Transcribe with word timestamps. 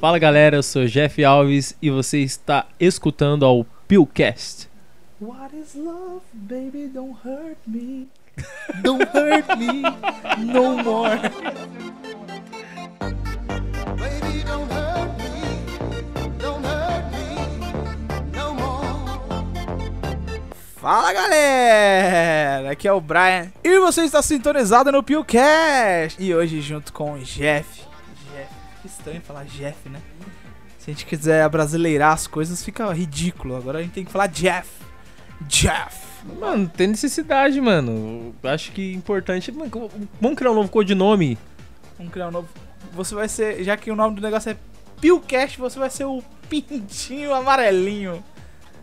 Fala 0.00 0.18
galera, 0.18 0.56
eu 0.56 0.62
sou 0.62 0.86
Jeff 0.86 1.24
Alves 1.24 1.76
e 1.80 1.88
você 1.88 2.18
está 2.18 2.66
escutando 2.80 3.44
ao 3.44 3.64
Pillcast. 3.86 4.68
What 5.20 5.56
is 5.56 5.74
love, 5.74 6.22
baby? 6.32 6.88
Don't 6.88 7.16
hurt 7.24 7.58
me. 7.66 8.08
Don't 8.82 9.04
hurt 9.14 9.56
me 9.56 9.82
no 10.52 10.82
more. 10.82 11.16
Baby, 13.96 14.44
don't 14.44 14.70
hurt 14.70 15.16
me. 15.16 15.40
Don't 16.38 16.66
hurt 16.66 17.04
me 17.12 17.36
no 18.36 18.54
more. 18.54 19.46
Fala 20.76 21.12
galera, 21.12 22.70
aqui 22.72 22.86
é 22.86 22.92
o 22.92 23.00
Brian 23.00 23.52
e 23.64 23.78
você 23.78 24.02
está 24.02 24.20
sintonizado 24.20 24.92
no 24.92 25.02
Pillcast. 25.02 26.22
E 26.22 26.34
hoje 26.34 26.60
junto 26.60 26.92
com 26.92 27.14
o 27.14 27.18
Jeff. 27.20 27.86
Que 28.86 28.92
estranho 28.92 29.20
falar 29.20 29.44
Jeff, 29.46 29.88
né? 29.88 30.00
Se 30.78 30.88
a 30.88 30.94
gente 30.94 31.06
quiser 31.06 31.42
abrasileirar 31.42 32.12
as 32.12 32.28
coisas 32.28 32.64
fica 32.64 32.92
ridículo. 32.92 33.56
Agora 33.56 33.80
a 33.80 33.82
gente 33.82 33.92
tem 33.92 34.04
que 34.04 34.12
falar 34.12 34.28
Jeff. 34.28 34.68
Jeff. 35.42 36.06
Mano, 36.38 36.68
tem 36.68 36.86
necessidade, 36.86 37.60
mano. 37.60 38.32
Acho 38.44 38.70
que 38.70 38.92
é 38.92 38.94
importante. 38.94 39.52
Vamos 40.20 40.38
criar 40.38 40.52
um 40.52 40.54
novo 40.54 40.68
codinome. 40.68 41.36
Vamos 41.98 42.12
criar 42.12 42.28
um 42.28 42.30
novo. 42.30 42.48
Você 42.92 43.14
vai 43.14 43.28
ser, 43.28 43.64
já 43.64 43.76
que 43.76 43.90
o 43.90 43.96
nome 43.96 44.14
do 44.14 44.22
negócio 44.22 44.50
é 44.50 44.56
Pillcast, 45.00 45.58
você 45.58 45.78
vai 45.80 45.90
ser 45.90 46.04
o 46.04 46.22
pintinho 46.48 47.34
amarelinho. 47.34 48.22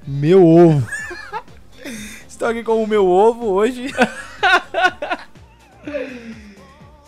Meu 0.05 0.45
ovo. 0.45 0.85
Estou 2.27 2.49
aqui 2.49 2.61
com 2.61 2.83
o 2.83 2.87
meu 2.87 3.07
ovo 3.07 3.45
hoje. 3.45 3.87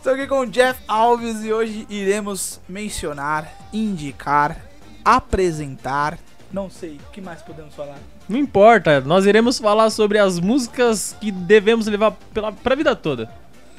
Estou 0.05 0.13
aqui 0.13 0.27
com 0.27 0.41
o 0.41 0.45
Jeff 0.45 0.79
Alves 0.87 1.43
e 1.43 1.51
hoje 1.51 1.87
iremos 1.89 2.61
mencionar, 2.69 3.51
indicar, 3.73 4.63
apresentar. 5.03 6.19
Não 6.53 6.69
sei, 6.69 6.99
o 7.07 7.11
que 7.11 7.19
mais 7.19 7.41
podemos 7.41 7.73
falar? 7.73 7.97
Não 8.29 8.37
importa, 8.37 9.01
nós 9.01 9.25
iremos 9.25 9.57
falar 9.57 9.89
sobre 9.89 10.19
as 10.19 10.39
músicas 10.39 11.17
que 11.19 11.31
devemos 11.31 11.87
levar 11.87 12.11
pela, 12.31 12.51
pra 12.51 12.75
vida 12.75 12.95
toda. 12.95 13.31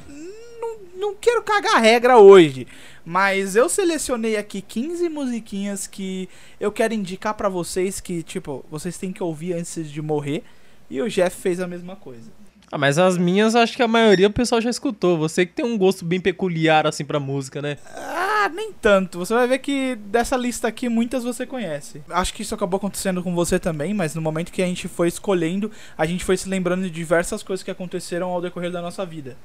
Não, 0.09 0.79
não 0.97 1.15
quero 1.15 1.41
cagar 1.43 1.77
a 1.77 1.79
regra 1.79 2.17
hoje, 2.17 2.67
mas 3.05 3.55
eu 3.55 3.69
selecionei 3.69 4.35
aqui 4.35 4.61
15 4.61 5.07
musiquinhas 5.07 5.87
que 5.87 6.27
eu 6.59 6.73
quero 6.73 6.93
indicar 6.93 7.35
pra 7.35 7.47
vocês 7.47 8.01
que, 8.01 8.21
tipo, 8.21 8.65
vocês 8.69 8.97
têm 8.97 9.13
que 9.13 9.23
ouvir 9.23 9.53
antes 9.53 9.89
de 9.89 10.01
morrer. 10.01 10.43
E 10.89 11.01
o 11.01 11.09
Jeff 11.09 11.37
fez 11.37 11.61
a 11.61 11.67
mesma 11.67 11.95
coisa. 11.95 12.29
Ah, 12.71 12.77
mas 12.77 12.97
as 12.97 13.17
minhas 13.17 13.55
acho 13.55 13.77
que 13.77 13.83
a 13.83 13.87
maioria 13.87 14.27
o 14.27 14.33
pessoal 14.33 14.59
já 14.59 14.69
escutou. 14.69 15.17
Você 15.17 15.45
que 15.45 15.53
tem 15.53 15.65
um 15.65 15.77
gosto 15.77 16.03
bem 16.03 16.19
peculiar 16.19 16.85
assim 16.85 17.05
pra 17.05 17.19
música, 17.19 17.61
né? 17.61 17.77
Ah, 17.95 18.49
nem 18.53 18.73
tanto. 18.73 19.19
Você 19.19 19.33
vai 19.33 19.47
ver 19.47 19.59
que 19.59 19.95
dessa 19.95 20.35
lista 20.35 20.67
aqui 20.67 20.89
muitas 20.89 21.23
você 21.23 21.45
conhece. 21.45 22.01
Acho 22.09 22.33
que 22.33 22.41
isso 22.41 22.53
acabou 22.53 22.77
acontecendo 22.77 23.23
com 23.23 23.33
você 23.33 23.57
também, 23.57 23.93
mas 23.93 24.15
no 24.15 24.21
momento 24.21 24.51
que 24.51 24.61
a 24.61 24.65
gente 24.65 24.87
foi 24.89 25.07
escolhendo, 25.07 25.71
a 25.97 26.05
gente 26.05 26.25
foi 26.25 26.35
se 26.35 26.49
lembrando 26.49 26.83
de 26.83 26.89
diversas 26.89 27.41
coisas 27.41 27.63
que 27.63 27.71
aconteceram 27.71 28.27
ao 28.27 28.41
decorrer 28.41 28.71
da 28.71 28.81
nossa 28.81 29.05
vida. 29.05 29.37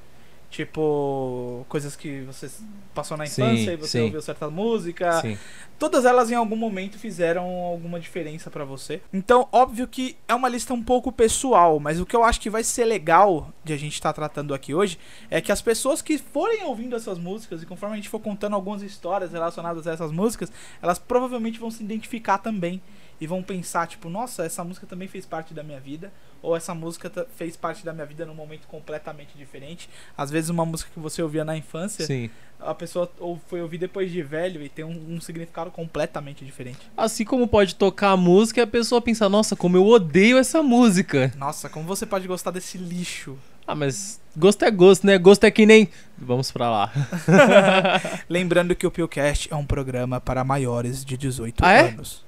Tipo, 0.53 1.65
coisas 1.67 1.97
que 1.97 2.21
você 2.25 2.47
passou 2.95 3.17
na 3.17 3.25
Sim, 3.25 3.43
infância 3.43 3.73
e 3.73 3.77
você 3.77 3.99
sim. 3.99 4.05
ouviu 4.05 4.21
certa 4.21 4.51
música. 4.51 5.19
Sim. 5.23 5.39
Todas 5.79 6.05
elas 6.05 6.31
em 6.31 6.35
algum 6.35 6.57
momento 6.57 6.99
fizeram 6.99 7.47
alguma 7.47 7.99
diferença 7.99 8.51
pra 8.51 8.63
você. 8.63 9.01
Então, 9.15 9.49
óbvio 9.51 9.89
que 9.89 10.15
é 10.29 10.35
uma 10.35 10.51
lista 10.51 10.75
um 10.75 10.83
pouco 10.83 11.11
pessoal, 11.11 11.81
mas 11.81 11.99
o 11.99 12.05
que 12.05 12.15
eu 12.15 12.23
acho 12.23 12.39
que 12.39 12.51
vai 12.51 12.63
ser 12.63 12.85
legal 12.85 13.51
de 13.65 13.73
a 13.73 13.79
gente 13.79 13.95
estar 13.95 14.13
tratando 14.13 14.53
aqui 14.53 14.75
hoje 14.75 14.99
é 15.31 15.41
que 15.41 15.51
as 15.51 15.63
pessoas 15.63 16.03
que 16.03 16.19
forem 16.19 16.63
ouvindo 16.65 16.95
essas 16.95 17.19
músicas 17.19 17.63
e 17.63 17.67
conforme 17.67 17.95
a 17.95 17.97
gente 17.97 18.11
for 18.11 18.21
contando 18.21 18.53
algumas 18.53 18.83
histórias 18.83 19.33
relacionadas 19.33 19.87
a 19.87 19.93
essas 19.93 20.13
músicas, 20.13 20.53
elas 20.83 20.99
provavelmente 20.99 21.59
vão 21.59 21.71
se 21.71 21.83
identificar 21.83 22.37
também 22.37 22.79
e 23.19 23.27
vão 23.27 23.43
pensar 23.43 23.87
tipo, 23.87 24.11
nossa, 24.11 24.45
essa 24.45 24.63
música 24.63 24.87
também 24.87 25.09
fez 25.09 25.25
parte 25.25 25.55
da 25.55 25.63
minha 25.63 25.81
vida, 25.81 26.13
ou 26.43 26.57
essa 26.57 26.75
música 26.75 27.11
fez 27.37 27.57
parte 27.57 27.85
da 27.85 27.93
minha 27.93 28.05
vida 28.05 28.27
num 28.27 28.35
momento 28.35 28.67
completamente 28.67 29.31
diferente. 29.39 29.89
Às 30.17 30.31
vezes 30.31 30.51
uma 30.51 30.67
música 30.67 30.91
que 30.93 30.99
você 31.01 31.23
ouvia 31.23 31.45
na 31.45 31.57
infância, 31.57 32.05
Sim. 32.05 32.29
a 32.61 32.75
pessoa 32.75 33.11
ou 33.21 33.41
foi 33.49 33.63
ouvir 33.63 33.79
depois 33.79 34.11
de 34.11 34.21
velho 34.23 34.63
e 34.63 34.69
tem 34.69 34.85
um, 34.85 35.15
um 35.15 35.21
significado 35.21 35.71
completamente 35.71 36.45
diferente. 36.45 36.81
Assim 36.97 37.25
como 37.25 37.47
pode 37.47 37.75
tocar 37.77 38.11
a 38.11 38.17
música 38.17 38.61
e 38.61 38.63
a 38.65 38.67
pessoa 38.67 39.01
pensar, 39.01 39.29
nossa, 39.29 39.55
como 39.55 39.77
eu 39.77 39.87
odeio 39.87 40.37
essa 40.37 40.63
música. 40.63 41.33
Nossa, 41.39 41.69
como 41.69 41.87
você 41.87 42.05
pode 42.05 42.27
gostar 42.27 42.51
desse 42.51 42.77
lixo? 42.77 43.39
Ah, 43.65 43.77
mas 43.77 44.21
gosto 44.37 44.65
é 44.65 44.71
gosto, 44.73 45.07
né? 45.07 45.17
Gosto 45.19 45.45
é 45.45 45.51
que 45.51 45.65
nem. 45.65 45.89
Vamos 46.19 46.51
pra 46.51 46.69
lá. 46.69 46.93
Lembrando 48.29 48.75
que 48.75 48.87
o 48.87 48.91
Pillcast 48.91 49.49
é 49.53 49.57
um 49.57 49.65
programa 49.65 50.21
para 50.21 50.43
maiores 50.43 51.05
de 51.05 51.17
18 51.17 51.65
Ah, 51.65 51.73
é? 51.73 51.89
anos. 51.91 52.25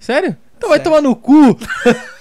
Sério? 0.00 0.36
Então 0.62 0.70
vai 0.70 0.78
tomar 0.78 1.02
no 1.02 1.16
cu. 1.16 1.58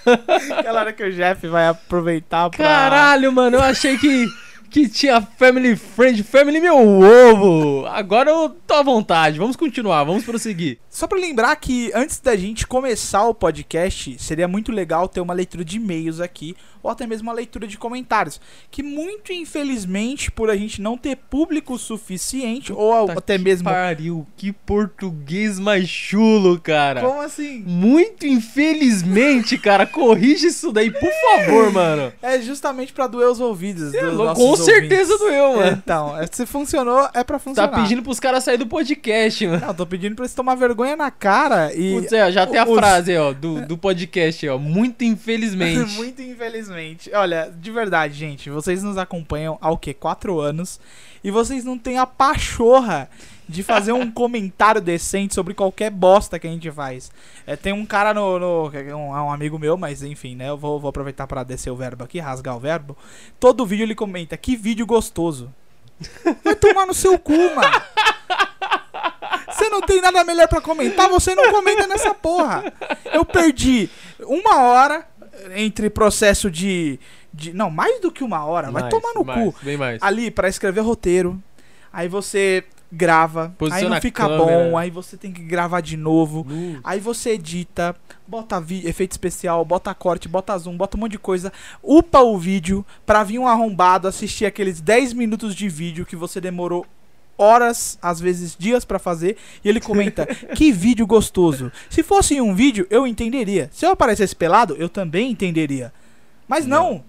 Aquela 0.58 0.80
hora 0.80 0.92
que 0.92 1.04
o 1.04 1.12
Jeff 1.14 1.48
vai 1.48 1.68
aproveitar 1.68 2.50
pra. 2.50 2.66
Caralho, 2.66 3.32
mano, 3.32 3.58
eu 3.58 3.62
achei 3.62 4.00
que, 4.00 4.26
que 4.68 4.90
tinha 4.90 5.22
Family 5.22 5.76
Friend, 5.76 6.24
Family 6.24 6.60
meu 6.60 6.76
ovo. 6.76 7.86
Agora 7.86 8.32
eu 8.32 8.50
tô 8.50 8.74
à 8.74 8.82
vontade. 8.82 9.38
Vamos 9.38 9.56
continuar, 9.56 10.04
vamos 10.06 10.24
prosseguir. 10.24 10.80
Só 10.90 11.06
pra 11.06 11.20
lembrar 11.20 11.56
que 11.58 11.92
antes 11.94 12.20
da 12.20 12.36
gente 12.36 12.66
começar 12.66 13.28
o 13.28 13.36
podcast, 13.36 14.18
seria 14.18 14.48
muito 14.48 14.72
legal 14.72 15.08
ter 15.08 15.22
uma 15.22 15.36
leitura 15.36 15.64
de 15.64 15.78
e-mails 15.78 16.20
aqui, 16.20 16.56
ou 16.84 16.90
até 16.92 17.06
mesmo 17.08 17.28
uma 17.30 17.34
leitura 17.34 17.68
de 17.68 17.78
comentários. 17.78 18.40
Que 18.70 18.82
muito 18.84 19.32
infelizmente, 19.34 20.32
por 20.32 20.50
a 20.50 20.56
gente 20.56 20.82
não 20.82 20.98
ter 20.98 21.16
público 21.16 21.78
suficiente, 21.78 22.72
ou 22.74 23.08
Puta 23.08 23.20
até 23.20 23.38
que 23.38 23.44
mesmo. 23.44 23.66
Pariu, 23.70 24.26
que 24.36 24.52
português 24.52 25.60
mais 25.60 25.88
chulo, 25.88 26.60
cara. 26.60 27.02
Como 27.02 27.22
assim? 27.22 27.64
Muito 27.66 28.26
infelizmente, 28.26 29.58
cara, 29.58 29.86
corrige 29.86 30.48
isso 30.48 30.72
daí, 30.72 30.92
por 30.92 31.10
favor, 31.12 31.72
mano. 31.72 32.12
É 32.22 32.40
justamente 32.42 32.94
pra 32.94 33.08
doer 33.08 33.28
os 33.30 33.40
ouvidos. 33.40 33.92
dos 33.92 34.38
Com 34.38 34.56
certeza 34.56 35.14
ouvintes. 35.14 35.20
doeu, 35.20 35.56
mano. 35.58 35.72
Então, 35.84 36.18
é, 36.18 36.28
se 36.32 36.46
funcionou, 36.46 37.08
é 37.14 37.24
pra 37.24 37.38
Tá 37.38 37.40
funcionar. 37.40 37.82
pedindo 37.82 38.02
pros 38.04 38.20
caras 38.20 38.44
sair 38.44 38.58
do 38.58 38.68
podcast, 38.68 39.46
mano. 39.48 39.66
Não, 39.66 39.74
tô 39.74 39.86
pedindo 39.86 40.16
pra 40.16 40.26
eles 40.26 40.34
tomar 40.36 40.56
vergonha 40.56 40.96
na 40.96 41.10
cara 41.12 41.74
e. 41.74 41.94
Putz, 41.96 42.12
é, 42.14 42.32
já 42.32 42.46
tem 42.48 42.60
a 42.60 42.66
os- 42.68 42.76
frase 42.76 43.16
ó, 43.18 43.34
do, 43.34 43.66
do 43.66 43.78
podcast, 43.78 44.48
ó. 44.48 44.58
Muito 44.58 45.04
infelizmente. 45.04 45.92
Muito 45.98 46.22
infelizmente. 46.22 46.71
Olha, 47.14 47.54
de 47.56 47.72
verdade, 47.72 48.14
gente, 48.14 48.50
vocês 48.50 48.84
nos 48.84 48.98
acompanham 48.98 49.58
há 49.62 49.72
o 49.72 49.78
quê? 49.78 49.94
Quatro 49.94 50.40
anos. 50.40 50.80
E 51.24 51.30
vocês 51.30 51.64
não 51.64 51.78
têm 51.78 51.98
a 51.98 52.06
pachorra 52.06 53.10
de 53.48 53.62
fazer 53.64 53.92
um 53.92 54.10
comentário 54.12 54.82
decente 54.82 55.36
sobre 55.36 55.54
qualquer 55.54 55.92
bosta 55.92 56.40
que 56.40 56.48
a 56.48 56.50
gente 56.50 56.72
faz. 56.72 57.12
É, 57.46 57.56
tem 57.56 57.74
um 57.74 57.86
cara 57.86 58.14
no. 58.14 58.40
no 58.40 58.72
é 58.74 58.96
um, 58.96 59.10
um 59.10 59.32
amigo 59.32 59.60
meu, 59.60 59.78
mas 59.78 60.02
enfim, 60.02 60.36
né? 60.36 60.50
Eu 60.50 60.58
vou, 60.58 60.80
vou 60.80 60.90
aproveitar 60.90 61.28
pra 61.28 61.44
descer 61.44 61.70
o 61.70 61.76
verbo 61.76 62.04
aqui, 62.04 62.20
rasgar 62.20 62.56
o 62.56 62.60
verbo. 62.60 62.98
Todo 63.40 63.66
vídeo 63.66 63.84
ele 63.84 63.96
comenta: 63.96 64.38
Que 64.38 64.56
vídeo 64.56 64.86
gostoso. 64.86 65.54
Vai 66.44 66.56
tomar 66.56 66.88
no 66.88 66.94
seu 66.94 67.20
cu, 67.20 67.34
mano. 67.56 67.82
Você 69.48 69.70
não 69.70 69.82
tem 69.82 70.02
nada 70.02 70.24
melhor 70.24 70.48
pra 70.48 70.62
comentar, 70.62 71.08
você 71.08 71.36
não 71.36 71.52
comenta 71.52 71.86
nessa 71.86 72.14
porra. 72.16 72.74
Eu 73.14 73.24
perdi 73.24 73.90
uma 74.22 74.62
hora 74.62 75.06
entre 75.56 75.90
processo 75.90 76.50
de. 76.52 77.00
de 77.34 77.54
não, 77.54 77.70
mais 77.70 78.00
do 78.02 78.12
que 78.12 78.24
uma 78.24 78.44
hora. 78.46 78.72
Vai 78.72 78.84
Mais, 78.84 78.94
tomar 78.94 79.14
no 79.14 79.24
mais, 79.24 79.44
cu. 79.44 79.56
Bem 79.64 79.78
mais. 79.78 80.02
Ali, 80.02 80.30
pra 80.32 80.48
escrever 80.50 80.82
roteiro. 80.82 81.42
Aí 81.94 82.08
você 82.08 82.64
grava. 82.92 83.46
aí 83.46 83.52
Posiciona 83.58 83.90
não 83.90 83.98
a 83.98 84.02
fica 84.02 84.24
câmera. 84.28 84.44
bom. 84.70 84.78
Aí 84.78 84.90
você 84.90 85.16
tem 85.18 85.32
que 85.32 85.42
gravar 85.42 85.82
de 85.82 85.96
novo. 85.98 86.46
Nu. 86.48 86.80
Aí 86.84 87.00
você 87.00 87.32
edita, 87.32 87.96
bota 88.28 88.60
vi- 88.60 88.86
efeito 88.88 89.12
especial, 89.12 89.64
bota 89.64 89.94
corte, 89.94 90.28
bota 90.28 90.58
zoom, 90.58 90.76
bota 90.76 90.98
um 90.98 91.00
monte 91.00 91.14
de 91.14 91.20
coisa, 91.20 91.52
upa 91.82 92.20
o 92.22 92.38
vídeo 92.38 92.86
pra 93.06 93.24
vir 93.24 93.40
um 93.40 93.48
arrombado 93.48 94.08
assistir 94.08 94.46
aqueles 94.46 94.82
10 94.82 95.14
minutos 95.14 95.56
de 95.56 95.68
vídeo 95.70 96.06
que 96.06 96.16
você 96.18 96.40
demorou 96.42 96.86
horas, 97.38 97.98
às 98.02 98.20
vezes 98.20 98.56
dias 98.58 98.86
pra 98.86 99.00
fazer, 99.00 99.38
e 99.64 99.70
ele 99.70 99.80
comenta: 99.80 100.26
"Que 100.56 100.72
vídeo 100.72 101.08
gostoso. 101.08 101.72
Se 101.90 102.04
fosse 102.04 102.40
um 102.40 102.54
vídeo, 102.54 102.86
eu 102.90 103.08
entenderia. 103.08 103.70
Se 103.72 103.86
eu 103.86 103.92
aparecesse 103.92 104.36
pelado, 104.36 104.76
eu 104.78 104.90
também 104.90 105.32
entenderia. 105.32 105.94
Mas 106.48 106.66
não. 106.66 107.04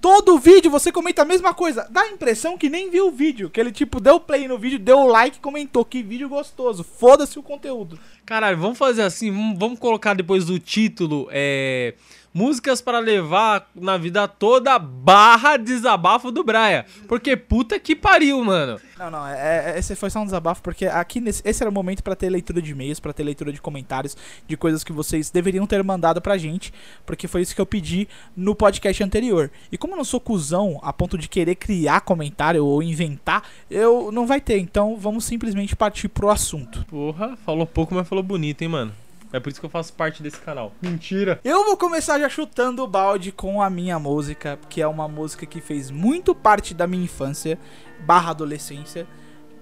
Todo 0.00 0.38
vídeo 0.38 0.70
você 0.70 0.92
comenta 0.92 1.22
a 1.22 1.24
mesma 1.24 1.52
coisa. 1.52 1.86
Dá 1.90 2.02
a 2.02 2.10
impressão 2.10 2.56
que 2.56 2.68
nem 2.68 2.90
viu 2.90 3.08
o 3.08 3.10
vídeo. 3.10 3.50
Que 3.50 3.58
ele, 3.58 3.72
tipo, 3.72 3.98
deu 3.98 4.20
play 4.20 4.46
no 4.46 4.58
vídeo, 4.58 4.78
deu 4.78 5.04
like 5.06 5.38
e 5.38 5.40
comentou. 5.40 5.84
Que 5.84 6.02
vídeo 6.02 6.28
gostoso. 6.28 6.84
Foda-se 6.84 7.38
o 7.38 7.42
conteúdo. 7.42 7.98
Caralho, 8.24 8.56
vamos 8.56 8.78
fazer 8.78 9.02
assim, 9.02 9.30
vamos, 9.30 9.58
vamos 9.58 9.78
colocar 9.78 10.14
depois 10.14 10.44
do 10.44 10.58
título, 10.58 11.28
é... 11.30 11.94
músicas 12.36 12.82
para 12.82 12.98
levar 12.98 13.66
na 13.74 13.96
vida 13.96 14.28
toda 14.28 14.78
barra 14.78 15.56
desabafo 15.56 16.30
do 16.30 16.44
Braia. 16.44 16.84
Porque 17.08 17.34
puta 17.34 17.80
que 17.80 17.96
pariu, 17.96 18.44
mano. 18.44 18.78
Não, 18.98 19.10
não, 19.10 19.26
é, 19.26 19.72
é- 19.74 19.78
esse 19.78 19.96
foi 19.96 20.10
só 20.10 20.20
um 20.20 20.26
desabafo, 20.26 20.60
porque 20.60 20.84
aqui 20.84 21.18
nesse, 21.18 21.40
esse 21.46 21.62
era 21.62 21.70
o 21.70 21.72
momento 21.72 22.02
pra 22.02 22.14
ter 22.14 22.28
leitura 22.28 22.60
de 22.60 22.72
e-mails, 22.72 23.00
pra 23.00 23.14
ter 23.14 23.22
leitura 23.22 23.50
de 23.50 23.60
comentários, 23.60 24.14
de 24.46 24.54
coisas 24.54 24.84
que 24.84 24.92
vocês 24.92 25.30
deveriam 25.30 25.66
ter 25.66 25.82
mandado 25.82 26.20
pra 26.20 26.36
gente, 26.36 26.74
porque 27.06 27.26
foi 27.26 27.40
isso 27.40 27.54
que 27.54 27.60
eu 27.60 27.64
pedi 27.66 28.06
no 28.36 28.54
podcast 28.54 29.02
anterior. 29.02 29.50
E 29.72 29.78
como 29.78 29.94
eu 29.94 29.98
não 29.98 30.04
sou 30.04 30.20
cuzão 30.20 30.78
a 30.82 30.92
ponto 30.92 31.16
de 31.16 31.28
querer 31.30 31.54
criar 31.54 32.02
comentário 32.02 32.66
ou 32.66 32.82
inventar, 32.82 33.44
eu 33.70 34.12
não 34.12 34.26
vai 34.26 34.42
ter, 34.42 34.58
então 34.58 34.94
vamos 34.98 35.24
simplesmente 35.24 35.74
partir 35.74 36.08
pro 36.08 36.28
assunto. 36.28 36.84
Porra, 36.86 37.34
falou 37.46 37.66
pouco, 37.66 37.94
mas 37.94 38.06
falou 38.06 38.22
bonito, 38.22 38.60
hein, 38.60 38.68
mano. 38.68 38.92
É 39.32 39.40
por 39.40 39.50
isso 39.50 39.60
que 39.60 39.66
eu 39.66 39.70
faço 39.70 39.92
parte 39.92 40.22
desse 40.22 40.40
canal. 40.40 40.72
Mentira. 40.80 41.40
Eu 41.44 41.64
vou 41.64 41.76
começar 41.76 42.18
já 42.18 42.28
chutando 42.28 42.82
o 42.82 42.86
balde 42.86 43.32
com 43.32 43.60
a 43.60 43.68
minha 43.68 43.98
música, 43.98 44.58
que 44.68 44.80
é 44.80 44.86
uma 44.86 45.08
música 45.08 45.46
que 45.46 45.60
fez 45.60 45.90
muito 45.90 46.34
parte 46.34 46.74
da 46.74 46.86
minha 46.86 47.04
infância 47.04 47.58
barra 48.00 48.30
adolescência, 48.30 49.06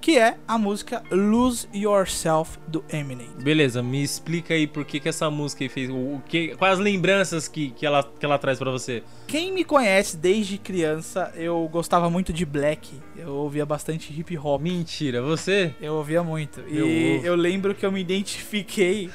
que 0.05 0.19
é 0.19 0.37
a 0.47 0.59
música 0.59 1.03
Lose 1.11 1.67
Yourself 1.75 2.59
do 2.69 2.85
Eminem. 2.93 3.31
Beleza, 3.43 3.83
me 3.83 4.03
explica 4.03 4.53
aí 4.53 4.67
por 4.67 4.85
que, 4.85 5.01
que 5.01 5.09
essa 5.09 5.31
música 5.31 5.67
fez. 5.71 5.89
O, 5.89 6.21
que, 6.29 6.55
quais 6.57 6.75
as 6.75 6.79
lembranças 6.79 7.49
que, 7.49 7.71
que, 7.71 7.87
ela, 7.87 8.03
que 8.03 8.27
ela 8.27 8.37
traz 8.37 8.59
pra 8.59 8.71
você? 8.71 9.03
Quem 9.27 9.51
me 9.51 9.65
conhece 9.65 10.19
desde 10.19 10.59
criança, 10.59 11.33
eu 11.35 11.67
gostava 11.73 12.11
muito 12.11 12.35
de 12.35 12.45
black, 12.45 13.01
eu 13.17 13.31
ouvia 13.35 13.65
bastante 13.65 14.13
hip 14.13 14.37
hop. 14.37 14.61
Mentira, 14.61 15.23
você? 15.23 15.75
Eu 15.81 15.95
ouvia 15.95 16.23
muito. 16.23 16.61
Meu 16.61 16.87
e 16.87 17.17
ovo. 17.17 17.27
eu 17.27 17.35
lembro 17.35 17.75
que 17.75 17.87
eu 17.87 17.91
me 17.91 18.03
identifiquei 18.03 19.11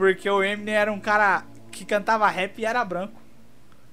porque 0.00 0.30
o 0.30 0.42
Eminem 0.42 0.74
era 0.74 0.90
um 0.90 0.98
cara 0.98 1.44
que 1.70 1.84
cantava 1.84 2.26
rap 2.26 2.58
e 2.58 2.64
era 2.64 2.82
branco. 2.82 3.20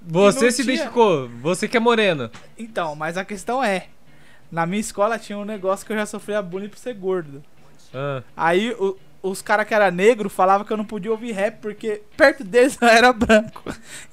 Você 0.02 0.50
se 0.52 0.64
tinha. 0.64 0.76
identificou, 0.76 1.28
você 1.42 1.68
que 1.68 1.76
é 1.76 1.80
moreno. 1.82 2.32
Então, 2.58 2.96
mas 2.96 3.18
a 3.18 3.26
questão 3.26 3.62
é, 3.62 3.88
na 4.50 4.66
minha 4.66 4.80
escola 4.80 5.20
tinha 5.20 5.38
um 5.38 5.44
negócio 5.44 5.86
que 5.86 5.92
eu 5.92 5.98
já 5.98 6.06
sofria 6.06 6.42
bullying 6.42 6.70
por 6.70 6.78
ser 6.78 6.94
gordo. 6.94 7.44
Ah, 7.94 8.24
Aí 8.38 8.72
o- 8.80 8.98
os 9.22 9.42
caras 9.42 9.68
que 9.68 9.74
era 9.74 9.92
negro 9.92 10.30
falavam 10.30 10.66
que 10.66 10.72
eu 10.72 10.78
não 10.78 10.86
podia 10.86 11.12
ouvir 11.12 11.34
rap 11.34 11.60
porque 11.60 12.02
perto 12.16 12.42
deles 12.46 12.78
eu 12.82 12.88
era 12.88 13.12
branco. 13.12 13.64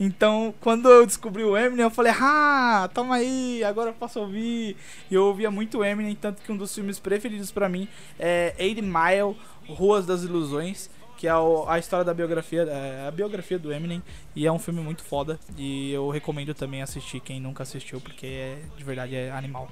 Então, 0.00 0.52
quando 0.60 0.88
eu 0.88 1.06
descobri 1.06 1.44
o 1.44 1.56
Eminem, 1.56 1.84
eu 1.84 1.90
falei: 1.90 2.12
"Ah, 2.20 2.90
toma 2.92 3.14
aí, 3.16 3.62
agora 3.62 3.90
eu 3.90 3.94
posso 3.94 4.18
ouvir". 4.18 4.76
E 5.08 5.14
eu 5.14 5.22
ouvia 5.26 5.48
muito 5.50 5.84
Eminem, 5.84 6.16
tanto 6.16 6.42
que 6.42 6.50
um 6.50 6.56
dos 6.56 6.74
filmes 6.74 6.98
preferidos 6.98 7.52
pra 7.52 7.68
mim 7.68 7.86
é 8.18 8.52
Eight 8.58 8.82
Mile, 8.82 9.36
Ruas 9.68 10.04
das 10.06 10.24
Ilusões, 10.24 10.90
que 11.16 11.26
é 11.28 11.34
o- 11.36 11.64
a 11.68 11.78
história 11.78 12.04
da 12.04 12.12
biografia, 12.14 12.62
é, 12.62 13.06
a 13.06 13.10
biografia 13.10 13.58
do 13.58 13.72
Eminem, 13.72 14.02
e 14.34 14.46
é 14.46 14.52
um 14.52 14.58
filme 14.58 14.80
muito 14.80 15.02
foda 15.04 15.38
e 15.56 15.92
eu 15.92 16.08
recomendo 16.10 16.54
também 16.54 16.82
assistir 16.82 17.20
quem 17.20 17.40
nunca 17.40 17.62
assistiu 17.62 18.00
porque 18.00 18.26
é 18.26 18.58
de 18.76 18.84
verdade 18.84 19.14
é 19.14 19.30
animal. 19.30 19.70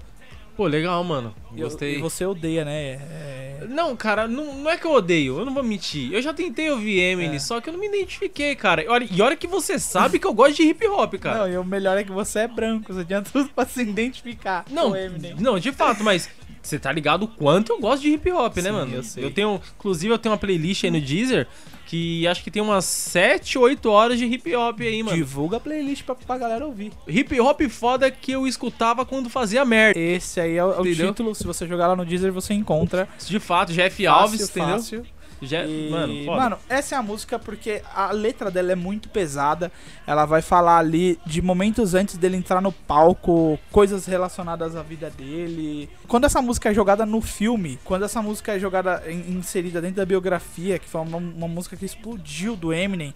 pô, 0.55 0.67
legal, 0.67 1.03
mano. 1.03 1.35
Eu- 1.57 1.65
Gostei. 1.65 1.97
E 1.97 2.01
você 2.01 2.27
odeia, 2.27 2.63
né? 2.63 2.73
É- 2.93 3.67
Não, 3.71 3.97
cara, 3.97 4.29
não, 4.29 4.55
não 4.59 4.71
é 4.71 4.77
que 4.77 4.85
eu 4.87 4.93
odeio, 4.93 5.39
eu 5.39 5.47
não 5.47 5.55
vou 5.55 5.63
mentir. 5.63 6.13
Eu 6.13 6.21
já 6.21 6.35
tentei 6.35 6.71
ouvir 6.71 7.01
Eminem, 7.01 7.37
É. 7.37 7.39
só 7.39 7.59
que 7.59 7.71
eu 7.71 7.73
não 7.73 7.81
me 7.81 7.87
identifiquei, 7.89 8.55
cara. 8.55 8.83
E 8.85 8.89
olha, 8.89 9.09
e 9.11 9.23
olha 9.23 9.35
que 9.35 9.47
você 9.47 9.79
sabe 9.79 10.19
que 10.19 10.27
eu 10.27 10.35
gosto 10.35 10.57
de 10.57 10.65
hip 10.65 10.87
hop, 10.89 11.15
cara. 11.15 11.39
Não, 11.39 11.49
e 11.49 11.57
o 11.57 11.65
melhor 11.65 11.97
é 11.97 12.05
que 12.05 12.13
você 12.13 12.41
é 12.41 12.49
branco, 12.49 12.93
você 12.93 13.03
tinha 13.03 13.23
tudo 13.23 13.49
pra 13.49 13.65
se 13.65 13.81
identificar 13.81 14.65
Não, 14.71 14.89
com 14.91 14.91
o 14.91 14.97
Eminem. 14.97 15.35
não, 15.39 15.59
de 15.59 15.73
fato, 15.73 16.05
mas 16.05 16.29
você 16.63 16.79
tá 16.79 16.93
ligado 16.93 17.25
o 17.25 17.29
quanto 17.29 17.73
eu 17.73 17.81
gosto 17.81 18.03
de 18.03 18.11
hip 18.11 18.31
hop, 18.31 18.57
né, 18.59 18.63
Sim, 18.63 18.71
mano? 18.73 18.95
eu 18.95 19.03
sei. 19.03 19.31
tenho, 19.31 19.61
inclusive 19.79 20.13
eu 20.15 20.19
tenho 20.19 20.33
uma 20.33 20.39
playlist 20.39 20.85
aí 20.85 20.91
no 20.91 21.01
Deezer 21.01 21.47
que 21.87 22.27
acho 22.27 22.43
que 22.43 22.51
tem 22.51 22.63
umas 22.63 22.87
7, 22.87 23.59
8 23.59 23.91
horas 23.91 24.19
de 24.19 24.25
hip 24.25 24.55
hop 24.57 24.81
aí, 24.81 25.03
mano. 25.03 25.15
Divulga 25.17 25.59
a 25.59 25.61
playlist 25.61 26.05
pra, 26.05 26.15
pra 26.15 26.39
galera 26.39 26.65
ouvir. 26.65 26.91
Hip 27.07 27.39
hop 27.39 27.61
foda 27.69 28.11
que 28.11 28.33
eu 28.33 28.47
escutava 28.47 29.05
quando 29.05 29.29
fazia 29.29 29.63
merda. 29.65 30.01
Esse 30.01 30.41
aí 30.41 30.57
é 30.57 30.65
o, 30.65 30.73
é 30.73 30.79
o 30.79 30.87
Entendeu? 30.87 31.09
título, 31.09 31.35
se 31.35 31.45
você 31.45 31.67
jogar 31.67 31.89
lá 31.89 31.97
no 31.97 32.07
Deezer 32.07 32.33
você 32.33 32.55
encontra. 32.55 33.07
De 33.27 33.39
fato, 33.39 33.73
Jeff 33.75 33.97
Fácil, 34.05 34.11
Alves, 34.11 34.41
entendeu? 34.49 34.69
fácil. 34.71 35.07
Je- 35.43 35.57
E, 35.57 35.91
Mano, 35.91 36.25
foda. 36.25 36.41
mano, 36.41 36.59
essa 36.69 36.95
é 36.95 36.99
a 36.99 37.03
música 37.03 37.39
porque 37.39 37.83
a 37.95 38.13
letra 38.13 38.51
dela 38.51 38.73
é 38.73 38.77
muito 38.77 39.09
pesada. 39.09 39.73
Ela 40.07 40.25
vai 40.25 40.41
falar 40.41 40.79
ali 40.79 41.19
de 41.27 41.43
momentos 41.43 41.95
antes 41.95 42.17
dele 42.17 42.37
entrar 42.37 42.61
no 42.63 42.71
palco, 42.73 43.59
coisas 43.71 44.07
relacionadas 44.07 44.77
à 44.77 44.83
vida 44.83 45.11
dele. 45.11 45.91
Quando 46.07 46.25
essa 46.25 46.41
música 46.41 46.71
é 46.71 46.75
jogada 46.75 47.05
no 47.05 47.21
filme, 47.21 47.79
quando 47.85 48.05
essa 48.05 48.23
música 48.23 48.55
é 48.55 48.59
jogada, 48.59 49.03
in- 49.11 49.37
inserida 49.39 49.81
dentro 49.81 49.97
da 49.97 50.07
biografia, 50.07 50.79
que 50.79 50.89
foi 50.89 51.01
uma, 51.01 51.19
uma 51.19 51.49
música 51.49 51.77
que 51.77 51.85
explodiu 51.85 52.55
do 52.55 52.73
Eminem, 52.73 53.13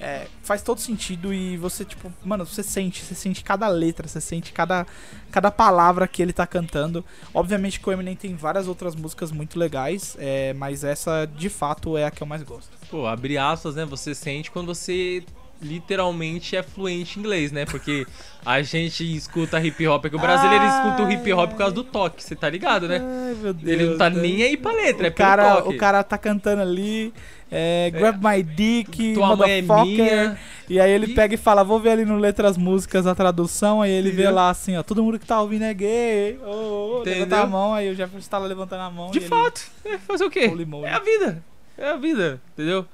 é, 0.00 0.28
faz 0.42 0.62
todo 0.62 0.80
sentido 0.80 1.32
e 1.34 1.56
você, 1.56 1.84
tipo, 1.84 2.12
mano, 2.24 2.46
você 2.46 2.62
sente, 2.62 3.04
você 3.04 3.14
sente 3.14 3.42
cada 3.42 3.66
letra, 3.68 4.06
você 4.06 4.20
sente 4.20 4.52
cada, 4.52 4.86
cada 5.30 5.50
palavra 5.50 6.06
que 6.06 6.22
ele 6.22 6.32
tá 6.32 6.46
cantando. 6.46 7.04
Obviamente 7.34 7.80
que 7.80 7.88
o 7.88 7.92
Eminem 7.92 8.14
tem 8.14 8.34
várias 8.34 8.68
outras 8.68 8.94
músicas 8.94 9.32
muito 9.32 9.58
legais, 9.58 10.16
é, 10.18 10.52
mas 10.54 10.84
essa 10.84 11.26
de 11.26 11.48
fato 11.48 11.96
é 11.96 12.04
a 12.04 12.10
que 12.10 12.22
eu 12.22 12.26
mais 12.26 12.42
gosto. 12.42 12.70
Pô, 12.90 13.06
abre 13.06 13.36
aspas, 13.36 13.74
né? 13.74 13.84
Você 13.84 14.14
sente 14.14 14.50
quando 14.50 14.74
você 14.74 15.24
literalmente 15.60 16.56
é 16.56 16.62
fluente 16.62 17.18
em 17.18 17.20
inglês, 17.20 17.52
né? 17.52 17.64
Porque 17.66 18.06
a 18.44 18.62
gente 18.62 19.04
escuta 19.16 19.60
hip 19.60 19.86
hop, 19.86 20.04
é 20.04 20.10
que 20.10 20.16
o 20.16 20.18
brasileiro 20.18 20.64
Ai. 20.64 20.76
escuta 20.86 21.02
o 21.02 21.10
hip 21.12 21.32
hop 21.32 21.50
por 21.50 21.58
causa 21.58 21.74
do 21.74 21.84
toque, 21.84 22.22
você 22.22 22.36
tá 22.36 22.48
ligado, 22.48 22.86
né? 22.88 22.98
Ai, 23.00 23.34
meu 23.34 23.52
Deus. 23.52 23.68
Ele 23.72 23.90
não 23.90 23.98
tá 23.98 24.08
né? 24.10 24.20
nem 24.22 24.42
aí 24.42 24.56
pra 24.56 24.72
letra, 24.72 25.08
é 25.08 25.10
o 25.10 25.12
pelo 25.12 25.28
cara, 25.28 25.56
toque. 25.56 25.74
o 25.74 25.78
cara 25.78 26.02
tá 26.04 26.16
cantando 26.16 26.62
ali, 26.62 27.12
é, 27.50 27.90
grab 27.92 28.18
my 28.22 28.42
dick, 28.42 29.14
Tua 29.14 29.34
mãe 29.36 29.50
é 29.58 29.62
minha. 29.62 30.38
E 30.68 30.78
aí 30.78 30.90
ele 30.90 31.06
E- 31.12 31.14
pega 31.14 31.34
e 31.34 31.38
fala, 31.38 31.64
vou 31.64 31.80
ver 31.80 31.90
ali 31.90 32.04
no 32.04 32.18
Letras 32.18 32.56
Músicas 32.56 33.06
a 33.06 33.14
tradução, 33.14 33.80
aí 33.82 33.90
ele 33.90 34.10
vê 34.10 34.28
lá 34.30 34.50
assim, 34.50 34.76
ó, 34.76 34.82
todo 34.82 35.02
mundo 35.02 35.18
que 35.18 35.26
tá 35.26 35.40
ouvindo 35.40 35.64
é 35.64 35.72
gay, 35.74 36.38
ô, 36.44 36.98
ô, 36.98 37.02
levanta 37.04 37.40
a 37.40 37.46
mão, 37.46 37.74
aí 37.74 37.90
o 37.90 37.94
Jefferson 37.94 38.28
tá 38.30 38.38
lá 38.38 38.46
levantando 38.46 38.82
a 38.82 38.90
mão. 38.90 39.10
De 39.10 39.18
e 39.18 39.22
ele- 39.22 39.28
fato, 39.28 39.62
é 39.84 39.98
fazer 39.98 40.24
o 40.24 40.30
quê? 40.30 40.50
É 40.84 40.92
a 40.92 40.98
vida. 41.00 41.42
É 41.76 41.88
a 41.90 41.96
vida, 41.96 42.40
entendeu? 42.54 42.84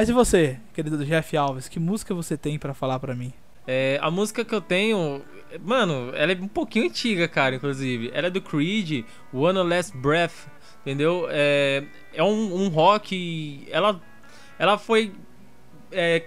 Mas 0.00 0.08
e 0.08 0.14
você, 0.14 0.58
querido 0.72 1.04
Jeff 1.04 1.36
Alves, 1.36 1.68
que 1.68 1.78
música 1.78 2.14
você 2.14 2.34
tem 2.34 2.58
pra 2.58 2.72
falar 2.72 2.98
pra 2.98 3.14
mim? 3.14 3.34
É, 3.66 3.98
a 4.00 4.10
música 4.10 4.42
que 4.42 4.54
eu 4.54 4.60
tenho, 4.62 5.20
mano, 5.62 6.10
ela 6.14 6.32
é 6.32 6.36
um 6.36 6.48
pouquinho 6.48 6.86
antiga, 6.86 7.28
cara, 7.28 7.56
inclusive. 7.56 8.10
Ela 8.14 8.28
é 8.28 8.30
do 8.30 8.40
Creed, 8.40 9.04
One 9.30 9.58
Last 9.58 9.94
Breath, 9.94 10.48
entendeu? 10.80 11.26
É, 11.28 11.84
é 12.14 12.24
um, 12.24 12.62
um 12.62 12.68
rock. 12.68 13.68
Ela, 13.70 14.00
ela 14.58 14.78
foi. 14.78 15.12
é, 15.92 16.24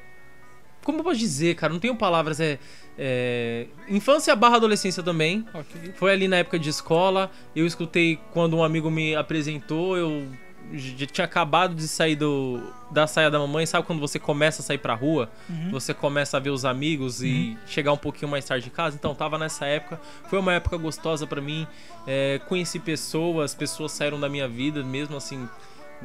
como 0.84 1.00
eu 1.00 1.04
posso 1.04 1.18
dizer, 1.18 1.56
cara? 1.56 1.74
Não 1.74 1.80
tenho 1.80 1.96
palavras. 1.96 2.40
É, 2.40 2.60
é, 2.96 3.66
infância 3.90 4.36
barra 4.36 4.58
adolescência 4.58 5.02
também. 5.02 5.48
Ok. 5.52 5.94
Foi 5.96 6.12
ali 6.14 6.28
na 6.28 6.38
época 6.38 6.60
de 6.60 6.70
escola. 6.70 7.32
Eu 7.56 7.66
escutei 7.66 8.20
quando 8.34 8.56
um 8.56 8.64
amigo 8.64 8.92
me 8.92 9.16
apresentou. 9.16 9.98
Eu 9.98 10.28
já 10.72 11.06
tinha 11.06 11.26
acabado 11.26 11.76
de 11.76 11.88
sair 11.88 12.16
do, 12.16 12.62
da 12.92 13.06
saia 13.08 13.30
da 13.30 13.40
mamãe. 13.40 13.66
Sabe 13.66 13.86
quando 13.86 14.00
você 14.00 14.20
começa 14.20 14.62
a 14.62 14.66
sair 14.66 14.78
pra 14.78 14.94
rua? 14.94 15.30
Uhum. 15.50 15.72
Você 15.72 15.94
começa 15.94 16.38
a 16.38 16.40
ver 16.40 16.50
os 16.50 16.66
amigos 16.66 17.22
e 17.22 17.58
chegar 17.66 17.92
um 17.92 17.98
pouquinho 17.98 18.30
mais 18.30 18.46
tarde 18.46 18.64
de 18.66 18.70
casa. 18.70 18.96
Então, 18.96 19.14
tava 19.14 19.38
nessa 19.38 19.66
época. 19.66 20.00
Foi 20.30 20.40
uma 20.40 20.54
época 20.54 20.78
gostosa 20.78 21.28
pra 21.28 21.42
mim. 21.42 21.68
É, 22.08 22.40
conheci 22.48 22.80
pessoas, 22.80 23.54
pessoas 23.54 23.92
saíram 23.92 24.20
da 24.20 24.30
minha 24.30 24.48
vida, 24.48 24.84
mesmo 24.84 25.18
assim. 25.18 25.48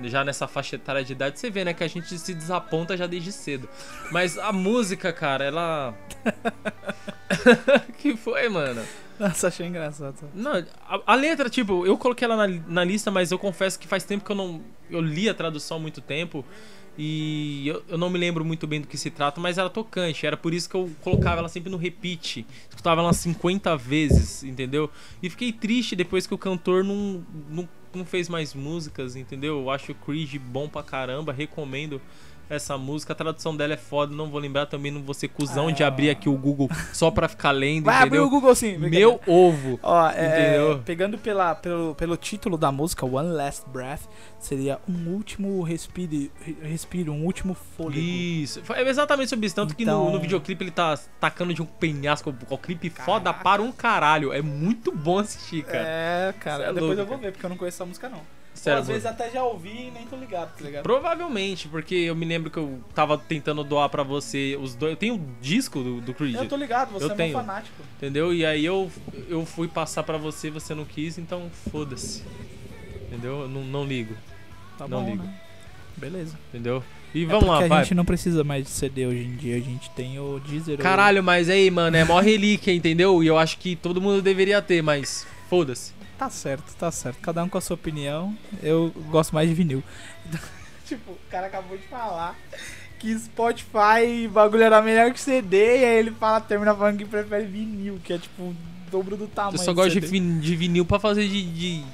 Já 0.04 0.22
nessa 0.22 0.46
faixa 0.46 0.76
etária 0.76 1.04
de 1.04 1.12
idade, 1.12 1.40
você 1.40 1.50
vê, 1.50 1.64
né, 1.64 1.74
que 1.74 1.82
a 1.82 1.88
gente 1.88 2.16
se 2.16 2.32
desaponta 2.32 2.96
já 2.96 3.06
desde 3.06 3.32
cedo. 3.32 3.68
Mas 4.12 4.38
a 4.38 4.52
música, 4.52 5.12
cara, 5.12 5.44
ela. 5.44 5.94
que 7.98 8.16
foi, 8.16 8.48
mano? 8.48 8.82
Nossa, 9.18 9.48
achei 9.48 9.66
engraçado. 9.66 10.16
Não, 10.34 10.52
a, 10.86 11.00
a 11.06 11.14
letra, 11.14 11.50
tipo, 11.50 11.84
eu 11.86 11.96
coloquei 11.98 12.24
ela 12.24 12.46
na, 12.46 12.60
na 12.68 12.84
lista, 12.84 13.10
mas 13.10 13.30
eu 13.30 13.38
confesso 13.38 13.78
que 13.78 13.88
faz 13.88 14.04
tempo 14.04 14.24
que 14.24 14.30
eu 14.30 14.36
não. 14.36 14.60
Eu 14.90 15.00
li 15.00 15.28
a 15.28 15.34
tradução 15.34 15.76
há 15.76 15.80
muito 15.80 16.00
tempo. 16.00 16.44
E 17.00 17.68
eu, 17.68 17.84
eu 17.88 17.96
não 17.96 18.10
me 18.10 18.18
lembro 18.18 18.44
muito 18.44 18.66
bem 18.66 18.80
do 18.80 18.88
que 18.88 18.98
se 18.98 19.08
trata, 19.08 19.40
mas 19.40 19.56
era 19.56 19.70
tocante. 19.70 20.26
Era 20.26 20.36
por 20.36 20.52
isso 20.52 20.68
que 20.68 20.74
eu 20.74 20.90
colocava 21.00 21.38
ela 21.38 21.48
sempre 21.48 21.70
no 21.70 21.76
repeat. 21.76 22.44
Escutava 22.68 23.00
ela 23.00 23.12
50 23.12 23.76
vezes, 23.76 24.42
entendeu? 24.42 24.90
E 25.22 25.30
fiquei 25.30 25.52
triste 25.52 25.94
depois 25.94 26.26
que 26.26 26.34
o 26.34 26.38
cantor 26.38 26.82
não, 26.82 27.24
não, 27.48 27.68
não 27.94 28.04
fez 28.04 28.28
mais 28.28 28.52
músicas, 28.52 29.14
entendeu? 29.14 29.60
Eu 29.60 29.70
acho 29.70 29.92
o 29.92 29.94
Creed 29.94 30.34
bom 30.38 30.68
pra 30.68 30.82
caramba, 30.82 31.32
recomendo 31.32 32.00
essa 32.50 32.76
música. 32.78 33.12
A 33.12 33.16
tradução 33.16 33.56
dela 33.56 33.74
é 33.74 33.76
foda, 33.76 34.14
não 34.14 34.28
vou 34.30 34.40
lembrar 34.40 34.66
também, 34.66 34.90
não 34.92 35.02
vou 35.02 35.14
ser 35.14 35.28
cuzão 35.28 35.68
Ah. 35.68 35.72
de 35.72 35.84
abrir 35.84 36.10
aqui 36.10 36.28
o 36.28 36.36
Google 36.36 36.68
só 36.92 37.10
pra 37.10 37.28
ficar 37.28 37.50
lendo, 37.50 37.84
Vai 37.84 37.96
abrir 37.96 38.06
entendeu? 38.18 38.26
o 38.26 38.30
Google 38.30 38.54
sim. 38.54 38.76
Meu 38.78 39.20
ovo. 39.26 39.78
Ó, 39.82 40.08
é, 40.10 40.78
pegando 40.84 41.18
pela, 41.18 41.54
pelo, 41.54 41.94
pelo 41.94 42.16
título 42.16 42.56
da 42.56 42.70
música, 42.72 43.04
One 43.04 43.30
Last 43.30 43.64
Breath, 43.68 44.02
seria 44.38 44.78
um 44.88 45.08
último 45.14 45.62
respiro, 45.62 46.30
respiro 46.62 47.12
um 47.12 47.24
último 47.24 47.54
fôlego. 47.54 47.98
Isso, 47.98 48.62
foi 48.64 48.80
exatamente 48.88 49.28
sobre 49.30 49.46
isso. 49.46 49.54
Tanto 49.54 49.74
que 49.74 49.82
Então- 49.82 50.06
no, 50.06 50.12
no 50.12 50.20
videoclipe 50.20 50.64
ele 50.64 50.70
tá 50.70 50.98
tacando 51.20 51.52
de 51.52 51.60
um 51.62 51.66
penhasco. 51.66 52.34
O 52.48 52.58
clipe 52.58 52.90
foda 52.90 53.24
Caraca. 53.32 53.42
para 53.44 53.62
um 53.62 53.72
caralho. 53.72 54.32
É 54.32 54.40
muito 54.42 54.90
bom 54.92 55.18
assistir, 55.18 55.64
cara. 55.64 55.84
É, 55.86 56.34
cara, 56.40 56.64
é 56.64 56.66
depois 56.72 56.82
louco, 56.96 57.00
eu 57.00 57.06
vou 57.06 57.16
cara. 57.16 57.26
ver, 57.28 57.32
porque 57.32 57.46
eu 57.46 57.50
não 57.50 57.56
conheço 57.56 57.76
essa 57.76 57.84
música 57.86 58.08
não. 58.08 58.20
Ou 58.58 58.62
Sério, 58.64 58.80
às 58.80 58.88
vezes 58.88 59.06
até 59.06 59.30
já 59.30 59.42
ouvi 59.44 59.86
e 59.88 59.90
nem 59.90 60.04
tô 60.06 60.16
ligado, 60.16 60.56
tá 60.56 60.64
ligado? 60.64 60.82
Provavelmente, 60.82 61.68
porque 61.68 61.94
eu 61.94 62.14
me 62.16 62.26
lembro 62.26 62.50
que 62.50 62.56
eu 62.58 62.80
tava 62.94 63.16
tentando 63.16 63.62
doar 63.64 63.88
pra 63.88 64.02
você 64.02 64.58
os 64.60 64.74
dois. 64.74 64.92
Eu 64.92 64.96
tenho 64.96 65.14
um 65.14 65.26
disco 65.40 65.82
do, 65.82 66.00
do 66.00 66.12
Creed, 66.14 66.34
Eu 66.34 66.48
tô 66.48 66.56
ligado, 66.56 66.90
você 66.92 67.06
Eu 67.06 67.10
é 67.12 67.14
tenho. 67.14 67.36
meu 67.36 67.40
fanático. 67.46 67.76
entendeu? 67.96 68.34
E 68.34 68.44
aí 68.44 68.64
eu, 68.64 68.90
eu 69.28 69.44
fui 69.46 69.68
passar 69.68 70.02
pra 70.02 70.16
você, 70.18 70.50
você 70.50 70.74
não 70.74 70.84
quis, 70.84 71.18
então 71.18 71.48
foda-se. 71.70 72.22
Entendeu? 73.06 73.42
Eu 73.42 73.48
não, 73.48 73.62
não 73.64 73.84
ligo, 73.84 74.14
Tá 74.76 74.86
Não 74.86 75.02
bom, 75.02 75.10
ligo. 75.10 75.22
né? 75.22 75.34
Beleza. 75.96 76.38
entendeu? 76.48 76.82
E 77.14 77.22
É 77.22 77.26
vamos 77.26 77.44
porque 77.46 77.58
lá, 77.60 77.64
a 77.64 77.68
vai. 77.68 77.82
gente 77.84 77.94
não 77.94 78.04
precisa 78.04 78.44
mais 78.44 78.64
de 78.64 78.70
CD 78.70 79.06
hoje 79.06 79.24
em 79.24 79.34
dia, 79.36 79.56
a 79.56 79.60
gente 79.60 79.88
tem 79.90 80.18
o 80.18 80.38
Deezer. 80.46 80.76
Caralho, 80.78 81.22
mas 81.24 81.48
aí, 81.48 81.70
mano, 81.70 81.96
é 81.96 82.04
mó 82.04 82.20
relíquia, 82.20 82.72
entendeu? 82.74 83.22
E 83.22 83.26
eu 83.26 83.38
acho 83.38 83.56
que 83.58 83.74
todo 83.74 84.00
mundo 84.00 84.20
deveria 84.20 84.60
ter, 84.60 84.82
mas 84.82 85.26
foda-se. 85.48 85.92
Tá 86.18 86.28
certo, 86.28 86.74
tá 86.76 86.90
certo. 86.90 87.18
Cada 87.20 87.42
um 87.44 87.48
com 87.48 87.56
a 87.58 87.60
sua 87.60 87.74
opinião. 87.74 88.36
Eu 88.62 88.90
gosto 89.10 89.32
mais 89.34 89.48
de 89.48 89.54
vinil. 89.54 89.82
tipo, 90.84 91.12
o 91.12 91.18
cara 91.30 91.46
acabou 91.46 91.76
de 91.76 91.84
falar 91.84 92.36
que 92.98 93.16
Spotify 93.16 94.26
bagulho 94.32 94.64
era 94.64 94.82
melhor 94.82 95.12
que 95.12 95.20
CD, 95.20 95.56
e 95.80 95.84
aí 95.84 95.96
ele 95.98 96.10
fala, 96.10 96.40
termina 96.40 96.74
falando 96.74 96.98
que 96.98 97.04
prefere 97.04 97.46
vinil, 97.46 98.00
que 98.02 98.12
é 98.12 98.18
tipo 98.18 98.42
o 98.42 98.56
dobro 98.90 99.16
do 99.16 99.28
tamanho. 99.28 99.54
eu 99.54 99.64
só 99.64 99.72
gosto 99.72 100.00
de, 100.00 100.00
vin- 100.00 100.40
de 100.40 100.56
vinil 100.56 100.84
pra 100.84 100.98
fazer 100.98 101.28
de, 101.28 101.44
de- 101.52 101.84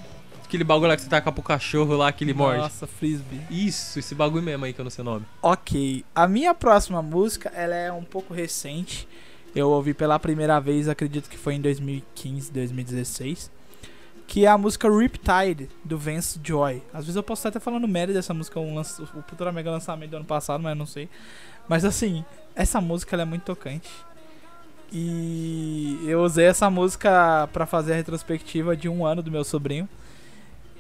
Aquele 0.44 0.62
bagulho 0.64 0.88
lá 0.88 0.94
que 0.96 1.02
você 1.02 1.08
taca 1.08 1.32
pro 1.32 1.42
cachorro 1.42 1.96
lá, 1.96 2.12
que 2.12 2.22
ele 2.22 2.32
morde. 2.32 2.60
Nossa, 2.60 2.86
frisbee. 2.86 3.40
Isso, 3.50 3.98
esse 3.98 4.14
bagulho 4.14 4.42
mesmo 4.42 4.64
aí 4.64 4.72
que 4.72 4.80
eu 4.80 4.84
não 4.84 4.90
sei 4.90 5.02
o 5.02 5.04
nome. 5.04 5.26
Ok, 5.42 6.04
a 6.14 6.28
minha 6.28 6.54
próxima 6.54 7.02
música, 7.02 7.50
ela 7.54 7.74
é 7.74 7.90
um 7.90 8.04
pouco 8.04 8.32
recente. 8.32 9.08
Eu 9.54 9.68
ouvi 9.70 9.92
pela 9.94 10.18
primeira 10.18 10.60
vez, 10.60 10.88
acredito 10.88 11.28
que 11.28 11.36
foi 11.36 11.54
em 11.54 11.60
2015, 11.60 12.52
2016. 12.52 13.50
Que 14.26 14.46
é 14.46 14.48
a 14.48 14.58
música 14.58 14.88
Riptide, 14.88 15.68
do 15.84 15.98
Vance 15.98 16.40
Joy. 16.42 16.82
Às 16.92 17.04
vezes 17.04 17.16
eu 17.16 17.22
posso 17.22 17.40
estar 17.40 17.50
até 17.50 17.60
falando 17.60 17.86
merda 17.86 18.12
dessa 18.12 18.32
música, 18.32 18.58
um 18.58 18.74
lança, 18.74 19.02
o 19.02 19.16
Ultra 19.16 19.52
Mega 19.52 19.70
lançamento 19.70 20.10
do 20.10 20.16
ano 20.16 20.24
passado, 20.24 20.62
mas 20.62 20.70
eu 20.70 20.76
não 20.76 20.86
sei. 20.86 21.08
Mas 21.68 21.84
assim, 21.84 22.24
essa 22.54 22.80
música 22.80 23.16
é 23.16 23.24
muito 23.24 23.42
tocante. 23.42 23.90
E 24.92 25.98
eu 26.06 26.22
usei 26.22 26.46
essa 26.46 26.70
música 26.70 27.48
pra 27.52 27.66
fazer 27.66 27.94
a 27.94 27.96
retrospectiva 27.96 28.76
de 28.76 28.88
um 28.88 29.04
ano 29.04 29.22
do 29.22 29.30
meu 29.30 29.44
sobrinho. 29.44 29.88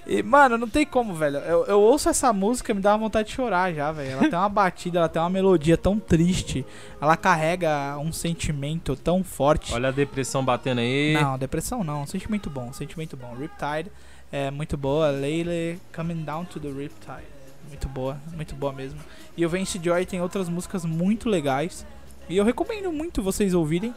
E, 0.06 0.22
mano, 0.22 0.58
não 0.58 0.68
tem 0.68 0.84
como, 0.84 1.14
velho. 1.14 1.38
Eu, 1.38 1.64
eu 1.66 1.80
ouço 1.80 2.08
essa 2.08 2.32
música 2.32 2.72
e 2.72 2.74
me 2.74 2.80
dá 2.80 2.92
uma 2.92 2.98
vontade 2.98 3.28
de 3.28 3.34
chorar 3.34 3.72
já, 3.72 3.90
velho. 3.90 4.12
Ela 4.12 4.28
tem 4.28 4.38
uma 4.38 4.48
batida, 4.48 4.98
ela 4.98 5.08
tem 5.08 5.20
uma 5.20 5.30
melodia 5.30 5.76
tão 5.76 5.98
triste. 5.98 6.64
Ela 7.00 7.16
carrega 7.16 7.96
um 7.98 8.12
sentimento 8.12 8.94
tão 8.96 9.24
forte. 9.24 9.72
Olha 9.72 9.88
a 9.88 9.92
depressão 9.92 10.44
batendo 10.44 10.80
aí. 10.80 11.14
Não, 11.14 11.38
depressão 11.38 11.82
não. 11.82 12.06
Sentimento 12.06 12.50
bom, 12.50 12.72
sentimento 12.72 13.16
bom. 13.16 13.34
Riptide 13.34 13.90
é 14.30 14.50
muito 14.50 14.76
boa. 14.76 15.10
Layla 15.10 15.78
Coming 15.94 16.22
Down 16.22 16.44
to 16.44 16.60
the 16.60 16.68
Riptide. 16.68 17.34
Muito 17.68 17.88
boa, 17.88 18.18
muito 18.34 18.54
boa 18.54 18.72
mesmo. 18.72 19.00
E 19.36 19.44
o 19.44 19.48
Vance 19.48 19.80
Joy 19.82 20.04
tem 20.04 20.20
outras 20.20 20.48
músicas 20.48 20.84
muito 20.84 21.28
legais. 21.28 21.86
E 22.28 22.36
eu 22.36 22.44
recomendo 22.44 22.92
muito 22.92 23.22
vocês 23.22 23.54
ouvirem. 23.54 23.94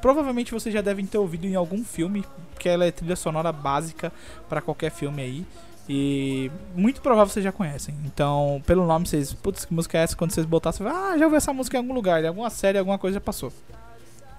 Provavelmente 0.00 0.52
vocês 0.52 0.72
já 0.72 0.80
devem 0.80 1.04
ter 1.06 1.18
ouvido 1.18 1.46
em 1.46 1.54
algum 1.54 1.84
filme, 1.84 2.24
porque 2.52 2.68
ela 2.68 2.84
é 2.84 2.90
trilha 2.90 3.16
sonora 3.16 3.52
básica 3.52 4.12
pra 4.48 4.60
qualquer 4.60 4.90
filme 4.90 5.22
aí. 5.22 5.46
E 5.88 6.50
muito 6.74 7.02
provável 7.02 7.30
vocês 7.30 7.44
já 7.44 7.52
conhecem. 7.52 7.94
Então, 8.04 8.62
pelo 8.66 8.86
nome, 8.86 9.06
vocês. 9.06 9.34
Putz, 9.34 9.64
que 9.64 9.74
música 9.74 9.98
é 9.98 10.02
essa? 10.02 10.16
Quando 10.16 10.30
vocês 10.30 10.46
botar, 10.46 10.72
você 10.72 10.82
vai. 10.82 10.94
Ah, 10.94 11.18
já 11.18 11.26
ouvi 11.26 11.36
essa 11.36 11.52
música 11.52 11.76
em 11.76 11.80
algum 11.80 11.92
lugar. 11.92 12.22
Em 12.24 12.28
alguma 12.28 12.48
série, 12.48 12.78
alguma 12.78 12.98
coisa 12.98 13.14
já 13.14 13.20
passou. 13.20 13.52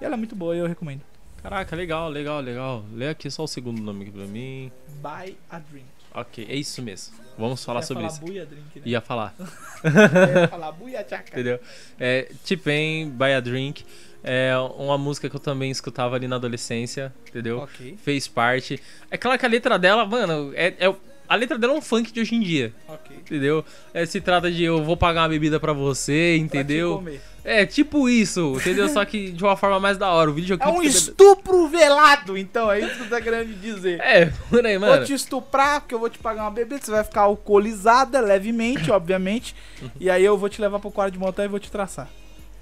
E 0.00 0.04
ela 0.04 0.14
é 0.14 0.16
muito 0.18 0.34
boa 0.34 0.56
e 0.56 0.58
eu 0.58 0.66
recomendo. 0.66 1.02
Caraca, 1.42 1.76
legal, 1.76 2.08
legal, 2.08 2.40
legal. 2.40 2.84
Lê 2.92 3.08
aqui 3.08 3.30
só 3.30 3.44
o 3.44 3.48
segundo 3.48 3.80
nome 3.80 4.02
aqui 4.02 4.10
pra 4.10 4.26
mim. 4.26 4.72
Buy 5.00 5.36
a 5.48 5.60
Drink. 5.60 5.86
Ok, 6.12 6.46
é 6.48 6.56
isso 6.56 6.82
mesmo. 6.82 7.14
Vamos 7.38 7.64
falar 7.64 7.82
sobre 7.82 8.04
falar 8.04 8.14
isso. 8.14 8.24
Buia 8.24 8.46
Drink, 8.46 8.76
né? 8.76 8.82
Ia 8.84 9.00
falar, 9.00 9.34
Ia 9.84 10.48
falar 10.48 10.72
buia 10.72 11.04
tchaca. 11.04 11.30
entendeu? 11.32 11.60
É, 11.98 12.30
T-Pain, 12.44 13.10
Buy 13.10 13.34
a 13.34 13.40
Drink. 13.40 13.84
É 14.24 14.56
uma 14.76 14.98
música 14.98 15.30
que 15.30 15.36
eu 15.36 15.40
também 15.40 15.70
escutava 15.70 16.16
ali 16.16 16.26
na 16.26 16.34
adolescência, 16.36 17.14
entendeu? 17.28 17.58
Ok, 17.58 17.96
Fez 18.02 18.26
parte. 18.26 18.80
É 19.08 19.16
claro 19.16 19.38
que 19.38 19.46
a 19.46 19.48
letra 19.48 19.78
dela, 19.78 20.04
mano, 20.04 20.52
é, 20.56 20.74
é- 20.80 20.94
a 21.28 21.34
letra 21.34 21.58
dela 21.58 21.74
é 21.74 21.76
um 21.76 21.82
funk 21.82 22.12
de 22.12 22.20
hoje 22.20 22.34
em 22.34 22.40
dia, 22.40 22.72
ok. 22.88 23.16
entendeu? 23.16 23.64
É, 23.92 24.04
se 24.06 24.20
trata 24.20 24.50
de 24.50 24.62
eu 24.62 24.82
vou 24.82 24.96
pagar 24.96 25.22
uma 25.22 25.28
bebida 25.28 25.58
pra 25.58 25.72
você, 25.72 26.36
entendeu? 26.36 27.02
Pra. 27.02 27.12
É, 27.44 27.64
tipo 27.64 28.08
isso, 28.08 28.54
entendeu? 28.56 28.88
Só 28.88 29.04
que 29.04 29.30
de 29.30 29.44
uma 29.44 29.56
forma 29.56 29.78
mais 29.78 29.96
da 29.96 30.10
hora. 30.10 30.30
O 30.30 30.34
videoclipe. 30.34 30.68
É 30.68 30.78
um 30.78 30.82
estupro 30.82 31.68
velado, 31.68 32.36
então, 32.36 32.70
é 32.70 32.80
isso 32.80 33.04
que 33.04 33.08
tá 33.08 33.20
querendo 33.20 33.54
dizer. 33.60 34.00
É, 34.00 34.26
por 34.50 34.66
aí, 34.66 34.76
mano. 34.76 34.96
Vou 34.96 35.04
te 35.04 35.12
estuprar, 35.12 35.80
porque 35.80 35.94
eu 35.94 36.00
vou 36.00 36.10
te 36.10 36.18
pagar 36.18 36.42
uma 36.42 36.50
bebida, 36.50 36.80
você 36.82 36.90
vai 36.90 37.04
ficar 37.04 37.22
alcoolizada, 37.22 38.20
levemente, 38.20 38.90
obviamente. 38.90 39.54
e 40.00 40.10
aí 40.10 40.24
eu 40.24 40.36
vou 40.36 40.48
te 40.48 40.60
levar 40.60 40.80
pro 40.80 40.90
quarto 40.90 41.12
de 41.12 41.20
motel 41.20 41.44
e 41.44 41.48
vou 41.48 41.60
te 41.60 41.70
traçar. 41.70 42.08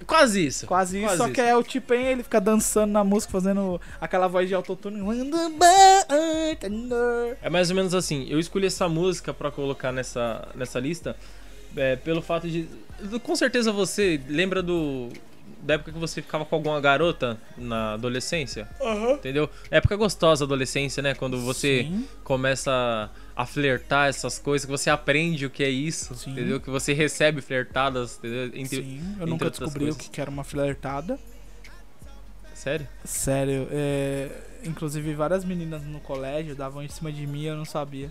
Quase 0.07 0.47
isso. 0.47 0.67
Quase 0.67 0.99
isso, 0.99 1.07
Quase 1.07 1.19
só 1.19 1.25
isso. 1.25 1.35
que 1.35 1.41
é 1.41 1.57
o 1.57 1.63
tipo 1.63 1.95
ele 1.95 2.23
fica 2.23 2.41
dançando 2.41 2.93
na 2.93 3.05
música, 3.05 3.33
fazendo 3.33 3.81
aquela 4.01 4.29
voz 4.29 4.49
de 4.49 4.55
autotune. 4.55 5.01
É 7.43 7.51
mais 7.51 7.71
ou 7.71 7.77
menos 7.77 7.95
assim. 7.95 8.27
Eu 8.29 8.39
escolhi 8.39 8.67
essa 8.67 8.89
música 8.89 9.33
pra 9.33 9.51
colocar 9.51 9.93
nessa, 9.93 10.47
nessa 10.55 10.79
lista 10.79 11.17
é, 11.77 11.97
pelo 11.97 12.23
fato 12.23 12.49
de. 12.49 12.69
Com 13.23 13.37
certeza 13.37 13.73
você 13.73 14.21
lembra 14.29 14.63
do. 14.63 15.09
Da 15.63 15.75
época 15.75 15.93
que 15.93 15.99
você 15.99 16.21
ficava 16.21 16.45
com 16.45 16.55
alguma 16.55 16.79
garota 16.79 17.39
na 17.57 17.95
adolescência? 17.95 18.69
Entendeu? 19.15 19.49
Época 19.71 19.97
gostosa, 19.97 20.45
adolescência, 20.45 21.03
né? 21.03 21.15
Quando 21.15 21.41
você 21.41 21.85
Sim. 21.85 22.07
começa 22.23 22.71
a 22.71 23.09
flertar 23.45 24.09
essas 24.09 24.39
coisas, 24.39 24.65
que 24.65 24.71
você 24.71 24.89
aprende 24.89 25.45
o 25.47 25.51
que 25.51 25.65
é 25.65 25.69
isso, 25.69 26.15
Sim. 26.15 26.31
entendeu? 26.31 26.61
Que 26.61 26.71
você 26.71 26.93
recebe 26.93 27.41
flertadas, 27.41 28.19
entendeu? 28.19 28.51
Entre... 28.55 28.77
Sim, 28.83 29.17
eu 29.19 29.27
nunca 29.27 29.51
descobri 29.51 29.85
o 29.87 29.89
coisas. 29.89 30.09
que 30.09 30.21
era 30.21 30.31
uma 30.31 30.45
flertada. 30.45 31.19
Sério? 32.55 32.87
Sério, 33.05 33.67
é... 33.73 34.31
inclusive 34.65 35.13
várias 35.15 35.45
meninas 35.45 35.83
no 35.83 35.99
colégio 36.01 36.55
davam 36.55 36.83
em 36.83 36.89
cima 36.89 37.11
de 37.13 37.27
mim 37.27 37.43
e 37.43 37.47
eu 37.47 37.57
não 37.57 37.65
sabia. 37.65 38.11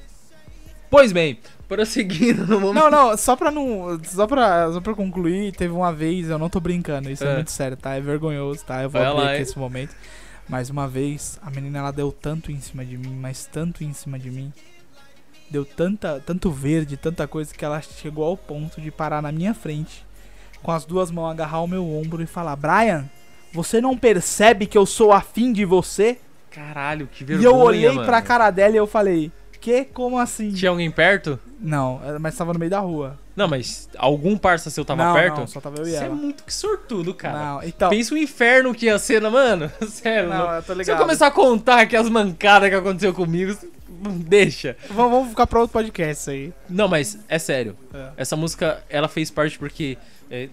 Pois 0.91 1.11
bem, 1.11 1.39
prosseguindo 1.67 2.45
no 2.47 2.59
momento. 2.59 2.83
Não, 2.83 2.91
não, 3.09 3.17
só 3.17 3.35
pra 3.35 3.49
não. 3.49 3.99
Só 4.03 4.27
pra, 4.27 4.71
só 4.71 4.79
pra 4.81 4.93
concluir, 4.93 5.51
teve 5.53 5.73
uma 5.73 5.91
vez, 5.91 6.29
eu 6.29 6.37
não 6.37 6.49
tô 6.49 6.59
brincando, 6.59 7.09
isso 7.09 7.23
é, 7.23 7.31
É. 7.31 7.35
muito 7.35 7.49
sério, 7.49 7.75
tá? 7.77 7.95
É 7.95 8.01
vergonhoso, 8.01 8.63
tá? 8.63 8.83
Eu 8.83 8.89
vou 8.89 9.01
Vai 9.01 9.09
abrir 9.09 9.21
lá, 9.21 9.27
aqui 9.29 9.37
hein? 9.37 9.41
esse 9.41 9.57
momento. 9.57 9.95
Mas 10.47 10.69
uma 10.69 10.87
vez, 10.87 11.39
a 11.41 11.49
menina 11.49 11.79
ela 11.79 11.91
deu 11.91 12.11
tanto 12.11 12.51
em 12.51 12.59
cima 12.59 12.85
de 12.85 12.97
mim, 12.97 13.15
mas 13.15 13.45
tanto 13.45 13.83
em 13.83 13.93
cima 13.93 14.19
de 14.19 14.29
mim. 14.29 14.53
Deu 15.53 15.63
tanta, 15.63 16.19
tanto 16.25 16.49
verde, 16.49 16.97
tanta 16.97 17.27
coisa 17.27 17.53
que 17.53 17.63
ela 17.63 17.79
chegou 17.79 18.25
ao 18.25 18.35
ponto 18.35 18.81
de 18.81 18.89
parar 18.89 19.21
na 19.21 19.31
minha 19.31 19.53
frente, 19.53 20.03
com 20.63 20.71
as 20.71 20.83
duas 20.83 21.11
mãos 21.11 21.29
agarrar 21.29 21.61
o 21.61 21.67
meu 21.67 21.87
ombro 21.87 22.23
e 22.23 22.25
falar: 22.25 22.55
Brian, 22.55 23.07
você 23.53 23.79
não 23.79 23.95
percebe 23.95 24.65
que 24.65 24.75
eu 24.75 24.83
sou 24.87 25.13
afim 25.13 25.53
de 25.53 25.63
você? 25.63 26.17
Caralho, 26.49 27.05
que 27.05 27.21
e 27.21 27.27
vergonha, 27.27 27.47
eu 27.47 27.55
olhei 27.55 27.91
mano. 27.91 28.03
pra 28.03 28.19
cara 28.19 28.49
dela 28.49 28.73
e 28.73 28.77
eu 28.77 28.87
falei: 28.87 29.31
Que? 29.61 29.85
Como 29.85 30.17
assim? 30.17 30.51
Tinha 30.51 30.71
alguém 30.71 30.89
perto? 30.89 31.39
Não, 31.59 32.01
mas 32.19 32.35
tava 32.35 32.51
no 32.51 32.57
meio 32.57 32.71
da 32.71 32.79
rua. 32.79 33.19
Não, 33.35 33.47
mas 33.47 33.87
algum 33.95 34.35
parça 34.35 34.71
seu 34.71 34.83
tava 34.83 35.05
não, 35.05 35.13
perto? 35.13 35.37
Não, 35.39 35.47
só 35.47 35.61
tava 35.61 35.77
eu 35.77 35.87
e 35.87 35.91
Você 35.91 35.97
é 35.97 36.05
ela. 36.05 36.15
muito 36.15 36.43
que 36.43 36.53
sortudo, 36.53 37.13
cara. 37.13 37.37
Não, 37.37 37.63
então. 37.63 37.91
Pensa 37.91 38.15
o 38.15 38.17
inferno 38.17 38.73
que 38.73 38.87
ia 38.87 38.97
ser, 38.97 39.21
né, 39.21 39.29
mano? 39.29 39.71
Sério, 39.87 40.29
Não, 40.29 40.51
eu 40.51 40.61
tô 40.63 40.65
Se 40.65 40.71
eu 40.71 40.77
ligado. 40.77 40.97
começar 40.99 41.27
a 41.27 41.31
contar 41.31 41.81
aqui 41.81 41.95
as 41.95 42.09
mancadas 42.09 42.69
que 42.69 42.75
aconteceu 42.75 43.13
comigo, 43.13 43.55
deixa. 44.27 44.75
Vamos, 44.89 45.11
vamos 45.11 45.29
ficar 45.29 45.47
pra 45.47 45.59
outro 45.59 45.73
podcast 45.73 46.21
isso 46.21 46.29
aí. 46.29 46.53
Não, 46.69 46.87
mas 46.87 47.17
é 47.27 47.39
sério. 47.39 47.75
É. 47.93 48.09
Essa 48.17 48.35
música, 48.35 48.83
ela 48.89 49.07
fez 49.07 49.29
parte 49.29 49.57
porque 49.57 49.97
é, 50.29 50.49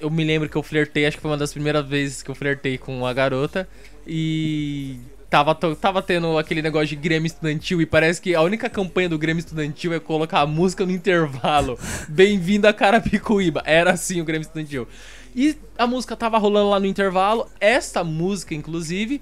eu 0.00 0.10
me 0.10 0.24
lembro 0.24 0.48
que 0.48 0.56
eu 0.56 0.62
flertei, 0.62 1.06
acho 1.06 1.16
que 1.16 1.22
foi 1.22 1.30
uma 1.30 1.36
das 1.36 1.52
primeiras 1.52 1.86
vezes 1.86 2.22
que 2.22 2.30
eu 2.30 2.34
flertei 2.34 2.78
com 2.78 2.96
uma 2.96 3.12
garota 3.12 3.68
e 4.06 4.98
tava, 5.30 5.54
tava 5.54 6.02
tendo 6.02 6.38
aquele 6.38 6.62
negócio 6.62 6.88
de 6.88 6.96
Grêmio 6.96 7.26
Estudantil 7.26 7.80
e 7.80 7.86
parece 7.86 8.20
que 8.20 8.34
a 8.34 8.42
única 8.42 8.68
campanha 8.68 9.08
do 9.08 9.18
Grêmio 9.18 9.40
Estudantil 9.40 9.92
é 9.92 9.98
colocar 9.98 10.40
a 10.40 10.46
música 10.46 10.84
no 10.84 10.92
intervalo. 10.92 11.78
Bem-vindo 12.08 12.68
a 12.68 12.72
Carapicuíba. 12.72 13.62
Era 13.64 13.92
assim 13.92 14.20
o 14.20 14.24
Grêmio 14.24 14.42
Estudantil. 14.42 14.86
E 15.34 15.56
a 15.76 15.86
música 15.86 16.16
tava 16.16 16.38
rolando 16.38 16.70
lá 16.70 16.78
no 16.78 16.86
intervalo, 16.86 17.48
esta 17.58 18.04
música 18.04 18.54
inclusive, 18.54 19.20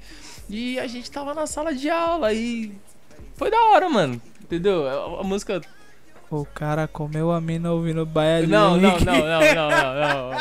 e 0.50 0.78
a 0.78 0.86
gente 0.86 1.10
tava 1.10 1.32
na 1.32 1.46
sala 1.46 1.74
de 1.74 1.88
aula 1.88 2.34
e 2.34 2.72
foi 3.42 3.50
da 3.50 3.60
hora, 3.72 3.88
mano. 3.88 4.22
Entendeu? 4.40 4.86
A, 4.86 5.20
a 5.20 5.24
música 5.24 5.60
O 6.30 6.44
cara 6.44 6.86
comeu 6.86 7.32
a 7.32 7.40
mina 7.40 7.72
ouvindo 7.72 8.06
Baia 8.06 8.46
não, 8.46 8.76
não, 8.76 9.00
não, 9.00 9.18
não, 9.18 9.26
não, 9.26 9.54
não, 9.54 10.30
não. 10.30 10.38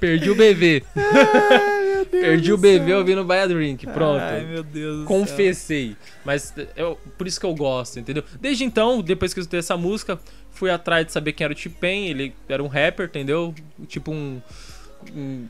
Perdi 0.00 0.28
o 0.28 0.34
bebê. 0.34 0.82
Perdi 2.10 2.52
o 2.52 2.58
bebê 2.58 2.92
ouvindo 2.92 3.24
Baia 3.24 3.46
Drink. 3.46 3.86
Pronto. 3.86 4.20
Ai, 4.20 4.44
meu 4.44 4.64
Deus 4.64 4.96
do 4.96 4.98
céu. 4.98 5.06
Confessei. 5.06 5.96
Mas 6.24 6.52
eu, 6.74 6.98
por 7.16 7.28
isso 7.28 7.38
que 7.38 7.46
eu 7.46 7.54
gosto, 7.54 8.00
entendeu? 8.00 8.24
Desde 8.40 8.64
então, 8.64 9.00
depois 9.00 9.32
que 9.32 9.38
eu 9.38 9.42
escutei 9.42 9.60
essa 9.60 9.76
música, 9.76 10.18
fui 10.50 10.70
atrás 10.70 11.06
de 11.06 11.12
saber 11.12 11.34
quem 11.34 11.44
era 11.44 11.52
o 11.52 11.56
T-Pain. 11.56 12.08
Ele 12.08 12.34
era 12.48 12.62
um 12.62 12.66
rapper, 12.66 13.06
entendeu? 13.06 13.54
Tipo 13.86 14.10
um. 14.10 14.42
um 15.14 15.46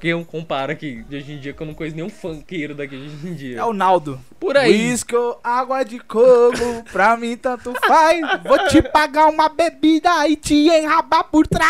Quem 0.00 0.14
um 0.14 0.22
compara 0.22 0.74
aqui 0.74 1.02
de 1.08 1.16
hoje 1.16 1.32
em 1.32 1.38
dia, 1.38 1.52
que 1.52 1.60
eu 1.60 1.66
não 1.66 1.74
conheço 1.74 1.96
nenhum 1.96 2.08
funkeiro 2.08 2.72
daqui 2.72 2.96
de 2.96 3.02
hoje 3.02 3.28
em 3.28 3.34
dia. 3.34 3.58
É 3.58 3.64
o 3.64 3.72
Naldo. 3.72 4.20
Por 4.38 4.56
aí. 4.56 4.90
Whisky, 4.90 5.16
água 5.42 5.82
de 5.82 5.98
coco, 5.98 6.84
pra 6.92 7.16
mim 7.16 7.36
tanto 7.36 7.72
faz. 7.84 8.20
Vou 8.44 8.68
te 8.68 8.80
pagar 8.80 9.26
uma 9.26 9.48
bebida 9.48 10.28
e 10.28 10.36
te 10.36 10.54
enrabar 10.68 11.24
por 11.24 11.48
trás. 11.48 11.68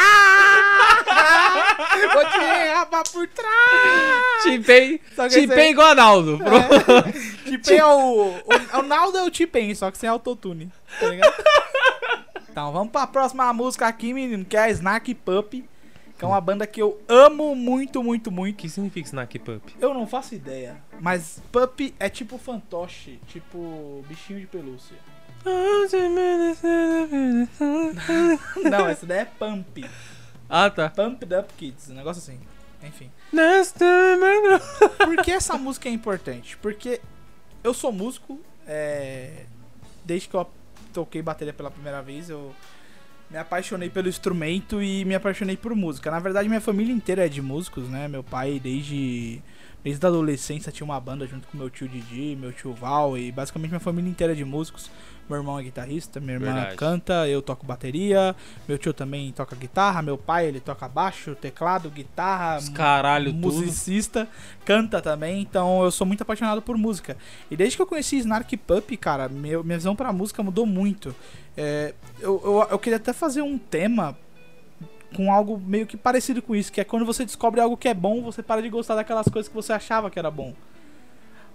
Vou 2.12 2.24
te 2.26 2.68
enrabar 2.68 3.02
por 3.10 3.26
trás. 3.28 4.42
Tipei, 4.42 4.98
que 4.98 5.28
tipei 5.28 5.70
igual 5.70 5.92
a 5.92 5.94
Naldo. 5.94 6.38
Pronto. 6.38 7.28
T-Pain 7.44 7.78
é 7.78 7.86
o, 7.86 7.88
o. 7.98 8.78
O 8.78 8.82
Naldo 8.82 9.16
é 9.16 9.24
o 9.24 9.30
T-Pain, 9.30 9.74
só 9.74 9.90
que 9.90 9.96
sem 9.96 10.08
autotune. 10.08 10.70
Tá 11.00 11.08
ligado? 11.08 11.32
então, 12.50 12.72
vamos 12.72 12.92
pra 12.92 13.06
próxima 13.06 13.50
música 13.54 13.86
aqui, 13.86 14.12
menino, 14.12 14.44
que 14.44 14.56
é 14.56 14.64
a 14.64 14.70
Snack 14.70 15.14
Pup. 15.14 15.64
Que 16.18 16.24
é 16.24 16.28
uma 16.28 16.40
banda 16.40 16.66
que 16.66 16.82
eu 16.82 17.00
amo 17.08 17.54
muito, 17.54 18.02
muito, 18.02 18.26
O 18.26 18.32
muito. 18.32 18.56
que 18.56 18.68
significa 18.68 19.06
Snack 19.06 19.38
Pup? 19.38 19.62
Eu 19.80 19.94
não 19.94 20.06
faço 20.06 20.34
ideia. 20.34 20.76
Mas 21.00 21.40
Pup 21.52 21.94
é 21.98 22.08
tipo 22.08 22.36
fantoche, 22.38 23.20
tipo 23.28 24.04
bichinho 24.08 24.40
de 24.40 24.46
pelúcia. 24.46 24.96
Não, 28.68 28.88
essa 28.88 29.06
daí 29.06 29.20
é 29.20 29.24
Pump. 29.24 29.84
Ah, 30.48 30.68
tá. 30.68 30.90
Pump 30.90 31.24
Up 31.24 31.54
Kids, 31.56 31.90
um 31.90 31.94
negócio 31.94 32.20
assim. 32.20 32.40
Enfim. 32.82 33.10
Por 34.98 35.16
que 35.22 35.30
essa 35.30 35.56
música 35.56 35.88
é 35.88 35.92
importante? 35.92 36.56
Porque 36.58 37.00
eu 37.62 37.72
sou 37.72 37.92
músico, 37.92 38.40
é, 38.66 39.44
desde 40.04 40.28
que 40.28 40.34
eu 40.34 40.44
toquei 40.92 41.22
bateria 41.22 41.52
pela 41.52 41.70
primeira 41.70 42.02
vez, 42.02 42.28
eu 42.30 42.52
me 43.30 43.36
apaixonei 43.36 43.90
pelo 43.90 44.08
instrumento 44.08 44.82
e 44.82 45.04
me 45.04 45.14
apaixonei 45.14 45.56
por 45.56 45.74
música. 45.74 46.10
Na 46.10 46.18
verdade, 46.18 46.48
minha 46.48 46.60
família 46.60 46.92
inteira 46.92 47.26
é 47.26 47.28
de 47.28 47.42
músicos, 47.42 47.88
né? 47.88 48.08
Meu 48.08 48.22
pai, 48.22 48.58
desde, 48.58 49.40
desde 49.82 50.04
a 50.04 50.08
adolescência, 50.08 50.72
tinha 50.72 50.84
uma 50.84 51.00
banda 51.00 51.26
junto 51.26 51.46
com 51.48 51.56
meu 51.56 51.70
tio 51.70 51.88
Didi, 51.88 52.36
meu 52.36 52.52
tio 52.52 52.72
Val, 52.72 53.16
e 53.16 53.30
basicamente 53.32 53.70
minha 53.70 53.80
família 53.80 54.10
inteira 54.10 54.34
de 54.34 54.44
músicos. 54.44 54.90
Meu 55.28 55.36
irmão 55.36 55.58
é 55.58 55.62
guitarrista, 55.62 56.18
minha 56.20 56.34
irmã 56.34 56.54
Verdade. 56.54 56.76
canta, 56.76 57.28
eu 57.28 57.42
toco 57.42 57.66
bateria, 57.66 58.34
meu 58.66 58.78
tio 58.78 58.94
também 58.94 59.30
toca 59.32 59.54
guitarra, 59.54 60.00
meu 60.00 60.16
pai 60.16 60.46
ele 60.46 60.58
toca 60.58 60.88
baixo, 60.88 61.34
teclado, 61.34 61.90
guitarra, 61.90 62.56
Os 62.56 62.70
caralho 62.70 63.30
tudo. 63.30 63.46
musicista, 63.46 64.26
canta 64.64 65.02
também, 65.02 65.42
então 65.42 65.82
eu 65.82 65.90
sou 65.90 66.06
muito 66.06 66.22
apaixonado 66.22 66.62
por 66.62 66.78
música. 66.78 67.14
E 67.50 67.56
desde 67.56 67.76
que 67.76 67.82
eu 67.82 67.86
conheci 67.86 68.16
Snark 68.16 68.56
Pup, 68.56 68.90
cara, 68.96 69.28
meu, 69.28 69.62
minha 69.62 69.76
visão 69.76 69.94
pra 69.94 70.14
música 70.14 70.42
mudou 70.42 70.64
muito. 70.64 71.14
É, 71.54 71.92
eu, 72.20 72.40
eu, 72.42 72.66
eu 72.70 72.78
queria 72.78 72.96
até 72.96 73.12
fazer 73.12 73.42
um 73.42 73.58
tema 73.58 74.16
com 75.14 75.32
algo 75.32 75.58
meio 75.58 75.86
que 75.86 75.96
parecido 75.96 76.42
com 76.42 76.54
isso, 76.54 76.72
que 76.72 76.80
é 76.80 76.84
quando 76.84 77.06
você 77.06 77.24
descobre 77.24 77.60
algo 77.60 77.76
que 77.76 77.88
é 77.88 77.94
bom, 77.94 78.22
você 78.22 78.42
para 78.42 78.62
de 78.62 78.68
gostar 78.68 78.94
daquelas 78.94 79.28
coisas 79.28 79.48
que 79.48 79.54
você 79.54 79.72
achava 79.72 80.10
que 80.10 80.18
era 80.18 80.30
bom. 80.30 80.54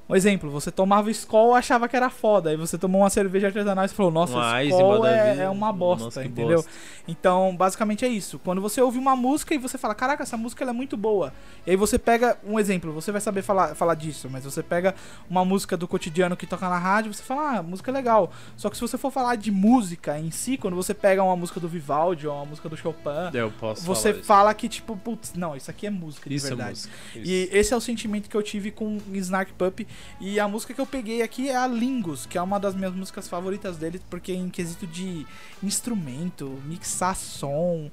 Um 0.07 0.15
exemplo, 0.15 0.49
você 0.49 0.69
tomava 0.69 1.09
Skol 1.11 1.55
achava 1.55 1.87
que 1.87 1.95
era 1.95 2.09
foda, 2.09 2.49
aí 2.49 2.57
você 2.57 2.77
tomou 2.77 3.01
uma 3.01 3.09
cerveja 3.09 3.47
artesanal 3.47 3.85
e 3.85 3.87
falou, 3.87 4.11
nossa, 4.11 4.33
Uma 4.33 4.63
Skol 4.65 5.05
é, 5.05 5.37
é 5.43 5.49
uma 5.49 5.71
bosta, 5.71 6.05
Nossa, 6.05 6.25
entendeu? 6.25 6.57
bosta. 6.57 6.71
Então, 7.07 7.55
basicamente 7.55 8.03
é 8.03 8.07
isso. 8.09 8.37
Quando 8.39 8.61
você 8.61 8.81
ouve 8.81 8.97
uma 8.97 9.15
música 9.15 9.53
e 9.55 9.57
você 9.57 9.77
fala, 9.77 9.95
caraca, 9.95 10.23
essa 10.23 10.35
música 10.35 10.65
é 10.65 10.73
muito 10.73 10.97
boa. 10.97 11.33
E 11.65 11.71
aí 11.71 11.77
você 11.77 11.97
pega 11.97 12.37
um 12.45 12.59
exemplo, 12.59 12.91
você 12.91 13.11
vai 13.13 13.21
saber 13.21 13.41
falar, 13.43 13.75
falar 13.75 13.95
disso, 13.95 14.29
mas 14.29 14.43
você 14.43 14.61
pega 14.61 14.93
uma 15.29 15.45
música 15.45 15.77
do 15.77 15.87
cotidiano 15.87 16.35
que 16.35 16.45
toca 16.45 16.67
na 16.67 16.77
rádio, 16.77 17.13
você 17.13 17.23
fala, 17.23 17.59
ah, 17.59 17.63
música 17.63 17.89
é 17.89 17.93
legal. 17.93 18.31
Só 18.57 18.69
que 18.69 18.75
se 18.75 18.81
você 18.81 18.97
for 18.97 19.11
falar 19.11 19.35
de 19.35 19.51
música 19.51 20.19
em 20.19 20.31
si, 20.31 20.57
quando 20.57 20.75
você 20.75 20.93
pega 20.93 21.23
uma 21.23 21.35
música 21.35 21.59
do 21.61 21.67
Vivaldi 21.69 22.27
ou 22.27 22.35
uma 22.35 22.45
música 22.45 22.67
do 22.67 22.75
Chopin, 22.75 23.31
você 23.81 24.09
falar 24.09 24.17
isso. 24.17 24.23
fala 24.23 24.53
que, 24.53 24.67
tipo, 24.67 24.97
putz, 24.97 25.33
não, 25.33 25.55
isso 25.55 25.71
aqui 25.71 25.87
é 25.87 25.89
música 25.89 26.29
de 26.29 26.35
Isso 26.35 26.47
é 26.47 26.49
verdade. 26.49 26.71
música. 26.71 26.93
E 27.15 27.49
esse 27.51 27.73
é 27.73 27.77
o 27.77 27.81
sentimento 27.81 28.29
que 28.29 28.35
eu 28.35 28.43
tive 28.43 28.69
com 28.69 28.97
Snark 29.13 29.53
Pup. 29.53 29.79
E 30.19 30.39
a 30.39 30.47
música 30.47 30.73
que 30.73 30.81
eu 30.81 30.85
peguei 30.85 31.21
aqui 31.21 31.49
é 31.49 31.55
a 31.55 31.67
Lingus, 31.67 32.25
que 32.25 32.37
é 32.37 32.41
uma 32.41 32.59
das 32.59 32.75
minhas 32.75 32.93
músicas 32.93 33.27
favoritas 33.27 33.77
dele, 33.77 34.01
porque 34.09 34.33
em 34.33 34.49
quesito 34.49 34.85
de 34.87 35.25
instrumento, 35.61 36.61
mixar 36.65 37.15
som. 37.15 37.89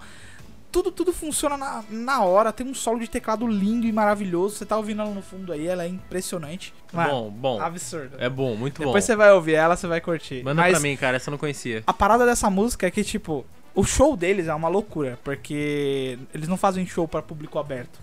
Tudo, 0.73 0.93
tudo 0.93 1.13
funciona 1.13 1.57
na, 1.57 1.83
na 1.91 2.23
hora, 2.23 2.53
tem 2.53 2.65
um 2.65 2.75
solo 2.75 3.01
de 3.01 3.09
teclado 3.09 3.45
lindo 3.45 3.89
e 3.89 3.93
maravilhoso. 3.93 4.55
Você 4.55 4.65
tá 4.65 4.77
ouvindo 4.77 5.03
ela 5.03 5.11
no 5.11 5.21
fundo 5.21 5.53
aí, 5.53 5.67
ela 5.67 5.83
é 5.83 5.89
impressionante. 5.89 6.73
Mano, 6.93 7.11
Bom, 7.11 7.31
bom. 7.31 7.61
absurdo. 7.61 8.17
É 8.21 8.29
bom, 8.29 8.55
muito 8.55 8.79
bom. 8.79 8.87
Depois 8.87 9.03
você 9.05 9.17
vai 9.17 9.33
ouvir 9.33 9.55
ela, 9.55 9.75
você 9.77 9.89
vai 9.89 10.01
curtir. 10.01 10.45
Manda 10.45 10.63
Mas 10.63 10.71
pra 10.73 10.81
mim, 10.81 10.97
cara, 10.97 11.17
essa 11.17 11.29
eu 11.29 11.33
não 11.33 11.39
conhecia. 11.39 11.83
a 11.85 11.93
parada 11.93 12.25
dessa 12.25 12.49
música 12.49 12.87
é 12.87 12.91
que, 12.91 13.03
tipo, 13.03 13.45
o 13.75 13.83
show 13.83 14.17
deles 14.17 14.47
é 14.47 14.55
uma 14.55 14.69
loucura, 14.69 15.19
porque 15.25 16.17
eles 16.33 16.47
não 16.47 16.57
fazem 16.57 16.87
show 16.87 17.09
para 17.09 17.21
público 17.21 17.59
aberto. 17.59 17.99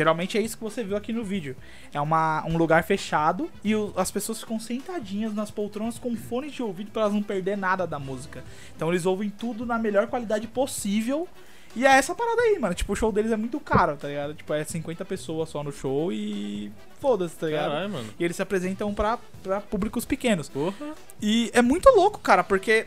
Geralmente 0.00 0.38
é 0.38 0.40
isso 0.40 0.56
que 0.56 0.62
você 0.64 0.82
viu 0.82 0.96
aqui 0.96 1.12
no 1.12 1.22
vídeo. 1.22 1.54
É 1.92 2.00
uma, 2.00 2.42
um 2.46 2.56
lugar 2.56 2.82
fechado 2.84 3.50
e 3.62 3.74
o- 3.76 3.92
as 3.96 4.10
pessoas 4.10 4.40
ficam 4.40 4.58
sentadinhas 4.58 5.34
nas 5.34 5.50
poltronas 5.50 5.98
com 5.98 6.16
fones 6.16 6.52
de 6.52 6.62
ouvido 6.62 6.90
para 6.90 7.02
elas 7.02 7.12
não 7.14 7.22
perder 7.22 7.56
nada 7.56 7.86
da 7.86 7.98
música. 7.98 8.42
Então 8.74 8.88
eles 8.88 9.04
ouvem 9.04 9.28
tudo 9.28 9.66
na 9.66 9.78
melhor 9.78 10.06
qualidade 10.06 10.46
possível. 10.46 11.28
E 11.76 11.86
é 11.86 11.90
essa 11.90 12.14
parada 12.14 12.40
aí, 12.42 12.58
mano. 12.58 12.74
Tipo, 12.74 12.94
o 12.94 12.96
show 12.96 13.12
deles 13.12 13.30
é 13.30 13.36
muito 13.36 13.60
caro, 13.60 13.96
tá 13.96 14.08
ligado? 14.08 14.34
Tipo, 14.34 14.52
é 14.54 14.64
50 14.64 15.04
pessoas 15.04 15.48
só 15.50 15.62
no 15.62 15.70
show 15.70 16.10
e. 16.12 16.72
Foda-se, 16.98 17.36
tá 17.36 17.46
ligado? 17.46 17.70
Caralho, 17.70 17.90
mano. 17.90 18.10
E 18.18 18.24
eles 18.24 18.34
se 18.36 18.42
apresentam 18.42 18.92
pra, 18.92 19.18
pra 19.42 19.60
públicos 19.60 20.04
pequenos. 20.04 20.48
Porra. 20.48 20.94
E 21.22 21.48
é 21.54 21.62
muito 21.62 21.88
louco, 21.90 22.18
cara, 22.18 22.42
porque 22.42 22.86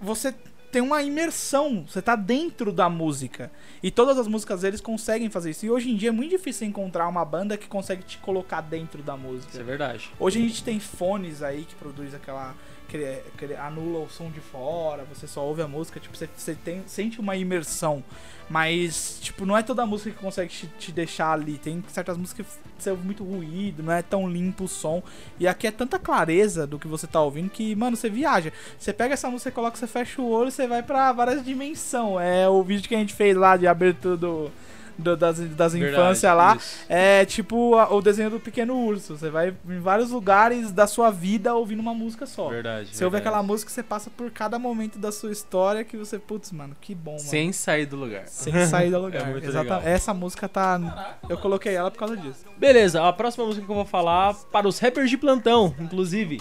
você 0.00 0.34
tem 0.70 0.80
uma 0.80 1.02
imersão, 1.02 1.84
você 1.86 2.00
tá 2.00 2.14
dentro 2.14 2.72
da 2.72 2.88
música. 2.88 3.50
E 3.82 3.90
todas 3.90 4.18
as 4.18 4.26
músicas 4.26 4.60
deles 4.60 4.80
conseguem 4.80 5.28
fazer 5.28 5.50
isso. 5.50 5.66
E 5.66 5.70
hoje 5.70 5.90
em 5.90 5.96
dia 5.96 6.10
é 6.10 6.12
muito 6.12 6.30
difícil 6.30 6.66
encontrar 6.66 7.08
uma 7.08 7.24
banda 7.24 7.56
que 7.56 7.66
consegue 7.66 8.02
te 8.02 8.18
colocar 8.18 8.60
dentro 8.60 9.02
da 9.02 9.16
música. 9.16 9.50
Isso 9.50 9.60
é 9.60 9.64
verdade. 9.64 10.10
Hoje 10.18 10.38
a 10.38 10.42
gente 10.42 10.62
tem 10.62 10.78
fones 10.78 11.42
aí 11.42 11.64
que 11.64 11.74
produz 11.74 12.14
aquela. 12.14 12.54
Que, 12.88 13.22
que 13.38 13.54
anula 13.54 14.00
o 14.00 14.10
som 14.10 14.28
de 14.30 14.40
fora, 14.40 15.04
você 15.04 15.24
só 15.24 15.46
ouve 15.46 15.62
a 15.62 15.68
música, 15.68 16.00
tipo, 16.00 16.16
você, 16.16 16.28
você 16.36 16.56
tem, 16.56 16.82
sente 16.88 17.20
uma 17.20 17.36
imersão. 17.36 18.02
Mas, 18.50 19.20
tipo, 19.20 19.46
não 19.46 19.56
é 19.56 19.62
toda 19.62 19.86
música 19.86 20.10
que 20.10 20.18
consegue 20.18 20.50
te, 20.50 20.66
te 20.66 20.90
deixar 20.90 21.30
ali. 21.30 21.56
Tem 21.56 21.84
certas 21.86 22.16
músicas 22.16 22.58
que 22.76 22.82
você 22.82 22.90
ouve 22.90 23.04
muito 23.04 23.22
ruído, 23.22 23.80
não 23.80 23.92
é 23.92 24.02
tão 24.02 24.28
limpo 24.28 24.64
o 24.64 24.68
som. 24.68 25.00
E 25.38 25.46
aqui 25.46 25.68
é 25.68 25.70
tanta 25.70 26.00
clareza 26.00 26.66
do 26.66 26.76
que 26.76 26.88
você 26.88 27.06
tá 27.06 27.22
ouvindo 27.22 27.48
que, 27.48 27.76
mano, 27.76 27.96
você 27.96 28.10
viaja. 28.10 28.52
Você 28.76 28.92
pega 28.92 29.14
essa 29.14 29.30
música, 29.30 29.52
coloca, 29.52 29.76
você 29.76 29.86
fecha 29.86 30.20
o 30.20 30.28
olho, 30.28 30.50
você 30.50 30.59
vai 30.66 30.82
pra 30.82 31.12
várias 31.12 31.44
dimensões. 31.44 32.24
É 32.26 32.48
o 32.48 32.62
vídeo 32.62 32.88
que 32.88 32.94
a 32.94 32.98
gente 32.98 33.14
fez 33.14 33.36
lá 33.36 33.56
de 33.56 33.66
abertura 33.66 34.16
do, 34.16 34.50
do- 34.98 35.16
das, 35.16 35.38
das 35.40 35.74
infâncias 35.74 36.36
lá. 36.36 36.56
isso. 36.56 36.84
É 36.88 37.24
tipo 37.24 37.74
a- 37.76 37.90
o 37.94 38.02
desenho 38.02 38.28
do 38.30 38.38
pequeno 38.40 38.76
urso. 38.76 39.16
Você 39.16 39.30
vai 39.30 39.54
em 39.68 39.78
vários 39.80 40.10
lugares 40.10 40.70
da 40.72 40.86
sua 40.86 41.10
vida 41.10 41.54
ouvindo 41.54 41.80
uma 41.80 41.94
música 41.94 42.26
só. 42.26 42.48
Verdade. 42.48 42.94
Você 42.94 43.02
ouve 43.04 43.14
verdade. 43.16 43.28
aquela 43.36 43.42
música, 43.42 43.70
você 43.70 43.82
passa 43.82 44.10
por 44.10 44.30
cada 44.30 44.58
momento 44.58 44.98
da 44.98 45.10
sua 45.10 45.32
história 45.32 45.84
que 45.84 45.96
você, 45.96 46.18
putz, 46.18 46.52
mano, 46.52 46.76
que 46.80 46.94
bom, 46.94 47.12
mano. 47.12 47.20
Sem 47.22 47.50
sair 47.52 47.86
do 47.86 47.96
lugar. 47.96 48.24
Sem 48.26 48.52
sair 48.66 48.90
do 48.90 48.98
lugar. 49.00 49.22
É 49.22 49.30
muito 49.32 49.50
legal. 49.50 49.80
Essa 49.84 50.12
música 50.12 50.48
tá. 50.48 51.16
Eu 51.28 51.38
coloquei 51.38 51.74
ela 51.74 51.90
por 51.90 51.98
causa 51.98 52.16
disso. 52.16 52.44
Beleza, 52.58 53.02
a 53.06 53.12
próxima 53.12 53.46
música 53.46 53.64
que 53.64 53.70
eu 53.72 53.76
vou 53.76 53.86
falar 53.86 54.34
para 54.52 54.68
os 54.68 54.78
rappers 54.78 55.08
de 55.08 55.16
plantão, 55.16 55.74
inclusive, 55.80 56.40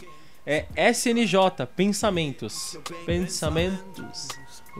é 0.49 0.65
SNJ, 0.91 1.67
Pensamentos. 1.75 2.75
Pensamentos 3.05 4.27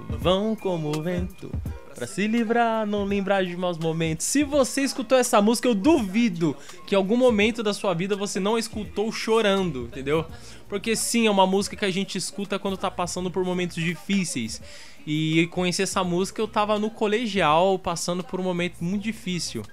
vão 0.10 0.56
como 0.56 0.90
o 0.98 1.02
vento. 1.04 1.52
Pra 1.94 2.08
se 2.08 2.26
livrar, 2.26 2.88
não 2.88 3.04
lembrar 3.04 3.46
de 3.46 3.56
maus 3.56 3.78
momentos. 3.78 4.26
Se 4.26 4.44
você 4.44 4.82
escutou 4.82 5.16
essa 5.16 5.40
música, 5.42 5.68
eu 5.68 5.76
duvido 5.76 6.56
que 6.88 6.96
em 6.96 6.98
algum 6.98 7.16
momento 7.16 7.62
da 7.62 7.72
sua 7.74 7.94
vida 7.94 8.16
você 8.16 8.40
não 8.40 8.58
escutou 8.58 9.12
chorando, 9.12 9.84
entendeu? 9.84 10.26
Porque 10.68 10.96
sim, 10.96 11.28
é 11.28 11.32
uma 11.32 11.46
música 11.46 11.76
que 11.76 11.86
a 11.86 11.92
gente 11.92 12.18
escuta 12.18 12.58
quando 12.58 12.76
tá 12.78 12.90
passando 12.90 13.30
por 13.30 13.44
momentos 13.44 13.76
difíceis. 13.76 14.62
E 15.06 15.48
conheci 15.52 15.84
essa 15.84 16.04
música, 16.04 16.42
eu 16.42 16.48
tava 16.48 16.80
no 16.80 16.90
colegial 16.90 17.78
passando 17.78 18.24
por 18.24 18.40
um 18.40 18.44
momento 18.44 18.78
muito 18.82 19.04
difícil. 19.04 19.64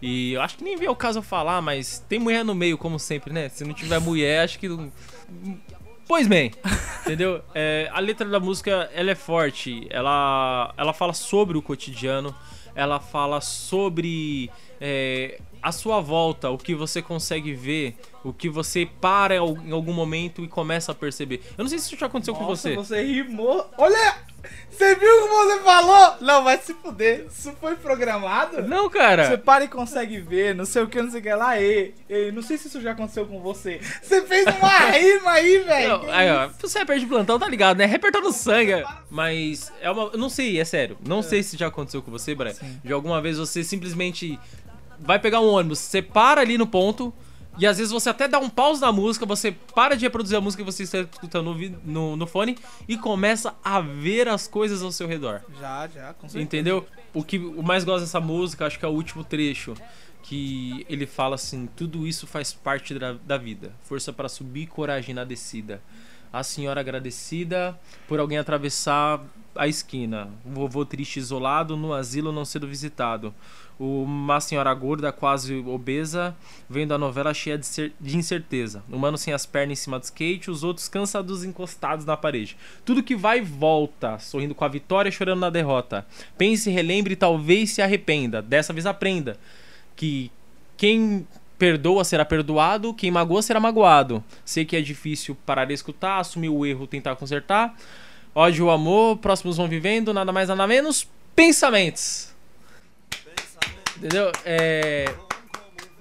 E 0.00 0.32
eu 0.32 0.40
acho 0.40 0.56
que 0.56 0.64
nem 0.64 0.76
veio 0.76 0.92
o 0.92 0.96
caso 0.96 1.20
falar, 1.20 1.60
mas 1.60 2.04
tem 2.08 2.18
mulher 2.18 2.44
no 2.44 2.54
meio, 2.54 2.78
como 2.78 2.98
sempre, 2.98 3.32
né? 3.32 3.48
Se 3.48 3.64
não 3.64 3.74
tiver 3.74 3.98
mulher, 4.00 4.44
acho 4.44 4.58
que. 4.58 4.68
não- 4.68 4.92
Pois 6.06 6.26
bem, 6.26 6.52
entendeu? 7.04 7.42
É, 7.54 7.88
a 7.92 8.00
letra 8.00 8.26
da 8.26 8.40
música 8.40 8.90
ela 8.94 9.10
é 9.10 9.14
forte, 9.14 9.86
ela, 9.90 10.72
ela 10.76 10.92
fala 10.94 11.12
sobre 11.12 11.58
o 11.58 11.62
cotidiano, 11.62 12.34
ela 12.74 12.98
fala 12.98 13.40
sobre 13.42 14.50
é, 14.80 15.38
a 15.68 15.72
sua 15.72 16.00
volta, 16.00 16.50
o 16.50 16.58
que 16.58 16.74
você 16.74 17.02
consegue 17.02 17.52
ver, 17.52 17.96
o 18.24 18.32
que 18.32 18.48
você 18.48 18.88
para 19.00 19.34
em 19.34 19.38
al- 19.38 19.58
em 19.64 19.70
algum 19.72 19.92
momento 19.92 20.42
e 20.44 20.48
começa 20.48 20.92
a 20.92 20.94
perceber. 20.94 21.42
Eu 21.56 21.62
não 21.64 21.68
sei 21.68 21.78
se 21.78 21.86
isso 21.86 21.96
já 21.98 22.06
aconteceu 22.06 22.34
com 22.34 22.44
Nossa, 22.44 22.70
você. 22.70 22.76
você 22.76 23.02
rimou. 23.02 23.68
Olha! 23.78 24.16
Você 24.70 24.94
viu 24.94 25.08
o 25.10 25.22
que 25.28 25.34
você 25.34 25.60
falou? 25.64 26.16
Não, 26.20 26.44
vai 26.44 26.56
se 26.58 26.72
fuder. 26.72 27.26
Isso 27.28 27.52
foi 27.60 27.74
programado? 27.74 28.62
Não, 28.62 28.84
Você 28.84 28.96
cara. 28.96 29.36
para 29.38 29.64
e 29.64 29.68
consegue 29.68 30.20
ver, 30.20 30.54
não 30.54 30.64
sei 30.64 30.82
o 30.82 30.86
que, 30.88 31.02
não 31.02 31.10
sei 31.10 31.18
o 31.18 31.22
que 31.24 31.34
lá, 31.34 31.60
e, 31.60 31.92
e 32.08 32.30
não 32.30 32.40
sei 32.40 32.56
se 32.56 32.68
isso 32.68 32.80
já 32.80 32.92
aconteceu 32.92 33.26
com 33.26 33.40
você. 33.40 33.80
Você 34.00 34.22
fez 34.22 34.46
uma 34.46 34.78
rima 34.96 35.32
aí, 35.32 35.58
velho. 35.58 35.88
Não, 35.88 36.10
aí, 36.12 36.30
ó, 36.30 36.48
você 36.56 36.78
é 36.78 36.80
rapper 36.82 36.98
de 37.00 37.06
plantão, 37.06 37.38
tá 37.38 37.48
ligado, 37.48 37.78
né? 37.78 37.98
Tá 37.98 38.20
no 38.20 38.32
sangue. 38.32 38.84
Mas 39.10 39.72
é 39.80 39.90
uma. 39.90 40.10
Eu 40.12 40.18
não 40.18 40.28
sei, 40.30 40.58
é 40.60 40.64
sério. 40.64 40.96
Não 41.04 41.20
sei 41.20 41.42
se 41.42 41.56
já 41.56 41.66
aconteceu 41.66 42.00
com 42.00 42.10
você, 42.12 42.34
Brian. 42.34 42.54
Sim. 42.54 42.80
De 42.84 42.92
alguma 42.92 43.20
vez 43.20 43.36
você 43.38 43.64
simplesmente 43.64 44.38
vai 45.00 45.18
pegar 45.18 45.40
um 45.40 45.48
ônibus, 45.48 45.78
você 45.78 46.02
para 46.02 46.40
ali 46.40 46.58
no 46.58 46.66
ponto. 46.66 47.12
E 47.58 47.66
às 47.66 47.76
vezes 47.76 47.92
você 47.92 48.08
até 48.08 48.28
dá 48.28 48.38
um 48.38 48.48
pause 48.48 48.80
na 48.80 48.92
música, 48.92 49.26
você 49.26 49.50
para 49.74 49.96
de 49.96 50.04
reproduzir 50.04 50.38
a 50.38 50.40
música 50.40 50.62
que 50.62 50.70
você 50.70 50.84
está 50.84 51.00
escutando 51.00 51.52
no, 51.52 51.68
no, 51.84 52.16
no 52.16 52.26
fone 52.26 52.56
e 52.86 52.96
começa 52.96 53.52
a 53.64 53.80
ver 53.80 54.28
as 54.28 54.46
coisas 54.46 54.80
ao 54.80 54.92
seu 54.92 55.08
redor. 55.08 55.42
Já, 55.58 55.88
já, 55.88 56.14
com 56.14 56.28
certeza. 56.28 56.38
Entendeu? 56.40 56.86
O 57.12 57.24
que 57.24 57.36
o 57.36 57.62
mais 57.62 57.82
gosto 57.82 58.02
dessa 58.02 58.20
música, 58.20 58.64
acho 58.64 58.78
que 58.78 58.84
é 58.84 58.88
o 58.88 58.92
último 58.92 59.24
trecho. 59.24 59.74
Que 60.22 60.86
ele 60.88 61.04
fala 61.04 61.34
assim: 61.34 61.68
tudo 61.74 62.06
isso 62.06 62.28
faz 62.28 62.52
parte 62.52 62.96
da, 62.96 63.14
da 63.14 63.36
vida. 63.36 63.72
Força 63.82 64.12
para 64.12 64.28
subir, 64.28 64.66
coragem 64.66 65.12
na 65.12 65.24
descida. 65.24 65.82
A 66.32 66.44
senhora 66.44 66.80
agradecida 66.80 67.78
por 68.06 68.20
alguém 68.20 68.38
atravessar 68.38 69.20
a 69.56 69.66
esquina. 69.66 70.28
O 70.44 70.50
vovô 70.50 70.84
triste 70.84 71.18
isolado 71.18 71.76
no 71.76 71.92
asilo 71.92 72.30
não 72.30 72.44
sendo 72.44 72.68
visitado. 72.68 73.34
Uma 73.78 74.40
senhora 74.40 74.74
gorda, 74.74 75.12
quase 75.12 75.54
obesa, 75.54 76.36
vendo 76.68 76.92
a 76.92 76.98
novela 76.98 77.32
cheia 77.32 77.56
de, 77.56 77.92
de 78.00 78.16
incerteza. 78.16 78.82
Um 78.90 78.98
mano 78.98 79.16
sem 79.16 79.32
as 79.32 79.46
pernas 79.46 79.78
em 79.78 79.82
cima 79.82 80.00
do 80.00 80.02
skate, 80.02 80.50
os 80.50 80.64
outros 80.64 80.88
cansados 80.88 81.44
encostados 81.44 82.04
na 82.04 82.16
parede. 82.16 82.56
Tudo 82.84 83.04
que 83.04 83.14
vai 83.14 83.38
e 83.38 83.42
volta, 83.42 84.18
sorrindo 84.18 84.54
com 84.54 84.64
a 84.64 84.68
vitória, 84.68 85.12
chorando 85.12 85.40
na 85.40 85.50
derrota. 85.50 86.04
Pense, 86.36 86.68
relembre 86.70 87.12
e 87.12 87.16
talvez 87.16 87.70
se 87.70 87.80
arrependa. 87.80 88.42
Dessa 88.42 88.72
vez 88.72 88.84
aprenda 88.84 89.38
que 89.94 90.28
quem 90.76 91.24
perdoa 91.56 92.04
será 92.04 92.24
perdoado, 92.24 92.94
quem 92.94 93.10
magoa 93.10 93.42
será 93.42 93.60
magoado. 93.60 94.24
Sei 94.44 94.64
que 94.64 94.76
é 94.76 94.80
difícil 94.80 95.36
parar 95.46 95.66
de 95.66 95.74
escutar, 95.74 96.18
assumir 96.18 96.48
o 96.48 96.66
erro, 96.66 96.86
tentar 96.86 97.14
consertar. 97.14 97.76
Ódio 98.34 98.70
amor, 98.70 99.18
próximos 99.18 99.56
vão 99.56 99.68
vivendo, 99.68 100.12
nada 100.14 100.32
mais, 100.32 100.48
nada 100.48 100.66
menos. 100.66 101.06
Pensamentos. 101.34 102.37
Entendeu? 103.98 104.30
É, 104.44 105.12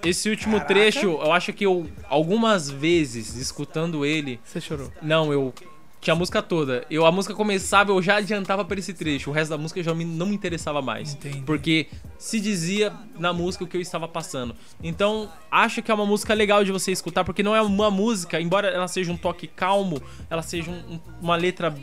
Esse 0.04 0.30
último 0.30 0.54
Caraca. 0.54 0.74
trecho, 0.74 1.08
eu 1.08 1.32
acho 1.34 1.52
que 1.52 1.66
eu, 1.66 1.90
algumas 2.08 2.70
vezes, 2.70 3.36
escutando 3.36 4.06
ele, 4.06 4.40
Você 4.44 4.62
chorou. 4.62 4.92
não, 5.02 5.34
eu 5.34 5.52
tinha 6.00 6.14
a 6.14 6.16
música 6.16 6.42
toda. 6.44 6.86
Eu 6.92 7.04
a 7.06 7.12
música 7.12 7.34
começava, 7.34 7.92
eu 7.92 8.02
já 8.02 8.18
adiantava 8.18 8.64
para 8.64 8.78
esse 8.80 8.94
trecho. 8.94 9.32
O 9.32 9.34
resto 9.34 9.50
da 9.50 9.58
música 9.58 9.82
já 9.82 9.94
me- 9.96 10.06
não 10.06 10.28
me 10.28 10.36
interessava 10.36 10.82
mais, 10.84 11.14
Entendi. 11.16 11.42
porque 11.42 11.88
se 12.20 12.40
dizia 12.40 12.94
na 13.18 13.34
música 13.34 13.64
o 13.64 13.68
que 13.68 13.76
eu 13.76 13.82
estava 13.82 14.08
passando. 14.08 14.56
Então, 14.84 15.30
acho 15.50 15.82
que 15.82 15.90
é 15.90 15.94
uma 15.94 16.06
música 16.06 16.34
legal 16.36 16.64
de 16.64 16.72
você 16.72 16.92
escutar, 16.92 17.24
porque 17.26 17.42
não 17.42 17.56
é 17.56 17.62
uma 17.62 17.90
música, 17.90 18.40
embora 18.40 18.68
ela 18.70 18.88
seja 18.88 19.12
um 19.12 19.18
toque 19.18 19.48
calmo, 19.48 20.00
ela 20.30 20.44
seja 20.44 20.70
um- 20.70 20.94
um- 20.94 21.00
uma 21.20 21.36
letra 21.36 21.76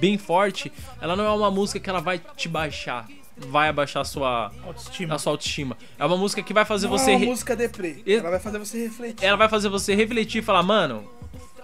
bem 0.00 0.16
forte, 0.16 0.72
ela 1.02 1.14
não 1.14 1.24
é 1.24 1.30
uma 1.30 1.50
música 1.50 1.78
que 1.78 1.90
ela 1.90 2.00
vai 2.00 2.18
te 2.36 2.48
baixar, 2.48 3.06
vai 3.48 3.68
abaixar 3.68 4.02
a 4.02 4.04
sua 4.04 4.52
Autoestima. 4.64 5.14
a 5.14 5.18
sua 5.18 5.32
autoestima. 5.32 5.76
É 5.98 6.04
uma 6.04 6.16
música 6.16 6.42
que 6.42 6.52
vai 6.52 6.64
fazer 6.64 6.86
você 6.88 7.06
Não 7.06 7.12
é 7.12 7.16
re- 7.16 7.24
uma 7.26 7.30
música 7.32 7.54
deprê. 7.56 8.02
Ela 8.06 8.30
vai 8.30 8.40
fazer 8.40 8.58
você 8.58 8.82
refletir. 8.84 9.24
ela 9.24 9.36
vai 9.36 9.48
fazer 9.48 9.68
você 9.68 9.94
refletir 9.94 10.38
e 10.38 10.42
falar, 10.44 10.62
mano, 10.62 11.08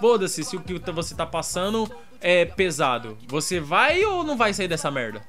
foda-se 0.00 0.44
se 0.44 0.56
o 0.56 0.60
que 0.60 0.78
você 0.92 1.14
tá 1.14 1.26
passando 1.26 1.90
é 2.20 2.44
pesado. 2.44 3.18
Você 3.28 3.60
vai 3.60 4.04
ou 4.04 4.24
não 4.24 4.36
vai 4.36 4.52
sair 4.54 4.68
dessa 4.68 4.90
merda? 4.90 5.22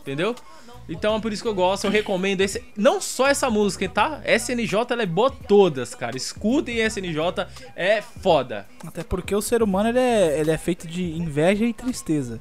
Entendeu? 0.00 0.34
Então 0.86 1.16
é 1.16 1.20
por 1.20 1.32
isso 1.32 1.42
que 1.42 1.48
eu 1.48 1.54
gosto, 1.54 1.84
eu 1.86 1.90
recomendo 1.90 2.42
esse. 2.42 2.62
Não 2.76 3.00
só 3.00 3.26
essa 3.26 3.48
música, 3.48 3.88
tá? 3.88 4.20
SNJ 4.26 4.74
ela 4.90 5.02
é 5.02 5.06
boa 5.06 5.30
todas, 5.30 5.94
cara. 5.94 6.14
Escutem 6.14 6.76
SNJ, 6.84 7.46
é 7.74 8.02
foda. 8.02 8.66
Até 8.86 9.02
porque 9.02 9.34
o 9.34 9.40
ser 9.40 9.62
humano 9.62 9.88
ele 9.88 9.98
é, 9.98 10.38
ele 10.38 10.50
é 10.50 10.58
feito 10.58 10.86
de 10.86 11.02
inveja 11.16 11.64
e 11.64 11.72
tristeza. 11.72 12.38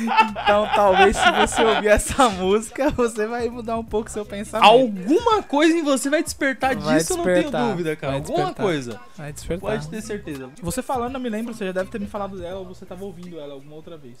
Então 0.00 0.68
talvez 0.74 1.16
se 1.16 1.30
você 1.32 1.64
ouvir 1.64 1.88
essa 1.88 2.28
música, 2.28 2.90
você 2.90 3.26
vai 3.26 3.48
mudar 3.48 3.78
um 3.78 3.84
pouco 3.84 4.10
seu 4.10 4.24
pensamento. 4.24 4.68
Alguma 4.68 5.42
coisa 5.42 5.76
em 5.76 5.82
você 5.82 6.10
vai 6.10 6.22
despertar 6.22 6.76
Vai 6.76 6.98
disso, 6.98 7.14
eu 7.14 7.16
não 7.18 7.24
tenho 7.24 7.36
despertar, 7.36 7.68
dúvida, 7.70 7.96
cara. 7.96 8.14
Alguma 8.14 8.36
despertar. 8.36 8.64
coisa. 8.64 9.00
Vai 9.16 9.32
despertar. 9.32 9.70
Pode 9.70 9.88
ter 9.88 10.02
certeza. 10.02 10.50
Você 10.62 10.82
falando, 10.82 11.14
eu 11.14 11.20
me 11.20 11.28
lembro, 11.28 11.54
você 11.54 11.66
já 11.66 11.72
deve 11.72 11.90
ter 11.90 12.00
me 12.00 12.06
falado 12.06 12.38
dela 12.38 12.60
ou 12.60 12.66
você 12.66 12.84
tava 12.84 13.04
ouvindo 13.04 13.38
ela 13.40 13.54
alguma 13.54 13.74
outra 13.74 13.96
vez. 13.96 14.16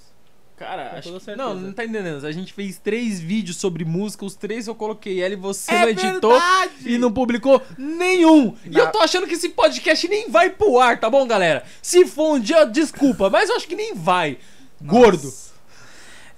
Cara, 0.56 0.92
acho 0.96 1.20
que... 1.20 1.36
não, 1.36 1.54
não 1.54 1.72
tá 1.72 1.84
entendendo. 1.84 2.24
A 2.26 2.32
gente 2.32 2.52
fez 2.52 2.78
três 2.78 3.20
vídeos 3.20 3.58
sobre 3.58 3.84
música, 3.84 4.24
os 4.24 4.34
três 4.34 4.66
eu 4.66 4.74
coloquei 4.74 5.20
ela 5.22 5.34
e 5.34 5.36
você 5.36 5.70
É 5.70 5.80
não 5.82 5.88
editou 5.90 6.30
verdade! 6.32 6.72
e 6.86 6.96
não 6.98 7.12
publicou 7.12 7.60
nenhum. 7.76 8.54
E 8.64 8.70
Na- 8.70 8.80
eu 8.80 8.90
tô 8.92 8.98
achando 9.00 9.26
que 9.26 9.34
esse 9.34 9.50
podcast 9.50 10.08
nem 10.08 10.30
vai 10.30 10.48
pro 10.48 10.78
ar, 10.78 10.98
tá 10.98 11.10
bom, 11.10 11.26
galera? 11.26 11.62
Se 11.82 12.06
for 12.06 12.36
um 12.36 12.40
dia, 12.40 12.64
desculpa, 12.64 13.28
mas 13.28 13.50
eu 13.50 13.56
acho 13.56 13.68
que 13.68 13.76
nem 13.76 13.94
vai. 13.94 14.38
Gordo. 14.80 15.30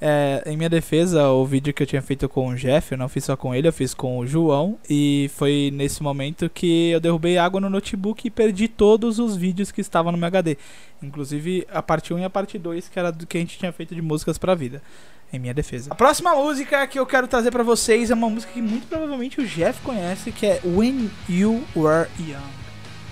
É, 0.00 0.44
em 0.46 0.56
minha 0.56 0.68
defesa, 0.68 1.28
o 1.28 1.44
vídeo 1.44 1.74
que 1.74 1.82
eu 1.82 1.87
tinha 1.87 2.00
feito 2.00 2.28
com 2.28 2.48
o 2.48 2.54
Jeff, 2.54 2.92
eu 2.92 2.98
não 2.98 3.08
fiz 3.08 3.24
só 3.24 3.37
com 3.37 3.52
ele, 3.54 3.66
eu 3.66 3.72
fiz 3.72 3.92
com 3.94 4.18
o 4.18 4.26
João. 4.26 4.78
E 4.88 5.30
foi 5.34 5.70
nesse 5.72 6.02
momento 6.02 6.48
que 6.48 6.90
eu 6.90 7.00
derrubei 7.00 7.37
água 7.37 7.61
no 7.61 7.68
notebook 7.68 8.26
e 8.26 8.30
perdi 8.30 8.68
todos 8.68 9.18
os 9.18 9.37
vídeos 9.37 9.72
que 9.72 9.80
estavam 9.80 10.12
no 10.12 10.18
meu 10.18 10.28
HD. 10.28 10.56
Inclusive 11.02 11.66
a 11.70 11.82
parte 11.82 12.14
1 12.14 12.20
e 12.20 12.24
a 12.24 12.30
parte 12.30 12.58
2, 12.58 12.88
que 12.88 12.98
era 12.98 13.11
do 13.11 13.26
que 13.26 13.37
a 13.37 13.40
gente 13.40 13.58
tinha 13.58 13.72
feito 13.72 13.94
de 13.94 14.02
músicas 14.02 14.38
pra 14.38 14.54
vida. 14.54 14.82
Em 15.30 15.38
minha 15.38 15.52
defesa. 15.52 15.90
A 15.92 15.94
próxima 15.94 16.34
música 16.34 16.87
que 16.87 16.98
eu 16.98 17.04
quero 17.04 17.28
trazer 17.28 17.50
pra 17.50 17.62
vocês 17.62 18.11
é 18.11 18.14
uma 18.14 18.30
música 18.30 18.50
que 18.50 18.62
muito 18.62 18.87
provavelmente 18.87 19.38
o 19.38 19.46
Jeff 19.46 19.78
conhece, 19.82 20.32
que 20.32 20.46
é 20.46 20.58
When 20.64 21.11
You 21.28 21.62
Were 21.76 22.08
Young, 22.18 22.40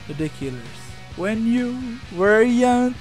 do 0.08 0.14
The 0.14 0.30
Killers. 0.38 0.86
When 1.18 1.46
You 1.46 1.76
Were 2.16 2.46
Young. 2.46 2.94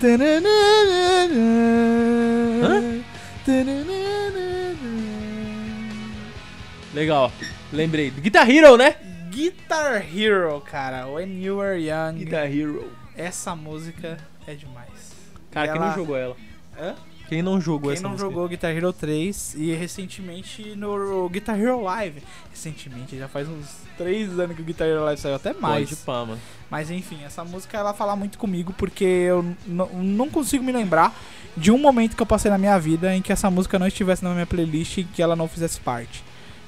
Legal. 6.93 7.31
Lembrei. 7.71 8.09
Guitar 8.11 8.49
Hero, 8.49 8.77
né? 8.77 8.95
Guitar 9.29 10.03
Hero, 10.17 10.61
cara. 10.61 11.07
When 11.07 11.43
You 11.43 11.57
Were 11.57 11.77
Young. 11.79 12.17
Hero. 12.51 12.91
Essa 13.15 13.55
música 13.55 14.17
é 14.47 14.53
demais. 14.55 15.13
Cara, 15.51 15.67
E 15.67 15.69
quem 15.71 15.77
ela- 15.77 15.87
não 15.89 15.95
jogou 15.95 16.17
ela? 16.17 16.35
Hã? 16.77 16.95
Quem 17.27 17.41
não 17.41 17.59
jogou 17.59 17.89
Quem 17.89 17.93
essa 17.93 18.03
não 18.03 18.11
música? 18.11 18.29
jogou 18.29 18.47
Guitar 18.47 18.71
Hero 18.71 18.93
3 18.93 19.55
e 19.57 19.73
recentemente 19.73 20.75
no 20.75 21.27
Guitar 21.29 21.59
Hero 21.59 21.81
Live. 21.81 22.21
Recentemente, 22.51 23.17
já 23.17 23.27
faz 23.27 23.47
uns 23.49 23.65
3 23.97 24.39
anos 24.39 24.55
que 24.55 24.61
o 24.61 24.65
Guitar 24.65 24.87
Hero 24.87 25.03
Live 25.05 25.19
saiu, 25.19 25.35
até 25.35 25.53
mais. 25.53 25.89
Pode 25.89 26.01
pá, 26.01 26.25
mano. 26.25 26.39
Mas 26.69 26.91
enfim, 26.91 27.23
essa 27.23 27.43
música 27.43 27.77
ela 27.77 27.93
fala 27.93 28.15
muito 28.15 28.37
comigo 28.37 28.73
porque 28.73 29.03
eu 29.03 29.43
não 29.67 30.29
consigo 30.29 30.63
me 30.63 30.71
lembrar 30.71 31.15
de 31.57 31.71
um 31.71 31.77
momento 31.77 32.15
que 32.15 32.21
eu 32.21 32.25
passei 32.27 32.51
na 32.51 32.57
minha 32.57 32.77
vida 32.77 33.15
em 33.15 33.21
que 33.21 33.31
essa 33.31 33.49
música 33.49 33.79
não 33.79 33.87
estivesse 33.87 34.23
na 34.23 34.31
minha 34.31 34.45
playlist 34.45 34.97
e 34.97 35.03
que 35.03 35.21
ela 35.21 35.35
não 35.35 35.47
fizesse 35.47 35.79
parte. 35.79 36.23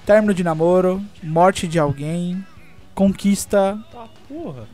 Término 0.06 0.34
de 0.34 0.44
namoro, 0.44 1.04
morte 1.22 1.68
de 1.68 1.78
alguém, 1.78 2.44
conquista. 2.96 3.78
Tá, 3.92 4.08
porra. 4.28 4.68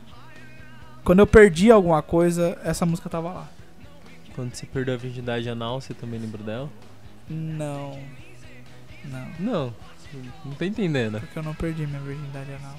Quando 1.04 1.18
eu 1.18 1.26
perdi 1.26 1.70
alguma 1.70 2.00
coisa, 2.00 2.58
essa 2.64 2.86
música 2.86 3.10
tava 3.10 3.32
lá. 3.32 3.48
Quando 4.34 4.54
você 4.54 4.66
perdeu 4.66 4.94
a 4.94 4.96
virgindade 4.96 5.48
anal, 5.48 5.80
você 5.80 5.94
também 5.94 6.18
lembra 6.18 6.42
dela? 6.42 6.70
Não. 7.28 7.98
Não. 9.04 9.28
Não. 9.38 9.74
Não 10.44 10.52
tô 10.52 10.64
entendendo. 10.64 11.20
Porque 11.20 11.38
eu 11.38 11.42
não 11.42 11.54
perdi 11.54 11.86
minha 11.86 12.00
virgindade 12.00 12.52
anal. 12.52 12.76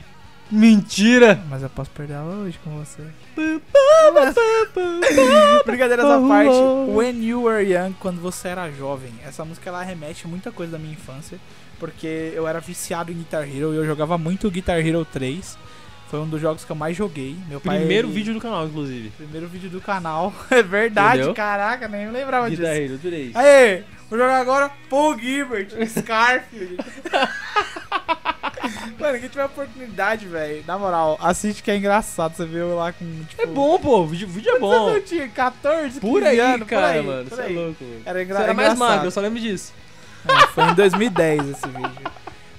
Mentira! 0.51 1.41
Mas 1.49 1.63
eu 1.63 1.69
posso 1.69 1.89
perder 1.89 2.13
ela 2.13 2.35
hoje 2.35 2.59
com 2.63 2.69
você. 2.77 3.01
Brincadeiras 5.65 6.05
à 6.05 6.19
parte, 6.19 6.51
When 6.89 7.23
You 7.23 7.43
Were 7.43 7.63
Young, 7.63 7.93
quando 7.99 8.21
você 8.21 8.49
era 8.49 8.69
jovem. 8.71 9.11
Essa 9.25 9.43
música 9.43 9.69
ela 9.69 9.81
remete 9.81 10.27
muita 10.27 10.51
coisa 10.51 10.73
da 10.73 10.77
minha 10.77 10.93
infância. 10.93 11.39
Porque 11.79 12.31
eu 12.33 12.47
era 12.47 12.59
viciado 12.59 13.11
em 13.11 13.15
Guitar 13.15 13.43
Hero 13.43 13.73
e 13.73 13.77
eu 13.77 13.85
jogava 13.85 14.17
muito 14.17 14.49
Guitar 14.51 14.85
Hero 14.85 15.03
3. 15.03 15.57
Foi 16.09 16.19
um 16.19 16.27
dos 16.27 16.39
jogos 16.39 16.63
que 16.63 16.71
eu 16.71 16.75
mais 16.75 16.95
joguei. 16.95 17.35
Meu 17.49 17.59
pai, 17.59 17.79
Primeiro 17.79 18.07
vídeo 18.07 18.33
do 18.33 18.39
canal, 18.39 18.65
inclusive. 18.67 19.09
Primeiro 19.17 19.47
vídeo 19.47 19.69
do 19.69 19.81
canal. 19.81 20.33
É 20.51 20.61
verdade, 20.61 21.17
Entendeu? 21.17 21.33
caraca, 21.33 21.87
nem 21.87 22.09
lembrava 22.11 22.49
disso. 22.49 22.61
Guitar 22.61 22.75
Hero 22.77 22.97
3. 22.99 23.35
Aê, 23.35 23.83
vou 24.09 24.17
jogar 24.19 24.39
agora 24.39 24.71
Paul 24.89 25.17
Gilbert, 25.19 25.69
Scarfield. 25.89 26.77
Mano, 28.99 29.19
quem 29.19 29.29
tiver 29.29 29.45
oportunidade, 29.45 30.25
velho, 30.27 30.63
na 30.65 30.77
moral, 30.77 31.17
assiste 31.21 31.61
que 31.61 31.69
é 31.69 31.77
engraçado. 31.77 32.35
Você 32.35 32.45
viu 32.45 32.75
lá 32.75 32.91
com, 32.93 33.05
tipo... 33.27 33.41
É 33.41 33.45
bom, 33.45 33.77
pô. 33.79 33.99
O 34.01 34.07
vídeo, 34.07 34.27
vídeo 34.27 34.55
é 34.55 34.59
bom. 34.59 34.89
Eu 34.89 35.03
tinha 35.03 35.27
14, 35.27 35.99
Por 35.99 36.19
15 36.21 36.25
aí, 36.27 36.39
anos, 36.39 36.67
cara, 36.67 36.87
por 36.87 36.93
aí, 36.97 37.05
mano. 37.05 37.29
por 37.29 37.35
Você 37.35 37.41
é 37.41 37.45
aí. 37.45 37.55
louco, 37.55 37.83
mano. 37.83 38.01
Era 38.05 38.23
engra 38.23 38.37
Você 38.37 38.43
era 38.43 38.53
mais 38.53 38.69
engraçado. 38.73 38.89
magro, 38.89 39.07
eu 39.07 39.11
só 39.11 39.21
lembro 39.21 39.39
disso. 39.39 39.73
É, 40.27 40.47
foi 40.47 40.63
em 40.63 40.73
2010 40.73 41.49
esse 41.49 41.67
vídeo. 41.67 42.11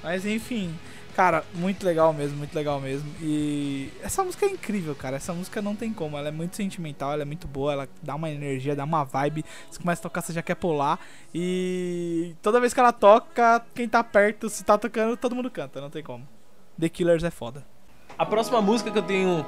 Mas 0.03 0.25
enfim, 0.27 0.73
cara, 1.17 1.43
muito 1.55 1.85
legal 1.87 2.13
mesmo, 2.13 2.37
muito 2.37 2.55
legal 2.55 2.79
mesmo. 2.79 3.11
E 3.23 3.91
essa 4.03 4.23
música 4.23 4.45
é 4.45 4.51
incrível, 4.51 4.95
cara. 4.95 5.17
Essa 5.17 5.33
música 5.33 5.63
não 5.63 5.75
tem 5.75 5.91
como. 5.91 6.19
Ela 6.19 6.29
é 6.29 6.31
muito 6.31 6.55
sentimental, 6.55 7.15
ela 7.15 7.23
é 7.23 7.25
muito 7.25 7.49
boa, 7.49 7.73
ela 7.73 7.89
dá 8.03 8.15
uma 8.15 8.31
energia, 8.31 8.77
dá 8.77 8.85
uma 8.85 9.03
vibe. 9.03 9.43
Você 9.71 9.81
começa 9.81 10.01
a 10.01 10.03
tocar, 10.03 10.21
você 10.21 10.35
já 10.35 10.43
quer 10.43 10.57
pular. 10.57 11.01
E 11.35 12.35
toda 12.43 12.61
vez 12.61 12.75
que 12.75 12.81
ela 12.81 12.93
toca, 12.93 13.65
quem 13.75 13.89
tá 13.89 14.05
perto, 14.05 14.51
se 14.51 14.63
tá 14.63 14.77
tocando, 14.77 15.17
todo 15.17 15.35
mundo 15.35 15.51
canta, 15.51 15.81
não 15.81 15.89
tem 15.89 16.03
como. 16.03 16.29
The 16.79 16.91
Killers 16.91 17.25
é 17.25 17.31
foda. 17.31 17.67
A 18.19 18.27
próxima 18.27 18.61
música 18.61 18.91
que 18.91 18.99
eu 18.99 19.03
tenho 19.03 19.45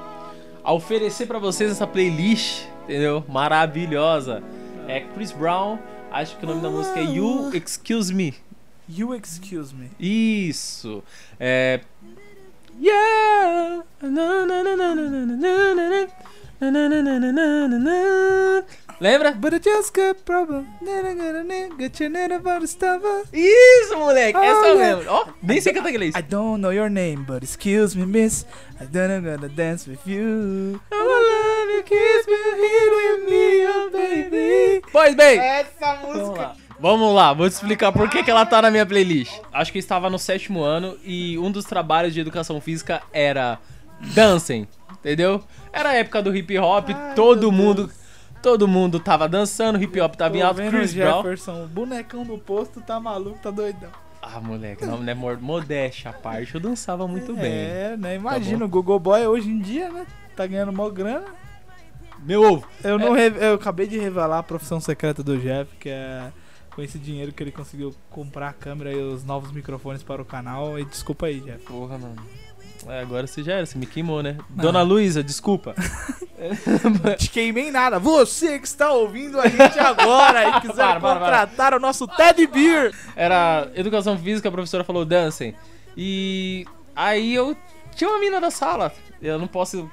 a 0.65 0.73
oferecer 0.73 1.27
pra 1.27 1.39
vocês 1.39 1.69
nessa 1.69 1.87
playlist, 1.87 2.65
entendeu? 2.85 3.23
Maravilhosa. 3.29 4.43
É 4.87 5.01
Chris 5.01 5.33
Brown. 5.33 5.79
Acho 6.11 6.35
que 6.39 6.47
o 6.47 6.49
nome 6.49 6.63
da 6.63 6.71
música 6.71 6.99
é 6.99 7.05
You 7.05 7.55
Excuse 7.55 8.15
Me. 8.15 8.48
You 8.89 9.15
Excuse 9.15 9.75
Me. 9.75 9.91
Isso. 10.01 11.03
É. 11.39 11.81
Yeah! 12.81 13.83
Lembra? 19.01 19.33
But 19.33 19.55
I 19.55 19.59
just 19.59 19.93
got 19.95 20.25
problem. 20.25 20.67
Get 21.79 22.01
your 22.01 22.11
name 22.11 22.33
about 22.33 22.65
estava. 22.65 23.25
Isso, 23.33 23.97
moleque! 23.97 24.37
Oh, 24.37 24.43
Essa 24.43 24.67
eu 24.67 24.77
lembro. 24.77 25.07
Ó, 25.09 25.27
nem 25.43 25.61
sei 25.61 25.73
cantar 25.73 25.91
inglês. 25.91 26.15
I 26.17 26.23
don't 26.23 26.61
know 26.61 26.73
your 26.73 26.89
name, 26.89 27.25
but 27.25 27.43
excuse 27.45 27.97
me, 27.97 28.07
miss. 28.07 28.45
I 28.81 28.87
don't 28.87 29.09
know 29.09 29.37
gonna 29.37 29.49
dance 29.49 29.89
with 29.89 30.01
you. 30.07 30.81
I 30.91 30.97
love 30.97 31.71
you, 31.77 31.83
kiss 31.85 32.27
me, 32.27 32.37
here 32.57 32.91
with 32.97 33.31
me, 33.31 33.67
oh 33.67 33.91
baby. 33.91 34.83
Pois 34.91 35.15
bem. 35.15 35.39
Essa 35.39 35.95
música. 36.03 36.68
Vamos 36.81 37.13
lá, 37.15 37.33
vou 37.33 37.49
te 37.49 37.53
explicar 37.55 37.91
por 37.93 38.09
que, 38.09 38.23
que 38.23 38.31
ela 38.31 38.47
tá 38.47 38.63
na 38.63 38.71
minha 38.71 38.87
playlist. 38.87 39.33
Acho 39.53 39.73
que 39.73 39.79
eu 39.79 39.81
estava 39.81 40.09
no 40.09 40.19
sétimo 40.19 40.63
ano 40.63 40.97
e 41.05 41.37
um 41.39 41.51
dos 41.51 41.65
trabalhos 41.65 42.15
de 42.15 42.21
educação 42.21 42.61
física 42.61 43.03
era 43.13 43.59
dancing, 44.15 44.67
entendeu? 44.93 45.43
Era 45.73 45.89
a 45.91 45.95
época 45.95 46.23
do 46.23 46.35
hip 46.37 46.57
hop, 46.59 46.91
Ai, 46.91 47.15
todo 47.15 47.51
mundo. 47.51 47.91
Todo 48.41 48.69
mundo 48.69 49.01
tava 49.01 49.29
dançando, 49.29 49.83
hip 49.83 50.01
hop 50.01 50.15
tava 50.15 50.37
em 50.37 50.41
Tô 50.41 50.47
alto, 50.47 50.57
vendo 50.59 50.71
Chris 50.71 50.95
Brown. 50.95 51.17
Jefferson, 51.17 51.65
o 51.65 51.67
bonecão 51.67 52.23
do 52.25 52.39
posto, 52.39 52.81
tá 52.81 53.01
maluco, 53.01 53.37
tá 53.43 53.51
doidão. 53.51 53.91
Ah, 54.23 54.41
moleque, 54.41 54.87
não, 54.87 55.03
é 55.09 55.15
mor- 55.15 55.41
modéstia 55.41 56.11
à 56.11 56.13
parte, 56.13 56.55
eu 56.55 56.61
dançava 56.61 57.09
muito 57.09 57.35
bem. 57.35 57.51
É, 57.53 57.97
né? 57.99 58.11
Tá 58.11 58.15
Imagina, 58.15 58.65
o 58.65 58.69
Google 58.69 59.01
Boy 59.01 59.27
hoje 59.27 59.49
em 59.51 59.59
dia, 59.59 59.91
né? 59.91 60.07
Tá 60.37 60.47
ganhando 60.47 60.73
mó 60.73 60.89
grana. 60.89 61.25
Meu 62.21 62.43
ovo. 62.45 62.69
Eu 62.85 62.97
não 62.97 63.13
re- 63.13 63.33
eu 63.41 63.55
acabei 63.55 63.89
de 63.89 63.99
revelar 63.99 64.39
a 64.39 64.43
profissão 64.45 64.79
secreta 64.81 65.21
do 65.23 65.37
Jeff, 65.39 65.75
que 65.81 65.89
é 65.89 66.31
com 66.79 66.83
esse 66.83 66.97
dinheiro 66.97 67.33
que 67.33 67.43
ele 67.43 67.51
conseguiu 67.51 67.93
comprar 68.09 68.51
a 68.51 68.53
câmera 68.53 68.93
e 68.93 69.03
os 69.03 69.25
novos 69.25 69.51
microfones 69.51 70.01
para 70.05 70.23
o 70.23 70.25
canal. 70.25 70.79
E 70.79 70.85
desculpa 70.85 71.27
aí, 71.27 71.41
Jeff. 71.41 71.65
Porra, 71.65 71.99
mano. 71.99 72.15
É, 72.87 73.01
agora 73.01 73.27
você 73.27 73.43
já 73.43 73.55
era, 73.55 73.67
você 73.67 73.77
me 73.77 73.85
queimou, 73.85 74.23
né? 74.23 74.37
Não. 74.49 74.67
Dona 74.67 74.83
Luísa, 74.83 75.21
desculpa. 75.21 75.75
Não 77.05 77.15
te 77.19 77.31
queimei 77.31 77.73
nada. 77.73 77.99
Você 77.99 78.61
que 78.61 78.67
está 78.69 78.93
ouvindo 78.93 79.41
a 79.41 79.49
gente 79.49 79.77
agora 79.77 80.51
e 80.51 80.61
quiser 80.63 80.77
Para, 80.77 81.01
para, 81.01 81.01
para. 81.01 81.19
contratar 81.19 81.75
o 81.75 81.81
nosso 81.81 82.07
Teddy 82.07 82.47
Beer. 82.47 82.95
Era 83.17 83.69
educação 83.75 84.17
física, 84.17 84.49
a 84.49 84.53
professora 84.53 84.85
falou 84.85 85.05
dancem. 85.05 85.57
E 85.97 86.65
aí 86.95 87.35
eu 87.35 87.57
tinha 87.97 88.09
uma 88.09 88.21
mina 88.21 88.41
da 88.41 88.53
sala. 88.53 88.93
Eu 89.21 89.37
não 89.37 89.49
posso 89.49 89.91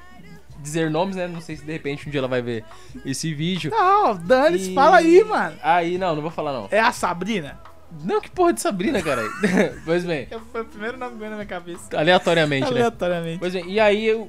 dizer 0.60 0.90
nomes, 0.90 1.16
né? 1.16 1.26
Não 1.28 1.40
sei 1.40 1.56
se 1.56 1.64
de 1.64 1.72
repente 1.72 2.06
um 2.08 2.10
dia 2.10 2.20
ela 2.20 2.28
vai 2.28 2.42
ver 2.42 2.64
esse 3.04 3.32
vídeo. 3.34 3.70
Não, 3.70 4.16
Dani, 4.16 4.58
E- 4.70 4.74
fala 4.74 4.96
aí, 4.98 5.22
mano. 5.24 5.56
Aí, 5.62 5.98
não, 5.98 6.14
não 6.14 6.22
vou 6.22 6.30
falar 6.30 6.52
não. 6.52 6.68
É 6.70 6.80
a 6.80 6.92
Sabrina? 6.92 7.58
Não, 8.02 8.20
que 8.20 8.30
porra 8.30 8.52
de 8.52 8.60
Sabrina, 8.60 9.00
cara. 9.02 9.22
pois 9.84 10.04
bem, 10.04 10.26
Foi 10.50 10.62
o 10.62 10.64
primeiro 10.64 10.98
nome 10.98 11.12
que 11.12 11.18
veio 11.18 11.30
na 11.30 11.36
minha 11.36 11.46
cabeça. 11.46 11.84
aleatoriamente, 11.96 12.64
né? 12.64 12.80
Aleatoriamente. 12.80 13.38
Pois 13.38 13.52
bem, 13.52 13.64
e 13.70 13.78
aí 13.78 14.04
eu, 14.06 14.28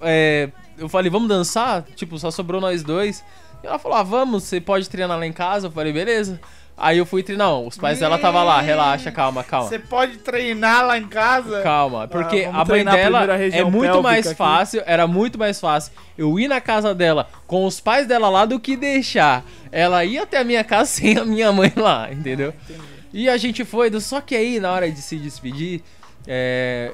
é, 0.00 0.50
eu 0.78 0.88
falei, 0.88 1.10
vamos 1.10 1.28
dançar? 1.28 1.82
Tipo, 1.96 2.18
só 2.18 2.30
sobrou 2.30 2.60
nós 2.60 2.82
dois. 2.82 3.24
E 3.62 3.66
ela 3.66 3.78
falou, 3.78 3.96
ah, 3.98 4.02
vamos, 4.02 4.44
você 4.44 4.60
pode 4.60 4.88
treinar 4.88 5.18
lá 5.18 5.26
em 5.26 5.32
casa? 5.32 5.66
Eu 5.66 5.70
falei, 5.70 5.92
beleza. 5.92 6.40
Aí 6.80 6.96
eu 6.96 7.04
fui 7.04 7.22
treinar, 7.22 7.46
não, 7.46 7.66
os 7.66 7.76
pais 7.76 7.98
dela 7.98 8.18
tava 8.18 8.42
lá, 8.42 8.58
relaxa, 8.58 9.12
calma, 9.12 9.44
calma. 9.44 9.68
Você 9.68 9.78
pode 9.78 10.16
treinar 10.16 10.86
lá 10.86 10.96
em 10.96 11.06
casa? 11.06 11.60
Calma, 11.60 12.08
porque 12.08 12.44
vamos 12.44 12.60
a 12.60 12.64
mãe 12.64 12.84
dela 12.84 13.34
a 13.34 13.38
é 13.38 13.62
muito 13.62 14.02
mais 14.02 14.26
aqui. 14.26 14.34
fácil, 14.34 14.82
era 14.86 15.06
muito 15.06 15.38
mais 15.38 15.60
fácil 15.60 15.92
eu 16.16 16.40
ir 16.40 16.48
na 16.48 16.58
casa 16.58 16.94
dela 16.94 17.28
com 17.46 17.66
os 17.66 17.80
pais 17.80 18.06
dela 18.06 18.30
lá 18.30 18.46
do 18.46 18.58
que 18.58 18.76
deixar 18.76 19.44
ela 19.70 20.02
ir 20.06 20.18
até 20.18 20.38
a 20.38 20.44
minha 20.44 20.64
casa 20.64 20.86
sem 20.90 21.18
a 21.18 21.24
minha 21.24 21.52
mãe 21.52 21.70
lá, 21.76 22.10
entendeu? 22.10 22.54
E 23.12 23.28
a 23.28 23.36
gente 23.36 23.62
foi, 23.62 23.90
só 24.00 24.22
que 24.22 24.34
aí 24.34 24.58
na 24.58 24.72
hora 24.72 24.90
de 24.90 25.02
se 25.02 25.18
despedir, 25.18 25.82
é, 26.26 26.92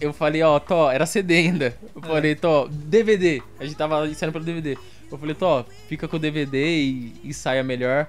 eu 0.00 0.12
falei, 0.12 0.42
ó, 0.42 0.58
Tó, 0.58 0.90
era 0.90 1.06
CD 1.06 1.36
ainda. 1.36 1.66
É. 1.66 1.74
Eu 1.94 2.02
falei, 2.02 2.34
Tó, 2.34 2.68
DVD. 2.68 3.40
A 3.60 3.64
gente 3.64 3.76
tava 3.76 4.12
saindo 4.14 4.32
pelo 4.32 4.44
DVD. 4.44 4.76
Eu 5.10 5.16
falei, 5.16 5.34
Tó, 5.34 5.64
fica 5.88 6.08
com 6.08 6.16
o 6.16 6.18
DVD 6.18 6.58
e, 6.58 7.12
e 7.22 7.32
saia 7.32 7.62
melhor. 7.62 8.08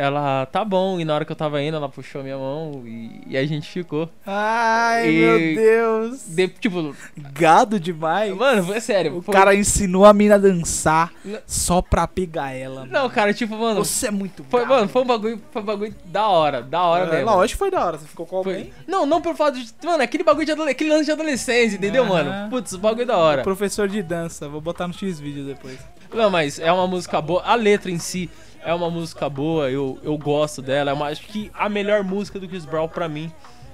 Ela, 0.00 0.46
tá 0.46 0.64
bom, 0.64 1.00
e 1.00 1.04
na 1.04 1.12
hora 1.12 1.24
que 1.24 1.32
eu 1.32 1.36
tava 1.36 1.60
indo, 1.60 1.76
ela 1.76 1.88
puxou 1.88 2.22
minha 2.22 2.38
mão 2.38 2.82
e, 2.86 3.20
e 3.26 3.36
a 3.36 3.44
gente 3.44 3.68
ficou. 3.68 4.08
Ai, 4.24 5.08
E- 5.10 5.18
meu 5.18 5.38
Deus. 5.56 6.22
De- 6.28 6.46
tipo, 6.46 6.94
Gado 7.32 7.80
demais. 7.80 8.32
Mano, 8.32 8.62
foi 8.62 8.80
sério. 8.80 9.16
o 9.18 9.22
foi- 9.22 9.34
cara 9.34 9.54
ensinou 9.56 10.04
a 10.04 10.12
mina 10.12 10.36
a 10.36 10.38
dançar 10.38 11.12
Não. 11.24 11.40
só 11.46 11.82
pra 11.82 12.06
pegar 12.06 12.52
ela. 12.52 12.82
mano. 12.82 12.92
Não, 12.92 13.10
cara, 13.10 13.34
tipo, 13.34 13.56
mano. 13.56 13.84
Você 13.84 14.06
é 14.06 14.10
muito 14.12 14.44
Foi, 14.44 14.60
brabo. 14.60 14.74
mano, 14.74 14.88
foi 14.88 15.02
um 15.02 15.06
bagulho, 15.06 15.42
foi 15.50 15.62
um 15.62 15.64
bagulho 15.64 15.94
da 16.04 16.28
hora, 16.28 16.62
da 16.62 16.82
hora 16.82 17.04
É, 17.06 17.10
mesmo. 17.16 17.30
Lógico 17.32 17.54
que 17.56 17.58
foi 17.58 17.70
da 17.72 17.84
hora. 17.84 17.98
Você 17.98 18.06
ficou 18.06 18.24
com 18.24 18.44
Foi- 18.44 18.54
alguém? 18.54 18.72
Não, 18.86 19.04
não 19.04 19.20
por 19.20 19.34
fato 19.34 19.58
de. 19.58 19.68
Mano, 19.84 20.02
aquele 20.02 20.22
bagulho 20.22 20.46
de 20.46 20.52
adolescência, 20.52 20.72
aquele 20.76 20.90
lance 20.90 21.04
de 21.06 21.10
adolescência, 21.12 21.76
entendeu, 21.76 22.04
Aham. 22.04 22.12
mano? 22.24 22.50
Putz, 22.50 22.76
bagulho 22.76 23.06
da 23.06 23.16
hora. 23.16 23.42
Professor 23.42 23.88
de 23.88 24.00
dança. 24.00 24.48
Vou 24.48 24.60
botar 24.60 24.86
no 24.86 24.94
X-Vídeo 24.94 25.44
depois. 25.44 25.76
Não, 26.14 26.30
mas 26.30 26.58
é 26.58 26.72
uma 26.72 26.86
música 26.86 27.20
boa. 27.20 27.42
A 27.44 27.54
letra 27.54 27.90
em 27.90 27.98
si 27.98 28.30
é 28.68 28.74
uma 28.74 28.90
música 28.90 29.30
boa, 29.30 29.70
eu, 29.70 29.98
eu 30.02 30.18
gosto 30.18 30.60
dela. 30.60 30.90
É 30.90 30.92
uma, 30.92 31.06
acho 31.06 31.22
que 31.22 31.50
a 31.54 31.70
melhor 31.70 32.04
música 32.04 32.38
do 32.38 32.46
Chris 32.46 32.66
Brown 32.66 32.86
pra 32.86 33.08
mim 33.08 33.32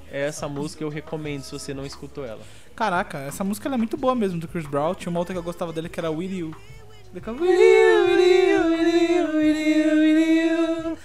é 0.08 0.28
essa 0.28 0.48
música. 0.48 0.84
Eu 0.84 0.88
recomendo 0.88 1.42
se 1.42 1.50
você 1.50 1.74
não 1.74 1.84
escutou 1.84 2.24
ela. 2.24 2.38
Caraca, 2.76 3.18
essa 3.18 3.42
música 3.42 3.68
é 3.68 3.76
muito 3.76 3.96
boa 3.96 4.14
mesmo 4.14 4.38
do 4.38 4.46
Chris 4.46 4.66
Brown. 4.66 4.94
Tinha 4.94 5.10
uma 5.10 5.18
outra 5.18 5.34
que 5.34 5.38
eu 5.38 5.42
gostava 5.42 5.72
dele 5.72 5.88
que 5.88 5.98
era 5.98 6.12
Will 6.12 6.30
You. 6.30 6.56
Ele 7.10 7.20
ficava, 7.20 7.42
"Will 7.42 7.50
you, 7.50 8.06
will 8.06 8.20
you, 8.20 8.62
will 8.68 8.88
you, 9.10 9.36
will 9.36 9.56
you, 9.56 9.94
will 9.96 10.88
you." 10.90 10.98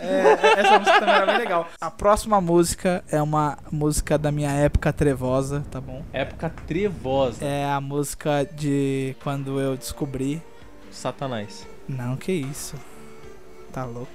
É, 0.00 0.60
essa 0.60 0.78
música 0.80 0.98
também 0.98 1.14
era 1.14 1.26
bem 1.26 1.38
legal. 1.38 1.68
A 1.80 1.90
próxima 1.90 2.40
música 2.40 3.04
é 3.08 3.22
uma 3.22 3.58
música 3.70 4.18
da 4.18 4.32
minha 4.32 4.50
época 4.50 4.92
trevosa, 4.92 5.64
tá 5.70 5.80
bom? 5.80 6.02
Época 6.12 6.52
trevosa. 6.66 7.44
É 7.44 7.64
a 7.64 7.80
música 7.80 8.44
de 8.44 9.14
quando 9.22 9.60
eu 9.60 9.76
descobri. 9.76 10.42
Satanás. 10.90 11.71
Não, 11.88 12.16
que 12.16 12.32
isso. 12.32 12.76
Tá 13.72 13.84
louco. 13.84 14.10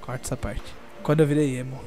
Corta 0.00 0.24
essa 0.24 0.36
parte. 0.36 0.62
Quando 1.02 1.20
eu 1.20 1.26
virei 1.26 1.56
emo. 1.58 1.78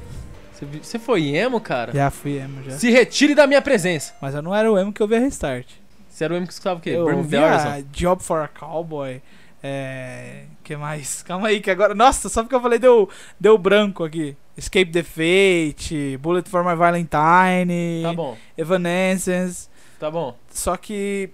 Você, 0.82 0.98
foi 0.98 1.28
emo, 1.28 1.58
cara? 1.60 1.92
Já 1.92 2.10
fui 2.10 2.38
emo, 2.38 2.62
já. 2.62 2.78
Se 2.78 2.90
retire 2.90 3.34
da 3.34 3.46
minha 3.46 3.62
presença. 3.62 4.14
Mas 4.20 4.34
eu 4.34 4.42
não 4.42 4.54
era 4.54 4.70
o 4.70 4.78
emo 4.78 4.92
que 4.92 5.02
eu 5.02 5.08
via 5.08 5.18
Restart. 5.18 5.66
Você 6.08 6.24
era 6.24 6.34
o 6.34 6.36
emo 6.36 6.46
que 6.46 6.52
escutava 6.52 6.78
o 6.78 6.82
quê? 6.82 6.90
Eu 6.90 7.04
Horizon? 7.04 7.22
via 7.22 7.84
Job 7.92 8.22
for 8.22 8.42
a 8.42 8.48
Cowboy. 8.48 9.22
É. 9.62 10.44
que 10.62 10.76
mais? 10.76 11.22
Calma 11.22 11.48
aí, 11.48 11.60
que 11.60 11.70
agora. 11.70 11.94
Nossa, 11.94 12.28
só 12.28 12.42
porque 12.42 12.54
eu 12.54 12.60
falei 12.60 12.78
deu, 12.78 13.08
deu 13.38 13.56
branco 13.56 14.04
aqui. 14.04 14.36
Escape 14.56 14.90
the 14.90 15.02
Fate, 15.02 16.18
Bullet 16.18 16.48
for 16.48 16.62
My 16.64 16.74
Valentine, 16.74 18.02
Tá 18.02 18.12
bom, 18.12 18.36
Evanescence. 18.56 19.68
tá 19.98 20.10
bom. 20.10 20.36
Só 20.50 20.76
que 20.76 21.30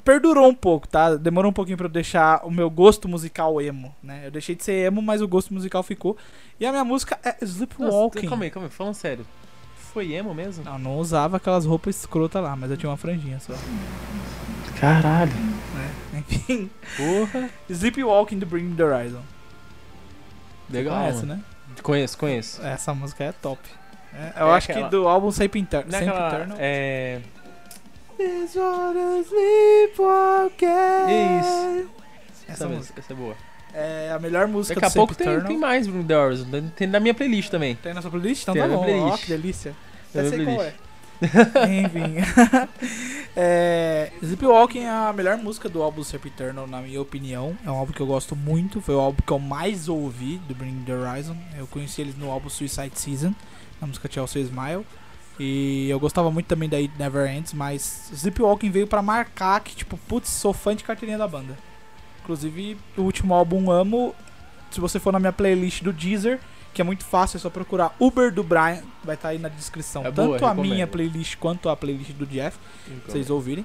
perdurou 0.00 0.48
um 0.48 0.54
pouco, 0.54 0.88
tá? 0.88 1.14
Demorou 1.16 1.50
um 1.50 1.54
pouquinho 1.54 1.76
pra 1.76 1.86
eu 1.86 1.90
deixar 1.90 2.44
o 2.46 2.50
meu 2.50 2.68
gosto 2.70 3.08
musical 3.08 3.60
emo, 3.60 3.94
né? 4.02 4.22
Eu 4.26 4.30
deixei 4.30 4.54
de 4.54 4.64
ser 4.64 4.72
emo, 4.86 5.00
mas 5.02 5.20
o 5.22 5.28
gosto 5.28 5.52
musical 5.54 5.82
ficou. 5.82 6.16
E 6.58 6.66
a 6.66 6.70
minha 6.70 6.84
música 6.84 7.18
é 7.22 7.28
Nossa, 7.32 7.44
Sleepwalking. 7.44 8.26
calma 8.28 8.44
aí, 8.44 8.50
calma 8.50 8.68
aí, 8.68 8.72
falando 8.72 8.94
sério. 8.94 9.26
Foi 9.92 10.12
emo 10.12 10.32
mesmo? 10.34 10.62
Não, 10.64 10.78
não 10.78 10.98
usava 10.98 11.36
aquelas 11.38 11.64
roupas 11.66 11.96
escrotas 11.96 12.42
lá, 12.42 12.54
mas 12.54 12.70
eu 12.70 12.76
tinha 12.76 12.88
uma 12.90 12.96
franjinha 12.96 13.40
só. 13.40 13.54
Caralho. 14.78 15.32
Enfim, 16.14 16.70
Porra. 16.96 17.50
Sleepwalking 17.68 18.38
do 18.38 18.46
Bring 18.46 18.74
The 18.74 18.84
Horizon. 18.84 19.22
Legal, 20.68 20.96
Conhece, 20.96 21.26
mano. 21.26 21.34
né? 21.36 21.42
Conheço, 21.82 22.18
conheço. 22.18 22.62
Essa 22.62 22.94
música 22.94 23.24
é 23.24 23.32
top. 23.32 23.60
É, 24.12 24.32
eu 24.42 24.48
É 24.48 24.56
acho 24.56 24.70
aquela- 24.70 24.86
que 24.88 24.90
do 24.90 25.06
álbum 25.08 25.30
Sempre, 25.30 25.60
Inter 25.60 25.84
é 25.86 25.90
Sempre 25.90 26.08
Eternal. 26.08 26.58
É. 28.20 28.40
This 28.40 28.54
wanna 28.56 29.22
sleepwalking. 29.22 30.66
Isso. 31.40 31.88
Essa 32.48 32.52
Essa, 32.52 32.68
música. 32.68 33.00
essa 33.00 33.12
é 33.12 33.16
boa. 33.16 33.34
É 33.72 34.10
a 34.12 34.18
melhor 34.18 34.48
música 34.48 34.74
Daqui 34.74 34.86
a 34.86 34.88
do 34.88 34.94
pouco 34.94 35.14
tem, 35.14 35.40
tem 35.42 35.56
mais 35.56 35.86
Bruno 35.86 36.02
The 36.04 36.16
Horizon. 36.16 36.46
Tem- 36.74 36.88
na 36.88 36.98
minha 36.98 37.14
playlist 37.14 37.50
também. 37.50 37.76
Tem 37.76 37.94
na 37.94 38.02
sua 38.02 38.10
playlist? 38.10 38.42
Então 38.42 38.54
Tem 38.54 38.62
tá 38.62 38.68
na 38.68 38.76
bom. 38.76 38.82
playlist. 38.84 39.24
que 39.24 39.28
delícia. 39.30 39.76
Na 40.12 40.28
sei 40.28 40.38
minha 40.38 40.54
qual 40.56 40.66
é. 40.66 40.74
Enfim. 41.84 42.16
é, 43.36 44.10
Sleepwalking 44.22 44.80
é 44.80 44.88
a 44.88 45.12
melhor 45.12 45.36
música 45.36 45.68
do 45.68 45.82
álbum 45.82 46.02
Serp 46.02 46.26
Eternal, 46.26 46.66
na 46.66 46.80
minha 46.80 47.00
opinião. 47.00 47.56
É 47.64 47.70
um 47.70 47.74
álbum 47.76 47.92
que 47.92 48.00
eu 48.00 48.06
gosto 48.06 48.34
muito. 48.34 48.80
Foi 48.80 48.94
o 48.94 49.00
álbum 49.00 49.22
que 49.24 49.32
eu 49.32 49.38
mais 49.38 49.88
ouvi 49.88 50.38
do 50.48 50.54
Bring 50.54 50.82
the 50.84 50.92
Horizon. 50.94 51.36
Eu 51.56 51.66
conheci 51.66 52.00
eles 52.00 52.16
no 52.16 52.30
álbum 52.30 52.48
Suicide 52.48 52.92
Season, 52.98 53.32
na 53.80 53.86
música 53.86 54.08
Chelsea 54.10 54.42
Smile. 54.42 54.84
E 55.42 55.88
eu 55.88 55.98
gostava 55.98 56.30
muito 56.30 56.44
também 56.46 56.68
da 56.68 56.76
It 56.76 56.92
Never 56.98 57.26
Ends, 57.34 57.54
mas 57.54 58.10
Sleepwalking 58.12 58.70
veio 58.70 58.86
pra 58.86 59.00
marcar 59.00 59.58
que, 59.60 59.74
tipo, 59.74 59.96
putz, 59.96 60.28
sou 60.28 60.52
fã 60.52 60.76
de 60.76 60.84
carteirinha 60.84 61.16
da 61.16 61.26
banda. 61.26 61.56
Inclusive, 62.22 62.76
o 62.94 63.00
último 63.00 63.32
álbum 63.32 63.70
Amo, 63.70 64.14
se 64.70 64.78
você 64.80 65.00
for 65.00 65.14
na 65.14 65.18
minha 65.18 65.32
playlist 65.32 65.82
do 65.82 65.94
Deezer, 65.94 66.38
que 66.74 66.82
é 66.82 66.84
muito 66.84 67.06
fácil, 67.06 67.38
é 67.38 67.40
só 67.40 67.48
procurar 67.48 67.96
Uber 67.98 68.30
do 68.30 68.44
Brian, 68.44 68.82
vai 69.02 69.14
estar 69.14 69.30
aí 69.30 69.38
na 69.38 69.48
descrição. 69.48 70.04
É 70.04 70.10
boa, 70.10 70.32
Tanto 70.32 70.44
a 70.44 70.50
recomendo. 70.50 70.72
minha 70.74 70.86
playlist 70.86 71.36
quanto 71.38 71.70
a 71.70 71.76
playlist 71.76 72.10
do 72.12 72.26
Jeff, 72.26 72.58
pra 73.02 73.10
vocês 73.10 73.30
ouvirem. 73.30 73.64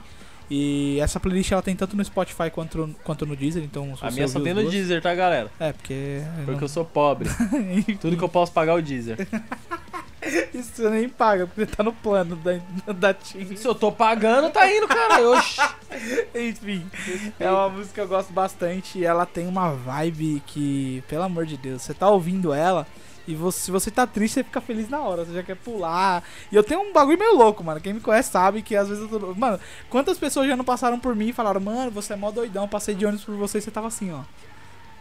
E 0.49 0.99
essa 0.99 1.19
playlist 1.19 1.51
ela 1.51 1.61
tem 1.61 1.75
tanto 1.75 1.95
no 1.97 2.05
Spotify 2.05 2.49
quanto, 2.51 2.95
quanto 3.03 3.25
no 3.25 3.35
Deezer, 3.35 3.63
então 3.63 3.93
A 4.01 4.11
minha 4.11 4.27
só 4.27 4.39
tem 4.39 4.53
no 4.53 4.61
duas- 4.61 4.73
Deezer, 4.73 5.01
tá, 5.01 5.13
galera? 5.15 5.49
É, 5.59 5.71
porque. 5.73 6.21
Porque 6.45 6.63
eu 6.63 6.67
sou 6.67 6.85
pobre. 6.85 7.29
Tudo 7.99 8.15
que 8.17 8.23
eu 8.23 8.29
posso 8.29 8.51
pagar 8.51 8.73
é 8.73 8.75
o 8.75 8.81
Deezer. 8.81 9.17
Isso 10.53 10.71
você 10.75 10.89
nem 10.89 11.07
paga, 11.07 11.45
porque 11.45 11.67
tá 11.67 11.83
no 11.83 11.93
plano 11.93 12.35
da, 12.37 12.59
da 12.93 13.13
Tim. 13.13 13.55
Se 13.55 13.67
eu 13.67 13.75
tô 13.75 13.91
pagando, 13.91 14.49
tá 14.49 14.69
indo, 14.71 14.87
cara. 14.87 15.21
Oxi. 15.29 15.61
Enfim, 16.33 16.83
é 17.39 17.49
uma 17.49 17.69
música 17.69 17.93
que 17.93 17.99
eu 18.01 18.07
gosto 18.07 18.33
bastante 18.33 18.97
e 18.99 19.05
ela 19.05 19.25
tem 19.27 19.47
uma 19.47 19.69
vibe 19.71 20.41
que, 20.47 21.03
pelo 21.07 21.23
amor 21.23 21.45
de 21.45 21.57
Deus, 21.57 21.83
você 21.83 21.93
tá 21.93 22.09
ouvindo 22.09 22.51
ela 22.53 22.87
e 23.27 23.35
você, 23.35 23.59
se 23.59 23.71
você 23.71 23.89
tá 23.91 24.05
triste, 24.05 24.35
você 24.35 24.43
fica 24.43 24.61
feliz 24.61 24.89
na 24.89 24.99
hora, 25.01 25.25
você 25.25 25.33
já 25.33 25.43
quer 25.43 25.55
pular. 25.55 26.23
E 26.51 26.55
eu 26.55 26.63
tenho 26.63 26.81
um 26.81 26.93
bagulho 26.93 27.17
meio 27.17 27.35
louco, 27.35 27.63
mano. 27.63 27.79
Quem 27.81 27.93
me 27.93 27.99
conhece 27.99 28.31
sabe 28.31 28.61
que 28.61 28.75
às 28.75 28.87
vezes 28.89 29.09
eu 29.11 29.19
tô. 29.19 29.33
Mano, 29.35 29.59
quantas 29.89 30.17
pessoas 30.17 30.47
já 30.47 30.55
não 30.55 30.63
passaram 30.65 30.99
por 30.99 31.15
mim 31.15 31.29
e 31.29 31.33
falaram, 31.33 31.59
mano, 31.61 31.89
você 31.91 32.13
é 32.13 32.15
mó 32.15 32.31
doidão, 32.31 32.67
passei 32.67 32.95
de 32.95 33.05
ônibus 33.05 33.25
por 33.25 33.35
você 33.35 33.57
e 33.57 33.61
você 33.61 33.71
tava 33.71 33.87
assim, 33.87 34.11
ó. 34.11 34.19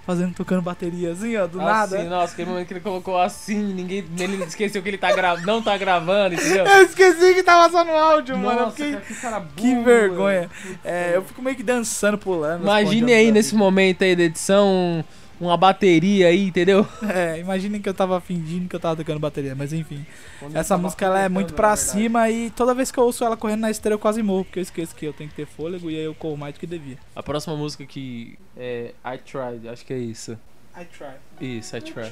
Fazendo, 0.07 0.35
tocando 0.35 0.61
bateria 0.61 1.13
assim, 1.13 1.35
ó, 1.35 1.47
do 1.47 1.57
nada. 1.57 1.99
Assim, 1.99 2.07
nossa, 2.11 2.35
aquele 2.35 2.51
momento 2.51 2.67
que 2.69 2.75
ele 2.75 2.81
colocou 2.81 3.19
assim, 3.19 3.57
ninguém. 3.73 4.05
Ele 4.19 4.45
esqueceu 4.45 4.83
que 4.83 4.89
ele 4.91 4.99
tá 4.99 5.11
gra... 5.15 5.39
não 5.39 5.63
tá 5.63 5.79
gravando, 5.79 6.35
entendeu? 6.35 6.67
Eu 6.67 6.83
esqueci 6.85 7.33
que 7.33 7.43
tava 7.43 7.73
só 7.73 7.83
no 7.83 7.93
áudio, 7.93 8.37
mano. 8.37 8.61
Nossa, 8.67 8.73
fiquei- 8.77 8.93
cara, 8.93 9.05
que 9.07 9.15
cara 9.15 9.41
burro, 9.41 9.55
Que 9.57 9.75
vergonha. 9.83 10.51
mano. 10.63 10.79
É, 10.85 11.13
eu 11.17 11.23
fico 11.25 11.41
meio 11.41 11.57
que 11.57 11.63
dançando, 11.63 12.19
pulando. 12.19 12.61
Imagine 12.65 13.15
aí 13.15 13.31
a- 13.31 13.33
nesse 13.33 13.55
momento 13.55 14.05
aí 14.05 14.15
da 14.15 14.25
edição, 14.25 15.03
uma 15.47 15.57
bateria 15.57 16.29
aí, 16.29 16.47
entendeu? 16.49 16.87
É, 17.09 17.39
imaginem 17.39 17.81
que 17.81 17.89
eu 17.89 17.95
tava 17.95 18.21
fingindo 18.21 18.69
que 18.69 18.77
eu 18.77 18.81
tava 18.81 18.97
tocando 18.97 19.19
bateria, 19.19 19.55
mas 19.55 19.73
enfim. 19.73 20.05
Essa 20.53 20.77
música 20.79 21.05
ela 21.07 21.21
é 21.21 21.29
muito 21.29 21.55
pra 21.55 21.75
cima 21.77 22.29
e 22.31 22.51
toda 22.51 22.75
vez 22.75 22.91
que 22.91 22.99
eu 22.99 23.05
ouço 23.05 23.25
ela 23.25 23.37
correndo 23.37 23.61
na 23.61 23.71
esteira 23.71 23.95
eu 23.95 23.99
quase 23.99 24.23
morro, 24.23 24.45
porque 24.45 24.59
eu 24.59 24.63
esqueço 24.63 24.95
que 24.95 25.05
eu 25.07 25.13
tenho 25.13 25.31
que 25.31 25.37
ter 25.37 25.47
fôlego 25.47 25.91
e 25.91 25.97
aí 25.97 26.05
eu 26.05 26.15
corro 26.15 26.37
mais 26.37 26.55
do 26.55 26.61
que 26.61 26.67
devia. 26.67 26.99
A 27.15 27.23
próxima 27.23 27.57
música 27.57 27.85
que 27.87 28.39
é 28.57 28.93
I 29.05 29.19
Tried, 29.19 29.69
acho 29.69 29.85
que 29.85 29.93
é 29.93 29.99
isso. 29.99 30.39
I 30.77 30.85
try. 30.87 31.15
Isso, 31.41 31.77
I 31.77 31.81
Tried. 31.81 32.11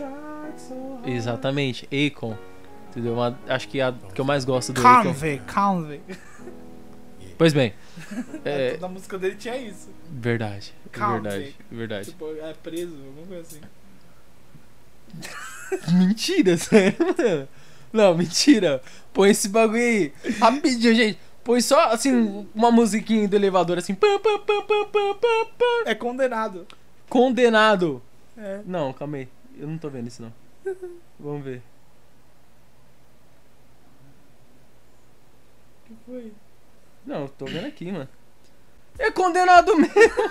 Exatamente, 1.05 1.88
Akon. 1.92 2.37
Entendeu? 2.90 3.14
Uma- 3.14 3.37
acho 3.49 3.68
que 3.68 3.81
é 3.81 3.85
a 3.85 3.92
que 4.14 4.21
eu 4.21 4.25
mais 4.25 4.45
gosto 4.45 4.73
do 4.73 4.87
Akon. 4.87 5.09
Convey, 5.09 5.40
Convey. 5.53 6.01
Pois 7.38 7.53
bem. 7.53 7.73
É, 8.45 8.68
É, 8.68 8.71
toda 8.73 8.87
a 8.87 8.88
música 8.88 9.18
dele 9.18 9.37
tinha 9.37 9.57
isso. 9.57 9.88
verdade, 10.11 10.75
verdade, 10.92 11.57
verdade. 11.71 12.11
Tipo, 12.11 12.35
é 12.37 12.53
preso, 12.55 12.95
alguma 12.97 13.27
coisa 13.27 13.42
assim. 13.42 13.61
Mentira, 15.97 16.57
sério, 16.57 16.97
mano. 17.01 17.49
Não, 17.92 18.16
mentira. 18.16 18.83
Põe 19.12 19.31
esse 19.31 19.49
bagulho 19.49 19.81
aí. 19.83 20.12
Rapidinho, 20.40 20.95
gente. 20.95 21.18
Põe 21.45 21.61
só, 21.61 21.90
assim, 21.90 22.47
uma 22.55 22.71
musiquinha 22.71 23.29
do 23.29 23.37
elevador, 23.37 23.77
assim. 23.79 23.95
pam, 23.95 24.18
pam, 24.18 24.38
pam, 24.40 24.62
pam, 24.62 24.85
pam, 24.87 25.14
pam, 25.14 25.47
pam. 25.59 25.83
É 25.90 25.95
condenado. 25.95 26.66
Condenado. 27.09 28.03
É. 28.37 28.61
Não, 28.64 28.92
calma 28.92 29.18
aí. 29.18 29.29
Eu 29.59 29.68
não 29.68 29.77
tô 29.77 29.90
vendo 29.90 30.07
isso, 30.09 30.23
não. 30.23 30.33
Vamos 31.21 31.45
ver. 31.45 31.62
O 35.85 35.88
que 35.88 35.95
foi? 36.07 36.33
Não, 37.07 37.23
eu 37.23 37.29
tô 37.29 37.47
vendo 37.47 37.67
aqui, 37.67 37.91
mano. 37.91 38.09
É 38.99 39.11
condenado 39.11 39.77
mesmo. 39.77 40.31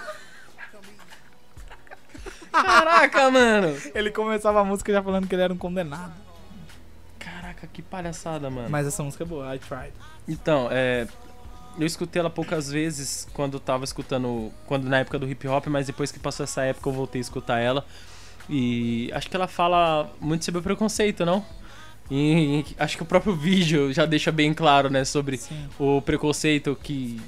Caraca, 2.52 3.32
mano. 3.32 3.78
Ele 3.94 4.12
começava 4.12 4.62
a 4.62 4.64
música 4.64 4.92
já 4.92 5.02
falando 5.02 5.28
que 5.28 5.36
ele 5.36 5.42
era 5.42 5.54
um 5.54 5.58
condenado. 5.58 6.14
Caraca, 7.18 7.68
que 7.68 7.82
palhaçada, 7.82 8.50
mano. 8.50 8.70
Mas 8.70 8.88
essa 8.88 9.02
música 9.04 9.24
é 9.24 9.28
boa, 9.28 9.56
I 9.56 9.60
tried. 9.60 9.94
Então, 10.28 10.68
é. 10.72 11.08
Eu 11.80 11.88
escutei 11.88 12.20
ela 12.20 12.30
poucas 12.30 12.70
vezes 12.70 13.28
quando 13.34 13.60
tava 13.60 13.86
escutando. 13.86 14.52
Quando 14.66 14.90
na 14.90 15.00
época 15.00 15.18
do 15.18 15.28
hip 15.28 15.48
hop, 15.48 15.68
mas 15.68 15.88
depois 15.88 16.12
que 16.12 16.20
passou 16.20 16.44
essa 16.44 16.64
época 16.64 16.90
eu 16.90 16.94
voltei 16.94 17.20
a 17.20 17.24
escutar 17.24 17.60
ela. 17.60 17.86
E 18.50 19.10
acho 19.14 19.30
que 19.30 19.36
ela 19.36 19.48
fala 19.48 20.12
muito 20.20 20.44
sobre 20.44 20.60
o 20.60 20.64
preconceito, 20.64 21.26
não? 21.26 21.46
E, 22.12 22.66
acho 22.78 22.98
que 22.98 23.04
o 23.04 23.06
próprio 23.06 23.34
vídeo 23.34 23.94
já 23.94 24.06
deixa 24.06 24.32
bem 24.34 24.54
claro, 24.54 24.90
né? 24.90 25.06
Sobre 25.06 25.38
Sim. 25.38 25.70
o 25.80 26.02
preconceito 26.02 26.78
que 26.84 27.20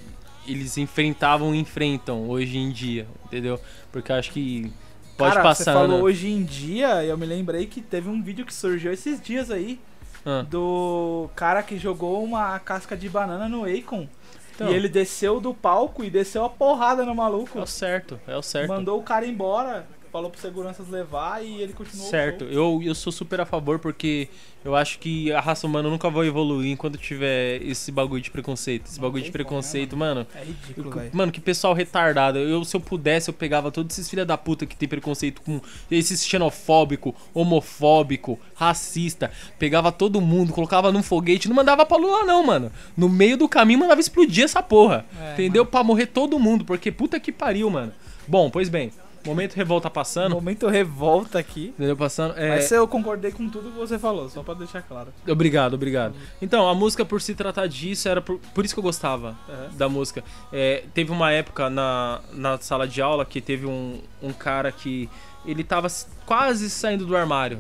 eles 0.46 0.78
enfrentavam 0.78 1.56
e 1.56 1.60
enfrentam 1.60 2.30
hoje 2.30 2.58
em 2.58 2.70
dia, 2.70 3.08
entendeu? 3.26 3.58
Porque 3.94 4.12
eu 4.12 4.16
acho 4.18 4.32
que 4.32 4.70
pode 5.18 5.32
Cara, 5.36 5.44
passar. 5.44 5.64
você 5.64 5.72
falou 5.72 5.98
né? 6.00 6.04
hoje 6.04 6.28
em 6.30 6.44
dia, 6.44 7.02
eu 7.06 7.18
me 7.18 7.26
lembrei 7.26 7.66
que 7.66 7.80
teve 7.82 8.10
um 8.10 8.22
vídeo 8.22 8.46
que 8.46 8.54
surgiu 8.54 8.92
esses 8.92 9.22
dias 9.22 9.50
aí 9.50 9.80
Ah, 10.26 10.42
do 10.50 11.30
cara 11.34 11.64
que 11.64 11.78
jogou 11.78 12.22
uma 12.22 12.60
casca 12.60 12.98
de 12.98 13.08
banana 13.08 13.48
no 13.48 13.64
Akon. 13.64 14.06
então, 14.54 14.70
E 14.70 14.74
ele 14.74 14.90
desceu 14.90 15.40
do 15.40 15.54
palco 15.54 16.04
e 16.04 16.10
desceu 16.10 16.44
a 16.44 16.50
porrada 16.50 17.06
no 17.06 17.16
maluco. 17.16 17.58
é 17.58 17.62
o 17.62 17.66
certo, 17.66 18.20
é 18.28 18.36
o 18.36 18.42
certo. 18.42 18.68
Mandou 18.68 19.00
o 19.00 19.04
cara 19.04 19.26
embora, 19.26 19.88
falou 20.14 20.30
pros 20.30 20.44
seguranças 20.44 20.88
levar 20.90 21.44
e 21.44 21.60
ele 21.60 21.74
continuou. 21.74 22.08
Certo, 22.08 22.44
eu, 22.44 22.80
eu 22.84 22.94
sou 22.94 23.12
super 23.12 23.42
a 23.42 23.46
favor 23.46 23.80
porque 23.80 24.30
eu 24.64 24.76
acho 24.76 25.00
que 25.00 25.32
a 25.34 25.40
raça 25.40 25.66
humana 25.66 25.90
nunca 25.90 26.08
vai 26.08 26.28
evoluir 26.28 26.72
enquanto 26.72 27.00
tiver 27.00 27.60
esse 27.64 27.92
bagulho 27.92 28.22
de 28.22 28.30
preconceito. 28.30 28.86
Esse 28.86 29.00
bagulho 29.00 29.24
de 29.24 29.32
preconceito, 29.32 29.98
mano. 29.98 30.28
É 30.36 30.44
ridículo, 30.44 30.92
velho. 30.92 31.10
mano, 31.12 31.32
que 31.32 31.42
pessoal 31.42 31.74
retardado. 31.74 32.38
Eu, 32.38 32.64
se 32.64 32.76
eu 32.76 32.80
pudesse, 32.80 33.28
eu 33.28 33.34
pegava 33.34 33.72
todos 33.72 33.98
esses 33.98 34.08
filha 34.08 34.24
da 34.24 34.38
puta 34.38 34.68
que 34.68 34.76
tem 34.76 34.88
preconceito 34.88 35.42
com 35.42 35.60
esses 35.90 36.24
xenofóbico, 36.24 37.16
homofóbico, 37.34 38.40
racista. 38.54 39.32
Pegava 39.58 39.92
todo 39.92 40.22
mundo, 40.22 40.54
colocava 40.54 40.92
num 40.92 41.02
foguete, 41.02 41.50
não 41.50 41.56
mandava 41.56 41.88
pra 41.88 41.98
Lula, 41.98 42.24
não, 42.24 42.46
mano. 42.46 42.72
No 42.96 43.10
meio 43.10 43.36
do 43.36 43.50
caminho 43.50 43.80
mandava 43.80 44.00
explodir 44.00 44.44
essa 44.44 44.62
porra. 44.62 45.08
É, 45.20 45.34
entendeu? 45.34 45.66
Pra 45.66 45.84
morrer 45.84 46.06
todo 46.06 46.38
mundo, 46.38 46.64
porque 46.64 46.92
puta 46.92 47.20
que 47.20 47.32
pariu, 47.32 47.68
mano. 47.72 47.92
Bom, 48.28 48.50
pois 48.50 48.70
bem, 48.70 48.92
momento 49.26 49.54
revolta 49.54 49.90
passando. 49.90 50.34
Momento 50.34 50.68
revolta 50.68 51.40
aqui. 51.40 51.68
Entendeu? 51.70 51.96
Passando. 51.96 52.38
É... 52.38 52.50
Mas 52.50 52.72
eu 52.72 52.88
concordei 52.88 53.32
com 53.32 53.50
tudo 53.50 53.72
que 53.72 53.78
você 53.78 53.98
falou, 54.00 54.30
só 54.30 54.44
pra 54.44 54.54
deixar 54.54 54.82
claro. 54.82 55.14
Obrigado, 55.28 55.74
obrigado. 55.74 56.16
Então, 56.42 56.68
a 56.68 56.76
música 56.76 57.06
por 57.06 57.22
se 57.22 57.36
tratar 57.36 57.68
disso 57.68 58.08
era 58.08 58.22
por, 58.22 58.40
por 58.54 58.66
isso 58.66 58.74
que 58.74 58.80
eu 58.80 58.84
gostava 58.84 59.38
da 59.74 59.88
música. 59.90 60.24
É, 60.52 60.84
teve 60.94 61.12
uma 61.12 61.32
época 61.32 61.70
na, 61.70 62.22
na 62.32 62.58
sala 62.58 62.88
de 62.88 63.02
aula 63.02 63.26
que 63.26 63.42
teve 63.42 63.66
um, 63.66 64.02
um 64.22 64.32
cara 64.32 64.72
que 64.72 65.10
ele 65.46 65.64
tava 65.64 65.88
quase 66.26 66.70
saindo 66.70 67.06
do 67.06 67.16
armário, 67.16 67.60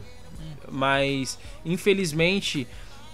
mas 0.71 1.37
infelizmente 1.65 2.67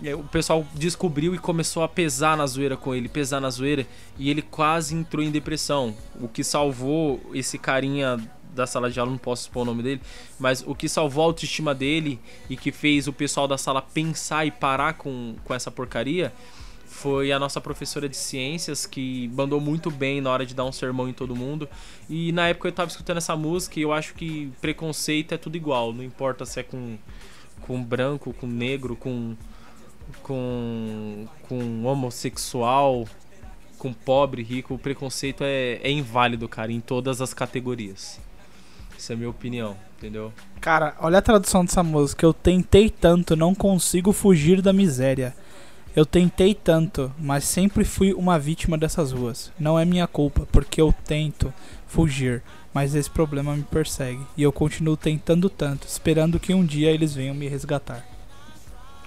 é, 0.03 0.15
o 0.15 0.23
pessoal 0.23 0.65
descobriu 0.73 1.35
e 1.35 1.37
começou 1.37 1.83
a 1.83 1.87
pesar 1.87 2.37
na 2.37 2.45
zoeira 2.45 2.77
com 2.77 2.93
ele, 2.95 3.09
pesar 3.09 3.39
na 3.39 3.49
zoeira, 3.49 3.85
e 4.17 4.29
ele 4.29 4.41
quase 4.41 4.95
entrou 4.95 5.23
em 5.23 5.31
depressão. 5.31 5.95
O 6.19 6.27
que 6.27 6.43
salvou 6.43 7.19
esse 7.33 7.57
carinha 7.57 8.17
da 8.49 8.65
sala 8.65 8.89
de 8.89 8.99
aula, 8.99 9.11
não 9.11 9.17
posso 9.17 9.43
expor 9.43 9.63
o 9.63 9.65
nome 9.65 9.83
dele, 9.83 10.01
mas 10.39 10.63
o 10.65 10.73
que 10.73 10.89
salvou 10.89 11.23
a 11.23 11.27
autoestima 11.27 11.73
dele 11.73 12.19
e 12.49 12.57
que 12.57 12.71
fez 12.71 13.07
o 13.07 13.13
pessoal 13.13 13.47
da 13.47 13.57
sala 13.57 13.81
pensar 13.81 14.45
e 14.45 14.51
parar 14.51 14.93
com, 14.93 15.35
com 15.43 15.53
essa 15.53 15.69
porcaria 15.69 16.33
foi 16.89 17.31
a 17.31 17.39
nossa 17.39 17.61
professora 17.61 18.09
de 18.09 18.17
ciências 18.17 18.85
que 18.85 19.29
mandou 19.33 19.61
muito 19.61 19.91
bem 19.91 20.19
na 20.19 20.31
hora 20.31 20.45
de 20.45 20.55
dar 20.55 20.65
um 20.65 20.71
sermão 20.71 21.07
em 21.07 21.13
todo 21.13 21.35
mundo. 21.35 21.69
E 22.09 22.31
na 22.31 22.49
época 22.49 22.67
eu 22.67 22.71
tava 22.71 22.89
escutando 22.89 23.17
essa 23.17 23.35
música 23.35 23.79
e 23.79 23.83
eu 23.83 23.93
acho 23.93 24.13
que 24.15 24.51
preconceito 24.59 25.33
é 25.33 25.37
tudo 25.37 25.55
igual, 25.55 25.93
não 25.93 26.03
importa 26.03 26.45
se 26.45 26.59
é 26.59 26.63
com, 26.63 26.97
com 27.61 27.81
branco, 27.81 28.33
com 28.33 28.47
negro, 28.47 28.95
com, 28.95 29.37
com, 30.23 31.27
com 31.43 31.85
homossexual, 31.85 33.07
com 33.77 33.93
pobre, 33.93 34.43
rico, 34.43 34.73
o 34.73 34.79
preconceito 34.79 35.43
é, 35.43 35.79
é 35.81 35.91
inválido, 35.91 36.49
cara, 36.49 36.71
em 36.71 36.81
todas 36.81 37.21
as 37.21 37.33
categorias. 37.33 38.19
Essa 38.99 39.13
é 39.13 39.15
a 39.15 39.17
minha 39.17 39.29
opinião, 39.29 39.77
entendeu? 39.97 40.33
Cara, 40.59 40.93
olha 40.99 41.19
a 41.19 41.21
tradução 41.21 41.63
dessa 41.63 41.81
música. 41.81 42.25
Eu 42.25 42.33
tentei 42.33 42.89
tanto, 42.89 43.33
não 43.33 43.55
consigo 43.55 44.11
fugir 44.11 44.61
da 44.61 44.73
miséria. 44.73 45.33
Eu 45.95 46.05
tentei 46.05 46.53
tanto, 46.53 47.09
mas 47.17 47.45
sempre 47.45 47.85
fui 47.85 48.13
uma 48.13 48.37
vítima 48.37 48.77
dessas 48.77 49.13
ruas. 49.13 49.53
Não 49.57 49.79
é 49.79 49.85
minha 49.85 50.05
culpa, 50.05 50.45
porque 50.51 50.81
eu 50.81 50.93
tento 51.05 51.53
fugir, 51.87 52.43
mas 52.73 52.93
esse 52.93 53.09
problema 53.09 53.55
me 53.55 53.63
persegue. 53.63 54.19
E 54.35 54.43
eu 54.43 54.51
continuo 54.51 54.97
tentando 54.97 55.49
tanto, 55.49 55.87
esperando 55.87 56.37
que 56.37 56.53
um 56.53 56.65
dia 56.65 56.91
eles 56.91 57.13
venham 57.13 57.33
me 57.33 57.47
resgatar. 57.47 58.05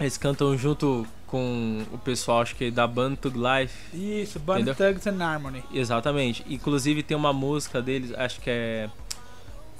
Eles 0.00 0.16
cantam 0.16 0.56
junto 0.56 1.06
com 1.26 1.82
o 1.92 1.98
pessoal, 1.98 2.40
acho 2.40 2.56
que 2.56 2.70
da 2.70 2.86
Band 2.86 3.16
Tug 3.16 3.38
Life. 3.38 3.74
Isso, 3.94 4.38
Entendeu? 4.38 4.74
Thugs 4.74 5.06
and 5.06 5.22
Harmony. 5.22 5.62
Exatamente. 5.72 6.44
Inclusive 6.48 7.02
tem 7.02 7.16
uma 7.16 7.32
música 7.32 7.80
deles, 7.80 8.12
acho 8.14 8.40
que 8.40 8.50
é 8.50 8.90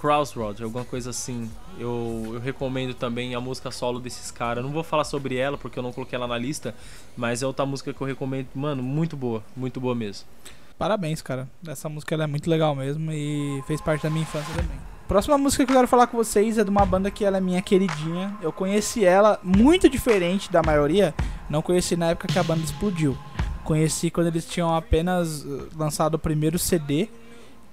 Crossroads, 0.03 0.61
alguma 0.61 0.85
coisa 0.85 1.11
assim. 1.11 1.49
Eu, 1.79 2.33
eu 2.35 2.41
recomendo 2.41 2.93
também 2.93 3.37
a 3.37 3.41
música 3.41 3.71
solo 3.71 4.01
desses 4.01 4.33
caras. 4.33 4.65
Não 4.65 4.73
vou 4.73 4.83
falar 4.83 5.05
sobre 5.05 5.37
ela 5.37 5.57
porque 5.57 5.79
eu 5.79 5.83
não 5.83 5.93
coloquei 5.93 6.17
ela 6.17 6.27
na 6.27 6.37
lista, 6.37 6.75
mas 7.17 7.41
é 7.41 7.47
outra 7.47 7.65
música 7.65 7.95
que 7.95 8.01
eu 8.01 8.07
recomendo. 8.07 8.49
Mano, 8.53 8.83
muito 8.83 9.17
boa, 9.17 9.45
muito 9.57 9.81
boa 9.81 9.95
mesmo. 9.95 10.27
Parabéns, 10.77 11.23
cara. 11.23 11.49
Essa 11.65 11.89
música 11.89 12.17
é 12.17 12.27
muito 12.27 12.51
legal 12.51 12.75
mesmo 12.75 13.13
e 13.13 13.63
fez 13.69 13.81
parte 13.81 14.03
da 14.03 14.11
minha 14.11 14.25
infância 14.25 14.53
também. 14.57 14.77
Próxima 15.07 15.39
música 15.39 15.65
que 15.65 15.71
eu 15.71 15.77
quero 15.77 15.87
falar 15.87 16.09
com 16.09 16.17
vocês 16.17 16.59
é 16.59 16.65
de 16.65 16.71
uma 16.71 16.85
banda 16.85 17.09
que 17.09 17.25
ela 17.25 17.39
é 17.39 17.41
minha 17.41 17.63
queridinha. 17.63 18.37
Eu 18.43 18.51
conheci 18.51 19.05
ela 19.05 19.39
muito 19.41 19.89
diferente 19.89 20.51
da 20.51 20.65
maioria. 20.65 21.15
Não 21.49 21.63
conheci 21.63 21.95
na 21.95 22.11
época 22.11 22.27
que 22.27 22.39
a 22.41 22.43
banda 22.43 22.65
explodiu. 22.65 23.17
Conheci 23.63 24.11
quando 24.11 24.27
eles 24.27 24.47
tinham 24.47 24.75
apenas 24.75 25.45
uh, 25.45 25.69
lançado 25.77 26.17
o 26.17 26.19
primeiro 26.19 26.59
CD. 26.59 27.09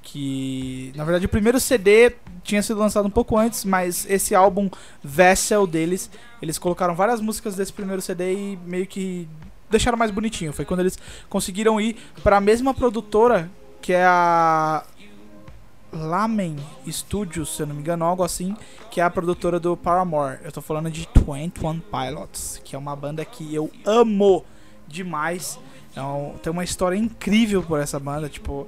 Que. 0.01 0.91
Na 0.95 1.03
verdade, 1.03 1.25
o 1.25 1.29
primeiro 1.29 1.59
CD 1.59 2.15
tinha 2.43 2.63
sido 2.63 2.79
lançado 2.79 3.05
um 3.05 3.11
pouco 3.11 3.37
antes, 3.37 3.63
mas 3.65 4.05
esse 4.09 4.33
álbum 4.33 4.69
Vessel 5.03 5.67
deles, 5.67 6.09
eles 6.41 6.57
colocaram 6.57 6.95
várias 6.95 7.21
músicas 7.21 7.55
desse 7.55 7.71
primeiro 7.73 8.01
CD 8.01 8.33
e 8.33 8.59
meio 8.65 8.87
que 8.87 9.27
deixaram 9.69 9.97
mais 9.97 10.09
bonitinho. 10.11 10.51
Foi 10.53 10.65
quando 10.65 10.79
eles 10.79 10.97
conseguiram 11.29 11.79
ir 11.79 11.95
pra 12.23 12.39
mesma 12.41 12.73
produtora 12.73 13.49
que 13.81 13.93
é 13.93 14.03
a 14.05 14.83
Lamen 15.91 16.55
Studios, 16.87 17.55
se 17.55 17.61
eu 17.63 17.67
não 17.67 17.75
me 17.75 17.81
engano, 17.81 18.05
algo 18.05 18.23
assim, 18.23 18.55
que 18.91 19.01
é 19.01 19.03
a 19.03 19.09
produtora 19.09 19.59
do 19.59 19.75
Paramore. 19.75 20.37
Eu 20.43 20.51
tô 20.51 20.61
falando 20.61 20.89
de 20.91 21.07
21 21.15 21.79
Pilots, 21.79 22.61
que 22.63 22.75
é 22.75 22.79
uma 22.79 22.95
banda 22.95 23.23
que 23.25 23.53
eu 23.55 23.71
amo 23.85 24.45
demais. 24.87 25.59
Um- 25.97 26.37
tem 26.37 26.51
uma 26.51 26.63
história 26.63 26.95
incrível 26.95 27.63
por 27.63 27.79
essa 27.79 27.99
banda, 27.99 28.29
tipo, 28.29 28.67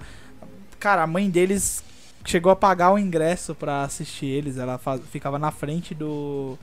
cara, 0.82 1.04
a 1.04 1.08
mãe 1.08 1.30
deles 1.30 1.84
chegou 2.26 2.52
a 2.52 2.56
pagar 2.56 2.92
o 2.94 3.00
ingresso 3.00 3.56
pra 3.56 3.84
assistir 3.84 4.26
eles, 4.28 4.58
ela 4.58 4.78
fa- 4.78 4.98
ficava 5.00 5.40
na 5.40 5.52
frente 5.52 5.96
do 5.96 6.58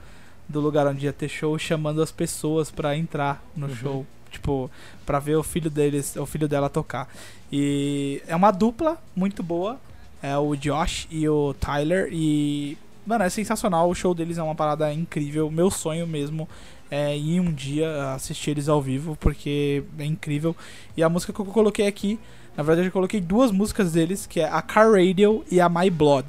do 0.49 0.61
lugar 0.61 0.87
onde 0.87 1.05
ia 1.05 1.13
ter 1.13 1.29
show 1.29 1.59
chamando 1.59 2.01
as 2.03 2.11
pessoas 2.11 2.71
pra 2.71 2.97
entrar 2.97 3.43
no 3.55 3.67
Uhum. 3.67 3.75
show, 3.77 4.07
tipo, 4.31 4.71
pra 5.05 5.19
ver 5.19 5.37
o 5.37 5.43
filho 5.43 5.69
deles, 5.69 6.17
o 6.17 6.25
filho 6.25 6.49
dela 6.49 6.71
tocar. 6.71 7.07
E 7.53 8.23
é 8.27 8.35
uma 8.35 8.51
dupla 8.51 8.97
muito 9.15 9.43
boa. 9.43 9.79
É 10.23 10.37
o 10.39 10.57
Josh 10.57 11.07
e 11.11 11.29
o 11.29 11.53
Tyler. 11.61 12.09
E, 12.11 12.79
mano, 13.07 13.25
é 13.25 13.29
sensacional. 13.31 13.91
O 13.91 13.95
show 13.95 14.15
deles 14.15 14.39
é 14.39 14.43
uma 14.43 14.55
parada 14.55 14.91
incrível. 14.91 15.51
Meu 15.51 15.71
sonho 15.71 16.07
mesmo 16.07 16.49
é 16.91 17.15
ir 17.15 17.41
um 17.41 17.53
dia 17.53 18.15
assistir 18.15 18.53
eles 18.53 18.71
ao 18.71 18.81
vivo, 18.81 19.17
porque 19.21 19.85
é 19.99 20.05
incrível. 20.07 20.57
E 20.97 21.03
a 21.03 21.11
música 21.11 21.31
que 21.31 21.39
eu 21.41 21.45
coloquei 21.45 21.87
aqui, 21.87 22.19
na 22.59 22.65
verdade, 22.65 22.89
eu 22.89 22.93
coloquei 22.93 23.21
duas 23.21 23.53
músicas 23.53 23.93
deles, 23.93 24.27
que 24.27 24.41
é 24.41 24.49
a 24.49 24.61
Car 24.61 24.91
Radio 24.91 25.45
e 25.49 25.61
a 25.61 25.69
My 25.69 25.89
Blood. 25.89 26.27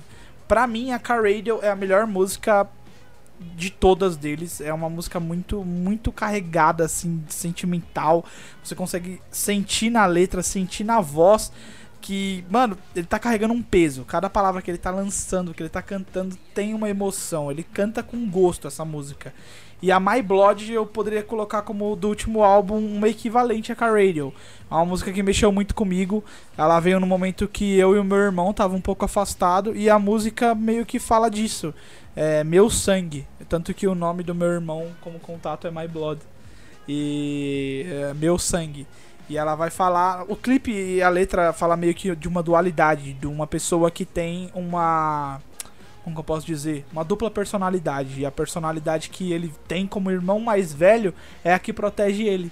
Pra 0.47 0.67
mim, 0.67 0.91
a 0.91 0.99
Car 0.99 1.23
Radio 1.23 1.57
é 1.63 1.71
a 1.71 1.75
melhor 1.75 2.05
música 2.05 2.67
de 3.55 3.71
todas 3.71 4.15
deles. 4.15 4.61
É 4.61 4.71
uma 4.71 4.91
música 4.91 5.19
muito, 5.19 5.65
muito 5.65 6.11
carregada, 6.11 6.85
assim, 6.85 7.23
sentimental. 7.29 8.23
Você 8.63 8.75
consegue 8.75 9.19
sentir 9.31 9.89
na 9.89 10.05
letra, 10.05 10.43
sentir 10.43 10.83
na 10.83 11.01
voz 11.01 11.51
que, 11.99 12.45
mano, 12.47 12.77
ele 12.95 13.07
tá 13.07 13.17
carregando 13.17 13.55
um 13.55 13.63
peso. 13.63 14.05
Cada 14.05 14.29
palavra 14.29 14.61
que 14.61 14.69
ele 14.69 14.77
tá 14.77 14.91
lançando, 14.91 15.51
que 15.51 15.63
ele 15.63 15.69
tá 15.69 15.81
cantando, 15.81 16.37
tem 16.53 16.75
uma 16.75 16.91
emoção. 16.91 17.49
Ele 17.49 17.63
canta 17.63 18.03
com 18.03 18.29
gosto 18.29 18.67
essa 18.67 18.85
música. 18.85 19.33
E 19.81 19.91
a 19.91 19.99
My 19.99 20.21
Blood 20.21 20.73
eu 20.73 20.85
poderia 20.85 21.23
colocar 21.23 21.61
como 21.61 21.95
do 21.95 22.09
último 22.09 22.43
álbum 22.43 22.77
uma 22.77 23.07
equivalente 23.07 23.71
a 23.71 23.75
Car 23.75 23.93
Radio. 23.93 24.33
É 24.69 24.73
uma 24.73 24.85
música 24.85 25.11
que 25.11 25.23
mexeu 25.23 25.51
muito 25.51 25.73
comigo. 25.73 26.23
Ela 26.57 26.79
veio 26.79 26.99
no 26.99 27.07
momento 27.07 27.47
que 27.47 27.77
eu 27.77 27.95
e 27.95 27.99
o 27.99 28.03
meu 28.03 28.17
irmão 28.17 28.53
tava 28.53 28.75
um 28.75 28.81
pouco 28.81 29.05
afastado 29.05 29.75
e 29.75 29.89
a 29.89 29.97
música 29.97 30.53
meio 30.53 30.85
que 30.85 30.99
fala 30.99 31.29
disso. 31.29 31.73
É 32.15 32.43
meu 32.43 32.69
sangue. 32.69 33.25
Tanto 33.47 33.73
que 33.73 33.87
o 33.87 33.95
nome 33.95 34.21
do 34.21 34.35
meu 34.35 34.49
irmão 34.49 34.87
como 34.99 35.19
contato 35.19 35.65
é 35.65 35.71
My 35.71 35.87
Blood. 35.87 36.19
E 36.87 37.85
é, 37.89 38.13
meu 38.15 38.37
sangue. 38.37 38.85
E 39.29 39.37
ela 39.37 39.55
vai 39.55 39.69
falar. 39.69 40.25
O 40.27 40.35
clipe 40.35 40.71
e 40.71 41.01
a 41.01 41.07
letra 41.07 41.53
fala 41.53 41.77
meio 41.77 41.93
que 41.93 42.13
de 42.15 42.27
uma 42.27 42.41
dualidade, 42.41 43.13
de 43.13 43.27
uma 43.27 43.45
pessoa 43.45 43.91
que 43.91 44.03
tem 44.03 44.49
uma. 44.53 45.39
Como 46.03 46.17
eu 46.17 46.23
posso 46.23 46.45
dizer? 46.45 46.85
Uma 46.91 47.03
dupla 47.03 47.29
personalidade. 47.29 48.21
E 48.21 48.25
a 48.25 48.31
personalidade 48.31 49.09
que 49.09 49.31
ele 49.31 49.53
tem 49.67 49.85
como 49.85 50.09
irmão 50.11 50.39
mais 50.39 50.73
velho 50.73 51.13
é 51.43 51.53
a 51.53 51.59
que 51.59 51.73
protege 51.73 52.23
ele. 52.23 52.51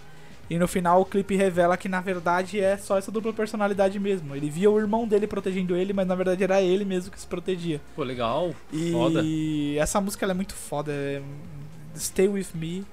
E 0.50 0.58
no 0.58 0.68
final 0.68 1.02
o 1.02 1.06
clipe 1.06 1.36
revela 1.36 1.76
que 1.76 1.90
na 1.90 2.00
verdade 2.00 2.60
é 2.60 2.78
só 2.78 2.98
essa 2.98 3.12
dupla 3.12 3.34
personalidade 3.34 4.00
mesmo. 4.00 4.36
Ele 4.36 4.50
via 4.50 4.72
o 4.72 4.80
irmão 4.80 5.06
dele 5.08 5.28
protegendo 5.28 5.76
ele, 5.76 5.92
mas 5.92 6.08
na 6.08 6.16
verdade 6.16 6.44
era 6.44 6.62
ele 6.62 6.86
mesmo 6.86 7.12
que 7.12 7.20
se 7.20 7.28
protegia. 7.28 7.82
Pô, 7.96 8.04
legal. 8.04 8.54
E 8.72 8.92
Foda. 8.92 9.24
essa 9.78 10.00
música 10.00 10.26
é 10.26 10.34
muito 10.34 10.54
foda. 10.54 10.92
é 10.92 11.22
Stay 11.98 12.28
with 12.28 12.48
me. 12.54 12.86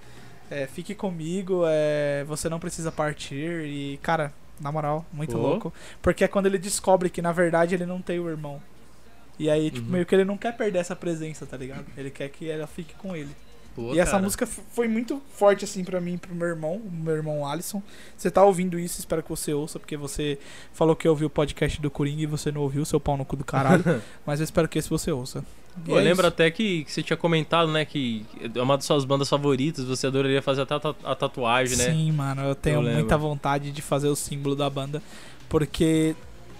é, 0.50 0.66
fique 0.66 0.94
comigo. 0.94 1.62
é, 1.66 2.24
você 2.26 2.48
não 2.48 2.59
precisa 2.59 2.90
partir. 2.90 3.66
E, 3.66 3.98
cara, 4.02 4.32
na 4.61 4.72
moral, 4.72 5.05
muito 5.12 5.36
louco. 5.36 5.72
Porque 6.02 6.24
é 6.24 6.28
quando 6.28 6.46
ele 6.46 6.59
descobre 6.59 7.09
que 7.11 7.22
na 7.22 7.32
verdade 7.32 7.74
ele 7.74 7.86
não 7.86 8.00
tem 8.00 8.18
o 8.18 8.28
irmão. 8.28 8.61
E 9.39 9.51
aí, 9.51 9.70
tipo, 9.70 9.87
Uhum. 9.87 9.93
meio 9.93 10.07
que 10.07 10.14
ele 10.14 10.24
não 10.24 10.37
quer 10.37 10.57
perder 10.57 10.78
essa 10.78 10.95
presença, 10.95 11.45
tá 11.47 11.57
ligado? 11.57 11.85
Ele 11.97 12.11
quer 12.11 12.28
que 12.28 12.49
ela 12.49 12.66
fique 12.66 12.95
com 12.95 13.14
ele. 13.16 13.30
Pô, 13.74 13.93
e 13.93 13.99
essa 13.99 14.12
cara. 14.12 14.22
música 14.22 14.47
foi 14.47 14.87
muito 14.87 15.20
forte, 15.35 15.64
assim, 15.64 15.82
pra 15.82 16.01
mim 16.01 16.14
e 16.14 16.16
pro 16.18 16.32
meu 16.32 16.47
irmão, 16.47 16.74
o 16.76 16.89
meu 16.93 17.16
irmão 17.16 17.45
Alisson. 17.45 17.82
Você 18.16 18.30
tá 18.30 18.45
ouvindo 18.45 18.78
isso, 18.78 19.01
espero 19.01 19.20
que 19.20 19.28
você 19.28 19.53
ouça, 19.53 19.80
porque 19.80 19.97
você 19.97 20.39
falou 20.72 20.95
que 20.95 21.09
ouviu 21.09 21.26
o 21.26 21.30
podcast 21.30 21.80
do 21.80 21.91
Coringa 21.91 22.22
e 22.22 22.26
você 22.26 22.53
não 22.53 22.61
ouviu, 22.61 22.85
seu 22.85 23.01
pau 23.01 23.16
no 23.16 23.24
cu 23.24 23.35
do 23.35 23.43
caralho. 23.45 23.82
mas 24.24 24.39
eu 24.39 24.45
espero 24.45 24.68
que 24.68 24.78
esse 24.78 24.89
você 24.89 25.11
ouça. 25.11 25.45
E 25.85 25.89
Pô, 25.89 25.99
é 25.99 26.03
lembra 26.03 26.28
isso. 26.28 26.35
até 26.35 26.49
que, 26.53 26.85
que 26.85 26.93
você 26.93 27.03
tinha 27.03 27.16
comentado, 27.16 27.72
né, 27.72 27.85
que 27.85 28.24
é 28.55 28.62
uma 28.62 28.76
das 28.76 28.85
suas 28.87 29.05
bandas 29.05 29.28
favoritas, 29.28 29.85
você 29.85 30.07
adoraria 30.07 30.41
fazer 30.41 30.62
até 30.62 30.74
a, 30.76 30.95
a 31.11 31.14
tatuagem, 31.16 31.76
né? 31.76 31.87
Sim, 31.91 32.12
mano, 32.12 32.43
eu 32.43 32.55
tenho 32.55 32.76
Eu 32.76 32.80
lembro. 32.80 33.01
muita 33.01 33.18
vontade 33.18 33.72
de 33.72 33.82
fazer 33.82 34.07
o 34.07 34.14
símbolo 34.14 34.55
da 34.55 34.70
banda, 34.70 35.03
porque 35.49 36.14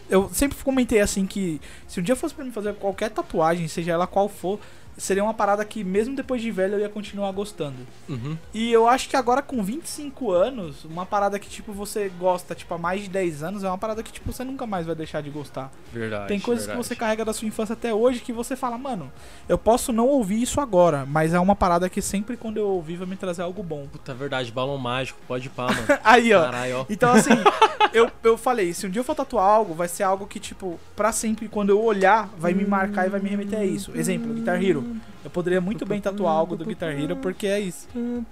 eu 0.09 0.29
sempre 0.33 0.57
comentei 0.63 1.01
assim 1.01 1.27
que 1.27 1.61
se 1.89 2.01
um 2.01 2.03
dia 2.03 2.17
fosse 2.17 2.35
pra 2.35 2.45
mim 2.45 2.51
fazer 2.51 2.75
qualquer 2.75 3.11
tatuagem, 3.11 3.69
seja 3.69 3.93
ela 3.93 4.07
qual 4.07 4.29
for, 4.29 4.59
seria 4.97 5.23
uma 5.23 5.35
parada 5.35 5.65
que 5.65 5.83
mesmo 5.83 6.15
depois 6.15 6.41
de 6.41 6.51
velho 6.51 6.75
eu 6.75 6.81
ia 6.81 6.89
continuar 6.89 7.31
gostando. 7.33 7.79
Uhum. 8.09 8.37
E 8.53 8.73
eu 8.73 8.89
acho 8.89 9.09
que 9.09 9.17
agora 9.17 9.43
com 9.43 9.63
25 9.63 10.31
anos, 10.31 10.85
uma 10.85 11.05
parada 11.07 11.39
que 11.39 11.49
tipo 11.49 11.73
você 11.73 12.11
gosta, 12.19 12.55
tipo 12.55 12.73
há 12.75 12.79
mais 12.79 13.03
de 13.03 13.09
10 13.09 13.43
anos, 13.43 13.65
é 13.65 13.69
uma 13.69 13.79
parada 13.79 14.03
que 14.03 14.13
tipo 14.13 14.33
você 14.33 14.45
nunca 14.45 14.67
mais 14.67 14.87
vai 14.87 14.95
deixar 14.95 15.21
de 15.21 15.31
gostar. 15.31 15.73
Verdade. 15.93 16.29
Tem 16.29 16.41
coisas 16.41 16.67
verdade. 16.67 16.83
que 16.83 16.89
você 16.89 16.97
carrega 16.97 17.25
da 17.25 17.33
sua 17.33 17.49
infância 17.49 17.73
até 17.73 17.93
hoje 17.93 18.21
que 18.21 18.33
você 18.33 18.57
fala, 18.57 18.79
mano, 18.79 19.11
eu 19.49 19.59
posso 19.59 19.93
não 19.93 20.07
ouvir 20.07 20.41
isso 20.41 20.61
agora, 20.61 21.05
mas 21.07 21.35
é 21.35 21.41
uma 21.41 21.57
parada 21.57 21.89
que 21.89 22.01
sempre 22.01 22.37
quando 22.37 22.59
eu 22.59 22.69
ouvir 22.69 22.97
vai 22.97 23.07
me 23.07 23.17
trazer 23.17 23.43
algo 23.43 23.63
bom. 23.63 23.87
Puta, 23.91 24.15
verdade, 24.15 24.53
balão 24.53 24.79
mágico, 24.79 25.19
pode 25.27 25.49
pá, 25.49 25.67
mano. 25.67 25.87
Aí, 26.05 26.33
ó. 26.33 26.45
Caralho, 26.45 26.79
ó. 26.79 26.87
Então, 26.89 27.13
assim, 27.13 27.31
eu, 27.93 28.11
eu 28.23 28.37
falei, 28.37 28.73
se 28.73 28.87
um 28.87 28.91
dia 28.91 29.01
eu 29.01 29.05
for 29.05 29.15
tatuar 29.15 29.45
algo, 29.45 29.75
vai 29.75 29.89
ser 29.89 30.03
algo 30.03 30.27
que, 30.27 30.39
tipo, 30.39 30.79
pra 30.95 31.13
sempre, 31.13 31.49
quando 31.49 31.71
eu 31.71 31.83
olhar, 31.83 32.29
vai 32.39 32.53
me 32.53 32.65
marcar 32.65 33.07
e 33.07 33.11
vai 33.11 33.21
me 33.21 33.29
remeter 33.29 33.59
a 33.59 33.65
isso. 33.65 33.93
Exemplo, 33.95 34.33
Guitar 34.35 34.63
Hero. 34.63 34.84
Eu 35.25 35.31
poderia 35.31 35.61
muito 35.61 35.87
bem 35.87 36.01
tatuar 36.01 36.35
algo 36.35 36.57
do 36.57 36.65
Guitar 36.65 36.99
Hero 36.99 37.17
porque 37.17 37.47
é 37.47 37.61
isso. 37.61 37.89
Que 37.89 38.25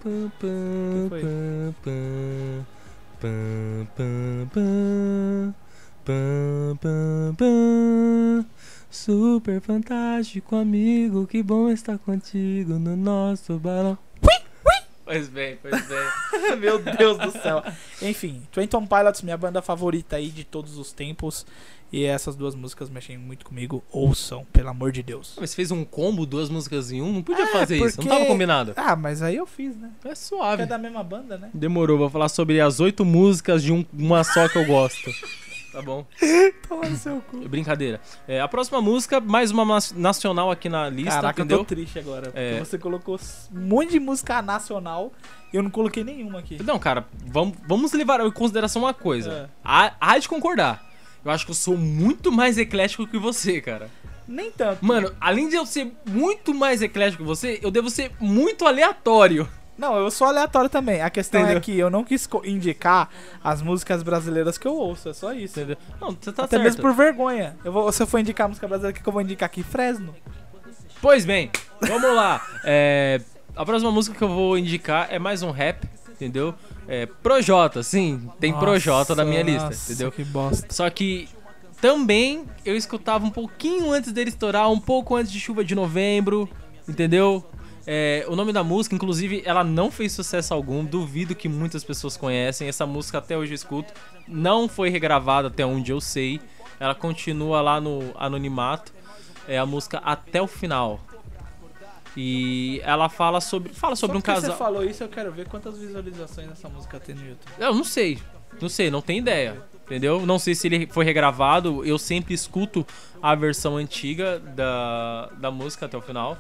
foi? 1.09 1.23
Super 8.91 9.61
fantástico 9.61 10.57
amigo, 10.57 11.27
que 11.27 11.43
bom 11.43 11.71
estar 11.71 11.99
contigo 11.99 12.75
no 12.75 12.95
nosso 12.97 13.59
balão. 13.59 13.97
Pois 15.05 15.29
bem, 15.29 15.59
pois 15.61 15.75
bem. 15.89 16.57
Meu 16.59 16.79
Deus 16.79 17.19
do 17.19 17.31
céu. 17.33 17.63
Enfim, 18.01 18.43
Twenty 18.51 18.77
Pilots, 18.87 19.23
minha 19.23 19.37
banda 19.37 19.61
favorita 19.61 20.17
aí 20.17 20.31
de 20.31 20.43
todos 20.45 20.79
os 20.79 20.93
tempos. 20.93 21.45
E 21.93 22.05
essas 22.05 22.35
duas 22.35 22.55
músicas 22.55 22.89
mexem 22.89 23.19
muito 23.19 23.45
comigo. 23.45 23.85
Ouçam, 23.93 24.47
pelo 24.51 24.71
amor 24.71 24.91
de 24.93 25.03
Deus. 25.03 25.37
Mas 25.39 25.51
você 25.51 25.57
fez 25.57 25.71
um 25.71 25.85
combo, 25.85 26.25
duas 26.25 26.49
músicas 26.49 26.91
em 26.91 27.03
um? 27.03 27.13
Não 27.13 27.23
podia 27.23 27.45
É, 27.45 27.49
fazer 27.49 27.77
isso, 27.77 27.85
não 27.85 27.93
porque- 27.97 28.09
tava 28.09 28.25
combinado. 28.25 28.73
Ah, 28.77 28.97
mas 28.97 29.21
aí 29.23 29.37
eu 29.37 29.47
fiz, 29.47 29.77
né? 29.77 29.91
É 29.91 30.03
Porque 30.03 30.17
suave. 30.17 30.63
é 30.63 30.67
da 30.67 30.79
mesma 30.79 31.03
banda, 31.05 31.37
né? 31.37 31.51
Demorou, 31.53 31.99
vou 31.99 32.09
falar 32.09 32.31
sobre 32.31 32.61
as 32.63 32.81
oito 32.81 33.05
músicas 33.05 33.63
de 33.63 33.73
um- 33.73 33.85
uma 33.93 34.25
só 34.25 34.49
que 34.49 34.57
eu 34.57 34.65
gosto. 34.67 35.11
Tá 35.71 35.81
bom? 35.83 36.07
Toma 36.69 36.87
no 36.89 36.97
seu 36.97 37.21
cu. 37.31 37.49
Brincadeira. 37.49 38.01
É, 38.29 38.41
a 38.41 38.49
próxima 38.49 38.81
música, 38.83 39.21
mais 39.21 39.51
uma 39.51 39.79
nacional 39.95 40.51
aqui 40.51 40.69
na 40.69 40.89
lista, 40.89 41.13
Caraca, 41.15 41.41
eu 41.41 41.45
entendeu? 41.45 41.59
tô 41.59 41.65
triste 41.65 41.99
agora. 41.99 42.25
Porque 42.25 42.39
É. 42.39 42.59
você 42.59 42.79
colocou 42.79 43.19
um 43.55 43.61
monte 43.61 43.91
de 43.93 43.99
música 44.01 44.41
nacional 44.43 45.13
e 45.53 45.57
eu 45.57 45.63
não 45.63 45.71
coloquei 45.71 46.05
nenhuma 46.05 46.39
aqui. 46.41 46.63
Não, 46.63 46.79
cara, 46.79 47.07
vamos, 47.27 47.57
vamos 47.67 47.93
levar 47.93 48.21
em 48.21 48.31
consideração 48.31 48.83
uma 48.83 48.93
coisa. 48.95 49.31
É. 49.31 49.49
Há, 49.65 49.93
há 50.01 50.19
de 50.19 50.29
concordar. 50.29 50.92
Eu 51.25 51.31
acho 51.31 51.45
que 51.45 51.51
eu 51.51 51.55
sou 51.55 51.77
muito 51.77 52.33
mais 52.33 52.59
eclético 52.59 53.07
que 53.07 53.19
você, 53.19 53.61
cara. 53.61 53.89
Nem 54.27 54.51
tanto. 54.51 54.85
Mano, 54.85 55.13
além 55.21 55.49
de 55.49 55.57
eu 55.57 55.67
ser 55.67 55.93
muito 56.07 56.55
mais 56.55 56.81
eclético 56.83 57.23
que 57.23 57.29
você, 57.29 57.61
eu 57.63 57.71
devo 57.71 57.91
ser 57.91 58.13
muito 58.21 58.67
aleatório. 58.67 59.49
Não, 59.77 59.97
eu 59.97 60.11
sou 60.11 60.27
aleatório 60.27 60.69
também. 60.69 61.01
A 61.01 61.11
questão 61.11 61.41
Entendeu? 61.41 61.59
é 61.59 61.61
que 61.61 61.79
eu 61.79 61.91
não 61.91 62.05
quis 62.05 62.29
indicar 62.45 63.09
as 63.43 63.63
músicas 63.63 64.03
brasileiras 64.03 64.59
que 64.59 64.67
eu 64.67 64.75
ouço, 64.75 65.09
é 65.09 65.15
só 65.15 65.33
isso. 65.33 65.59
Entendeu? 65.59 65.77
Não, 66.01 66.17
você 66.19 66.33
tá 66.33 66.45
Até 66.45 66.57
certo. 66.57 66.65
mesmo 66.65 66.83
por 66.83 66.95
vergonha. 66.95 67.57
Eu 67.65 67.73
vou, 67.73 67.91
se 67.91 68.03
eu 68.03 68.07
for 68.07 68.19
indicar 68.19 68.49
música 68.49 68.69
brasileira, 68.69 68.95
o 68.95 68.97
que 68.97 69.03
que 69.03 69.09
eu 69.09 69.13
vou 69.13 69.23
indicar 69.23 69.47
aqui? 69.47 69.63
Fresno. 69.63 70.15
Pois 71.01 71.25
bem, 71.25 71.51
vamos 71.81 72.15
lá. 72.15 72.41
É, 72.65 73.21
a 73.57 73.65
próxima 73.65 73.91
música 73.91 74.17
que 74.17 74.23
eu 74.23 74.29
vou 74.29 74.57
indicar 74.57 75.09
é 75.11 75.19
mais 75.19 75.43
um 75.43 75.51
rap, 75.51 75.85
entendeu? 76.11 76.55
É 76.89 77.07
Projota, 77.07 77.83
sim, 77.83 78.29
tem 78.41 78.53
Projota 78.53 79.15
na 79.15 79.25
minha 79.25 79.43
lista, 79.43 79.67
nossa, 79.67 79.93
entendeu? 79.93 80.11
Que 80.13 80.25
bosta. 80.25 80.67
Só 80.71 80.89
que 80.91 81.29
também 81.81 82.45
eu 82.65 82.77
escutava 82.77 83.25
um 83.25 83.31
pouquinho 83.31 83.91
antes 83.91 84.13
dele 84.13 84.31
estourar, 84.31 84.71
um 84.71 84.81
pouco 84.81 85.17
antes 85.17 85.33
de 85.33 85.41
chuva 85.41 85.65
de 85.65 85.75
novembro, 85.75 86.49
entendeu? 86.89 87.45
É, 87.87 88.25
o 88.29 88.37
nome 88.37 88.53
da 88.53 88.63
música, 88.63 88.95
inclusive, 88.95 89.43
ela 89.45 89.65
não 89.65 89.91
fez 89.91 90.13
sucesso 90.13 90.55
algum. 90.55 90.85
Duvido 90.85 91.35
que 91.35 91.49
muitas 91.49 91.83
pessoas 91.83 92.17
conhecem. 92.17 92.69
Essa 92.69 92.87
música 92.87 93.19
até 93.19 93.37
hoje 93.37 93.53
eu 93.53 93.57
escuto. 93.57 93.93
Não 94.29 94.69
foi 94.69 94.89
regravada 94.89 95.49
até 95.49 95.67
onde 95.67 95.91
eu 95.91 96.01
sei. 96.01 96.41
Ela 96.79 96.95
continua 96.95 97.61
lá 97.61 97.81
no 97.81 98.13
anonimato. 98.17 98.93
É 99.49 99.59
a 99.59 99.67
música 99.67 99.99
Até 99.99 100.41
o 100.41 100.47
Final. 100.47 101.01
E 102.17 102.81
ela 102.85 103.09
fala 103.09 103.41
sobre, 103.41 103.73
fala 103.73 103.97
sobre 103.97 104.15
Só 104.15 104.19
um 104.19 104.23
casal. 104.23 104.51
você 104.53 104.57
falou 104.59 104.85
isso, 104.85 105.03
eu 105.03 105.09
quero 105.09 105.33
ver 105.33 105.49
quantas 105.49 105.79
visualizações 105.79 106.51
essa 106.51 106.69
música 106.69 107.01
tem 107.01 107.15
no 107.15 107.27
YouTube. 107.27 107.51
Eu 107.59 107.75
não 107.75 107.85
sei. 107.85 108.19
Não 108.61 108.69
sei, 108.69 108.91
não 108.91 109.01
tenho 109.01 109.19
ideia. 109.21 109.63
Entendeu? 109.87 110.25
Não 110.27 110.39
sei 110.39 110.55
se 110.55 110.67
ele 110.69 110.87
foi 110.87 111.05
regravado. 111.05 111.85
Eu 111.85 111.99
sempre 111.99 112.33
escuto 112.35 112.87
a 113.23 113.35
versão 113.35 113.77
antiga 113.77 114.39
da, 114.39 115.27
da 115.39 115.51
música 115.51 115.87
até 115.87 115.97
o 115.97 116.03
final. 116.03 116.39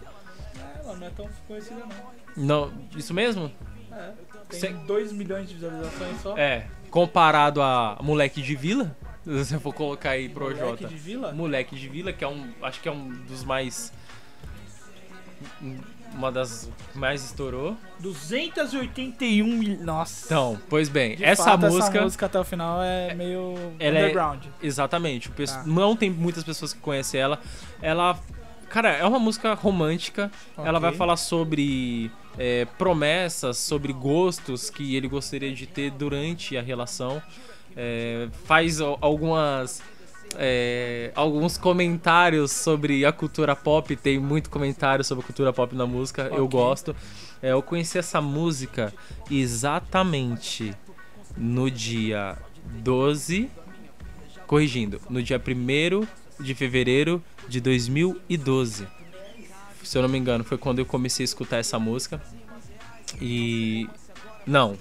É, 0.56 0.80
ela 0.84 0.96
não 0.96 1.06
é 1.06 1.10
tão 1.10 1.28
conhecida 1.48 1.80
não. 2.36 2.68
Não, 2.68 2.72
isso 2.96 3.12
mesmo? 3.12 3.50
É, 3.90 4.10
tem 4.48 4.60
Cê- 4.60 4.68
2 4.68 5.12
milhões 5.12 5.48
de 5.48 5.54
visualizações 5.54 6.20
só. 6.22 6.36
É. 6.36 6.66
Comparado 6.90 7.60
a 7.62 7.98
Moleque 8.02 8.40
de 8.42 8.54
Vila, 8.54 8.94
se 9.44 9.54
eu 9.54 9.60
for 9.60 9.72
colocar 9.74 10.10
aí 10.10 10.28
pro 10.28 10.44
Moleque 10.44 10.60
Jota. 10.60 10.86
de 10.88 10.96
Vila? 10.96 11.32
Moleque 11.32 11.74
de 11.76 11.88
Vila, 11.88 12.12
que 12.12 12.22
é 12.24 12.28
um. 12.28 12.50
Acho 12.62 12.80
que 12.80 12.88
é 12.88 12.92
um 12.92 13.08
dos 13.26 13.42
mais. 13.44 13.92
Uma 16.14 16.30
das 16.30 16.68
mais 16.94 17.24
estourou. 17.24 17.74
281 18.00 19.44
mil. 19.56 19.78
Nossa. 19.82 20.26
Então, 20.26 20.58
pois 20.68 20.88
bem, 20.88 21.16
De 21.16 21.24
essa 21.24 21.44
fato, 21.44 21.60
música. 21.66 21.86
essa 21.96 22.00
música 22.02 22.26
até 22.26 22.38
o 22.38 22.44
final 22.44 22.82
é 22.82 23.14
meio 23.14 23.54
ela 23.78 23.98
é- 23.98 24.02
underground. 24.02 24.44
Exatamente. 24.62 25.28
o 25.28 25.32
pesso- 25.32 25.54
Tá. 25.54 25.64
Não 25.66 25.96
tem 25.96 26.10
muitas 26.10 26.44
pessoas 26.44 26.72
que 26.72 26.80
conhecem 26.80 27.20
ela. 27.20 27.38
Ela. 27.80 28.18
Cara, 28.68 28.90
é 28.92 29.04
uma 29.04 29.18
música 29.18 29.52
romântica. 29.54 30.30
Ela 30.56 30.78
vai 30.78 30.92
falar 30.92 31.16
sobre 31.16 32.10
é, 32.38 32.64
promessas, 32.78 33.58
sobre 33.58 33.92
gostos 33.92 34.70
que 34.70 34.96
ele 34.96 35.06
gostaria 35.08 35.52
de 35.54 35.66
ter 35.66 35.90
durante 35.90 36.56
a 36.56 36.62
relação. 36.62 37.22
É, 37.76 38.28
faz 38.44 38.80
al- 38.80 38.98
algumas. 39.00 39.82
É, 40.38 41.12
alguns 41.14 41.56
comentários 41.58 42.50
sobre 42.52 43.04
a 43.04 43.12
cultura 43.12 43.54
pop. 43.56 43.94
Tem 43.96 44.18
muito 44.18 44.50
comentário 44.50 45.04
sobre 45.04 45.22
a 45.24 45.26
cultura 45.26 45.52
pop 45.52 45.74
na 45.74 45.86
música. 45.86 46.22
Eu 46.32 46.44
Ok. 46.44 46.58
gosto. 46.58 46.96
É, 47.42 47.52
eu 47.52 47.62
conheci 47.62 47.98
essa 47.98 48.20
música 48.20 48.92
exatamente 49.30 50.74
no 51.36 51.70
dia 51.70 52.36
12. 52.82 53.50
Corrigindo, 54.46 55.00
no 55.08 55.22
dia 55.22 55.40
1 55.40 56.06
de 56.42 56.54
fevereiro 56.54 57.22
de 57.48 57.60
2012. 57.60 58.86
Se 59.82 59.98
eu 59.98 60.02
não 60.02 60.08
me 60.08 60.18
engano, 60.18 60.44
foi 60.44 60.58
quando 60.58 60.78
eu 60.78 60.86
comecei 60.86 61.24
a 61.24 61.26
escutar 61.26 61.58
essa 61.58 61.78
música. 61.78 62.20
E. 63.20 63.88
Não, 64.46 64.76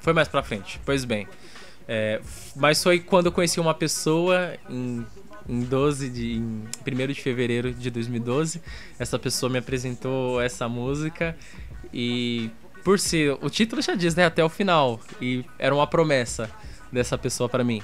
foi 0.00 0.12
mais 0.12 0.28
pra 0.28 0.42
frente. 0.42 0.80
Pois 0.84 1.04
bem. 1.04 1.26
É, 1.86 2.20
mas 2.54 2.82
foi 2.82 3.00
quando 3.00 3.26
eu 3.26 3.32
conheci 3.32 3.60
uma 3.60 3.74
pessoa 3.74 4.54
em, 4.68 5.04
em 5.48 5.60
12 5.60 6.08
de. 6.08 6.34
Em 6.34 6.64
1 6.86 7.06
de 7.08 7.20
fevereiro 7.22 7.72
de 7.72 7.90
2012. 7.90 8.62
Essa 8.98 9.18
pessoa 9.18 9.50
me 9.50 9.58
apresentou 9.58 10.40
essa 10.40 10.68
música. 10.68 11.36
E 11.92 12.50
por 12.84 12.98
ser. 12.98 13.36
O 13.40 13.50
título 13.50 13.82
já 13.82 13.94
diz, 13.94 14.14
né? 14.14 14.26
Até 14.26 14.44
o 14.44 14.48
final. 14.48 15.00
E 15.20 15.44
era 15.58 15.74
uma 15.74 15.86
promessa 15.86 16.50
dessa 16.90 17.16
pessoa 17.16 17.48
pra 17.48 17.64
mim. 17.64 17.82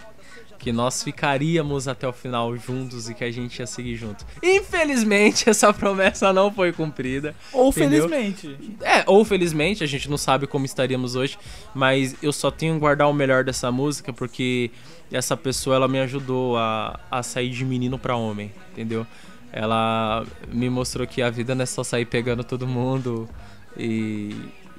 Que 0.59 0.72
nós 0.72 1.02
ficaríamos 1.02 1.86
até 1.86 2.06
o 2.06 2.12
final 2.12 2.56
juntos 2.56 3.09
e 3.09 3.14
que 3.14 3.22
a 3.22 3.30
gente 3.30 3.59
ia 3.59 3.66
seguir 3.66 3.94
junto. 3.94 4.26
Infelizmente, 4.42 5.48
essa 5.50 5.72
promessa 5.72 6.32
não 6.32 6.52
foi 6.52 6.72
cumprida. 6.72 7.34
Ou 7.52 7.70
Entendeu? 7.70 8.09
felizmente. 8.09 8.56
É, 8.82 9.04
ou 9.06 9.24
felizmente, 9.24 9.84
a 9.84 9.86
gente 9.86 10.11
não 10.11 10.18
sabe 10.18 10.46
como 10.46 10.66
estaríamos 10.66 11.14
hoje, 11.14 11.38
mas 11.74 12.16
eu 12.22 12.32
só 12.32 12.50
tenho 12.50 12.74
que 12.74 12.80
guardar 12.80 13.09
o 13.09 13.14
melhor 13.14 13.44
dessa 13.44 13.70
música 13.70 14.12
porque 14.12 14.70
essa 15.12 15.36
pessoa 15.36 15.76
ela 15.76 15.88
me 15.88 16.00
ajudou 16.00 16.56
a, 16.56 16.98
a 17.11 17.22
sair 17.22 17.50
de 17.50 17.64
menino 17.64 17.98
pra 17.98 18.16
homem, 18.16 18.52
entendeu? 18.72 19.06
Ela 19.52 20.26
me 20.52 20.68
mostrou 20.68 21.06
que 21.06 21.22
a 21.22 21.30
vida 21.30 21.54
não 21.54 21.62
é 21.62 21.66
só 21.66 21.82
sair 21.82 22.04
pegando 22.04 22.44
todo 22.44 22.66
mundo 22.66 23.28
e, 23.76 24.34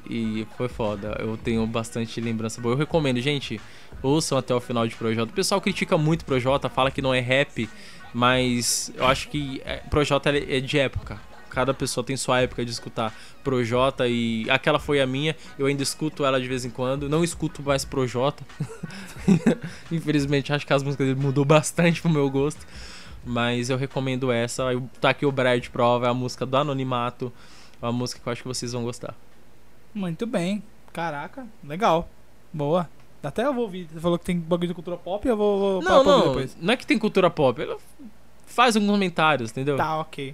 e 0.09 0.47
foi 0.57 0.67
foda. 0.67 1.15
Eu 1.19 1.37
tenho 1.37 1.65
bastante 1.67 2.19
lembrança 2.19 2.59
boa. 2.59 2.73
Eu 2.73 2.77
recomendo, 2.77 3.21
gente, 3.21 3.61
ouçam 4.01 4.37
até 4.37 4.53
o 4.53 4.59
final 4.59 4.87
de 4.87 4.95
Projota. 4.95 5.31
O 5.31 5.35
pessoal 5.35 5.61
critica 5.61 5.97
muito 5.97 6.25
Projota, 6.25 6.67
fala 6.67 6.89
que 6.89 7.01
não 7.01 7.13
é 7.13 7.19
rap, 7.19 7.69
mas 8.13 8.91
eu 8.95 9.05
acho 9.05 9.29
que 9.29 9.61
é, 9.63 9.77
Projota 9.77 10.29
é 10.29 10.59
de 10.59 10.79
época. 10.79 11.19
Cada 11.49 11.73
pessoa 11.73 12.03
tem 12.03 12.15
sua 12.15 12.41
época 12.41 12.63
de 12.63 12.71
escutar 12.71 13.13
Projota 13.43 14.07
e 14.07 14.49
aquela 14.49 14.79
foi 14.79 15.01
a 15.01 15.07
minha. 15.07 15.35
Eu 15.57 15.65
ainda 15.65 15.83
escuto 15.83 16.23
ela 16.23 16.39
de 16.39 16.47
vez 16.47 16.63
em 16.63 16.69
quando. 16.69 17.09
Não 17.09 17.23
escuto 17.23 17.61
mais 17.63 17.83
Projota. 17.83 18.43
Infelizmente, 19.91 20.53
acho 20.53 20.65
que 20.65 20.73
as 20.73 20.83
músicas 20.83 21.07
dele 21.07 21.19
mudou 21.19 21.43
bastante 21.45 22.01
pro 22.01 22.09
meu 22.09 22.29
gosto. 22.29 22.65
Mas 23.25 23.69
eu 23.69 23.77
recomendo 23.77 24.31
essa. 24.31 24.65
Tá 25.01 25.09
aqui 25.09 25.25
o 25.25 25.31
Brian 25.31 25.59
de 25.59 25.69
prova, 25.69 26.05
é 26.05 26.09
a 26.09 26.13
música 26.13 26.45
do 26.45 26.55
Anonimato. 26.55 27.33
É 27.81 27.85
uma 27.85 27.91
música 27.91 28.21
que 28.21 28.27
eu 28.27 28.31
acho 28.31 28.41
que 28.43 28.47
vocês 28.47 28.71
vão 28.71 28.83
gostar. 28.83 29.15
Muito 29.99 30.25
bem. 30.25 30.63
Caraca, 30.93 31.45
legal. 31.63 32.07
Boa. 32.53 32.89
Até 33.21 33.45
eu 33.45 33.53
vou 33.53 33.63
ouvir. 33.65 33.87
Você 33.91 33.99
falou 33.99 34.17
que 34.17 34.23
tem 34.23 34.39
bagulho 34.39 34.69
de 34.69 34.73
cultura 34.73 34.95
pop, 34.95 35.27
eu 35.27 35.35
vou, 35.35 35.59
vou 35.59 35.81
Não, 35.81 36.03
não. 36.03 36.27
depois. 36.29 36.55
Não 36.59 36.73
é 36.73 36.77
que 36.77 36.87
tem 36.87 36.97
cultura 36.97 37.29
pop. 37.29 37.61
Faz 38.45 38.75
alguns 38.75 38.89
comentários, 38.91 39.51
entendeu? 39.51 39.75
Tá, 39.75 39.99
ok. 39.99 40.33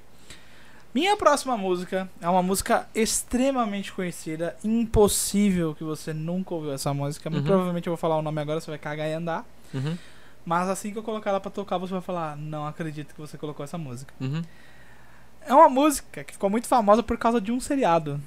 Minha 0.93 1.17
próxima 1.17 1.57
música 1.57 2.07
é 2.21 2.29
uma 2.29 2.43
música 2.43 2.87
extremamente 2.93 3.91
conhecida. 3.91 4.55
Impossível 4.63 5.73
que 5.75 5.83
você 5.83 6.13
nunca 6.13 6.53
ouviu 6.53 6.71
essa 6.71 6.93
música. 6.93 7.29
Uhum. 7.29 7.43
provavelmente 7.43 7.87
eu 7.87 7.91
vou 7.91 7.97
falar 7.97 8.17
o 8.17 8.21
nome 8.21 8.39
agora, 8.39 8.61
você 8.61 8.69
vai 8.71 8.79
cagar 8.79 9.09
e 9.09 9.13
andar. 9.13 9.43
Uhum, 9.73 9.97
Mas 10.45 10.69
assim 10.69 10.91
que 10.91 10.97
eu 10.99 11.03
colocar 11.03 11.31
ela 11.31 11.39
pra 11.41 11.51
tocar, 11.51 11.77
você 11.79 11.91
vai 11.91 12.01
falar: 12.01 12.37
Não 12.37 12.65
acredito 12.67 13.13
que 13.13 13.19
você 13.19 13.37
colocou 13.37 13.63
essa 13.63 13.77
música. 13.77 14.13
uhum. 14.21 14.43
É 15.47 15.53
uma 15.53 15.69
música 15.69 16.23
que 16.23 16.33
ficou 16.33 16.49
muito 16.49 16.67
famosa 16.67 17.03
por 17.03 17.17
causa 17.17 17.39
de 17.41 17.51
um 17.51 17.59
seriado. 17.59 18.19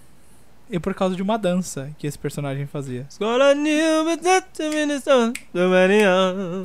E 0.71 0.79
por 0.79 0.93
causa 0.95 1.17
de 1.17 1.23
uma 1.23 1.39
dança 1.39 1.91
que 1.99 2.07
esse 2.07 2.19
personagem 2.19 2.67
fazia. 2.67 3.07
It's 3.09 3.19
not 3.19 3.39
the 5.53 5.67
many 5.69 6.05
on. 6.07 6.63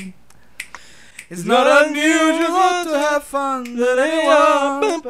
It's 1.32 1.46
not 1.46 1.66
unusual 1.66 2.84
to 2.86 2.96
have 2.96 3.22
fun 3.26 3.64
with 3.64 3.98
anyone. 3.98 5.02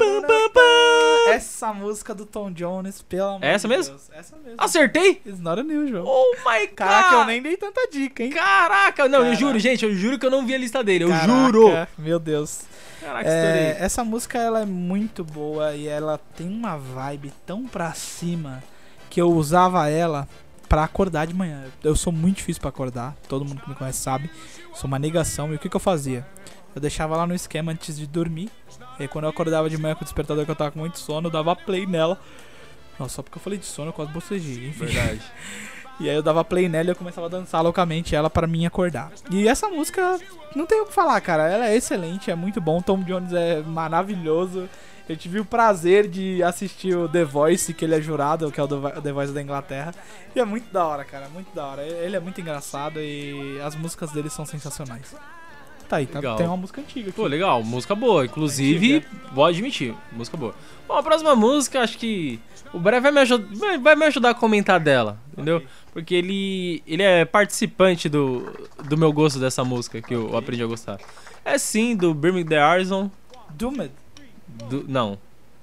Essa 1.29 1.73
música 1.73 2.13
do 2.13 2.25
Tom 2.25 2.51
Jones, 2.51 3.01
pelo 3.01 3.29
amor 3.29 3.43
É 3.43 3.53
essa 3.53 3.67
de 3.67 3.75
mesmo? 3.75 3.95
Deus. 3.95 4.09
Essa 4.13 4.35
mesmo. 4.37 4.55
Acertei? 4.57 5.21
It's 5.25 5.39
not 5.39 5.59
unusual. 5.59 6.05
Oh 6.05 6.35
my 6.47 6.67
god! 6.67 6.75
Caraca, 6.75 7.15
eu 7.15 7.25
nem 7.25 7.41
dei 7.41 7.57
tanta 7.57 7.87
dica, 7.91 8.23
hein? 8.23 8.29
Caraca, 8.29 9.09
não, 9.09 9.19
eu 9.19 9.23
Caraca. 9.25 9.39
juro, 9.39 9.59
gente, 9.59 9.83
eu 9.83 9.93
juro 9.95 10.19
que 10.19 10.25
eu 10.25 10.31
não 10.31 10.45
vi 10.45 10.53
a 10.53 10.57
lista 10.57 10.83
dele, 10.83 11.03
eu 11.05 11.09
Caraca, 11.09 11.27
juro! 11.27 11.87
Meu 11.97 12.19
Deus. 12.19 12.61
Caraca, 13.01 13.27
É, 13.27 13.33
estourei. 13.71 13.85
essa 13.85 14.03
música 14.05 14.37
ela 14.37 14.61
é 14.61 14.65
muito 14.65 15.23
boa 15.25 15.75
e 15.75 15.87
ela 15.87 16.19
tem 16.37 16.47
uma 16.47 16.77
vibe 16.77 17.33
tão 17.45 17.65
pra 17.65 17.91
cima 17.93 18.63
que 19.14 19.22
eu 19.22 19.32
usava 19.32 19.88
ela 19.88 20.28
pra 20.68 20.84
acordar 20.84 21.28
de 21.28 21.36
manhã. 21.36 21.66
Eu 21.84 21.95
sou 21.95 22.11
muito 22.11 22.38
difícil 22.38 22.59
pra 22.59 22.70
acordar, 22.70 23.16
todo 23.30 23.45
mundo 23.45 23.61
que 23.61 23.70
me 23.70 23.76
conhece 23.76 23.99
sabe. 23.99 24.28
Sou 24.74 24.88
uma 24.88 24.97
negação. 24.97 25.53
E 25.53 25.55
o 25.55 25.59
que, 25.59 25.70
que 25.70 25.76
eu 25.76 25.80
fazia? 25.80 26.26
Eu 26.74 26.82
deixava 26.82 27.16
lá 27.16 27.28
no 27.28 27.36
esquema 27.36 27.72
antes 27.72 27.95
de 27.95 28.07
dormir. 28.07 28.49
E 28.97 29.03
aí, 29.03 29.07
quando 29.07 29.26
eu 29.26 29.30
acordava 29.30 29.70
de 29.70 29.78
manhã 29.78 29.93
com 29.93 30.01
o 30.01 30.03
despertador 30.03 30.45
que 30.45 30.49
eu 30.49 30.55
tava 30.55 30.72
com 30.72 30.80
muito 30.80 30.97
sono, 30.97 31.28
eu 31.28 31.32
dava 31.32 31.55
play 31.55 31.86
nela. 31.86 32.20
Nossa, 32.97 33.18
só 33.18 33.22
porque 33.22 33.38
eu 33.38 33.41
falei 33.41 33.59
de 33.59 33.66
sono 33.66 33.89
eu 33.89 33.93
quase 33.93 34.11
bocejei. 34.11 34.70
Enfim. 34.70 34.86
Verdade. 34.86 35.22
E 35.99 36.09
aí 36.09 36.16
eu 36.16 36.24
dava 36.24 36.43
play 36.43 36.68
nela 36.68 36.89
e 36.89 36.91
eu 36.91 36.95
começava 36.95 37.28
a 37.28 37.30
dançar 37.30 37.61
loucamente 37.61 38.16
ela 38.16 38.28
para 38.28 38.47
mim 38.47 38.66
acordar. 38.66 39.11
E 39.30 39.47
essa 39.47 39.70
música, 39.70 40.20
não 40.55 40.66
tem 40.66 40.82
o 40.82 40.88
que 40.88 40.91
falar, 40.91 41.22
cara. 41.22 41.47
Ela 41.47 41.68
é 41.68 41.76
excelente, 41.76 42.32
é 42.32 42.36
muito 42.36 42.59
bom. 42.59 42.82
Tom 42.82 43.03
Jones 43.03 43.32
é 43.32 43.61
maravilhoso. 43.61 44.68
Eu 45.08 45.18
tive 45.18 45.39
o 45.39 45.45
prazer 45.45 46.08
de 46.08 46.41
assistir 46.41 46.95
o 46.95 47.10
The 47.10 47.26
Voice, 47.26 47.74
que 47.74 47.84
ele 47.84 47.93
é 47.95 48.01
jurado, 48.01 48.49
que 48.51 48.60
é 48.60 48.64
o 48.64 48.68
The 48.68 48.76
Vo- 48.76 49.01
The 49.01 49.12
Voice 49.12 49.34
da 49.34 49.41
Inglaterra. 49.41 49.93
E 50.34 50.39
é 50.39 50.45
muito 50.45 50.72
da 50.72 50.86
hora, 50.88 51.04
cara. 51.04 51.28
Muito 51.28 51.54
da 51.54 51.66
hora. 51.66 51.84
Ele 51.84 52.16
é 52.16 52.20
muito 52.22 52.39
engraçado 52.39 52.99
e 53.01 53.60
as 53.62 53.76
músicas 53.76 54.12
dele 54.12 54.30
são 54.30 54.45
sensacionais. 54.45 55.14
Tá 55.89 55.97
aí, 55.97 56.08
tá, 56.08 56.20
Legal. 56.20 56.38
tem 56.38 56.47
uma 56.47 56.56
música 56.56 56.80
antiga 56.80 57.10
aqui. 57.10 57.16
Pô, 57.18 57.28
legal, 57.28 57.62
música 57.64 57.93
boa. 57.93 58.26
Inclusive, 58.26 59.06
vou 59.34 59.43
admitir, 59.45 59.93
música 60.14 60.38
boa. 60.38 60.56
Bom, 60.88 60.95
a 60.95 61.04
próxima 61.04 61.36
música, 61.36 61.82
acho 61.82 61.97
que 61.97 62.39
o 62.74 62.80
Bré 62.80 63.01
vai 63.01 63.12
me, 63.12 63.20
ajudar, 63.20 63.78
vai, 63.80 63.95
me 63.97 64.06
ajudar 64.06 64.30
a 64.30 64.34
comentar 64.34 64.80
dela, 64.80 65.18
entendeu? 65.34 65.58
Ok. 65.58 65.68
Porque 65.91 66.16
ele, 66.16 66.82
ele 66.88 67.04
é 67.04 67.26
participante 67.26 68.08
do, 68.08 68.51
do 68.86 68.97
meu 68.97 69.12
gosto 69.12 69.38
dessa 69.38 69.64
música, 69.66 70.01
que 70.01 70.16
eu 70.16 70.28
Ok. 70.28 70.39
aprendi 70.39 70.64
a 70.64 70.66
gostar. 70.66 70.97
É 71.43 71.58
sim, 71.58 71.93
do 71.95 72.14
Birmingham 72.14 72.47
The 72.49 72.58
Arson. 72.60 73.12
Doomed. 73.49 73.91
Do, 74.70 74.86
não, 74.88 75.18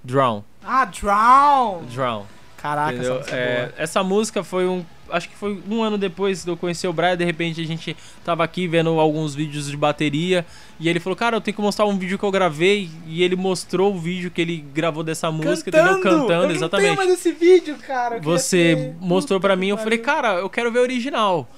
Drown. 0.05 0.43
Ah, 0.64 0.84
Drown! 0.84 1.82
Drown. 1.93 2.24
Caraca, 2.57 2.93
essa 2.99 3.14
música 3.14 3.36
é 3.36 3.41
É, 3.41 3.57
boa. 3.66 3.74
essa 3.78 4.05
música 4.05 4.45
foi 4.45 4.66
um. 4.66 4.84
acho 5.11 5.28
que 5.30 5.34
foi 5.34 5.62
um 5.68 5.82
ano 5.82 5.97
depois 5.97 6.45
de 6.45 6.51
eu 6.51 6.57
conhecer 6.59 6.86
o 6.88 6.93
Brian, 6.93 7.16
de 7.16 7.24
repente 7.24 7.59
a 7.61 7.64
gente 7.66 7.97
tava 8.22 8.45
aqui 8.45 8.68
vendo 8.68 8.91
alguns 9.01 9.34
vídeos 9.34 9.70
de 9.70 9.76
bateria 9.76 10.45
e 10.78 10.86
ele 10.88 11.01
falou, 11.01 11.16
cara, 11.16 11.36
eu 11.36 11.41
tenho 11.41 11.55
que 11.55 11.62
mostrar 11.62 11.86
um 11.86 11.97
vídeo 11.97 12.18
que 12.18 12.24
eu 12.24 12.30
gravei 12.30 12.91
e 13.07 13.22
ele 13.22 13.34
mostrou 13.34 13.95
o 13.95 13.99
vídeo 13.99 14.30
que 14.30 14.41
ele 14.43 14.59
gravou 14.74 15.03
dessa 15.03 15.30
música, 15.32 15.70
entendeu? 15.70 16.01
Cantando, 16.03 16.32
eu 16.32 16.49
não 16.49 16.51
exatamente. 16.51 16.86
tenho 16.86 16.97
mais 16.97 17.11
esse 17.11 17.32
vídeo, 17.32 17.76
cara. 17.78 18.20
Você 18.20 18.95
mostrou 19.01 19.41
que 19.41 19.57
mim, 19.57 19.68
eu 19.68 19.78
falei, 19.78 19.99
cara, 19.99 20.34
eu 20.34 20.51
quero 20.51 20.70
ver 20.70 20.80
o 20.80 20.82
original. 20.82 21.49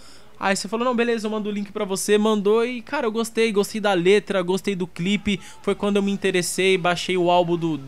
Aí 0.43 0.57
você 0.57 0.67
falou, 0.67 0.85
não, 0.85 0.97
beleza, 0.97 1.25
eu 1.29 1.31
mando 1.31 1.49
o 1.49 1.53
link 1.53 1.71
pra 1.71 1.85
você, 1.85 2.19
mandou 2.19 2.67
e, 2.67 2.83
cara, 2.83 3.07
eu 3.07 3.13
gostei, 3.13 3.53
gostei 3.53 3.81
da 3.81 3.93
letra, 3.93 4.43
gostei 4.43 4.75
do 4.75 4.89
clipe. 4.89 5.39
Foi 5.63 5.73
quando 5.73 5.99
eu 5.99 6.03
me 6.03 6.11
interessei, 6.11 6.77
baixei 6.77 7.17
o 7.17 7.31
álbum 7.31 7.57
do. 7.57 7.81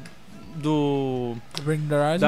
do. 0.54 1.34
Bring 1.64 1.80
the 1.88 1.94
Horizon. 1.96 2.26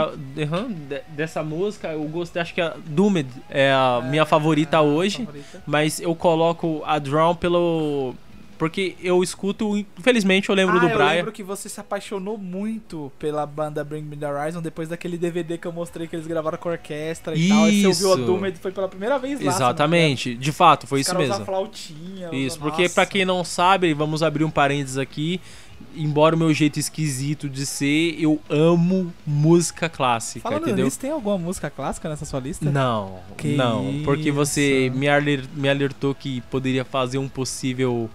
de- 0.69 1.01
dessa 1.11 1.43
música. 1.45 1.89
Eu 1.93 2.03
gostei, 2.09 2.43
acho 2.43 2.53
que 2.53 2.61
a 2.61 2.75
Doomed 2.87 3.29
é 3.49 3.73
a 3.73 4.03
minha 4.11 4.27
favorita 4.27 4.81
hoje. 4.81 5.19
Favorita. 5.25 5.63
Mas 5.65 6.01
eu 6.01 6.13
coloco 6.15 6.83
a 6.85 6.99
Drown 6.99 7.35
pelo. 7.37 8.15
Porque 8.59 8.97
eu 9.03 9.23
escuto, 9.23 9.77
infelizmente 9.99 10.49
eu 10.49 10.55
lembro 10.55 10.77
ah, 10.77 10.81
do 10.81 10.87
eu 10.89 10.95
Brian. 10.97 11.11
lembro 11.11 11.33
que 11.33 11.43
você 11.43 11.69
se 11.69 11.79
apaixonou 11.79 12.39
muito 12.39 13.13
pela 13.19 13.45
banda 13.45 13.85
Bring 13.85 14.03
Me 14.03 14.17
The 14.17 14.27
Horizon 14.33 14.63
depois 14.63 14.89
daquele 14.89 15.19
DVD 15.19 15.59
que 15.59 15.67
eu 15.67 15.73
mostrei 15.73 16.07
que 16.07 16.17
eles 16.17 16.27
gravaram 16.27 16.57
com 16.57 16.69
a 16.69 16.73
orquestra 16.73 17.37
e 17.37 17.49
tal. 17.49 17.65
Aí 17.65 17.83
você 17.83 17.87
ouviu 17.89 18.13
a 18.13 18.17
Isso. 18.17 18.25
Doom 18.27 18.47
e 18.47 18.53
foi 18.55 18.73
pela 18.73 18.89
primeira 18.89 19.19
vez 19.19 19.41
lá. 19.41 19.53
Exatamente, 19.53 20.35
de 20.35 20.53
fato, 20.53 20.87
foi. 20.87 21.01
Os 21.01 21.07
isso 21.07 21.17
mesmo. 21.17 21.45
flautinha. 21.45 22.31
Isso, 22.33 22.59
porque 22.59 22.89
pra 22.89 23.05
quem 23.05 23.25
não 23.25 23.45
sabe, 23.45 23.93
vamos 23.93 24.23
abrir 24.23 24.45
um 24.45 24.51
parênteses 24.51 24.97
aqui. 24.99 25.41
Embora 25.95 26.35
o 26.35 26.39
meu 26.39 26.53
jeito 26.55 26.79
esquisito 26.79 27.49
de 27.51 27.67
ser, 27.67 28.17
eu 28.19 28.41
amo 28.49 29.13
música 29.27 29.89
clássica, 29.91 30.41
Falando 30.49 30.63
entendeu? 30.63 30.87
nisso, 30.87 30.99
tem 30.99 31.11
alguma 31.11 31.37
música 31.37 31.69
clássica 31.71 32.09
nessa 32.09 32.25
sua 32.25 32.41
lista? 32.41 32.71
Não, 32.71 33.19
Que 33.37 33.49
não, 33.57 34.01
porque 34.05 34.31
você 34.31 34.87
isso. 34.87 35.09
aler- 35.11 35.45
me 35.55 35.69
alertou 35.69 36.15
que 36.15 36.41
poderia 36.51 36.85
fazer 36.85 37.19
um 37.19 37.29
possível 37.29 38.09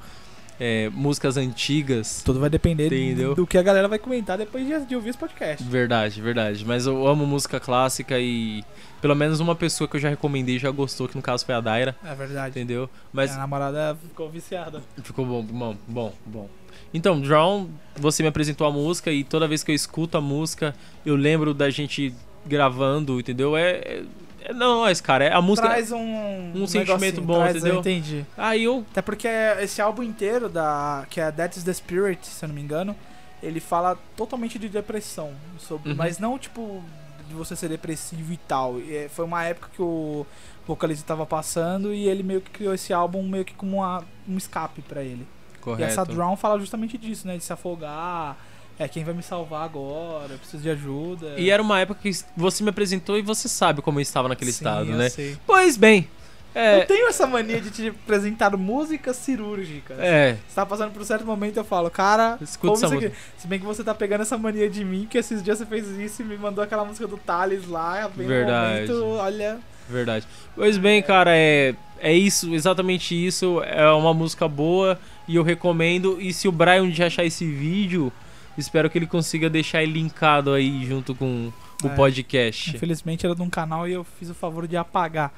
é, 0.59 0.89
músicas 0.89 1.37
antigas. 1.37 2.21
Tudo 2.23 2.39
vai 2.39 2.49
depender 2.49 2.85
Entendeu? 2.87 3.35
do 3.35 3.47
que 3.47 3.57
a 3.57 3.61
galera 3.63 3.87
vai 3.87 3.99
comentar 3.99 4.37
depois 4.37 4.65
de, 4.87 4.95
ouvir 4.95 5.09
esse 5.09 5.17
podcast. 5.17 5.63
Verdade, 5.67 6.21
verdade. 6.21 6.65
Mas 6.65 6.85
eu 6.85 7.07
amo 7.07 7.25
música 7.25 7.59
clássica 7.59 8.19
e 8.19 8.63
pelo 9.01 9.15
menos 9.15 9.39
uma 9.39 9.55
pessoa 9.55 9.87
que 9.87 9.95
eu 9.95 9.99
já 9.99 10.09
recomendei 10.09 10.59
já 10.59 10.69
gostou, 10.69 11.07
que 11.07 11.15
no 11.15 11.21
caso 11.21 11.45
foi 11.45 11.55
a 11.55 11.61
Daira, 11.61 11.95
É 12.05 12.13
verdade. 12.13 12.49
entendeu? 12.51 12.89
Mas 13.11 13.31
Minha 13.31 13.41
namorada 13.41 13.97
ficou 14.07 14.29
viciada. 14.29 14.81
Ficou 15.03 15.25
bom, 15.25 15.43
bom, 15.43 15.75
bom, 15.87 16.13
bom. 16.25 16.49
Então, 16.93 17.19
Drown, 17.19 17.67
você 17.95 18.21
me 18.21 18.29
apresentou 18.29 18.67
a 18.67 18.71
música 18.71 19.11
e 19.11 19.23
toda 19.23 19.47
vez 19.47 19.63
que 19.63 19.71
eu 19.71 19.75
escuto 19.75 20.17
a 20.17 20.21
música, 20.21 20.75
eu 21.05 21.15
lembro 21.15 21.53
da 21.53 21.69
gente 21.69 22.13
gravando, 22.45 23.19
entendeu? 23.19 23.55
É, 23.55 24.03
é, 24.43 24.51
é 24.51 24.53
nós, 24.53 24.99
cara. 25.01 25.25
É 25.25 25.33
a 25.33 25.41
música. 25.41 25.67
Traz 25.67 25.91
um, 25.91 26.51
um 26.55 26.67
sentimento 26.67 27.21
bom, 27.21 27.35
traz- 27.39 27.55
entendeu? 27.57 27.75
Eu 27.75 27.79
entendi. 27.79 28.25
Aí 28.37 28.63
eu. 28.63 28.85
Até 28.91 29.01
porque 29.01 29.27
esse 29.59 29.81
álbum 29.81 30.03
inteiro, 30.03 30.49
da, 30.49 31.05
que 31.09 31.19
é 31.21 31.31
That 31.31 31.57
is 31.57 31.63
the 31.63 31.73
Spirit, 31.73 32.25
se 32.25 32.43
eu 32.43 32.47
não 32.47 32.55
me 32.55 32.61
engano, 32.61 32.95
ele 33.41 33.59
fala 33.59 33.97
totalmente 34.15 34.57
de 34.59 34.69
depressão. 34.69 35.31
Sobre, 35.59 35.91
Uhum. 35.91 35.95
Mas 35.95 36.19
não, 36.19 36.37
tipo, 36.37 36.83
de 37.27 37.33
você 37.33 37.55
ser 37.55 37.69
depressivo 37.69 38.33
e 38.33 38.37
tal. 38.37 38.79
E, 38.79 38.95
é, 38.95 39.09
foi 39.09 39.25
uma 39.25 39.43
época 39.43 39.69
que 39.73 39.81
o 39.81 40.25
vocalista 40.67 41.05
tava 41.05 41.25
passando 41.25 41.93
e 41.93 42.07
ele 42.07 42.23
meio 42.23 42.41
que 42.41 42.51
criou 42.51 42.73
esse 42.73 42.93
álbum 42.93 43.23
meio 43.23 43.43
que 43.43 43.53
como 43.53 43.77
uma, 43.77 44.03
um 44.27 44.37
escape 44.37 44.81
pra 44.81 45.01
ele. 45.01 45.25
Correto. 45.59 45.81
E 45.81 45.85
essa 45.85 46.03
Drown 46.05 46.35
fala 46.35 46.59
justamente 46.59 46.97
disso, 46.97 47.27
né? 47.27 47.37
De 47.37 47.43
se 47.43 47.51
afogar. 47.53 48.37
É 48.81 48.87
quem 48.87 49.03
vai 49.03 49.13
me 49.13 49.21
salvar 49.21 49.63
agora, 49.63 50.33
eu 50.33 50.39
preciso 50.39 50.63
de 50.63 50.69
ajuda. 50.71 51.35
E 51.37 51.51
era 51.51 51.61
uma 51.61 51.79
época 51.79 51.99
que 52.01 52.11
você 52.35 52.63
me 52.63 52.71
apresentou 52.71 53.15
e 53.15 53.21
você 53.21 53.47
sabe 53.47 53.79
como 53.79 53.99
eu 53.99 54.01
estava 54.01 54.27
naquele 54.27 54.51
Sim, 54.51 54.57
estado, 54.57 54.89
eu 54.89 54.97
né? 54.97 55.07
sei. 55.07 55.37
Pois 55.45 55.77
bem. 55.77 56.07
É. 56.55 56.81
Eu 56.81 56.87
tenho 56.87 57.07
essa 57.07 57.27
mania 57.27 57.61
de 57.61 57.69
te 57.69 57.89
apresentar 57.89 58.57
músicas 58.57 59.17
cirúrgicas. 59.17 59.99
É. 59.99 60.35
Você 60.47 60.55
tá 60.55 60.65
passando 60.65 60.91
por 60.91 60.99
um 60.99 61.05
certo 61.05 61.23
momento, 61.23 61.57
eu 61.57 61.63
falo, 61.63 61.91
cara, 61.91 62.39
Escuta 62.41 62.87
essa 62.87 62.95
aqui. 62.95 63.11
Se 63.37 63.47
bem 63.47 63.59
que 63.59 63.65
você 63.65 63.83
tá 63.83 63.93
pegando 63.93 64.21
essa 64.21 64.35
mania 64.35 64.67
de 64.67 64.83
mim, 64.83 65.07
que 65.07 65.19
esses 65.19 65.43
dias 65.43 65.59
você 65.59 65.65
fez 65.67 65.87
isso 65.87 66.23
e 66.23 66.25
me 66.25 66.35
mandou 66.35 66.63
aquela 66.63 66.83
música 66.83 67.07
do 67.07 67.17
Thales 67.17 67.67
lá, 67.67 68.09
bem 68.15 68.25
no 68.25 68.33
Verdade. 68.33 68.91
momento, 68.91 69.05
olha. 69.05 69.59
Verdade. 69.87 70.25
Pois 70.55 70.79
bem, 70.79 71.03
cara, 71.03 71.31
é, 71.35 71.75
é 71.99 72.13
isso, 72.13 72.51
exatamente 72.55 73.13
isso. 73.13 73.61
É 73.63 73.87
uma 73.91 74.13
música 74.13 74.47
boa 74.47 74.99
e 75.27 75.35
eu 75.35 75.43
recomendo. 75.43 76.17
E 76.19 76.33
se 76.33 76.47
o 76.47 76.51
Brian 76.51 76.89
dia 76.89 77.05
achar 77.05 77.23
esse 77.23 77.45
vídeo, 77.45 78.11
espero 78.57 78.89
que 78.89 78.97
ele 78.97 79.07
consiga 79.07 79.49
deixar 79.49 79.81
ele 79.83 79.93
linkado 79.93 80.51
aí 80.53 80.85
junto 80.85 81.13
com 81.15 81.51
o 81.83 81.87
É. 81.87 81.89
podcast. 81.95 82.75
Infelizmente 82.75 83.25
era 83.25 83.35
de 83.35 83.41
um 83.41 83.49
canal 83.49 83.87
e 83.87 83.93
eu 83.93 84.03
fiz 84.03 84.29
o 84.29 84.33
favor 84.33 84.67
de 84.67 84.77
apagar. 84.77 85.33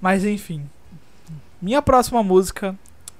Mas 0.00 0.24
enfim. 0.24 0.62
Minha 1.62 1.80
próxima 1.80 2.22
música 2.22 2.76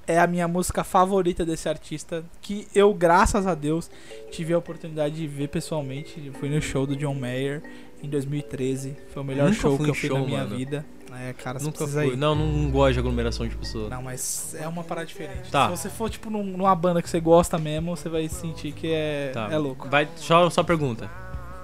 é 0.07 0.19
a 0.19 0.27
minha 0.27 0.47
música 0.47 0.83
favorita 0.83 1.43
desse 1.43 1.67
artista, 1.67 2.23
que 2.41 2.67
eu, 2.75 2.93
graças 2.93 3.47
a 3.47 3.55
Deus, 3.55 3.89
tive 4.31 4.53
a 4.53 4.57
oportunidade 4.57 5.15
de 5.15 5.25
ver 5.27 5.47
pessoalmente. 5.49 6.21
Eu 6.23 6.33
fui 6.33 6.47
no 6.47 6.61
show 6.61 6.85
do 6.85 6.95
John 6.95 7.15
Mayer 7.15 7.63
em 8.05 8.09
2013. 8.09 8.95
Foi 9.13 9.21
o 9.21 9.25
melhor 9.25 9.51
show 9.53 9.77
que 9.77 9.89
eu 9.89 9.93
show, 9.93 10.19
na 10.19 10.25
minha 10.25 10.43
mano. 10.43 10.55
vida. 10.55 10.85
É, 11.17 11.31
cara, 11.33 11.59
você 11.59 11.65
Nunca 11.65 11.87
fui. 11.87 12.07
ir. 12.07 12.17
Não, 12.17 12.35
não 12.35 12.69
gosto 12.71 12.93
de 12.93 12.99
aglomeração 12.99 13.47
de 13.47 13.55
pessoas. 13.55 13.89
Não, 13.89 14.01
mas 14.01 14.53
é 14.59 14.67
uma 14.67 14.83
parada 14.83 15.07
diferente. 15.07 15.49
Tá. 15.49 15.69
Se 15.69 15.77
você 15.83 15.89
for, 15.89 16.09
tipo, 16.09 16.29
num- 16.29 16.43
numa 16.43 16.75
banda 16.75 17.01
que 17.01 17.09
você 17.09 17.19
gosta 17.21 17.57
mesmo, 17.57 17.95
você 17.95 18.09
vai 18.09 18.27
sentir 18.27 18.73
que 18.73 18.91
é, 18.91 19.31
Tá. 19.33 19.47
é 19.49 19.57
louco. 19.57 19.87
Vai, 19.87 20.09
só, 20.17 20.49
só 20.49 20.61
pergunta. 20.63 21.09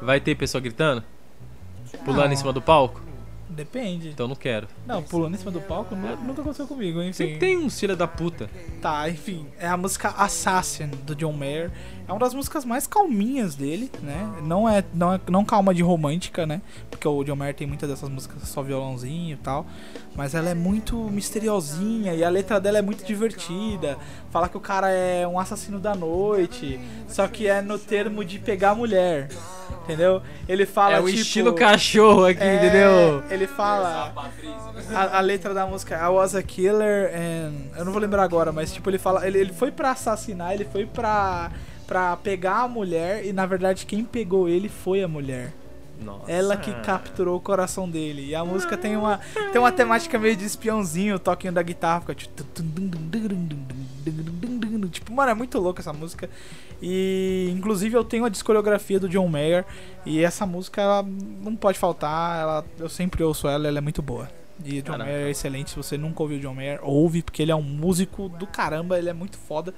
Vai 0.01 0.19
ter 0.21 0.35
pessoa 0.35 0.61
gritando? 0.61 1.03
Pulando 2.05 2.25
Não. 2.27 2.33
em 2.33 2.35
cima 2.37 2.53
do 2.53 2.61
palco? 2.61 3.01
Depende. 3.49 4.07
Então 4.09 4.29
não 4.29 4.35
quero. 4.35 4.65
Não, 4.87 5.03
pulando 5.03 5.35
em 5.35 5.37
cima 5.37 5.51
do 5.51 5.59
palco 5.59 5.93
nu- 5.93 6.15
nunca 6.23 6.39
aconteceu 6.41 6.65
comigo, 6.65 7.01
enfim. 7.03 7.11
Você 7.11 7.35
tem 7.37 7.57
uns 7.57 7.77
filha 7.77 7.97
da 7.97 8.07
puta. 8.07 8.49
Tá, 8.81 9.09
enfim. 9.09 9.45
É 9.59 9.67
a 9.67 9.75
música 9.75 10.07
Assassin, 10.17 10.87
do 11.05 11.13
John 11.13 11.33
Mayer. 11.33 11.69
É 12.11 12.13
uma 12.13 12.19
das 12.19 12.33
músicas 12.33 12.65
mais 12.65 12.85
calminhas 12.85 13.55
dele, 13.55 13.89
né? 14.03 14.29
Não 14.43 14.67
é, 14.67 14.83
não 14.93 15.13
é 15.13 15.21
não 15.29 15.45
calma 15.45 15.73
de 15.73 15.81
romântica, 15.81 16.45
né? 16.45 16.61
Porque 16.89 17.07
o 17.07 17.23
John 17.23 17.37
Mayer 17.37 17.55
tem 17.55 17.65
muitas 17.65 17.89
dessas 17.89 18.09
músicas 18.09 18.49
só 18.49 18.61
violãozinho 18.61 19.35
e 19.35 19.37
tal. 19.37 19.65
Mas 20.13 20.35
ela 20.35 20.49
é 20.49 20.53
muito 20.53 20.97
misteriosinha 21.09 22.13
e 22.13 22.21
a 22.21 22.29
letra 22.29 22.59
dela 22.59 22.79
é 22.79 22.81
muito 22.81 23.05
divertida. 23.05 23.97
Fala 24.29 24.49
que 24.49 24.57
o 24.57 24.59
cara 24.59 24.89
é 24.89 25.25
um 25.25 25.39
assassino 25.39 25.79
da 25.79 25.95
noite, 25.95 26.81
só 27.07 27.25
que 27.29 27.47
é 27.47 27.61
no 27.61 27.79
termo 27.79 28.25
de 28.25 28.39
pegar 28.39 28.71
a 28.71 28.75
mulher. 28.75 29.29
Entendeu? 29.85 30.21
Ele 30.49 30.65
fala 30.65 30.97
é 30.97 30.99
o 30.99 31.05
tipo, 31.05 31.17
estilo 31.17 31.53
cachorro 31.53 32.25
aqui, 32.25 32.43
é, 32.43 32.55
entendeu? 32.57 33.23
Ele 33.29 33.47
fala. 33.47 34.13
A, 34.93 35.17
a 35.19 35.21
letra 35.21 35.53
da 35.53 35.65
música 35.65 35.95
I 35.97 36.09
was 36.09 36.35
a 36.35 36.43
killer 36.43 37.09
and. 37.15 37.77
Eu 37.77 37.85
não 37.85 37.93
vou 37.93 38.01
lembrar 38.01 38.23
agora, 38.23 38.51
mas 38.51 38.73
tipo, 38.73 38.89
ele 38.89 38.97
fala. 38.97 39.25
Ele, 39.25 39.39
ele 39.39 39.53
foi 39.53 39.71
pra 39.71 39.91
assassinar, 39.91 40.51
ele 40.51 40.65
foi 40.65 40.85
pra. 40.85 41.49
Pra 41.87 42.15
pegar 42.17 42.61
a 42.61 42.67
mulher 42.67 43.25
e 43.25 43.33
na 43.33 43.45
verdade 43.45 43.85
quem 43.85 44.03
pegou 44.03 44.47
ele 44.47 44.69
foi 44.69 45.03
a 45.03 45.07
mulher. 45.07 45.53
Nossa. 46.01 46.31
Ela 46.31 46.57
que 46.57 46.73
capturou 46.81 47.37
o 47.37 47.39
coração 47.39 47.87
dele. 47.89 48.25
E 48.25 48.35
a 48.35 48.43
música 48.43 48.75
tem 48.75 48.97
uma, 48.97 49.19
tem 49.51 49.61
uma 49.61 49.71
temática 49.71 50.17
meio 50.17 50.35
de 50.35 50.45
espiãozinho, 50.45 51.15
o 51.15 51.19
toquinho 51.19 51.53
da 51.53 51.61
guitarra 51.61 52.01
fica 52.01 52.15
tipo. 52.15 52.43
Tipo, 54.91 55.13
mano, 55.13 55.31
é 55.31 55.33
muito 55.33 55.59
louco 55.59 55.79
essa 55.79 55.93
música. 55.93 56.29
E 56.81 57.53
inclusive 57.55 57.95
eu 57.95 58.03
tenho 58.03 58.25
a 58.25 58.29
discografia 58.29 58.99
do 58.99 59.07
John 59.07 59.27
Mayer. 59.27 59.63
E 60.05 60.23
essa 60.23 60.45
música 60.45 60.81
ela 60.81 61.03
não 61.03 61.55
pode 61.55 61.77
faltar. 61.77 62.41
Ela, 62.41 62.65
eu 62.79 62.89
sempre 62.89 63.23
ouço 63.23 63.47
ela, 63.47 63.67
ela 63.67 63.77
é 63.77 63.81
muito 63.81 64.01
boa. 64.01 64.27
E 64.65 64.81
John. 64.81 64.97
Mayer 64.97 65.27
é 65.27 65.29
excelente. 65.29 65.69
Se 65.69 65.75
você 65.75 65.97
nunca 65.97 66.23
ouviu 66.23 66.39
o 66.39 66.41
John 66.41 66.55
Mayer, 66.55 66.79
ouve, 66.81 67.21
porque 67.21 67.43
ele 67.43 67.51
é 67.51 67.55
um 67.55 67.61
músico 67.61 68.27
do 68.27 68.47
caramba, 68.47 68.97
ele 68.97 69.09
é 69.09 69.13
muito 69.13 69.37
foda. 69.37 69.71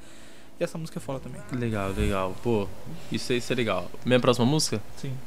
E 0.60 0.64
essa 0.64 0.78
música 0.78 1.00
é 1.00 1.02
foda 1.02 1.20
também. 1.20 1.42
Legal, 1.52 1.92
legal. 1.92 2.36
Pô, 2.44 2.68
isso, 3.12 3.34
isso 3.34 3.52
é 3.52 3.56
legal. 3.56 3.90
Minha 4.06 4.20
próxima 4.20 4.46
música? 4.46 4.82
Sim. 4.98 5.18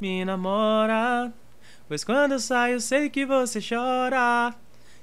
Me 0.00 0.24
namora, 0.24 1.32
pois 1.88 2.04
quando 2.04 2.32
eu 2.32 2.38
saio 2.38 2.74
eu 2.74 2.80
sei 2.80 3.08
que 3.08 3.24
você 3.24 3.60
chora. 3.60 4.54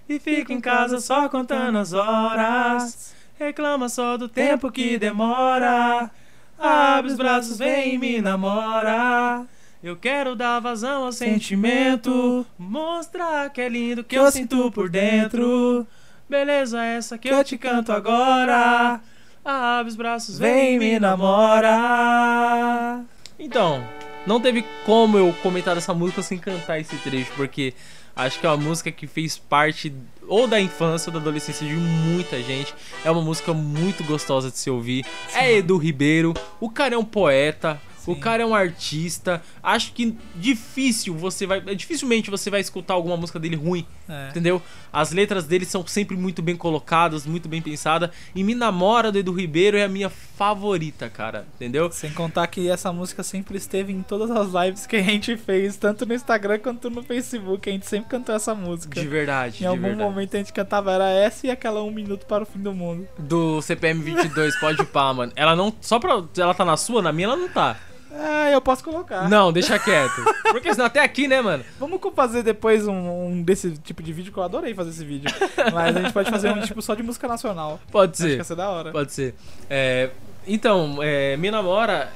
E 0.07 0.19
fica 0.19 0.53
em 0.53 0.61
casa 0.61 0.99
só 0.99 1.27
contando 1.29 1.77
as 1.77 1.93
horas. 1.93 3.13
Reclama 3.39 3.89
só 3.89 4.17
do 4.17 4.29
tempo 4.29 4.71
que 4.71 4.97
demora. 4.97 6.11
Abre 6.59 7.11
os 7.11 7.17
braços, 7.17 7.57
vem 7.57 7.95
e 7.95 7.97
me 7.97 8.21
namora. 8.21 9.45
Eu 9.83 9.97
quero 9.97 10.35
dar 10.35 10.59
vazão 10.59 11.05
ao 11.05 11.11
sentimento. 11.11 12.45
Mostrar 12.57 13.49
que 13.49 13.61
é 13.61 13.67
lindo 13.67 14.03
que 14.03 14.17
eu 14.17 14.31
sinto 14.31 14.71
por 14.71 14.89
dentro. 14.89 15.87
Beleza 16.29 16.83
essa 16.83 17.17
que 17.17 17.27
eu 17.27 17.43
te 17.43 17.57
canto 17.57 17.91
agora. 17.91 19.01
Abre 19.45 19.89
os 19.89 19.97
braços, 19.97 20.39
vem 20.39 20.75
e 20.75 20.79
me 20.79 20.99
namora. 20.99 23.03
Então, 23.37 23.85
não 24.25 24.39
teve 24.39 24.63
como 24.85 25.17
eu 25.17 25.35
comentar 25.43 25.75
essa 25.75 25.93
música 25.93 26.21
sem 26.21 26.37
cantar 26.37 26.79
esse 26.79 26.95
trecho, 26.97 27.29
porque 27.35 27.73
acho 28.15 28.39
que 28.39 28.45
é 28.45 28.49
uma 28.49 28.55
música 28.55 28.89
que 28.89 29.05
fez 29.05 29.37
parte 29.37 29.93
ou 30.29 30.47
da 30.47 30.61
infância 30.61 31.09
ou 31.09 31.13
da 31.13 31.19
adolescência 31.19 31.67
de 31.67 31.73
muita 31.73 32.41
gente. 32.41 32.73
É 33.03 33.11
uma 33.11 33.21
música 33.21 33.53
muito 33.53 34.01
gostosa 34.05 34.49
de 34.49 34.57
se 34.57 34.69
ouvir. 34.69 35.05
É 35.35 35.57
Edu 35.57 35.75
Ribeiro, 35.75 36.33
o 36.61 36.69
cara 36.69 36.95
é 36.95 36.97
um 36.97 37.03
poeta. 37.03 37.81
O 38.05 38.13
Sim. 38.15 38.19
cara 38.19 38.43
é 38.43 38.45
um 38.45 38.53
artista. 38.53 39.41
Acho 39.61 39.93
que 39.93 40.15
difícil 40.35 41.15
você 41.15 41.45
vai. 41.45 41.61
Dificilmente 41.61 42.29
você 42.29 42.49
vai 42.49 42.61
escutar 42.61 42.93
alguma 42.93 43.15
música 43.17 43.39
dele 43.39 43.55
ruim. 43.55 43.85
É. 44.07 44.29
Entendeu? 44.29 44.61
As 44.91 45.11
letras 45.11 45.45
dele 45.45 45.65
são 45.65 45.85
sempre 45.87 46.15
muito 46.17 46.41
bem 46.41 46.55
colocadas, 46.55 47.25
muito 47.25 47.47
bem 47.47 47.61
pensadas. 47.61 48.09
E 48.35 48.43
Me 48.43 48.53
Namora 48.53 49.11
do 49.11 49.17
Edu 49.17 49.31
Ribeiro 49.31 49.77
é 49.77 49.83
a 49.83 49.87
minha 49.87 50.09
favorita, 50.09 51.09
cara. 51.09 51.45
Entendeu? 51.55 51.91
Sem 51.91 52.11
contar 52.11 52.47
que 52.47 52.69
essa 52.69 52.91
música 52.91 53.23
sempre 53.23 53.57
esteve 53.57 53.93
em 53.93 54.01
todas 54.01 54.29
as 54.29 54.51
lives 54.65 54.85
que 54.85 54.97
a 54.97 55.01
gente 55.01 55.37
fez, 55.37 55.77
tanto 55.77 56.05
no 56.05 56.13
Instagram 56.13 56.59
quanto 56.59 56.89
no 56.89 57.01
Facebook. 57.01 57.69
A 57.69 57.73
gente 57.73 57.85
sempre 57.87 58.09
cantou 58.09 58.35
essa 58.35 58.53
música. 58.53 58.99
De 58.99 59.07
verdade. 59.07 59.57
Em 59.57 59.59
de 59.59 59.65
algum 59.65 59.81
verdade. 59.81 60.09
momento 60.09 60.35
a 60.35 60.37
gente 60.37 60.53
cantava 60.53 60.91
era 60.91 61.09
essa 61.09 61.47
e 61.47 61.51
aquela 61.51 61.81
Um 61.81 61.91
Minuto 61.91 62.25
para 62.25 62.43
o 62.43 62.45
Fim 62.45 62.59
do 62.59 62.73
Mundo. 62.73 63.07
Do 63.17 63.61
CPM 63.61 64.01
22, 64.01 64.59
pode 64.59 64.83
pá, 64.85 65.13
mano. 65.13 65.31
Ela 65.35 65.55
não. 65.55 65.73
Só 65.79 65.99
pra. 65.99 66.23
Ela 66.37 66.53
tá 66.53 66.65
na 66.65 66.75
sua, 66.75 67.01
na 67.01 67.13
minha 67.13 67.27
ela 67.27 67.35
não 67.35 67.47
tá. 67.49 67.77
Ah, 68.15 68.51
eu 68.51 68.61
posso 68.61 68.83
colocar. 68.83 69.27
Não, 69.27 69.51
deixa 69.51 69.79
quieto. 69.79 70.23
Porque 70.51 70.71
senão 70.71 70.85
até 70.85 71.01
aqui, 71.01 71.27
né, 71.27 71.41
mano? 71.41 71.63
Vamos 71.79 71.99
fazer 72.15 72.43
depois 72.43 72.87
um, 72.87 73.27
um 73.27 73.43
desse 73.43 73.71
tipo 73.77 74.03
de 74.03 74.13
vídeo, 74.13 74.31
que 74.31 74.37
eu 74.37 74.43
adorei 74.43 74.73
fazer 74.75 74.91
esse 74.91 75.03
vídeo. 75.03 75.31
Mas 75.73 75.95
a 75.95 76.01
gente 76.01 76.13
pode 76.13 76.29
fazer 76.29 76.51
um 76.51 76.61
tipo 76.61 76.81
só 76.81 76.93
de 76.93 77.01
música 77.01 77.27
nacional. 77.27 77.79
Pode 77.91 78.11
Acho 78.11 78.21
que 78.23 78.29
ser. 78.29 78.37
ia 78.37 78.43
ser 78.43 78.55
da 78.55 78.69
hora. 78.69 78.91
Pode 78.91 79.11
ser. 79.11 79.33
É, 79.69 80.11
então, 80.45 80.99
é, 81.01 81.35
Me 81.37 81.49
Namora 81.49 82.11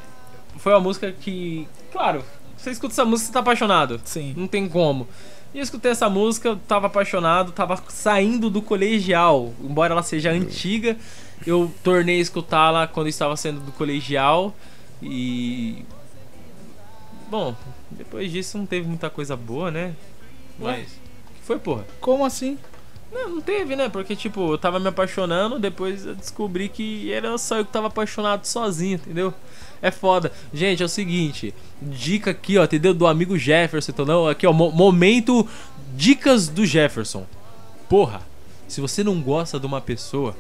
foi 0.58 0.74
uma 0.74 0.80
música 0.80 1.12
que. 1.12 1.68
Claro, 1.92 2.24
você 2.56 2.72
escuta 2.72 2.94
essa 2.94 3.06
música, 3.06 3.28
você 3.28 3.34
tá 3.34 3.40
apaixonado. 3.40 4.00
Sim. 4.04 4.34
Não 4.38 4.48
tem 4.48 4.68
como. 4.70 5.08
E 5.54 5.60
eu 5.60 5.64
escutei 5.64 5.92
essa 5.92 6.10
música, 6.10 6.50
eu 6.50 6.56
tava 6.56 6.88
apaixonado, 6.88 7.52
tava 7.52 7.82
saindo 7.88 8.50
do 8.50 8.62
colegial. 8.62 9.54
Embora 9.62 9.94
ela 9.94 10.04
seja 10.04 10.32
antiga, 10.32 10.98
eu 11.46 11.72
tornei 11.84 12.18
a 12.18 12.22
escutá-la 12.22 12.86
quando 12.86 13.08
estava 13.08 13.36
saindo 13.36 13.62
do 13.62 13.72
colegial. 13.72 14.54
E. 15.02 15.86
Bom, 17.30 17.56
depois 17.92 18.32
disso 18.32 18.58
não 18.58 18.66
teve 18.66 18.88
muita 18.88 19.10
coisa 19.10 19.36
boa, 19.36 19.70
né? 19.70 19.94
Ué? 20.60 20.78
Mas. 20.80 20.88
Que 20.88 21.44
foi, 21.44 21.60
porra? 21.60 21.86
Como 22.00 22.26
assim? 22.26 22.58
Não, 23.12 23.30
não 23.30 23.42
teve, 23.42 23.76
né? 23.76 23.88
Porque, 23.90 24.16
tipo, 24.16 24.52
eu 24.54 24.58
tava 24.58 24.80
me 24.80 24.88
apaixonando, 24.88 25.60
depois 25.60 26.06
eu 26.06 26.16
descobri 26.16 26.68
que 26.68 27.12
era 27.12 27.38
só 27.38 27.58
eu 27.58 27.66
que 27.66 27.72
tava 27.72 27.88
apaixonado 27.88 28.46
sozinho, 28.46 28.96
entendeu? 28.96 29.34
É 29.82 29.92
foda. 29.92 30.32
Gente, 30.54 30.82
é 30.82 30.86
o 30.86 30.90
seguinte, 30.90 31.54
dica 31.82 32.32
aqui, 32.32 32.58
ó, 32.58 32.64
entendeu? 32.66 32.94
Do 32.94 33.08
amigo 33.08 33.38
Jefferson, 33.38 33.92
então 33.92 34.06
não, 34.06 34.28
aqui, 34.28 34.46
ó, 34.46 34.52
mo- 34.52 34.72
momento 34.72 35.48
dicas 35.96 36.50
do 36.50 36.66
Jefferson. 36.66 37.26
Porra, 37.88 38.22
se 38.68 38.82
você 38.82 39.04
não 39.04 39.22
gosta 39.22 39.58
de 39.60 39.66
uma 39.66 39.80
pessoa, 39.80 40.36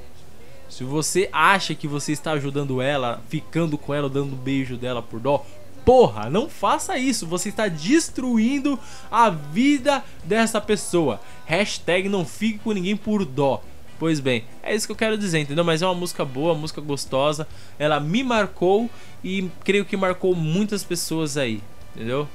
se 0.69 0.83
você 0.83 1.29
acha 1.31 1.73
que 1.73 1.87
você 1.87 2.11
está 2.11 2.31
ajudando 2.31 2.81
ela, 2.81 3.21
ficando 3.29 3.77
com 3.77 3.93
ela, 3.93 4.09
dando 4.09 4.33
um 4.33 4.37
beijo 4.37 4.77
dela 4.77 5.01
por 5.01 5.19
dó, 5.19 5.45
porra, 5.85 6.29
não 6.29 6.49
faça 6.49 6.97
isso. 6.97 7.25
Você 7.27 7.49
está 7.49 7.67
destruindo 7.67 8.77
a 9.09 9.29
vida 9.29 10.03
dessa 10.23 10.59
pessoa. 10.59 11.21
Hashtag 11.45 12.09
não 12.09 12.25
fique 12.25 12.59
com 12.59 12.73
ninguém 12.73 12.97
por 12.97 13.23
dó. 13.23 13.63
Pois 13.97 14.19
bem, 14.19 14.43
é 14.61 14.75
isso 14.75 14.85
que 14.85 14.91
eu 14.91 14.97
quero 14.97 15.17
dizer, 15.17 15.39
entendeu? 15.39 15.63
Mas 15.63 15.81
é 15.81 15.85
uma 15.85 15.95
música 15.95 16.23
boa, 16.23 16.53
uma 16.53 16.59
música 16.59 16.81
gostosa. 16.81 17.47
Ela 17.79 17.99
me 17.99 18.23
marcou 18.23 18.89
e 19.23 19.49
creio 19.63 19.85
que 19.85 19.97
marcou 19.97 20.35
muitas 20.35 20.83
pessoas 20.83 21.37
aí, 21.37 21.63
entendeu? 21.95 22.27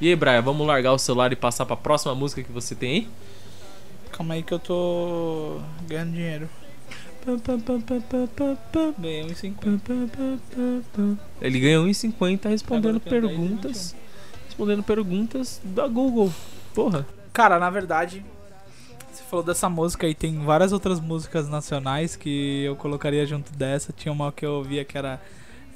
E 0.00 0.08
aí, 0.08 0.14
Brian, 0.14 0.42
vamos 0.42 0.66
largar 0.66 0.92
o 0.92 0.98
celular 0.98 1.32
e 1.32 1.36
passar 1.36 1.66
pra 1.66 1.76
próxima 1.76 2.14
música 2.14 2.42
que 2.42 2.52
você 2.52 2.74
tem 2.74 2.90
aí? 2.90 3.08
Calma 4.12 4.34
aí 4.34 4.42
que 4.42 4.52
eu 4.52 4.58
tô 4.58 5.58
ganhando 5.88 6.12
dinheiro. 6.12 6.48
Ganhei 8.98 9.24
1,50. 9.24 11.18
Ele 11.40 11.60
ganhou 11.60 11.86
1,50 11.86 12.48
respondendo 12.48 13.00
perguntas. 13.00 13.94
Respondendo 14.46 14.82
perguntas 14.82 15.60
da 15.64 15.86
Google. 15.86 16.32
Porra. 16.74 17.06
Cara, 17.32 17.58
na 17.58 17.70
verdade, 17.70 18.24
você 19.12 19.22
falou 19.24 19.44
dessa 19.44 19.68
música 19.68 20.08
e 20.08 20.14
tem 20.14 20.38
várias 20.38 20.72
outras 20.72 21.00
músicas 21.00 21.48
nacionais 21.48 22.16
que 22.16 22.64
eu 22.64 22.76
colocaria 22.76 23.26
junto 23.26 23.52
dessa. 23.52 23.92
Tinha 23.92 24.12
uma 24.12 24.32
que 24.32 24.44
eu 24.44 24.54
ouvia 24.54 24.84
que 24.84 24.96
era 24.98 25.20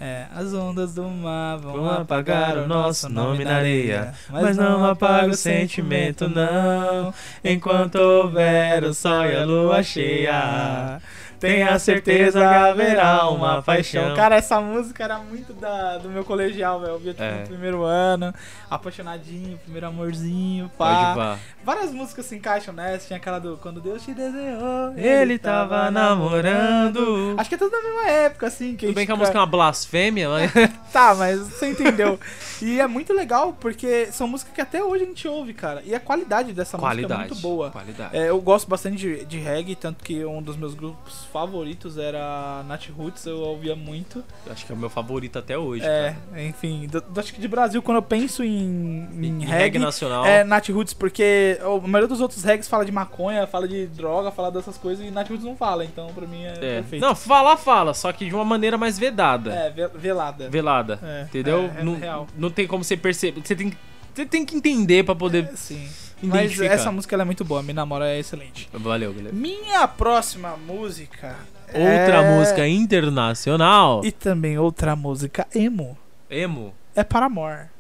é, 0.01 0.27
As 0.35 0.53
ondas 0.53 0.95
do 0.95 1.05
mar 1.05 1.59
vão 1.59 1.75
Vão 1.75 1.91
apagar 1.91 2.59
o 2.59 2.67
nosso 2.67 3.09
nome 3.09 3.45
na 3.45 3.57
areia, 3.57 4.13
mas 4.29 4.57
não 4.57 4.85
apaga 4.85 5.29
o 5.29 5.35
sentimento 5.35 6.29
não. 6.29 7.15
Enquanto 7.45 7.97
houver 7.97 8.85
o 8.85 8.93
sol 8.93 9.25
e 9.25 9.37
a 9.37 9.45
lua 9.45 9.83
cheia, 9.83 11.01
tenha 11.39 11.79
certeza 11.79 12.39
que 12.41 12.45
haverá 12.45 13.29
uma 13.29 13.63
paixão. 13.63 14.15
Cara, 14.15 14.37
essa 14.37 14.61
música 14.61 15.05
era 15.05 15.19
muito 15.19 15.53
da, 15.53 15.99
do 15.99 16.09
meu 16.09 16.25
colegial, 16.25 16.81
velho. 16.81 16.93
Eu 16.93 16.99
via 16.99 17.13
tipo, 17.13 17.23
É. 17.25 17.41
no 17.41 17.47
primeiro 17.47 17.83
ano, 17.85 18.33
apaixonadinho, 18.71 19.59
primeiro 19.59 19.87
amorzinho, 19.87 20.71
Pode 20.77 20.95
pá. 20.95 21.15
vá. 21.15 21.39
Várias 21.65 21.91
músicas 21.93 22.27
se 22.27 22.37
encaixam 22.37 22.75
nessa. 22.75 23.07
Tinha 23.07 23.17
aquela 23.17 23.39
do 23.39 23.57
Quando 23.59 23.81
Deus 23.81 24.03
te 24.05 24.13
desenhou. 24.13 24.93
Ele 24.97 25.39
tava 25.39 25.91
namorando. 25.91 27.35
Acho 27.39 27.49
que 27.49 27.55
é 27.55 27.59
tudo 27.59 27.71
da 27.71 27.83
mesma 27.83 28.11
época, 28.11 28.47
assim. 28.47 28.77
Que 28.77 28.87
Tudo 28.87 28.95
bem 28.97 29.07
que 29.07 29.13
a 29.13 29.17
música 29.17 29.39
é 29.39 29.41
uma 29.41 29.47
blasfêmia, 29.47 30.29
mas. 30.29 30.53
Tá, 30.93 31.13
mas 31.15 31.41
você 31.41 31.71
entendeu. 31.71 32.19
e 32.63 32.81
é 32.81 32.87
muito 32.87 33.13
legal 33.13 33.57
porque 33.61 34.07
são 34.13 34.27
músicas 34.29 34.55
que 34.55 34.61
até 34.61 34.83
hoje 34.83 35.05
a 35.05 35.07
gente 35.07 35.27
ouve, 35.29 35.55
cara. 35.55 35.83
E 35.85 35.95
a 35.95 36.01
qualidade 36.01 36.53
dessa 36.53 36.77
música 36.77 36.93
é 36.93 36.97
Qualidade. 37.07 37.29
muito 37.31 37.43
boa. 37.43 37.71
Qualidade. 37.71 38.17
É, 38.17 38.29
eu 38.31 38.41
gosto 38.41 38.69
bastante 38.69 38.97
de, 38.97 39.25
de 39.25 39.39
reggae, 39.39 39.75
tanto 39.75 40.03
que 40.05 40.25
um 40.25 40.43
dos 40.43 40.57
meus 40.57 40.75
grupos 40.75 41.25
favoritos 41.33 41.99
era 41.99 42.63
Nat 42.67 42.89
Roots, 42.91 43.25
eu 43.27 43.39
ouvia 43.39 43.75
muito. 43.77 44.25
Acho 44.51 44.65
que 44.67 44.73
é 44.73 44.75
o 44.75 44.79
meu 44.79 44.91
favorito 44.91 45.39
até 45.39 45.57
hoje. 45.59 45.85
É, 45.85 46.17
cara. 46.31 46.43
enfim, 46.43 46.87
do, 46.87 47.01
do- 47.01 47.21
acho 47.21 47.33
que 47.35 47.41
de 47.41 47.49
Brasil, 47.49 47.83
quando 47.83 47.97
eu 47.99 48.03
penso 48.03 48.43
em, 48.43 49.09
em 49.21 49.43
E 49.43 49.47
reggae, 49.47 49.79
nacional. 49.79 50.25
é 50.25 50.45
Nat 50.45 50.69
Roots, 50.69 50.95
porque 50.95 51.59
a 51.63 51.87
maioria 51.87 52.09
dos 52.09 52.21
outros 52.21 52.43
reggaes 52.45 52.69
fala 52.69 52.85
de 52.85 52.93
maconha, 52.93 53.47
fala 53.47 53.67
de 53.69 53.87
droga, 53.87 54.31
fala 54.31 54.51
dessas 54.51 54.77
coisas, 54.79 55.05
e 55.07 55.11
Nat 55.11 55.29
Roots 55.29 55.45
não 55.45 55.57
fala, 55.57 55.85
então 55.85 56.09
pra 56.15 56.27
mim 56.27 56.45
é, 56.45 56.49
É. 56.53 56.53
perfeito. 56.81 57.03
Não, 57.05 57.15
fala, 57.15 57.57
fala, 57.57 57.95
só 57.95 58.13
que 58.13 58.27
de 58.29 58.35
uma 58.35 58.45
maneira 58.45 58.77
mais 58.79 58.99
vedada. 58.99 59.53
É, 59.53 59.71
ve- 59.71 59.89
velada. 59.95 60.49
Velada. 60.49 60.99
É, 61.03 61.23
entendeu? 61.23 61.71
é, 61.77 61.81
é 61.81 61.85
não, 61.85 61.95
real. 61.97 62.27
não 62.37 62.44
tem 62.51 62.67
como 62.67 62.83
você 62.85 62.97
perceber. 62.97 63.41
Você 63.45 63.55
tem, 63.55 63.73
você 64.15 64.27
tem 64.27 64.45
que 64.45 64.57
entender 64.57 65.05
pra 65.05 65.15
poder 65.15 65.45
É, 65.53 65.57
sim. 65.57 65.89
Mas 66.23 66.59
essa 66.61 66.91
música 66.91 67.17
é 67.17 67.25
muito 67.25 67.45
boa, 67.45 67.63
Me 67.63 67.73
Namora 67.73 68.09
é 68.09 68.19
excelente. 68.19 68.69
Valeu, 68.73 69.13
galera. 69.13 69.35
Minha 69.35 69.87
próxima 69.87 70.57
música. 70.57 71.37
Outra 71.69 72.23
é- 72.23 72.39
música 72.39 72.67
internacional. 72.69 74.03
E 74.05 74.11
também 74.13 74.59
outra 74.59 74.97
música 74.97 75.47
emo. 75.55 75.99
Emo. 76.31 76.73
É 76.95 77.05
Paramore. 77.05 77.74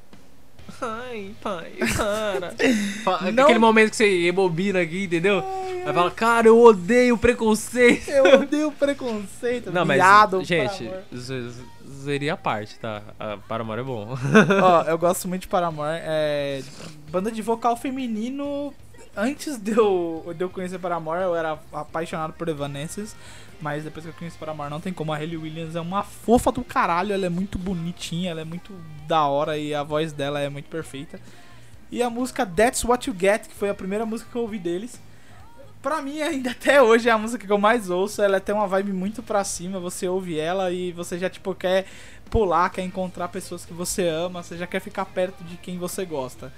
Ai, 0.81 1.35
pai, 1.43 1.73
para. 1.97 2.55
Não- 3.33 3.45
Aquele 3.45 3.59
momento 3.59 3.91
que 3.91 3.97
você 3.97 4.23
rebobina 4.25 4.81
aqui, 4.81 5.05
entendeu? 5.05 5.43
Aí 5.87 5.93
fala, 5.93 6.11
cara, 6.11 6.49
eu 6.49 6.59
odeio 6.61 7.17
preconceito. 7.19 8.09
Eu 8.11 8.41
odeio 8.41 8.73
preconceito, 8.73 9.71
Não, 9.73 9.85
mas, 9.85 9.97
viado, 9.97 10.43
gente, 10.45 10.91
z- 11.15 11.49
z- 11.51 11.63
seria 12.05 12.35
a 12.35 12.37
parte, 12.37 12.79
tá? 12.79 13.03
A 13.19 13.37
Paramore 13.37 13.81
é 13.81 13.85
bom. 13.85 14.17
Ó, 14.63 14.83
eu 14.91 14.99
gosto 14.99 15.29
muito 15.29 15.43
de 15.43 15.49
Paramore. 15.49 16.01
É 16.03 16.63
banda 17.11 17.31
de 17.31 17.41
vocal 17.43 17.77
feminino. 17.77 18.73
Antes 19.17 19.59
de 19.59 19.73
eu, 19.73 20.35
de 20.37 20.43
eu 20.43 20.51
conhecer 20.51 20.79
Paramore, 20.79 21.23
eu 21.23 21.37
era 21.37 21.59
apaixonado 21.73 22.33
por 22.33 22.49
Evanescence. 22.49 23.15
Mas 23.61 23.85
depois 23.85 24.05
que 24.05 24.11
eu 24.11 24.15
conheci 24.15 24.37
Paramore, 24.37 24.69
não 24.69 24.81
tem 24.81 24.93
como. 24.93 25.13
A 25.13 25.17
Hayley 25.17 25.37
Williams 25.37 25.77
é 25.77 25.81
uma 25.81 26.03
fofa 26.03 26.51
do 26.51 26.63
caralho. 26.63 27.13
Ela 27.13 27.27
é 27.27 27.31
muito 27.31 27.59
bonitinha, 27.59 28.31
ela 28.31 28.41
é 28.41 28.45
muito 28.45 28.73
da 29.07 29.27
hora 29.27 29.57
e 29.57 29.75
a 29.75 29.83
voz 29.83 30.13
dela 30.13 30.41
é 30.41 30.49
muito 30.49 30.69
perfeita. 30.69 31.21
E 31.91 32.03
a 32.03 32.11
música 32.11 32.45
That's 32.45 32.85
What 32.85 33.09
You 33.09 33.17
Get, 33.19 33.47
que 33.47 33.55
foi 33.55 33.71
a 33.71 33.75
primeira 33.75 34.05
música 34.05 34.29
que 34.31 34.37
eu 34.37 34.43
ouvi 34.43 34.59
deles. 34.59 35.01
Pra 35.81 36.03
mim, 36.03 36.21
ainda 36.21 36.51
até 36.51 36.83
hoje, 36.83 37.09
é 37.09 37.13
a 37.13 37.19
música 37.19 37.47
que 37.47 37.53
eu 37.53 37.59
mais 37.59 37.89
ouço. 37.89 38.21
Ela 38.21 38.41
tem 38.41 38.55
uma 38.55 38.67
vibe 38.67 38.93
muito 38.93 39.23
pra 39.23 39.45
cima. 39.45 39.79
Você 39.79 40.09
ouve 40.09 40.39
ela 40.39 40.73
e 40.73 40.93
você 40.93 41.19
já, 41.19 41.31
tipo, 41.31 41.55
quer 41.55 41.87
pular, 42.29 42.69
quer 42.71 42.83
encontrar 42.83 43.29
pessoas 43.29 43.65
que 43.65 43.73
você 43.73 44.09
ama. 44.09 44.43
Você 44.43 44.57
já 44.57 44.67
quer 44.67 44.81
ficar 44.81 45.05
perto 45.05 45.45
de 45.45 45.57
quem 45.57 45.79
você 45.79 46.05
gosta. 46.05 46.53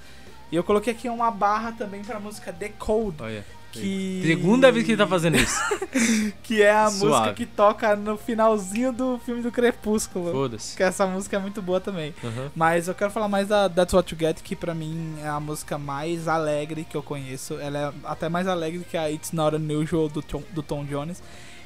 E 0.51 0.57
eu 0.57 0.65
coloquei 0.65 0.93
aqui 0.93 1.09
uma 1.09 1.31
barra 1.31 1.73
também 1.73 2.03
pra 2.03 2.21
música 2.21 2.53
The 2.53 2.71
Code. 2.79 3.17
Olha. 3.21 3.45
Que... 3.73 4.23
Segunda 4.25 4.73
vez 4.73 4.87
que 4.87 4.93
ele 4.93 4.99
tá 4.99 5.07
fazendo 5.07 5.37
isso. 5.37 5.61
Que 6.43 6.63
é 6.63 6.71
a 6.71 6.91
Suave. 6.91 7.07
música 7.07 7.35
que 7.35 7.47
toca 7.47 7.97
no 7.97 8.17
finalzinho 8.17 8.93
do 8.93 9.19
filme 9.19 9.43
do 9.43 9.51
Crepúsculo. 9.51 10.31
Foda-se. 10.33 10.77
Que 10.77 10.83
essa 10.83 11.07
música 11.07 11.37
é 11.37 11.39
muito 11.39 11.61
boa 11.61 11.81
também. 11.81 12.15
Mas 12.55 12.89
eu 12.89 12.95
quero 12.95 13.11
falar 13.11 13.29
mais 13.29 13.49
da 13.49 13.69
That's 13.69 13.93
What 13.93 14.15
You 14.15 14.19
Get, 14.19 14.43
que 14.43 14.55
pra 14.55 14.75
mim 14.75 15.17
é 15.23 15.29
a 15.29 15.41
música 15.41 15.77
mais 15.77 16.29
alegre 16.29 16.87
que 16.89 16.97
eu 16.97 17.03
conheço. 17.03 17.55
Ela 17.55 17.79
é 17.79 17.93
até 18.05 18.29
mais 18.29 18.47
alegre 18.47 18.87
que 18.89 18.97
a 18.97 19.11
It's 19.11 19.33
Not 19.33 19.57
Unusual 19.57 20.09
do 20.09 20.23
Tom, 20.23 20.43
do 20.53 20.63
Tom 20.63 20.85
Jones. 20.85 21.23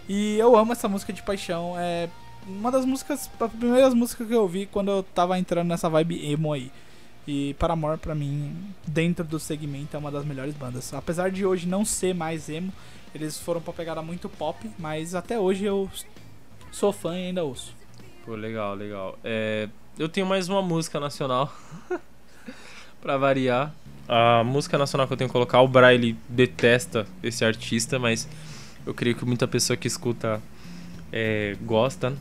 E 0.09 0.39
eu 0.39 0.57
amo 0.57 0.72
essa 0.72 0.89
música 0.89 1.12
de 1.12 1.22
paixão. 1.22 1.74
É 1.78 2.09
uma 2.47 2.70
das 2.70 2.85
músicas, 2.85 3.31
as 3.39 3.53
primeiras 3.53 3.95
músicas 3.95 4.26
que 4.26 4.35
eu 4.35 4.43
ouvi 4.43 4.66
quando 4.66 4.91
eu 4.91 5.03
tava 5.03 5.39
entrando 5.39 5.68
nessa 5.68 5.89
vibe 5.89 6.33
emo 6.33 6.53
aí. 6.53 6.72
E 7.27 7.55
Paramore, 7.55 7.99
pra 7.99 8.14
mim, 8.14 8.57
dentro 8.87 9.25
do 9.25 9.39
segmento, 9.39 9.97
é 9.97 9.99
uma 9.99 10.11
das 10.11 10.25
melhores 10.25 10.55
bandas. 10.55 10.93
Apesar 10.95 11.31
de 11.31 11.45
hoje 11.45 11.66
não 11.68 11.85
ser 11.85 12.14
mais 12.14 12.49
emo, 12.49 12.73
eles 13.14 13.39
foram 13.39 13.61
pra 13.61 13.73
pegada 13.73 14.03
muito 14.03 14.29
pop, 14.29 14.71
mas 14.79 15.14
até 15.14 15.39
hoje 15.39 15.64
eu 15.64 15.91
sou 16.73 16.93
fã 16.93 17.16
e 17.16 17.27
ainda 17.27 17.45
ouço. 17.45 17.75
Pô, 18.25 18.35
legal, 18.35 18.75
legal. 18.75 19.18
É, 19.23 19.68
eu 19.99 20.09
tenho 20.09 20.27
mais 20.27 20.49
uma 20.49 20.62
música 20.62 20.99
nacional. 20.99 21.53
pra 23.01 23.16
variar. 23.16 23.73
A 24.09 24.43
música 24.45 24.77
nacional 24.77 25.07
que 25.07 25.12
eu 25.12 25.16
tenho 25.16 25.29
que 25.29 25.33
colocar, 25.33 25.61
o 25.61 25.68
Braille 25.68 26.16
detesta 26.29 27.07
esse 27.23 27.45
artista, 27.45 27.99
mas 27.99 28.29
eu 28.85 28.93
creio 28.93 29.14
que 29.14 29.25
muita 29.25 29.47
pessoa 29.47 29.77
que 29.77 29.87
escuta 29.87 30.43
é, 31.12 31.57
gosta. 31.62 32.12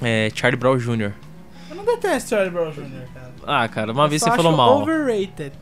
É 0.00 0.30
Charlie 0.34 0.58
Brown 0.58 0.78
Jr. 0.78 1.12
Não 1.78 1.84
detesto 1.84 2.30
Charlie 2.30 2.50
Brown 2.50 2.70
Jr., 2.72 3.06
cara. 3.14 3.32
Ah, 3.46 3.68
cara, 3.68 3.92
uma 3.92 4.04
Eu 4.04 4.08
vez 4.08 4.20
você 4.22 4.30
falou 4.32 4.56
mal. 4.56 4.82
overrated. 4.82 5.52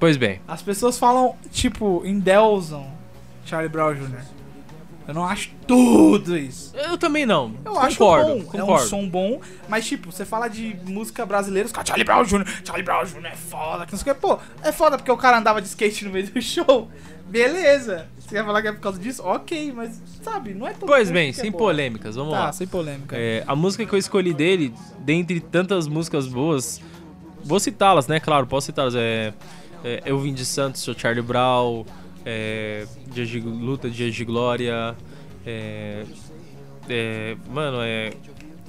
Pois 0.00 0.16
bem. 0.16 0.40
As 0.48 0.62
pessoas 0.62 0.98
falam, 0.98 1.36
tipo, 1.50 2.02
endeusam 2.04 2.90
Charlie 3.44 3.68
Brown 3.68 3.94
Jr. 3.94 4.20
Eu 5.08 5.14
não 5.14 5.24
acho 5.24 5.50
tudo 5.66 6.36
isso. 6.36 6.74
Eu 6.76 6.98
também 6.98 7.24
não. 7.24 7.54
Eu 7.64 7.78
acho 7.78 7.96
concordo, 7.96 8.34
bom, 8.34 8.42
concordo. 8.44 8.72
é 8.72 8.74
um 8.74 8.78
som 8.88 9.08
bom, 9.08 9.40
mas 9.68 9.86
tipo, 9.86 10.10
você 10.10 10.24
fala 10.24 10.48
de 10.48 10.76
música 10.84 11.24
brasileira, 11.24 11.66
os 11.66 11.72
caras, 11.72 11.86
Charlie 11.88 12.04
Brown 12.04 12.24
Jr., 12.24 12.44
Charlie 12.64 12.84
Brown 12.84 13.04
Jr. 13.04 13.26
é 13.26 13.36
foda, 13.36 13.86
que 13.86 13.92
não 13.92 13.98
sei 14.00 14.10
o 14.10 14.14
que. 14.14 14.20
Pô, 14.20 14.38
é 14.62 14.72
foda 14.72 14.96
porque 14.96 15.10
o 15.12 15.16
cara 15.16 15.38
andava 15.38 15.62
de 15.62 15.68
skate 15.68 16.04
no 16.04 16.10
meio 16.10 16.26
do 16.28 16.42
show. 16.42 16.88
Beleza. 17.28 18.06
Você 18.18 18.34
quer 18.36 18.44
falar 18.44 18.62
que 18.62 18.68
é 18.68 18.72
por 18.72 18.80
causa 18.80 18.98
disso? 18.98 19.22
Ok, 19.24 19.72
mas 19.74 20.00
sabe, 20.22 20.52
não 20.54 20.66
é 20.66 20.72
todo 20.72 20.86
Pois 20.88 21.10
bem, 21.10 21.30
é 21.30 21.32
sem 21.32 21.50
boa. 21.50 21.64
polêmicas, 21.64 22.16
vamos 22.16 22.32
Tá, 22.32 22.40
lá. 22.46 22.52
sem 22.52 22.66
polêmica. 22.66 23.16
É, 23.16 23.44
a 23.46 23.54
música 23.54 23.84
que 23.86 23.92
eu 23.94 23.98
escolhi 23.98 24.32
dele, 24.34 24.72
dentre 25.00 25.38
tantas 25.40 25.86
músicas 25.86 26.26
boas, 26.26 26.80
vou 27.44 27.60
citá-las, 27.60 28.08
né? 28.08 28.18
Claro, 28.18 28.46
posso 28.46 28.66
citá-las. 28.66 28.94
É, 28.96 29.32
é, 29.84 30.02
eu 30.04 30.18
vim 30.18 30.34
de 30.34 30.44
Santos, 30.44 30.80
sou 30.82 30.94
Charlie 30.98 31.22
Brown, 31.22 31.84
é, 32.26 32.84
Dias 33.12 33.28
de 33.28 33.40
Luta, 33.40 33.88
Dias 33.88 34.14
de 34.14 34.24
Glória. 34.24 34.94
É, 35.46 36.04
é, 36.88 37.36
mano, 37.50 37.78
é. 37.80 38.08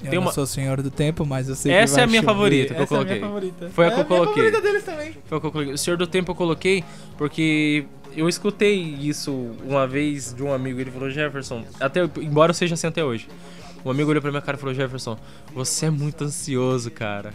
Eu 0.00 0.10
tem 0.10 0.14
não 0.14 0.26
uma- 0.26 0.32
sou 0.32 0.46
senhor 0.46 0.80
do 0.80 0.92
tempo, 0.92 1.26
mas 1.26 1.48
eu 1.48 1.56
sei 1.56 1.72
Essa 1.72 1.96
que 1.96 2.00
é 2.00 2.04
a 2.04 2.06
minha 2.06 2.20
chover. 2.22 2.32
favorita 2.34 2.74
que 2.74 2.80
eu 2.80 2.84
Essa 2.84 2.94
é 2.94 2.98
a 3.00 3.04
minha 3.04 3.18
coloquei. 3.18 3.28
favorita. 3.50 3.70
Foi 3.74 3.84
a 3.84 3.88
é 3.88 3.90
que 3.90 3.96
eu 3.98 4.00
a 4.00 4.06
minha 4.06 4.18
coloquei. 4.20 4.44
favorita 4.44 4.62
deles 4.62 4.84
também. 4.84 5.12
Foi 5.26 5.38
o 5.38 5.40
que 5.40 5.46
eu 5.48 5.50
coloquei. 5.52 5.74
O 5.74 5.78
Senhor 5.78 5.96
do 5.96 6.06
Tempo 6.06 6.30
eu 6.30 6.34
coloquei 6.36 6.84
porque 7.16 7.84
eu 8.16 8.28
escutei 8.28 8.74
isso 8.80 9.32
uma 9.66 9.88
vez 9.88 10.32
de 10.32 10.40
um 10.44 10.52
amigo. 10.52 10.80
Ele 10.80 10.90
falou: 10.92 11.10
Jefferson, 11.10 11.64
até, 11.80 12.04
embora 12.20 12.50
eu 12.50 12.54
seja 12.54 12.74
assim 12.74 12.86
até 12.86 13.02
hoje. 13.04 13.26
Um 13.84 13.90
amigo 13.90 14.08
olhou 14.10 14.22
pra 14.22 14.30
minha 14.30 14.40
cara 14.42 14.56
e 14.56 14.60
falou: 14.60 14.72
Jefferson, 14.72 15.18
você 15.52 15.86
é 15.86 15.90
muito 15.90 16.22
ansioso, 16.22 16.92
cara. 16.92 17.34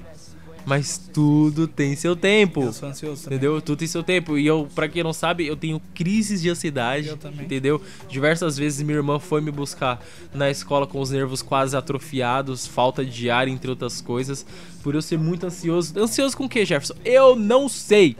Mas 0.66 0.98
tudo 1.14 1.68
tem 1.68 1.96
seu 1.96 2.16
tempo. 2.16 2.64
Eu 2.64 2.74
sou 2.74 2.88
ansioso 2.88 3.24
também. 3.24 3.38
Entendeu? 3.38 3.62
Tudo 3.62 3.80
tem 3.80 3.88
seu 3.88 4.02
tempo. 4.02 4.38
E 4.38 4.48
eu, 4.48 4.68
pra 4.74 4.88
quem 4.88 5.04
não 5.04 5.12
sabe, 5.12 5.46
eu 5.46 5.58
tenho 5.58 5.82
crises 5.94 6.42
de 6.42 6.50
ansiedade. 6.50 7.10
Eu 7.10 7.18
também. 7.18 7.46
Entendeu? 7.46 7.82
Diversas 8.10 8.58
vezes 8.58 8.82
minha 8.82 8.98
irmã 8.98 9.20
foi 9.20 9.42
me 9.42 9.52
buscar 9.52 10.02
na 10.34 10.50
escola 10.50 10.88
com 10.88 11.02
os 11.02 11.12
nervos 11.12 11.42
quase 11.42 11.76
atrofiados, 11.76 12.66
falta 12.66 13.04
de 13.04 13.30
ar, 13.30 13.48
entre 13.48 13.70
outras 13.70 14.00
coisas. 14.00 14.46
Por 14.82 14.96
eu 14.96 15.02
ser 15.02 15.18
muito 15.18 15.46
ansioso. 15.46 16.00
Ansioso 16.00 16.36
com 16.38 16.46
o 16.46 16.50
que, 16.50 16.66
Jefferson? 16.66 16.96
Eu 17.04 17.36
não 17.36 17.68
sei. 17.68 18.16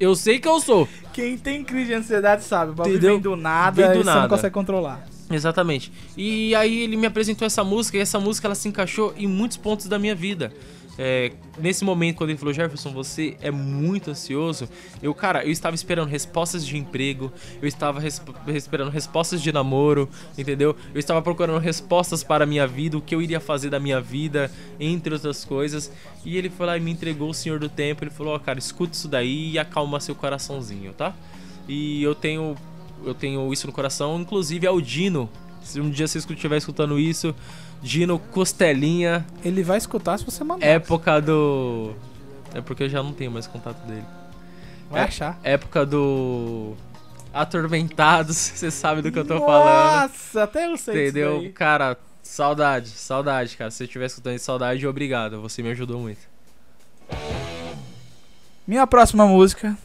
Eu 0.00 0.14
sei 0.14 0.38
que 0.38 0.48
eu 0.48 0.60
sou. 0.60 0.88
Quem 1.12 1.36
tem 1.36 1.62
crise 1.62 1.88
de 1.88 1.94
ansiedade 1.94 2.42
sabe, 2.42 2.72
o 2.72 2.98
vem 2.98 3.20
do 3.20 3.36
nada 3.36 3.76
Vem 3.76 3.86
do 3.86 3.92
e 3.92 3.98
você 3.98 4.04
não 4.10 4.14
nada. 4.14 4.28
consegue 4.28 4.54
controlar. 4.54 5.06
Exatamente. 5.30 5.92
E 6.16 6.54
aí 6.54 6.82
ele 6.82 6.96
me 6.96 7.06
apresentou 7.06 7.46
essa 7.46 7.62
música 7.62 7.96
e 7.96 8.00
essa 8.00 8.18
música 8.18 8.48
ela 8.48 8.54
se 8.54 8.68
encaixou 8.68 9.14
em 9.16 9.26
muitos 9.26 9.56
pontos 9.56 9.86
da 9.86 9.98
minha 9.98 10.14
vida. 10.14 10.52
É, 10.98 11.32
nesse 11.58 11.84
momento, 11.84 12.16
quando 12.18 12.30
ele 12.30 12.38
falou, 12.38 12.52
Jefferson, 12.52 12.92
você 12.92 13.36
é 13.40 13.50
muito 13.50 14.10
ansioso. 14.10 14.68
Eu, 15.02 15.14
cara, 15.14 15.42
eu 15.44 15.50
estava 15.50 15.74
esperando 15.74 16.08
respostas 16.08 16.66
de 16.66 16.76
emprego, 16.76 17.32
eu 17.62 17.66
estava 17.66 17.98
res- 17.98 18.22
esperando 18.54 18.90
respostas 18.90 19.40
de 19.40 19.50
namoro, 19.50 20.08
entendeu? 20.36 20.76
Eu 20.92 21.00
estava 21.00 21.22
procurando 21.22 21.58
respostas 21.58 22.22
para 22.22 22.44
a 22.44 22.46
minha 22.46 22.66
vida, 22.66 22.98
o 22.98 23.00
que 23.00 23.14
eu 23.14 23.22
iria 23.22 23.40
fazer 23.40 23.70
da 23.70 23.80
minha 23.80 24.00
vida, 24.00 24.50
entre 24.78 25.14
outras 25.14 25.44
coisas. 25.44 25.90
E 26.24 26.36
ele 26.36 26.50
foi 26.50 26.66
lá 26.66 26.76
e 26.76 26.80
me 26.80 26.90
entregou 26.90 27.30
o 27.30 27.34
Senhor 27.34 27.58
do 27.58 27.68
Tempo. 27.70 28.04
Ele 28.04 28.10
falou, 28.10 28.34
ó, 28.34 28.38
cara, 28.38 28.58
escuta 28.58 28.92
isso 28.92 29.08
daí 29.08 29.52
e 29.52 29.58
acalma 29.58 29.98
seu 29.98 30.14
coraçãozinho, 30.14 30.92
tá? 30.92 31.14
E 31.66 32.02
eu 32.02 32.14
tenho, 32.14 32.54
eu 33.04 33.14
tenho 33.14 33.50
isso 33.52 33.66
no 33.66 33.72
coração, 33.72 34.20
inclusive 34.20 34.66
é 34.66 34.70
o 34.70 34.80
Dino. 34.80 35.28
Se 35.62 35.80
um 35.80 35.88
dia 35.88 36.06
você 36.06 36.18
estiver 36.18 36.56
escutando 36.56 36.98
isso, 36.98 37.34
Dino 37.82 38.18
Costelinha, 38.18 39.26
Ele 39.44 39.62
vai 39.62 39.76
escutar 39.76 40.16
se 40.18 40.24
você 40.24 40.44
mandar. 40.44 40.64
época 40.64 41.20
do. 41.20 41.94
É 42.54 42.60
porque 42.60 42.84
eu 42.84 42.88
já 42.88 43.02
não 43.02 43.12
tenho 43.12 43.30
mais 43.30 43.46
contato 43.46 43.84
dele. 43.86 44.04
vai 44.88 45.02
é- 45.02 45.04
achar. 45.04 45.38
Época 45.42 45.84
do. 45.84 46.74
Atormentados, 47.34 48.36
você 48.54 48.70
sabe 48.70 49.02
do 49.02 49.10
que 49.10 49.18
eu 49.18 49.24
tô 49.24 49.40
falando. 49.40 50.02
Nossa, 50.02 50.44
até 50.44 50.66
eu 50.66 50.76
sei 50.76 51.08
Entendeu? 51.08 51.50
Cara, 51.54 51.96
saudade, 52.22 52.88
saudade, 52.88 53.56
cara. 53.56 53.70
Se 53.70 53.78
você 53.78 53.84
estiver 53.84 54.06
escutando 54.06 54.38
saudade, 54.38 54.86
obrigado. 54.86 55.40
Você 55.40 55.62
me 55.62 55.70
ajudou 55.70 55.98
muito. 55.98 56.20
Minha 58.66 58.86
próxima 58.86 59.26
música. 59.26 59.76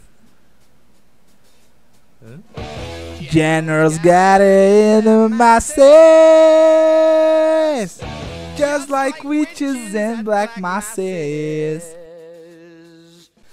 Generals 3.30 3.98
got 4.00 4.42
it 4.42 5.06
in 5.06 5.36
my 5.36 5.60
face. 5.60 5.78
Just 8.56 8.90
like 8.90 9.24
witches 9.24 9.94
and 9.94 10.24
black 10.24 10.58
masses. 10.60 11.84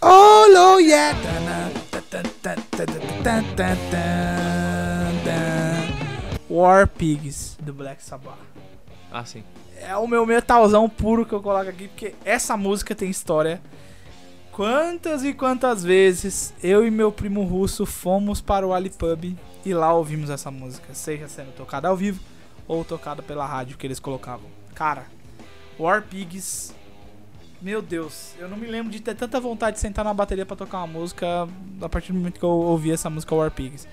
Oh, 0.02 0.50
no, 0.52 0.78
yeah. 0.78 1.14
War 6.48 6.86
Pigs, 6.86 7.56
do 7.60 7.72
Black 7.72 8.02
Sabbath. 8.02 8.38
Ah, 9.12 9.24
sim. 9.24 9.42
É 9.80 9.96
o 9.96 10.06
meu 10.06 10.24
metalzão 10.24 10.88
puro 10.88 11.26
que 11.26 11.32
eu 11.32 11.42
coloco 11.42 11.68
aqui, 11.68 11.88
porque 11.88 12.14
essa 12.24 12.56
música 12.56 12.94
tem 12.94 13.10
história. 13.10 13.60
Quantas 14.54 15.24
e 15.24 15.34
quantas 15.34 15.82
vezes 15.82 16.54
eu 16.62 16.86
e 16.86 16.90
meu 16.90 17.10
primo 17.10 17.42
russo 17.42 17.84
fomos 17.84 18.40
para 18.40 18.64
o 18.64 18.72
Alipub 18.72 19.36
e 19.66 19.74
lá 19.74 19.92
ouvimos 19.92 20.30
essa 20.30 20.48
música, 20.48 20.94
seja 20.94 21.26
sendo 21.26 21.52
tocada 21.56 21.88
ao 21.88 21.96
vivo 21.96 22.20
ou 22.68 22.84
tocada 22.84 23.20
pela 23.20 23.44
rádio 23.44 23.76
que 23.76 23.84
eles 23.84 23.98
colocavam. 23.98 24.48
Cara, 24.72 25.06
War 25.76 26.04
Pigs, 26.04 26.72
meu 27.60 27.82
Deus, 27.82 28.32
eu 28.38 28.48
não 28.48 28.56
me 28.56 28.68
lembro 28.68 28.92
de 28.92 29.00
ter 29.00 29.16
tanta 29.16 29.40
vontade 29.40 29.74
de 29.74 29.80
sentar 29.80 30.04
na 30.04 30.14
bateria 30.14 30.46
pra 30.46 30.54
tocar 30.54 30.78
uma 30.78 30.86
música 30.86 31.48
a 31.82 31.88
partir 31.88 32.12
do 32.12 32.18
momento 32.18 32.38
que 32.38 32.44
eu 32.44 32.48
ouvi 32.48 32.92
essa 32.92 33.10
música 33.10 33.34
War 33.34 33.50
Pigs. 33.50 33.88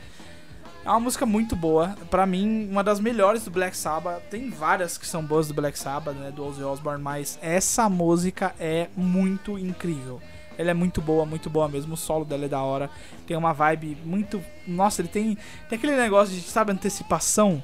É 0.86 0.90
uma 0.92 1.00
música 1.00 1.26
muito 1.26 1.56
boa, 1.56 1.96
pra 2.12 2.28
mim, 2.28 2.70
uma 2.70 2.84
das 2.84 3.00
melhores 3.00 3.44
do 3.44 3.50
Black 3.50 3.76
Sabbath. 3.76 4.22
Tem 4.30 4.52
várias 4.52 4.96
que 4.96 5.08
são 5.08 5.26
boas 5.26 5.48
do 5.48 5.56
Black 5.56 5.80
Sabbath, 5.80 6.16
né, 6.16 6.30
do 6.30 6.46
Ozzy 6.46 6.62
Osbourne, 6.62 7.02
mas 7.02 7.40
essa 7.42 7.90
música 7.90 8.54
é 8.60 8.90
muito 8.96 9.58
incrível. 9.58 10.22
Ela 10.58 10.72
é 10.72 10.74
muito 10.74 11.02
boa, 11.02 11.26
muito 11.26 11.50
boa 11.50 11.68
mesmo. 11.68 11.94
O 11.94 11.98
solo 11.98 12.26
dela 12.26 12.46
é 12.46 12.48
da 12.48 12.62
hora. 12.62 12.90
Tem 13.26 13.36
uma 13.38 13.54
vibe 13.54 13.98
muito. 14.06 14.44
Nossa, 14.68 15.02
ele 15.02 15.08
tem. 15.10 15.38
Tem 15.70 15.78
aquele 15.78 15.96
negócio 15.96 16.34
de, 16.36 16.42
sabe, 16.42 16.72
antecipação. 16.72 17.64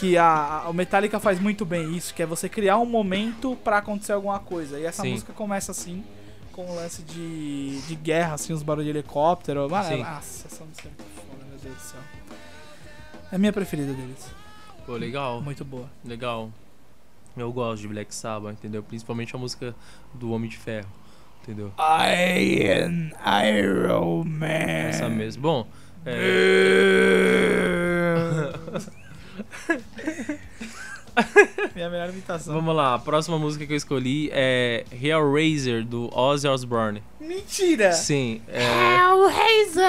Que 0.00 0.16
a, 0.18 0.62
a- 0.64 0.68
o 0.68 0.72
Metallica 0.74 1.20
faz 1.20 1.38
muito 1.40 1.64
bem 1.64 1.96
isso, 1.96 2.12
que 2.12 2.20
é 2.22 2.26
você 2.26 2.48
criar 2.48 2.76
um 2.78 2.86
momento 2.86 3.56
pra 3.62 3.78
acontecer 3.78 4.12
alguma 4.12 4.38
coisa. 4.40 4.78
E 4.80 4.84
essa 4.84 5.02
Sim. 5.02 5.12
música 5.12 5.32
começa 5.32 5.70
assim, 5.70 6.04
com 6.52 6.66
o 6.68 6.74
lance 6.74 7.02
de, 7.02 7.80
de 7.82 7.94
guerra, 7.94 8.34
assim, 8.34 8.52
os 8.52 8.62
barulhos 8.64 8.92
de 8.92 8.98
helicóptero. 8.98 9.68
Mano, 9.70 9.88
Sim. 9.88 10.02
nossa, 10.02 10.46
essa 10.48 10.64
música 10.64 10.88
é 10.88 10.90
muito 10.90 11.14
foda, 11.14 11.44
meu 11.48 11.58
Deus 11.58 11.74
do 11.76 11.80
céu. 11.80 12.00
É 13.30 13.36
a 13.36 13.38
minha 13.38 13.52
preferida 13.52 13.92
deles. 13.92 14.26
Pô, 14.84 14.94
legal. 14.96 15.40
Muito 15.40 15.64
boa. 15.64 15.88
Legal. 16.04 16.50
Eu 17.36 17.52
gosto 17.52 17.82
de 17.82 17.88
Black 17.88 18.14
Sabbath, 18.14 18.54
entendeu? 18.54 18.82
Principalmente 18.82 19.36
a 19.36 19.38
música 19.38 19.74
do 20.14 20.30
Homem 20.32 20.48
de 20.50 20.56
Ferro, 20.56 20.88
entendeu? 21.46 21.72
I 21.78 22.72
am 22.82 23.12
Iron 23.46 24.24
Man. 24.24 24.46
Essa 24.88 25.08
mesmo. 25.08 25.42
Bom, 25.42 25.66
é, 26.04 26.16
Minha 31.74 31.88
melhor 31.88 32.10
imitação. 32.10 32.52
vamos 32.54 32.74
lá. 32.76 32.94
A 32.94 32.98
próxima 32.98 33.38
música 33.38 33.66
que 33.66 33.72
eu 33.72 33.76
escolhi 33.76 34.28
é 34.32 34.84
Hellraiser, 34.92 35.84
do 35.84 36.10
Ozzy 36.16 36.46
Osbourne. 36.46 37.02
Mentira! 37.18 37.92
Sim, 37.92 38.42
é... 38.48 38.62
Hellraiser! 38.96 39.86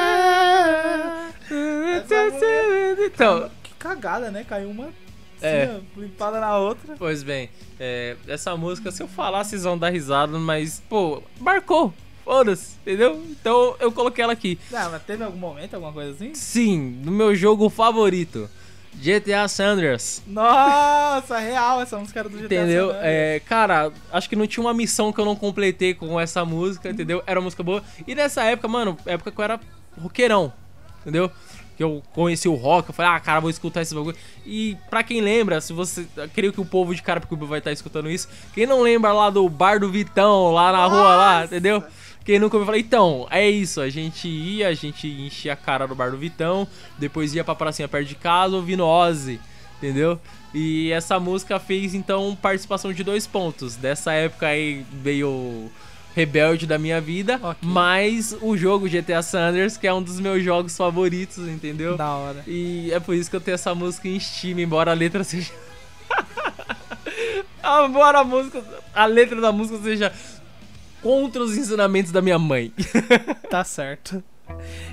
Então, 3.05 3.49
Que 3.63 3.73
cagada, 3.75 4.31
né? 4.31 4.45
Caiu 4.47 4.69
uma 4.69 4.89
É. 5.41 5.79
limpada 5.95 6.39
na 6.39 6.57
outra. 6.57 6.95
pois 6.97 7.23
bem, 7.23 7.49
é, 7.79 8.15
essa 8.27 8.55
música, 8.55 8.91
se 8.91 9.03
eu 9.03 9.07
falar, 9.07 9.43
vocês 9.43 9.63
vão 9.63 9.77
dar 9.77 9.89
risada, 9.89 10.37
mas, 10.37 10.81
pô, 10.89 11.21
marcou. 11.39 11.93
Foda-se, 12.23 12.75
entendeu? 12.81 13.23
Então 13.29 13.75
eu 13.79 13.89
coloquei 13.89 14.21
ela 14.21 14.33
aqui. 14.33 14.59
Ah, 14.73 14.89
mas 14.91 15.01
teve 15.03 15.23
algum 15.23 15.37
momento, 15.37 15.75
alguma 15.75 15.93
coisa 15.93 16.11
assim? 16.11 16.33
Sim, 16.33 16.99
no 17.01 17.11
meu 17.11 17.33
jogo 17.33 17.69
favorito. 17.69 18.49
GTA 18.95 19.47
Sanders. 19.47 20.23
Nossa, 20.25 21.37
real, 21.37 21.81
essa 21.81 21.97
música 21.97 22.19
era 22.19 22.27
do 22.27 22.37
GTA 22.37 22.45
Entendeu? 22.45 22.91
É, 22.95 23.39
cara, 23.45 23.91
acho 24.11 24.27
que 24.27 24.35
não 24.35 24.47
tinha 24.47 24.61
uma 24.65 24.73
missão 24.73 25.13
que 25.13 25.21
eu 25.21 25.25
não 25.25 25.35
completei 25.35 25.93
com 25.93 26.19
essa 26.19 26.43
música, 26.43 26.89
entendeu? 26.89 27.23
Era 27.25 27.39
uma 27.39 27.45
música 27.45 27.63
boa. 27.63 27.83
E 28.05 28.15
nessa 28.15 28.43
época, 28.43 28.67
mano, 28.67 28.97
época 29.05 29.31
que 29.31 29.39
eu 29.39 29.43
era 29.43 29.59
roqueirão, 30.01 30.51
entendeu? 31.01 31.31
Que 31.77 31.83
eu 31.83 32.01
conheci 32.11 32.49
o 32.49 32.55
rock, 32.55 32.89
eu 32.89 32.93
falei, 32.93 33.11
ah, 33.11 33.19
cara, 33.19 33.39
vou 33.39 33.51
escutar 33.51 33.83
esse 33.83 33.93
bagulho. 33.93 34.17
E 34.43 34.75
pra 34.89 35.03
quem 35.03 35.21
lembra, 35.21 35.61
se 35.61 35.71
você. 35.71 36.07
Creio 36.33 36.51
que 36.51 36.59
o 36.59 36.65
povo 36.65 36.95
de 36.95 37.03
Carapicuíba 37.03 37.45
vai 37.45 37.59
estar 37.59 37.71
escutando 37.71 38.09
isso. 38.09 38.27
Quem 38.53 38.65
não 38.65 38.81
lembra 38.81 39.13
lá 39.13 39.29
do 39.29 39.47
bar 39.47 39.79
do 39.79 39.91
Vitão, 39.91 40.51
lá 40.51 40.71
na 40.71 40.87
rua, 40.87 41.15
lá, 41.15 41.45
entendeu? 41.45 41.83
Quem 42.25 42.39
nunca 42.39 42.57
ouviu 42.57 42.65
falar, 42.65 42.79
então, 42.79 43.25
é 43.29 43.49
isso, 43.49 43.79
a 43.79 43.89
gente 43.89 44.27
ia, 44.27 44.67
a 44.67 44.73
gente 44.73 45.07
enchia 45.07 45.53
a 45.53 45.55
cara 45.55 45.87
no 45.87 45.95
bar 45.95 46.11
do 46.11 46.17
Vitão, 46.17 46.67
depois 46.97 47.33
ia 47.33 47.41
pra 47.41 47.55
pracinha 47.55 47.87
perto 47.87 48.05
de 48.05 48.15
casa 48.15 48.53
ouvindo 48.53 48.85
Ozzy, 48.85 49.39
entendeu? 49.77 50.19
E 50.53 50.91
essa 50.91 51.19
música 51.21 51.57
fez, 51.57 51.93
então, 51.93 52.35
participação 52.41 52.91
de 52.91 53.01
dois 53.01 53.25
pontos. 53.25 53.77
Dessa 53.77 54.11
época 54.11 54.47
aí 54.47 54.85
veio 54.91 55.71
rebelde 56.17 56.65
da 56.65 56.79
minha 56.79 56.99
vida, 56.99 57.39
Ok. 57.43 57.57
mais 57.61 58.35
o 58.41 58.57
jogo 58.57 58.89
GTA 58.89 59.21
San 59.21 59.49
Andreas, 59.49 59.77
que 59.77 59.85
é 59.85 59.93
um 59.93 60.01
dos 60.01 60.19
meus 60.19 60.43
jogos 60.43 60.75
favoritos, 60.75 61.37
entendeu? 61.47 61.95
Da 61.95 62.09
hora. 62.09 62.43
E 62.47 62.91
é 62.91 62.99
por 62.99 63.13
isso 63.13 63.29
que 63.29 63.35
eu 63.35 63.39
tenho 63.41 63.53
essa 63.53 63.75
música 63.75 64.07
em 64.07 64.19
Steam, 64.19 64.59
embora 64.59 64.89
a 64.89 64.95
letra 64.95 65.23
seja. 65.23 65.51
Embora 67.85 68.19
a 68.19 68.23
música. 68.23 68.63
A 68.95 69.05
letra 69.05 69.39
da 69.41 69.51
música 69.51 69.77
seja 69.83 70.11
contra 71.03 71.43
os 71.43 71.55
ensinamentos 71.55 72.11
da 72.11 72.21
minha 72.21 72.39
mãe. 72.39 72.73
Tá 73.49 73.63
certo. 73.63 74.21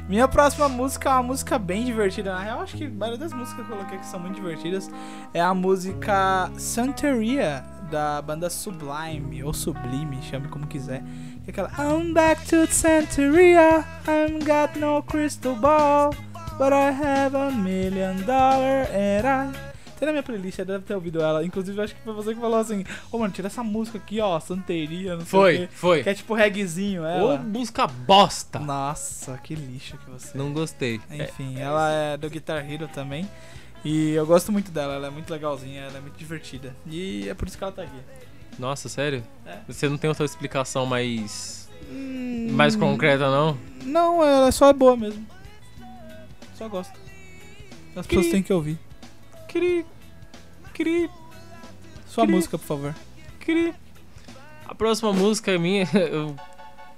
Minha 0.09 0.29
próxima 0.29 0.68
música 0.68 1.09
é 1.09 1.12
uma 1.14 1.22
música 1.22 1.59
bem 1.59 1.85
divertida. 1.85 2.33
Na 2.35 2.41
real, 2.41 2.61
acho 2.61 2.77
que 2.77 2.85
a 2.85 2.91
maioria 2.91 3.18
das 3.18 3.33
músicas 3.33 3.64
que 3.66 3.72
eu 3.72 3.77
coloquei 3.77 3.99
aqui 3.99 4.07
são 4.07 4.20
muito 4.20 4.35
divertidas. 4.37 4.91
É 5.33 5.41
a 5.41 5.53
música 5.55 6.51
Santeria, 6.57 7.64
da 7.91 8.20
banda 8.22 8.49
Sublime, 8.51 9.43
ou 9.45 9.53
Sublime, 9.53 10.20
chame 10.22 10.49
como 10.49 10.66
quiser. 10.66 11.03
Que 11.45 11.51
é 11.51 11.51
aquela 11.51 11.70
I'm 11.78 12.12
back 12.12 12.45
to 12.47 12.66
Santeria, 12.72 13.85
I 14.07 14.30
got 14.45 14.78
no 14.78 15.03
crystal 15.03 15.55
ball, 15.57 16.11
but 16.59 16.72
I 16.72 16.91
have 16.91 17.37
a 17.37 17.51
million 17.51 18.16
dollar 18.24 18.87
and 18.93 19.26
I... 19.61 19.74
Tem 19.97 20.07
na 20.07 20.12
minha 20.12 20.22
playlist, 20.24 20.57
você 20.57 20.64
deve 20.64 20.85
ter 20.85 20.93
ouvido 20.95 21.22
ela. 21.22 21.45
Inclusive, 21.45 21.80
acho 21.80 21.95
que 21.95 22.03
foi 22.03 22.12
você 22.12 22.35
que 22.35 22.41
falou 22.41 22.59
assim: 22.59 22.85
Ô 23.12 23.18
mano, 23.18 23.32
tira 23.32 23.47
essa 23.47 23.62
música 23.62 23.97
aqui, 23.97 24.20
ó, 24.20 24.41
Santeria, 24.41 25.12
não 25.14 25.20
sei 25.20 25.26
o 25.26 25.26
Foi, 25.30 25.59
quê. 25.59 25.68
foi. 25.72 26.03
Que 26.03 26.11
é 26.11 26.14
tipo 26.14 26.35
reggaezinho, 26.35 27.05
ela. 27.05 27.39
música 27.39 27.87
bosta! 27.87 28.59
Nossa, 28.59 29.39
que 29.39 29.55
lixo 29.55 29.97
que 29.99 30.11
você. 30.11 30.37
Não 30.37 30.53
gostei. 30.53 31.01
É, 31.09 31.24
Enfim, 31.24 31.61
ela 31.61 31.91
é 31.93 32.16
do 32.16 32.28
Guitar 32.28 32.68
Hero 32.68 32.89
também. 32.89 33.30
E 33.85 34.12
eu 34.12 34.24
gosto 34.26 34.51
muito 34.51 34.70
dela, 34.70 34.95
ela 34.95 35.09
é 35.09 35.11
muito 35.11 35.30
legalzinha, 35.30 35.82
ela 35.82 35.99
é 35.99 36.01
muito 36.01 36.16
divertida. 36.16 36.74
E 36.87 37.28
é 37.28 37.35
por 37.35 37.47
isso 37.47 37.59
que 37.59 37.64
ela 37.64 37.72
tá 37.72 37.82
aqui. 37.82 37.97
nossa, 38.59 38.89
sério? 38.89 39.22
É. 39.47 39.59
Você 39.68 39.89
não 39.89 39.99
tem 39.99 40.09
outra 40.09 40.24
explicação 40.24 40.87
mais. 40.87 41.68
Hum, 41.91 42.49
mais 42.53 42.74
concreta, 42.76 43.30
não? 43.30 43.59
Não, 43.82 44.24
ela 44.24 44.51
só 44.51 44.70
é 44.70 44.72
boa 44.72 44.97
mesmo. 44.97 45.26
Só 46.55 46.68
gosto. 46.68 46.99
As 47.95 48.07
pessoas 48.07 48.28
têm 48.30 48.43
que 48.43 48.53
ouvir. 48.53 48.78
Cri. 49.49 49.85
Cri. 50.72 51.11
Sua 52.09 52.24
música, 52.26 52.57
por 52.59 52.64
favor. 52.66 52.95
Cri. 53.41 53.74
A 54.66 54.74
próxima 54.74 55.12
música 55.12 55.51
é 55.53 55.59
minha. 55.59 55.87
eu- 55.95 56.35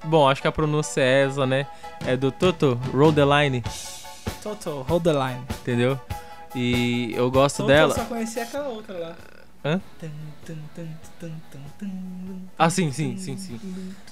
Bom, 0.04 0.28
acho 0.28 0.40
que 0.40 0.46
a 0.46 0.52
pronúncia 0.52 1.00
é 1.00 1.24
essa, 1.24 1.44
né? 1.46 1.66
É 2.06 2.16
do 2.16 2.30
Toto, 2.30 2.74
Roll 2.94 3.12
the 3.12 3.24
Line, 3.24 3.64
Toto, 4.42 4.82
hold 4.88 5.02
the 5.02 5.12
line. 5.12 5.42
entendeu? 5.62 5.98
E 6.56 7.12
eu 7.14 7.30
gosto 7.30 7.64
dela. 7.66 7.92
eu 7.92 7.96
só 7.96 8.04
conheci 8.06 8.40
aquela 8.40 8.68
outra 8.68 8.98
lá. 8.98 9.16
Hã? 9.62 9.80
Ah, 12.58 12.70
sim, 12.70 12.90
sim, 12.90 13.16
sim, 13.18 13.36
sim. 13.36 13.60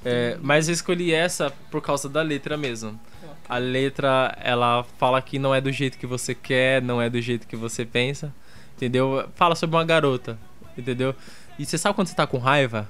É, 0.05 0.37
mas 0.43 0.69
eu 0.69 0.75
escolhi 0.75 1.13
essa 1.13 1.53
por 1.71 1.81
causa 1.81 2.09
da 2.09 2.21
letra 2.23 2.57
mesmo. 2.57 3.01
A 3.49 3.57
letra, 3.57 4.37
ela 4.43 4.85
fala 4.99 5.23
que 5.23 5.39
não 5.39 5.55
é 5.55 5.61
do 5.61 5.73
jeito 5.73 5.97
que 5.97 6.07
você 6.07 6.35
quer, 6.35 6.83
não 6.83 7.01
é 7.01 7.09
do 7.09 7.21
jeito 7.21 7.47
que 7.47 7.57
você 7.57 7.85
pensa, 7.85 8.35
entendeu? 8.77 9.29
Fala 9.35 9.55
sobre 9.55 9.77
uma 9.77 9.85
garota, 9.85 10.39
entendeu? 10.77 11.15
E 11.59 11.65
você 11.65 11.79
sabe 11.79 11.95
quando 11.95 12.09
você 12.09 12.15
tá 12.15 12.27
com 12.27 12.39
raiva? 12.39 12.89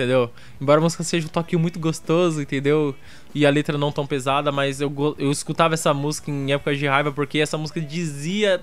Entendeu? 0.00 0.30
Embora 0.58 0.80
a 0.80 0.82
música 0.82 1.04
seja 1.04 1.26
um 1.26 1.30
toquinho 1.30 1.60
muito 1.60 1.78
gostoso, 1.78 2.40
entendeu? 2.40 2.94
E 3.34 3.44
a 3.44 3.50
letra 3.50 3.76
não 3.76 3.92
tão 3.92 4.06
pesada, 4.06 4.50
mas 4.50 4.80
eu, 4.80 4.90
eu 5.18 5.30
escutava 5.30 5.74
essa 5.74 5.92
música 5.92 6.30
em 6.30 6.50
épocas 6.52 6.78
de 6.78 6.86
raiva 6.86 7.12
porque 7.12 7.38
essa 7.38 7.58
música 7.58 7.82
dizia 7.82 8.62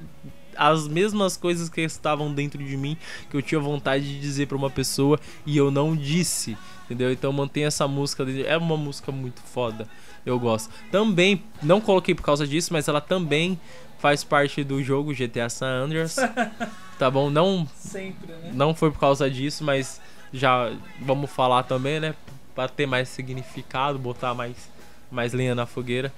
as 0.55 0.87
mesmas 0.87 1.37
coisas 1.37 1.69
que 1.69 1.81
estavam 1.81 2.33
dentro 2.33 2.63
de 2.63 2.75
mim 2.75 2.97
que 3.29 3.37
eu 3.37 3.41
tinha 3.43 3.61
vontade 3.61 4.03
de 4.03 4.19
dizer 4.19 4.47
pra 4.47 4.57
uma 4.57 4.71
pessoa 4.71 5.19
e 5.45 5.55
eu 5.55 5.69
não 5.69 5.95
disse, 5.95 6.57
entendeu? 6.85 7.11
Então 7.11 7.31
mantenha 7.31 7.67
essa 7.67 7.87
música, 7.87 8.25
é 8.47 8.57
uma 8.57 8.75
música 8.75 9.11
muito 9.11 9.39
foda, 9.41 9.87
eu 10.25 10.39
gosto. 10.39 10.73
Também, 10.91 11.43
não 11.61 11.79
coloquei 11.79 12.15
por 12.15 12.23
causa 12.23 12.47
disso, 12.47 12.73
mas 12.73 12.87
ela 12.87 12.99
também 12.99 13.59
faz 13.99 14.23
parte 14.23 14.63
do 14.63 14.81
jogo 14.81 15.13
GTA 15.13 15.49
San 15.49 15.83
Andreas, 15.83 16.15
tá 16.97 17.11
bom? 17.11 17.29
Não 17.29 17.67
Sempre, 17.75 18.33
né? 18.33 18.51
não 18.55 18.73
foi 18.73 18.89
por 18.89 18.99
causa 18.99 19.29
disso, 19.29 19.63
mas 19.63 20.01
já 20.37 20.71
vamos 21.01 21.29
falar 21.29 21.63
também, 21.63 21.99
né? 21.99 22.15
Pra 22.55 22.67
ter 22.67 22.85
mais 22.85 23.09
significado, 23.09 23.99
botar 23.99 24.33
mais, 24.33 24.69
mais 25.11 25.33
lenha 25.33 25.53
na 25.53 25.65
fogueira. 25.65 26.13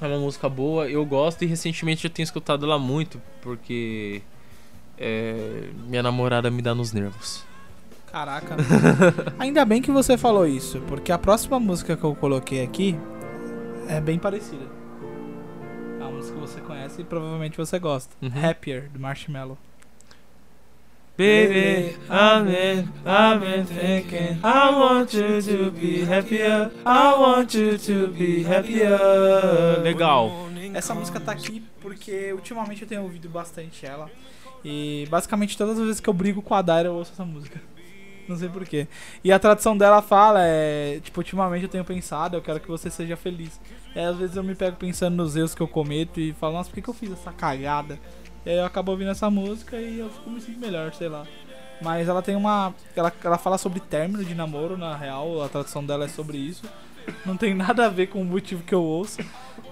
É 0.00 0.06
uma 0.06 0.18
música 0.18 0.48
boa, 0.48 0.88
eu 0.88 1.04
gosto 1.06 1.42
e 1.42 1.46
recentemente 1.46 2.04
eu 2.04 2.10
tenho 2.10 2.24
escutado 2.24 2.66
ela 2.66 2.78
muito, 2.78 3.20
porque 3.40 4.20
é, 4.98 5.70
minha 5.86 6.02
namorada 6.02 6.50
me 6.50 6.60
dá 6.60 6.74
nos 6.74 6.92
nervos. 6.92 7.44
Caraca. 8.10 8.56
Ainda 9.38 9.64
bem 9.64 9.80
que 9.80 9.90
você 9.90 10.18
falou 10.18 10.46
isso, 10.46 10.80
porque 10.88 11.10
a 11.10 11.18
próxima 11.18 11.58
música 11.58 11.96
que 11.96 12.04
eu 12.04 12.14
coloquei 12.14 12.62
aqui 12.62 12.98
é 13.88 14.00
bem 14.00 14.18
parecida. 14.18 14.64
É 15.98 16.02
uma 16.02 16.12
música 16.12 16.34
que 16.34 16.40
você 16.40 16.60
conhece 16.60 17.00
e 17.00 17.04
provavelmente 17.04 17.56
você 17.56 17.78
gosta. 17.78 18.14
Uhum. 18.20 18.50
Happier, 18.50 18.90
do 18.90 19.00
Marshmallow. 19.00 19.58
Baby, 21.16 21.96
I've 22.10 23.40
been 23.40 23.64
thinking 23.64 24.38
I 24.44 24.70
want 24.70 25.14
you 25.14 25.40
to 25.40 25.70
be 25.70 26.04
happier 26.04 26.70
I 26.84 27.14
want 27.18 27.54
you 27.54 27.78
to 27.78 28.08
be 28.08 28.42
happier 28.42 29.80
Legal 29.82 30.30
Essa 30.74 30.94
música 30.94 31.18
tá 31.18 31.32
aqui 31.32 31.62
porque 31.80 32.32
ultimamente 32.34 32.82
eu 32.82 32.88
tenho 32.88 33.02
ouvido 33.02 33.30
bastante 33.30 33.86
ela. 33.86 34.10
E 34.62 35.06
basicamente 35.08 35.56
todas 35.56 35.78
as 35.78 35.86
vezes 35.86 36.00
que 36.00 36.08
eu 36.10 36.12
brigo 36.12 36.42
com 36.42 36.54
a 36.54 36.60
Daira 36.60 36.90
eu 36.90 36.94
ouço 36.94 37.12
essa 37.12 37.24
música. 37.24 37.62
Não 38.28 38.36
sei 38.36 38.48
porquê. 38.48 38.86
E 39.22 39.32
a 39.32 39.38
tradução 39.38 39.76
dela 39.76 40.02
fala, 40.02 40.40
é. 40.42 41.00
Tipo, 41.02 41.20
ultimamente 41.20 41.62
eu 41.62 41.68
tenho 41.68 41.84
pensado, 41.84 42.36
eu 42.36 42.42
quero 42.42 42.60
que 42.60 42.68
você 42.68 42.90
seja 42.90 43.16
feliz. 43.16 43.60
E 43.94 44.00
aí, 44.00 44.04
às 44.04 44.16
vezes 44.16 44.36
eu 44.36 44.42
me 44.42 44.54
pego 44.54 44.76
pensando 44.76 45.14
nos 45.14 45.36
erros 45.36 45.54
que 45.54 45.62
eu 45.62 45.68
cometo 45.68 46.20
e 46.20 46.32
falo, 46.32 46.54
nossa, 46.54 46.68
por 46.68 46.74
que, 46.74 46.82
que 46.82 46.90
eu 46.90 46.94
fiz 46.94 47.12
essa 47.12 47.32
cagada? 47.32 47.98
E 48.46 48.50
aí 48.50 48.58
eu 48.58 48.64
acabo 48.64 48.92
ouvindo 48.92 49.10
essa 49.10 49.28
música 49.28 49.76
e 49.76 49.98
eu 49.98 50.08
fico 50.08 50.30
me 50.30 50.40
sinto 50.40 50.60
melhor, 50.60 50.94
sei 50.94 51.08
lá. 51.08 51.26
Mas 51.82 52.08
ela 52.08 52.22
tem 52.22 52.36
uma. 52.36 52.72
Ela, 52.94 53.12
ela 53.24 53.36
fala 53.36 53.58
sobre 53.58 53.80
término 53.80 54.24
de 54.24 54.36
namoro, 54.36 54.78
na 54.78 54.96
real, 54.96 55.42
a 55.42 55.48
tradução 55.48 55.84
dela 55.84 56.04
é 56.04 56.08
sobre 56.08 56.38
isso. 56.38 56.62
Não 57.24 57.36
tem 57.36 57.52
nada 57.58 57.86
a 57.86 57.88
ver 57.88 58.06
com 58.06 58.22
o 58.22 58.24
motivo 58.24 58.62
que 58.62 58.72
eu 58.72 58.84
ouço. 58.84 59.18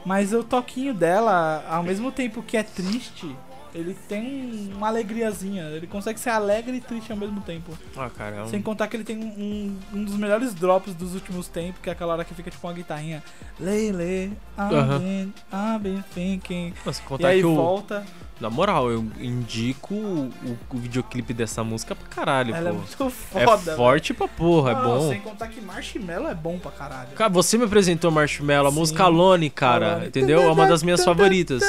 Mas 0.05 0.33
o 0.33 0.43
toquinho 0.43 0.93
dela, 0.93 1.65
ao 1.69 1.85
mesmo 1.85 2.11
tempo 2.11 2.43
que 2.43 2.57
é 2.57 2.65
triste, 2.65 3.35
ele 3.75 3.95
tem 4.09 4.71
uma 4.75 4.89
alegriazinha. 4.89 5.65
Ele 5.65 5.87
consegue 5.87 6.19
ser 6.21 6.31
alegre 6.31 6.77
e 6.77 6.81
triste 6.81 7.11
ao 7.11 7.19
mesmo 7.19 7.41
tempo. 7.41 7.77
Ah, 7.97 8.09
cara, 8.09 8.37
é. 8.37 8.47
Sem 8.47 8.63
contar 8.63 8.87
que 8.87 8.97
ele 8.97 9.05
tem 9.05 9.17
um, 9.19 9.77
um 9.93 10.05
dos 10.05 10.15
melhores 10.17 10.55
drops 10.55 10.95
dos 10.95 11.15
últimos 11.15 11.49
tempos, 11.49 11.81
que 11.83 11.89
é 11.89 11.93
aquela 11.93 12.13
hora 12.13 12.25
que 12.25 12.35
fica 12.35 12.51
tipo 12.51 12.67
uma 12.67 12.73
guitarrinha. 12.73 13.23
Lele, 13.59 14.33
I've, 14.59 14.75
Aham. 14.75 14.99
been, 14.99 15.35
I've 15.53 15.79
been 15.83 16.05
thinking. 16.15 16.73
Nossa, 16.87 17.03
E 17.03 17.05
contar 17.05 17.29
aí 17.29 17.41
que 17.41 17.47
o... 17.47 17.55
volta. 17.55 18.05
Na 18.41 18.51
moral, 18.51 18.91
eu 18.91 18.99
indico 19.21 19.95
o, 19.95 20.29
o 20.73 20.77
videoclipe 20.77 21.33
dessa 21.33 21.63
música 21.63 21.95
pra 21.95 22.09
caralho, 22.09 22.53
Ela 22.53 22.71
é 22.71 22.73
pô. 22.73 22.79
muito 22.79 23.05
É 23.37 23.45
foda. 23.45 23.77
forte 23.77 24.13
pra 24.13 24.27
porra, 24.27 24.73
é 24.73 24.75
Não, 24.75 24.83
bom. 24.83 25.09
Sem 25.09 25.21
contar 25.21 25.47
que 25.47 25.61
Marshmallow 25.61 26.29
é 26.29 26.35
bom 26.35 26.59
pra 26.59 26.73
caralho. 26.73 27.11
Cara, 27.15 27.31
você 27.31 27.57
me 27.57 27.65
apresentou 27.65 28.11
Marshmallow, 28.11 28.67
a 28.67 28.71
música 28.75 29.05
Alone, 29.05 29.49
cara, 29.51 29.93
Alone. 29.93 30.07
entendeu? 30.09 30.43
É 30.43 30.51
uma 30.51 30.67
das 30.67 30.83
minhas 30.83 31.05
favoritas, 31.05 31.63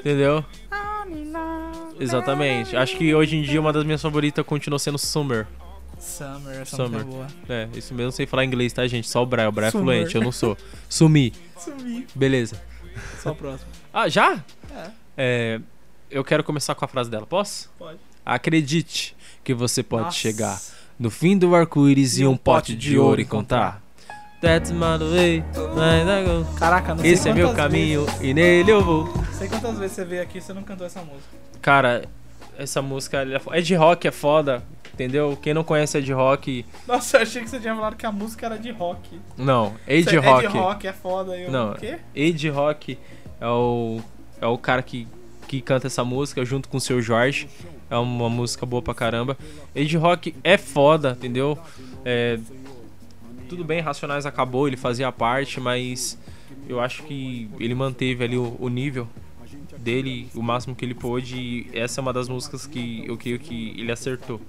entendeu? 0.00 0.44
Exatamente. 1.98 2.76
Acho 2.76 2.96
que 2.96 3.14
hoje 3.14 3.36
em 3.36 3.42
dia 3.42 3.60
uma 3.60 3.72
das 3.72 3.84
minhas 3.84 4.02
favoritas 4.02 4.44
continua 4.44 4.78
sendo 4.78 4.98
Summer. 4.98 5.46
Summer, 5.98 6.60
essa 6.60 6.76
Summer. 6.76 7.04
música 7.04 7.10
é 7.10 7.14
boa. 7.14 7.26
É, 7.48 7.68
isso 7.74 7.94
mesmo, 7.94 8.12
sei 8.12 8.26
falar 8.26 8.44
inglês, 8.44 8.72
tá, 8.72 8.86
gente? 8.86 9.08
Só 9.08 9.22
o 9.22 9.26
Brian, 9.26 9.48
o 9.48 9.52
Brian 9.52 9.68
é 9.68 9.70
Summer. 9.70 9.84
fluente, 9.96 10.14
eu 10.14 10.22
não 10.22 10.30
sou. 10.32 10.56
Sumi, 10.88 11.32
Sumi. 11.58 12.06
beleza. 12.14 12.60
Só 13.22 13.32
o 13.32 13.34
próximo. 13.34 13.70
Ah, 13.98 14.10
já? 14.10 14.44
É, 14.74 14.90
É, 15.16 15.60
eu 16.10 16.22
quero 16.22 16.44
começar 16.44 16.74
com 16.74 16.84
a 16.84 16.88
frase 16.88 17.08
dela, 17.10 17.26
posso? 17.26 17.70
pode. 17.78 17.98
Acredite 18.26 19.16
que 19.42 19.54
você 19.54 19.82
pode 19.82 20.04
Nossa. 20.06 20.18
chegar 20.18 20.60
no 20.98 21.08
fim 21.10 21.38
do 21.38 21.54
arco-íris 21.54 22.18
e 22.18 22.26
um 22.26 22.36
pote 22.36 22.76
de 22.76 22.98
ouro 22.98 23.18
encontrar. 23.22 23.80
That's 24.40 24.70
my 24.70 24.98
way, 24.98 25.44
mas 25.74 26.06
I 26.06 26.24
go. 26.24 26.44
Caraca, 26.56 26.94
não 26.94 27.02
sei 27.02 27.12
Esse 27.12 27.28
é 27.28 27.32
meu 27.32 27.48
quantas 27.48 27.64
caminho 27.64 28.06
e 28.20 28.34
nele 28.34 28.70
eu 28.70 28.82
vou. 28.84 29.04
Vezes, 29.06 29.36
sei 29.36 29.48
quantas 29.48 29.78
vezes 29.78 29.96
você 29.96 30.04
veio 30.04 30.22
aqui 30.22 30.38
e 30.38 30.40
você 30.40 30.52
não 30.52 30.62
cantou 30.62 30.86
essa 30.86 31.00
música. 31.00 31.28
Cara, 31.62 32.04
essa 32.58 32.82
música 32.82 33.22
é 33.22 33.58
é 33.58 33.60
de 33.62 33.74
rock, 33.74 34.06
é 34.06 34.10
foda, 34.10 34.62
entendeu? 34.92 35.38
Quem 35.40 35.54
não 35.54 35.64
conhece 35.64 35.96
é 35.98 36.00
de 36.02 36.12
rock, 36.12 36.66
Nossa, 36.86 37.16
eu 37.16 37.22
achei 37.22 37.42
que 37.42 37.48
você 37.50 37.58
tinha 37.58 37.74
falado 37.74 37.96
que 37.96 38.04
a 38.06 38.12
música 38.12 38.46
era 38.46 38.58
de 38.58 38.70
rock. 38.70 39.18
não, 39.38 39.74
é 39.86 40.00
Você- 40.02 40.16
rock. 40.18 40.44
É 40.46 40.48
de 40.50 40.56
rock, 40.56 40.86
é 40.86 40.92
foda. 40.92 41.36
Eu, 41.36 41.50
Não. 41.50 41.72
O 41.72 41.74
quê? 41.76 41.98
E 42.14 42.30
de 42.32 42.48
rock 42.50 42.98
É 43.40 43.46
o, 43.48 44.00
é 44.40 44.46
o 44.46 44.56
cara 44.58 44.82
que, 44.82 45.08
que 45.48 45.60
canta 45.62 45.86
essa 45.86 46.04
música 46.04 46.44
junto 46.44 46.68
com 46.68 46.76
o 46.76 46.80
seu 46.80 47.00
Jorge. 47.00 47.48
É 47.90 47.96
uma 47.96 48.28
música 48.28 48.66
boa 48.66 48.82
pra 48.82 48.92
caramba. 48.94 49.36
Ed 49.74 49.96
Rock 49.96 50.34
é 50.42 50.56
foda, 50.58 51.12
entendeu? 51.12 51.56
É, 52.04 52.36
tudo 53.48 53.64
bem, 53.64 53.80
Racionais 53.80 54.26
acabou, 54.26 54.66
ele 54.66 54.76
fazia 54.76 55.10
parte, 55.10 55.60
mas 55.60 56.18
eu 56.68 56.80
acho 56.80 57.02
que 57.04 57.48
ele 57.58 57.74
manteve 57.74 58.24
ali 58.24 58.36
o, 58.36 58.56
o 58.58 58.68
nível 58.68 59.08
dele, 59.78 60.28
o 60.34 60.42
máximo 60.42 60.74
que 60.74 60.84
ele 60.84 60.94
pôde. 60.94 61.36
E 61.36 61.70
essa 61.72 62.00
é 62.00 62.02
uma 62.02 62.12
das 62.12 62.28
músicas 62.28 62.66
que 62.66 63.04
eu 63.06 63.16
creio 63.16 63.38
que 63.38 63.74
ele 63.78 63.92
acertou. 63.92 64.40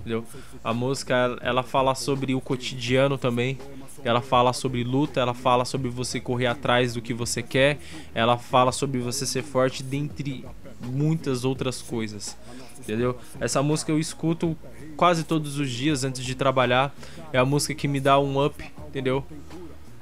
Entendeu? 0.00 0.24
A 0.64 0.74
música 0.74 1.38
ela 1.40 1.62
fala 1.62 1.94
sobre 1.94 2.34
o 2.34 2.40
cotidiano 2.40 3.16
também. 3.16 3.58
Ela 4.02 4.20
fala 4.20 4.52
sobre 4.52 4.82
luta, 4.82 5.20
ela 5.20 5.34
fala 5.34 5.64
sobre 5.64 5.90
você 5.90 6.18
correr 6.18 6.46
atrás 6.46 6.94
do 6.94 7.02
que 7.02 7.12
você 7.12 7.42
quer, 7.42 7.78
ela 8.14 8.38
fala 8.38 8.72
sobre 8.72 8.98
você 8.98 9.26
ser 9.26 9.42
forte, 9.42 9.82
dentre 9.82 10.46
muitas 10.80 11.44
outras 11.44 11.82
coisas. 11.82 12.34
Entendeu? 12.80 13.16
Essa 13.38 13.62
música 13.62 13.92
eu 13.92 13.98
escuto 13.98 14.56
quase 14.96 15.24
todos 15.24 15.58
os 15.58 15.70
dias 15.70 16.04
antes 16.04 16.24
de 16.24 16.34
trabalhar. 16.34 16.94
É 17.32 17.38
a 17.38 17.44
música 17.44 17.74
que 17.74 17.86
me 17.86 18.00
dá 18.00 18.18
um 18.18 18.44
up, 18.44 18.64
entendeu? 18.88 19.24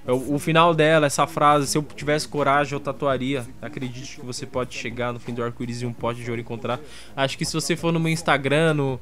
É 0.09 0.12
O, 0.12 0.36
o 0.36 0.38
final 0.38 0.74
dela, 0.74 1.06
essa 1.06 1.26
frase, 1.26 1.66
se 1.66 1.76
eu 1.76 1.82
tivesse 1.82 2.26
coragem, 2.26 2.72
eu 2.72 2.80
tatuaria. 2.80 3.46
Acredite 3.61 4.18
que 4.18 4.24
você 4.24 4.46
pode 4.46 4.74
chegar 4.74 5.12
no 5.12 5.20
fim 5.20 5.34
do 5.34 5.44
arco-íris 5.44 5.82
e 5.82 5.86
um 5.86 5.92
pote 5.92 6.24
de 6.24 6.30
ouro 6.30 6.40
encontrar. 6.40 6.80
Acho 7.14 7.36
que 7.36 7.44
se 7.44 7.52
você 7.52 7.76
for 7.76 7.92
no 7.92 8.00
meu 8.00 8.11
Instagram, 8.11 8.72
no, 8.72 8.98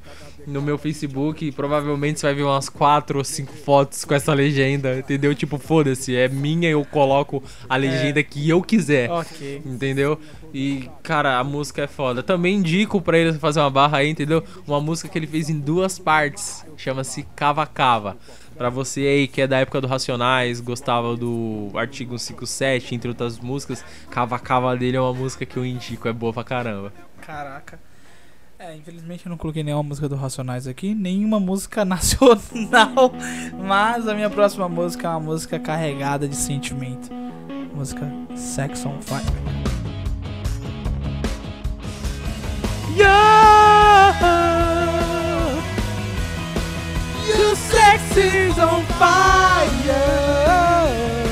no 0.46 0.61
meu 0.61 0.76
Facebook, 0.76 1.52
provavelmente 1.52 2.18
você 2.18 2.26
vai 2.26 2.34
ver 2.34 2.42
umas 2.42 2.68
quatro 2.68 3.18
ou 3.18 3.24
cinco 3.24 3.52
fotos 3.52 4.04
com 4.04 4.14
essa 4.14 4.34
legenda, 4.34 4.98
entendeu? 4.98 5.32
Tipo, 5.32 5.59
foda-se, 5.59 6.16
é 6.16 6.28
minha, 6.28 6.68
eu 6.68 6.84
coloco 6.84 7.40
a 7.68 7.76
legenda 7.76 8.20
que 8.24 8.48
eu 8.48 8.61
quiser. 8.61 9.09
Ok. 9.09 9.62
Entendeu? 9.64 10.18
E, 10.52 10.90
cara, 11.04 11.38
a 11.38 11.44
música 11.44 11.82
é 11.82 11.86
foda. 11.86 12.20
Também 12.20 12.57
indico 12.57 13.00
pra 13.00 13.16
ele 13.16 13.32
fazer 13.34 13.61
uma 13.61 13.70
barra 13.70 13.98
aí, 13.98 14.11
entendeu? 14.11 14.42
Uma 14.66 14.80
música 14.80 15.09
que 15.09 15.16
ele 15.16 15.26
fez 15.28 15.48
em 15.48 15.61
duas 15.61 15.98
partes. 16.00 16.64
Chama-se 16.76 17.22
Cava 17.36 17.64
Cava. 17.64 18.16
Pra 18.57 18.70
você 18.70 19.00
aí 19.00 19.28
que 19.28 19.42
é 19.42 19.46
da 19.46 19.59
época 19.59 19.80
do 19.80 19.86
Racionais, 19.86 20.61
gostava 20.61 21.16
do 21.16 21.70
Artigo 21.74 22.18
57, 22.18 22.94
entre 22.94 23.09
outras 23.09 23.38
músicas, 23.38 23.84
Cava 24.11 24.38
Cava 24.38 24.74
dele 24.76 24.96
é 24.96 25.00
uma 25.00 25.12
música 25.12 25.44
que 25.44 25.57
eu 25.57 25.64
indico, 25.64 26.09
é 26.09 26.12
boa 26.12 26.32
pra 26.32 26.42
caramba. 26.44 26.92
Caraca. 27.20 27.78
É, 28.59 28.74
infelizmente 28.74 29.26
eu 29.26 29.30
não 29.30 29.36
coloquei 29.36 29.62
nenhuma 29.62 29.82
música 29.82 30.09
do 30.09 30.16
Racionais 30.16 30.66
aqui, 30.66 30.94
nenhuma 30.94 31.38
música 31.38 31.84
nacional, 31.86 33.12
mas 33.62 34.09
a 34.09 34.14
minha 34.14 34.30
próxima 34.30 34.66
música 34.68 35.07
é 35.07 35.11
uma 35.11 35.20
música 35.20 35.59
carregada 35.59 36.26
de 36.26 36.36
sentimento. 36.36 37.11
Música 37.74 38.11
Sex 38.34 38.86
on 38.86 39.02
Fire. 39.02 39.46
You 47.28 47.54
sex 47.54 47.86
on 48.18 48.82
fire. 48.96 49.96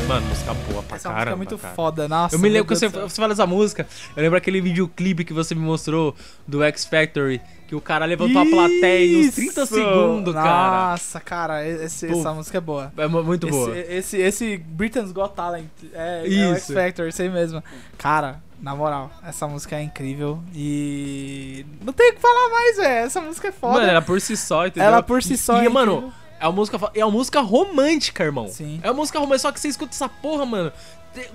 Mano, 0.07 0.27
música 0.29 0.53
boa 0.71 0.83
pra 0.83 0.97
Essa 0.97 1.09
caramba. 1.09 1.25
música 1.25 1.33
é 1.33 1.37
muito 1.37 1.59
cara. 1.59 1.75
foda, 1.75 2.07
nossa. 2.09 2.35
Eu 2.35 2.39
me 2.39 2.49
lembro 2.51 2.69
que 2.69 2.77
você, 2.77 2.89
você 2.89 3.17
fala 3.21 3.33
essa 3.33 3.47
música. 3.47 3.87
Eu 4.15 4.23
lembro 4.23 4.37
aquele 4.37 4.61
videoclipe 4.61 5.25
que 5.25 5.33
você 5.33 5.55
me 5.55 5.63
mostrou 5.63 6.15
do 6.47 6.63
X 6.63 6.85
Factory, 6.85 7.41
que 7.67 7.75
o 7.75 7.81
cara 7.81 8.05
levantou 8.05 8.43
a 8.43 8.45
plateia 8.45 9.07
em 9.07 9.27
uns 9.29 9.35
30 9.35 9.63
Isso! 9.63 9.75
segundos, 9.75 10.35
cara. 10.35 10.91
Nossa, 10.91 11.21
cara, 11.21 11.67
esse- 11.67 12.07
Pô, 12.07 12.19
essa 12.21 12.35
música 12.35 12.59
é 12.59 12.61
boa. 12.61 12.93
É 12.99 13.07
mu- 13.09 13.25
muito 13.25 13.47
esse, 13.47 13.57
boa. 13.57 13.79
Esse, 13.79 14.17
esse 14.19 14.57
Britain's 14.59 15.11
Got 15.11 15.31
Talent 15.35 15.65
é, 15.95 16.21
é 16.27 16.49
o 16.51 16.55
X 16.55 16.65
Isso. 16.65 16.75
Factor, 16.75 17.09
isso 17.09 17.23
aí 17.23 17.31
mesmo. 17.31 17.65
Cara, 17.97 18.43
na 18.61 18.77
moral, 18.77 19.11
essa 19.27 19.49
música 19.49 19.77
é 19.77 19.83
incrível 19.83 20.39
e. 20.55 21.65
Não 21.83 21.95
tem 21.95 22.11
o 22.11 22.15
que 22.15 22.21
falar 22.21 22.51
mais, 22.51 22.77
velho. 22.77 23.07
Essa 23.07 23.23
música 23.23 23.49
é 23.49 23.53
foda. 23.53 23.73
Mano, 23.79 23.87
ela 23.91 24.03
por 24.03 24.21
si 24.21 24.37
só, 24.37 24.67
entendeu? 24.67 24.87
Ela 24.87 25.03
por 25.03 25.23
si 25.23 25.39
só 25.39 25.63
E, 25.63 25.67
é 25.67 25.69
mano, 25.71 25.93
incrível. 25.93 26.24
É 26.41 26.47
uma 26.47 26.53
música, 26.53 26.79
é 26.95 27.05
uma 27.05 27.13
música 27.13 27.41
romântica, 27.41 28.25
irmão. 28.25 28.49
Sim. 28.49 28.81
É 28.83 28.91
uma 28.91 28.95
música 28.95 29.19
romântica, 29.19 29.49
só 29.49 29.53
que 29.53 29.61
você 29.61 29.69
escuta 29.69 29.93
essa 29.93 30.09
porra, 30.09 30.45
mano. 30.45 30.73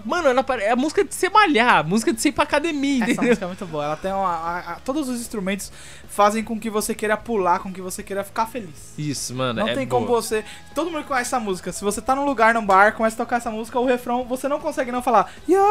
Mano, 0.05 0.27
ela 0.29 0.43
pare- 0.43 0.63
é 0.63 0.71
a 0.71 0.75
música 0.75 1.03
de 1.03 1.13
você 1.13 1.29
malhar, 1.29 1.85
música 1.87 2.11
de 2.13 2.21
você 2.21 2.29
ir 2.29 2.31
pra 2.31 2.43
academia, 2.43 3.03
Essa 3.03 3.11
entendeu? 3.11 3.29
música 3.29 3.45
é 3.45 3.47
muito 3.47 3.65
boa. 3.65 3.85
Ela 3.85 3.97
tem 3.97 4.11
uma. 4.11 4.27
a- 4.29 4.59
a- 4.73 4.79
todos 4.83 5.07
os 5.09 5.19
instrumentos 5.19 5.71
fazem 6.07 6.43
com 6.43 6.59
que 6.59 6.69
você 6.69 6.93
queira 6.95 7.15
pular, 7.15 7.59
com 7.59 7.71
que 7.71 7.81
você 7.81 8.01
queira 8.03 8.23
ficar 8.23 8.45
feliz. 8.47 8.93
Isso, 8.97 9.33
mano. 9.35 9.61
Não 9.61 9.67
é 9.67 9.75
tem 9.75 9.87
boa. 9.87 10.01
como 10.01 10.13
você. 10.13 10.43
Todo 10.75 10.89
mundo 10.91 11.03
conhece 11.05 11.27
essa 11.29 11.39
música. 11.39 11.71
Se 11.71 11.83
você 11.83 12.01
tá 12.01 12.15
num 12.15 12.25
lugar, 12.25 12.53
num 12.53 12.65
bar, 12.65 12.93
começa 12.93 13.15
a 13.15 13.25
tocar 13.25 13.37
essa 13.37 13.51
música, 13.51 13.79
o 13.79 13.85
refrão, 13.85 14.23
você 14.25 14.47
não 14.47 14.59
consegue 14.59 14.91
não 14.91 15.01
falar. 15.01 15.31
"Yeah". 15.47 15.69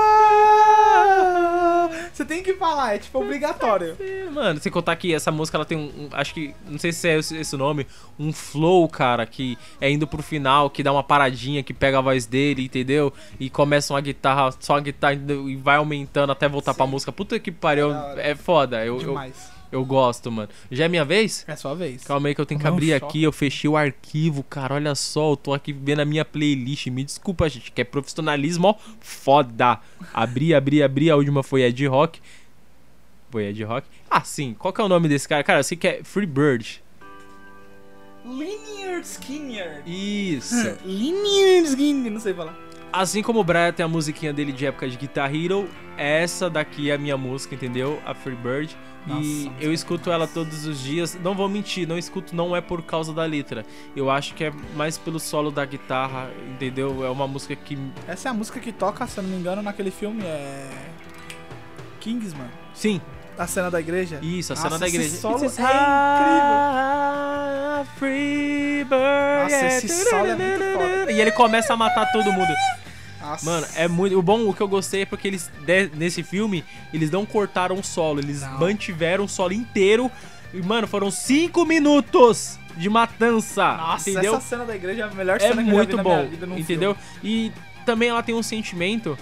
Você 2.13 2.25
tem 2.25 2.43
que 2.43 2.55
falar, 2.55 2.95
é 2.95 2.99
tipo 2.99 3.19
obrigatório. 3.21 3.97
É, 4.01 4.29
Mano, 4.31 4.61
sem 4.61 4.71
contar 4.71 4.95
que 4.97 5.15
essa 5.15 5.31
música 5.31 5.57
ela 5.57 5.65
tem 5.65 5.79
um, 5.79 6.05
um- 6.05 6.09
Acho 6.13 6.35
que. 6.35 6.55
Não 6.69 6.79
sei 6.79 6.93
se 6.93 7.09
é 7.09 7.19
esse, 7.19 7.37
esse 7.37 7.55
o 7.55 7.59
nome. 7.59 7.87
Um 8.19 8.33
flow, 8.33 8.89
cara, 8.89 9.25
que 9.27 9.57
é 9.81 9.91
indo 9.91 10.07
pro 10.07 10.23
final, 10.23 10.69
que 10.71 10.83
dá 10.83 10.93
uma 10.93 11.03
paradinha, 11.05 11.63
que 11.63 11.73
pega 11.73 11.99
a 11.99 12.01
voz 12.01 12.27
dele, 12.27 12.65
entendeu? 12.65 13.13
E 13.39 13.49
começa 13.49 13.93
uma 13.95 13.98
guitarra, 14.01 14.51
só 14.61 14.75
uma 14.75 14.81
guitarra 14.81 15.15
e 15.15 15.57
vai 15.57 15.77
aumentando 15.77 16.33
até 16.33 16.49
voltar 16.49 16.75
pra 16.75 16.87
Sim. 16.87 16.93
música. 16.93 17.13
Puta 17.13 17.39
que 17.39 17.51
pariu. 17.53 17.93
É 18.17 18.35
foda. 18.35 18.85
Eu, 18.85 18.95
eu, 18.95 19.09
Demais. 19.09 19.51
eu 19.71 19.85
gosto, 19.85 20.31
mano. 20.31 20.49
Já 20.71 20.85
é 20.85 20.89
minha 20.89 21.05
vez? 21.05 21.45
É 21.47 21.57
sua 21.57 21.75
vez. 21.75 22.05
Calma 22.05 22.29
aí 22.29 22.35
que 22.35 22.41
eu 22.41 22.47
tenho 22.47 22.61
que 22.61 22.67
abrir 22.67 22.95
aqui, 22.95 23.23
eu 23.23 23.33
fechei 23.33 23.69
o 23.69 23.77
arquivo, 23.77 24.43
cara, 24.43 24.75
olha 24.75 24.95
só, 24.95 25.33
eu 25.33 25.37
tô 25.37 25.53
aqui 25.55 25.73
vendo 25.73 26.01
a 26.01 26.05
minha 26.05 26.25
playlist, 26.25 26.87
me 26.89 27.05
desculpa, 27.05 27.49
gente, 27.49 27.71
que 27.73 27.81
é 27.81 27.85
profissionalismo, 27.85 28.69
ó, 28.69 28.75
foda. 29.01 29.79
Abri, 30.13 30.55
abri, 30.55 30.83
abri, 30.83 31.11
a 31.11 31.17
última 31.17 31.43
foi 31.43 31.63
Ed 31.63 31.87
Rock. 31.87 32.21
Foi 33.31 33.45
Ed 33.45 33.63
Rock. 33.65 33.87
Ah, 34.11 34.23
sim, 34.23 34.55
qual 34.59 34.73
que 34.73 34.81
é 34.81 34.85
o 34.85 34.89
nome 34.89 35.09
desse 35.09 35.29
cara? 35.29 35.45
Cara, 35.45 35.61
eu 35.61 35.65
sei 35.65 35.77
que 35.77 35.87
é 35.87 36.01
Free 36.03 36.27
Bird. 36.27 36.83
Linear 38.25 39.01
Skinner. 39.01 39.83
Isso. 39.87 40.77
Linear 40.85 41.65
Skinner, 41.65 42.13
não 42.13 42.21
sei 42.21 42.35
falar. 42.35 42.55
Assim 42.93 43.22
como 43.22 43.41
o 43.41 43.45
Brian 43.45 43.72
tem 43.72 43.84
a 43.84 43.89
musiquinha 43.89 44.32
dele 44.32 44.53
de 44.53 44.66
época 44.66 44.89
de 44.89 44.97
Guitar 44.97 45.34
Hero, 45.34 45.68
essa 45.97 46.49
daqui 46.49 46.91
é 46.91 46.95
a 46.95 46.99
minha 46.99 47.16
música, 47.16 47.55
entendeu? 47.55 48.01
A 48.05 48.14
Free 48.14 48.36
Bird. 48.36 48.76
Nossa, 49.07 49.22
e 49.22 49.51
eu 49.61 49.72
escuto 49.72 50.11
ela 50.11 50.26
todos 50.26 50.66
os 50.66 50.80
dias. 50.80 51.18
Não 51.22 51.34
vou 51.34 51.49
mentir, 51.49 51.89
não 51.89 51.97
escuto 51.97 52.36
não 52.36 52.55
é 52.55 52.61
por 52.61 52.82
causa 52.82 53.12
da 53.12 53.24
letra. 53.24 53.64
Eu 53.97 54.11
acho 54.11 54.34
que 54.34 54.45
é 54.45 54.53
mais 54.76 54.99
pelo 54.99 55.18
solo 55.18 55.51
da 55.51 55.64
guitarra, 55.64 56.30
entendeu? 56.51 57.05
É 57.05 57.11
uma 57.11 57.26
música 57.26 57.57
que. 57.57 57.78
Essa 58.07 58.28
é 58.28 58.30
a 58.30 58.34
música 58.34 58.61
que 58.61 58.72
toca, 58.72 59.07
se 59.07 59.18
eu 59.18 59.22
não 59.22 59.30
me 59.30 59.36
engano, 59.36 59.62
naquele 59.62 59.91
filme 59.91 60.22
é. 60.22 60.68
Kingsman. 62.01 62.49
Sim, 62.74 63.01
A 63.39 63.47
cena 63.47 63.70
da 63.70 63.78
igreja. 63.80 64.18
isso, 64.20 64.53
a 64.53 64.57
cena 64.57 64.70
Nossa, 64.70 64.80
da 64.80 64.86
esse 64.89 64.97
igreja. 64.97 65.16
solo 65.16 65.45
It's 65.45 65.59
é 65.59 65.62
a 66.68 67.84
Free 67.97 68.84
bird. 68.84 69.43
Nossa, 69.53 69.66
esse 69.66 69.89
solo 69.89 70.26
é 70.26 70.36
muito 70.36 70.64
foda. 70.78 71.12
E 71.12 71.20
ele 71.20 71.30
começa 71.32 71.72
a 71.72 71.76
matar 71.76 72.11
todo 72.12 72.32
mundo. 72.32 72.53
Nossa. 73.20 73.45
Mano, 73.45 73.66
é 73.76 73.86
muito. 73.89 74.18
O 74.18 74.22
bom, 74.22 74.49
o 74.49 74.55
que 74.55 74.61
eu 74.61 74.68
gostei 74.68 75.03
é 75.03 75.07
porque 75.07 75.28
eles, 75.28 75.51
nesse 75.95 76.22
filme, 76.22 76.64
eles 76.93 77.11
não 77.11 77.24
cortaram 77.26 77.76
o 77.76 77.84
solo, 77.84 78.20
eles 78.20 78.41
Não. 78.43 78.59
mantiveram 78.59 79.24
o 79.24 79.28
solo 79.28 79.53
inteiro. 79.53 80.11
E, 80.53 80.62
mano, 80.62 80.86
foram 80.89 81.11
cinco 81.11 81.64
minutos 81.64 82.59
de 82.76 82.89
matança. 82.89 83.76
Nossa, 83.76 84.11
entendeu? 84.11 84.34
essa 84.36 84.47
cena 84.47 84.64
da 84.64 84.74
igreja 84.74 85.03
é 85.03 85.05
a 85.05 85.11
melhor 85.14 85.36
É 85.36 85.41
cena 85.41 85.55
que 85.55 85.61
eu 85.61 85.64
já 85.64 85.70
vi 85.70 85.76
muito 85.76 85.97
na 85.97 86.03
bom, 86.03 86.16
minha 86.16 86.28
vida 86.28 86.47
num 86.47 86.59
entendeu? 86.59 86.95
filme. 87.20 87.36
E 87.47 87.53
também 87.84 88.09
ela 88.09 88.22
tem 88.22 88.34
um 88.34 88.43
sentimento 88.43 89.18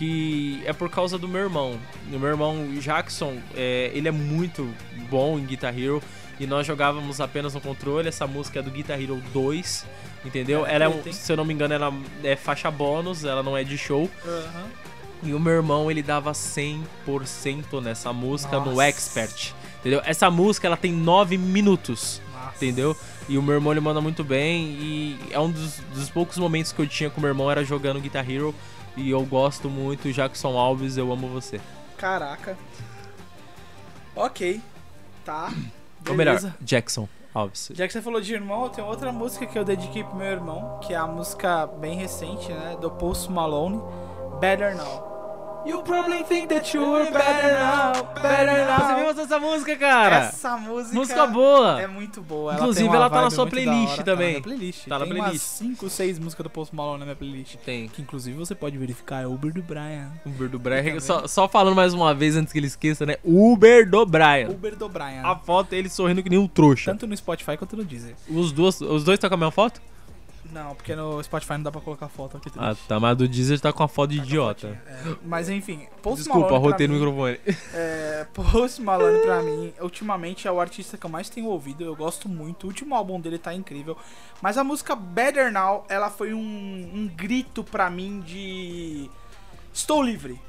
que 0.00 0.62
é 0.64 0.72
por 0.72 0.88
causa 0.88 1.18
do 1.18 1.28
meu 1.28 1.42
irmão. 1.42 1.78
O 2.10 2.18
meu 2.18 2.30
irmão 2.30 2.66
Jackson, 2.80 3.36
é, 3.54 3.90
ele 3.92 4.08
é 4.08 4.10
muito 4.10 4.74
bom 5.10 5.38
em 5.38 5.44
Guitar 5.44 5.78
Hero. 5.78 6.02
E 6.38 6.46
nós 6.46 6.66
jogávamos 6.66 7.20
apenas 7.20 7.52
no 7.52 7.60
controle. 7.60 8.08
Essa 8.08 8.26
música 8.26 8.60
é 8.60 8.62
do 8.62 8.70
Guitar 8.70 8.98
Hero 8.98 9.22
2, 9.34 9.84
entendeu? 10.24 10.64
É, 10.66 10.74
ela 10.74 10.84
é, 10.86 10.88
um, 10.88 11.12
se 11.12 11.30
eu 11.30 11.36
não 11.36 11.44
me 11.44 11.52
engano, 11.52 11.74
ela 11.74 11.92
é 12.24 12.34
faixa 12.34 12.70
bônus, 12.70 13.26
ela 13.26 13.42
não 13.42 13.54
é 13.54 13.62
de 13.62 13.76
show. 13.76 14.10
Aham. 14.24 14.64
E 15.22 15.34
o 15.34 15.38
meu 15.38 15.52
irmão, 15.52 15.90
ele 15.90 16.02
dava 16.02 16.32
100% 16.32 17.82
nessa 17.82 18.10
música 18.10 18.58
no 18.58 18.70
Nossa. 18.70 18.84
Expert. 18.84 19.52
Entendeu? 19.80 20.00
Essa 20.06 20.30
música, 20.30 20.66
ela 20.66 20.78
tem 20.78 20.94
9 20.94 21.36
minutos. 21.36 22.22
Nossa. 22.32 22.56
Entendeu? 22.56 22.96
E 23.28 23.36
o 23.36 23.42
meu 23.42 23.56
irmão, 23.56 23.70
ele 23.70 23.80
manda 23.80 24.00
muito 24.00 24.24
bem. 24.24 24.64
E 24.80 25.18
é 25.30 25.38
um 25.38 25.50
dos, 25.50 25.74
dos 25.94 26.08
poucos 26.08 26.38
momentos 26.38 26.72
que 26.72 26.80
eu 26.80 26.86
tinha 26.86 27.10
com 27.10 27.18
o 27.18 27.20
meu 27.20 27.28
irmão, 27.28 27.50
era 27.50 27.62
jogando 27.62 28.00
Guitar 28.00 28.28
Hero. 28.28 28.54
E 28.96 29.10
eu 29.10 29.24
gosto 29.24 29.68
muito. 29.68 30.12
Jackson 30.12 30.56
Alves, 30.58 30.96
eu 30.96 31.12
amo 31.12 31.28
você. 31.28 31.60
Caraca. 31.96 32.56
Ok. 34.14 34.60
Tá. 35.24 35.52
Ou 36.08 36.14
melhor, 36.14 36.36
Beleza. 36.36 36.56
Jackson 36.60 37.08
Alves. 37.34 37.70
Já 37.74 37.86
que 37.86 37.92
você 37.92 38.02
falou 38.02 38.20
de 38.20 38.34
irmão, 38.34 38.68
tenho 38.68 38.86
outra 38.86 39.12
música 39.12 39.46
que 39.46 39.58
eu 39.58 39.64
dediquei 39.64 40.02
pro 40.02 40.16
meu 40.16 40.26
irmão, 40.26 40.80
que 40.82 40.92
é 40.92 40.96
a 40.96 41.06
música 41.06 41.66
bem 41.66 41.96
recente, 41.96 42.50
né? 42.52 42.76
Do 42.80 42.90
Post 42.90 43.30
Malone, 43.30 43.80
Better 44.40 44.76
Now. 44.76 45.19
You 45.66 45.82
probably 45.82 46.24
think 46.24 46.48
that 46.48 46.74
you 46.74 46.82
were 46.82 47.10
better 47.10 47.52
now, 47.52 48.02
better 48.14 48.66
now. 48.66 48.78
Você 48.78 48.94
viu 48.94 49.24
essa 49.24 49.38
música, 49.38 49.76
cara? 49.76 50.16
Essa 50.16 50.56
música. 50.56 50.94
Música 50.94 51.26
boa. 51.26 51.82
É 51.82 51.86
muito 51.86 52.22
boa. 52.22 52.54
Inclusive, 52.54 52.88
ela 52.88 53.10
tá 53.10 53.22
na 53.22 53.30
sua 53.30 53.46
playlist 53.46 53.92
hora. 53.92 54.02
também. 54.02 54.34
Tá 54.34 54.38
na 54.38 54.42
playlist. 54.42 54.88
Tá 54.88 54.98
na 54.98 55.04
tem 55.04 55.14
playlist. 55.14 55.60
umas 55.60 55.76
5, 55.78 55.90
6 55.90 56.18
músicas 56.18 56.44
do 56.44 56.50
Post 56.50 56.74
Malone 56.74 57.00
na 57.00 57.04
minha 57.04 57.16
playlist. 57.16 57.56
Tem. 57.56 57.88
Que 57.88 58.00
inclusive 58.00 58.36
você 58.38 58.54
pode 58.54 58.78
verificar, 58.78 59.22
é 59.22 59.26
Uber 59.26 59.52
do 59.52 59.62
Brian. 59.62 60.10
Uber 60.24 60.48
do 60.48 60.58
Brian. 60.58 60.98
Só, 61.00 61.26
só 61.28 61.46
falando 61.46 61.76
mais 61.76 61.92
uma 61.92 62.14
vez 62.14 62.36
antes 62.36 62.52
que 62.52 62.58
ele 62.58 62.66
esqueça, 62.66 63.04
né? 63.04 63.16
Uber 63.22 63.88
do 63.88 64.06
Brian. 64.06 64.48
Uber 64.48 64.74
do 64.76 64.88
Brian. 64.88 65.22
A 65.22 65.36
foto 65.36 65.74
é 65.74 65.76
ele 65.76 65.90
sorrindo 65.90 66.22
que 66.22 66.30
nem 66.30 66.38
um 66.38 66.48
trouxa. 66.48 66.90
Tanto 66.90 67.06
no 67.06 67.16
Spotify 67.16 67.56
quanto 67.58 67.76
no 67.76 67.84
Deezer. 67.84 68.14
Os, 68.28 68.50
dois, 68.50 68.80
os 68.80 69.04
dois 69.04 69.16
estão 69.16 69.28
com 69.28 69.34
a 69.34 69.38
mesma 69.38 69.52
foto? 69.52 69.80
Não, 70.52 70.74
porque 70.74 70.96
no 70.96 71.22
Spotify 71.22 71.52
não 71.54 71.62
dá 71.62 71.70
pra 71.70 71.80
colocar 71.80 72.08
foto 72.08 72.36
aqui. 72.36 72.50
Ah, 72.56 72.74
tá. 72.88 72.98
Mas 72.98 73.16
do 73.16 73.28
Deezer 73.28 73.60
tá 73.60 73.72
com 73.72 73.82
a 73.82 73.88
foto 73.88 74.10
de 74.10 74.18
idiota. 74.18 74.68
É, 74.86 75.16
mas 75.24 75.48
enfim, 75.48 75.86
Post 76.02 76.24
Desculpa, 76.24 76.40
Malone 76.40 76.48
pra 76.48 76.56
arrotei 76.68 76.88
no 76.88 76.94
microfone. 76.94 77.40
É, 77.72 78.26
Post 78.34 78.82
Malone 78.82 79.18
pra 79.20 79.42
mim, 79.42 79.72
ultimamente 79.80 80.48
é 80.48 80.52
o 80.52 80.60
artista 80.60 80.96
que 80.98 81.06
eu 81.06 81.10
mais 81.10 81.28
tenho 81.28 81.46
ouvido. 81.46 81.84
Eu 81.84 81.94
gosto 81.94 82.28
muito. 82.28 82.64
O 82.64 82.66
último 82.66 82.94
álbum 82.94 83.20
dele 83.20 83.38
tá 83.38 83.54
incrível. 83.54 83.96
Mas 84.42 84.58
a 84.58 84.64
música 84.64 84.96
Better 84.96 85.52
Now, 85.52 85.84
ela 85.88 86.10
foi 86.10 86.34
um, 86.34 86.40
um 86.40 87.08
grito 87.14 87.62
pra 87.62 87.88
mim 87.88 88.20
de. 88.20 89.08
Estou 89.72 90.02
livre. 90.02 90.40